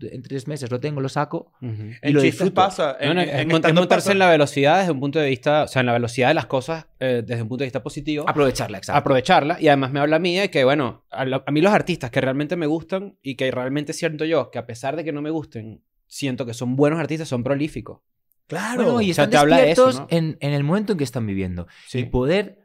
en 0.00 0.22
tres 0.22 0.48
meses 0.48 0.70
lo 0.70 0.80
tengo, 0.80 1.00
lo 1.00 1.08
saco. 1.08 1.52
Ujú. 1.62 1.72
y 1.82 1.96
En 2.02 2.14
lo 2.14 2.20
disfruto. 2.22 2.54
pasa. 2.54 2.96
En, 2.98 3.08
No, 3.08 3.14
no, 3.14 3.20
en- 3.20 3.28
es, 3.28 3.34
en 3.34 3.50
stand-up 3.50 3.74
montarse 3.74 4.04
pasa. 4.06 4.12
en 4.12 4.18
la 4.18 4.30
velocidad 4.30 4.78
desde 4.78 4.92
un 4.92 5.00
punto 5.00 5.18
de 5.18 5.28
vista, 5.28 5.62
o 5.64 5.68
sea, 5.68 5.80
en 5.80 5.86
la 5.86 5.92
velocidad 5.92 6.28
de 6.28 6.34
las 6.34 6.46
cosas 6.46 6.86
eh, 7.00 7.22
desde 7.24 7.42
un 7.42 7.48
punto 7.48 7.62
de 7.62 7.66
vista 7.66 7.82
positivo, 7.82 8.28
Aprovecharla, 8.28 8.78
exacto. 8.78 8.98
aprovecharla 8.98 9.60
y 9.60 9.68
además 9.68 9.92
me 9.92 10.00
habla 10.00 10.16
a 10.16 10.18
mí 10.18 10.36
de 10.36 10.50
que, 10.50 10.64
bueno, 10.64 11.04
a, 11.10 11.24
lo- 11.24 11.44
a 11.46 11.50
mí 11.52 11.60
los 11.60 11.72
artistas 11.72 12.10
que 12.10 12.20
realmente 12.20 12.56
me 12.56 12.66
gustan 12.66 13.18
y 13.22 13.36
que 13.36 13.50
realmente 13.50 13.92
siento 13.92 14.24
yo 14.24 14.50
que 14.50 14.58
a 14.58 14.66
pesar 14.66 14.96
de 14.96 15.04
que 15.04 15.12
no 15.12 15.22
me 15.22 15.30
gusten, 15.30 15.82
siento 16.06 16.44
que 16.46 16.54
son 16.54 16.76
buenos 16.76 16.98
artistas, 16.98 17.28
son 17.28 17.42
prolíficos. 17.44 18.00
Claro. 18.46 18.82
Bueno, 18.84 19.00
y 19.00 19.10
O 19.10 19.14
sea, 19.14 19.24
están 19.24 19.30
te 19.30 19.36
habla 19.38 19.56
de 19.58 19.70
eso, 19.70 19.86
despiertos 19.86 20.12
¿no? 20.12 20.18
en, 20.18 20.36
en 20.40 20.52
el 20.52 20.64
momento 20.64 20.92
en 20.92 20.98
que 20.98 21.04
están 21.04 21.26
viviendo. 21.26 21.66
Sí. 21.88 22.00
Y 22.00 22.04
poder 22.06 22.58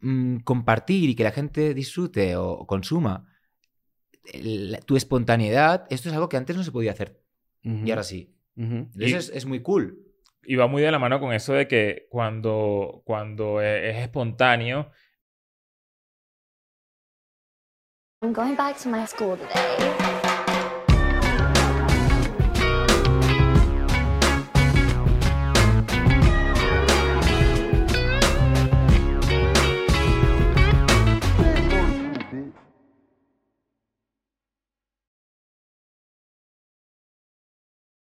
mm, 0.00 0.38
compartir 0.38 1.10
y 1.10 1.14
que 1.14 1.24
la 1.24 1.32
gente 1.32 1.74
disfrute 1.74 2.36
o 2.36 2.66
consuma 2.66 3.26
el- 4.32 4.78
tu 4.86 4.96
espontaneidad, 4.96 5.86
esto 5.90 6.08
es 6.08 6.14
algo 6.14 6.28
que 6.28 6.36
antes 6.36 6.56
no 6.56 6.62
se 6.64 6.72
podía 6.72 6.92
hacer 6.92 7.20
Ujú, 7.64 7.86
y 7.86 7.90
ahora 7.90 8.02
sí. 8.02 8.34
Entonces 8.56 9.12
es, 9.14 9.30
es 9.30 9.46
muy 9.46 9.62
cool. 9.62 10.04
Y 10.42 10.56
va 10.56 10.66
muy 10.66 10.82
de 10.82 10.90
la 10.90 10.98
mano 10.98 11.20
con 11.20 11.32
eso 11.32 11.52
de 11.52 11.68
que 11.68 12.06
cuando, 12.10 13.02
cuando 13.04 13.60
e- 13.60 13.90
es 13.90 13.96
espontáneo, 13.98 14.90
I'm 18.22 18.32
going 18.32 18.56
back 18.56 18.76
to 18.82 18.88
my 18.88 19.06
school 19.06 19.36
today. 19.38 20.17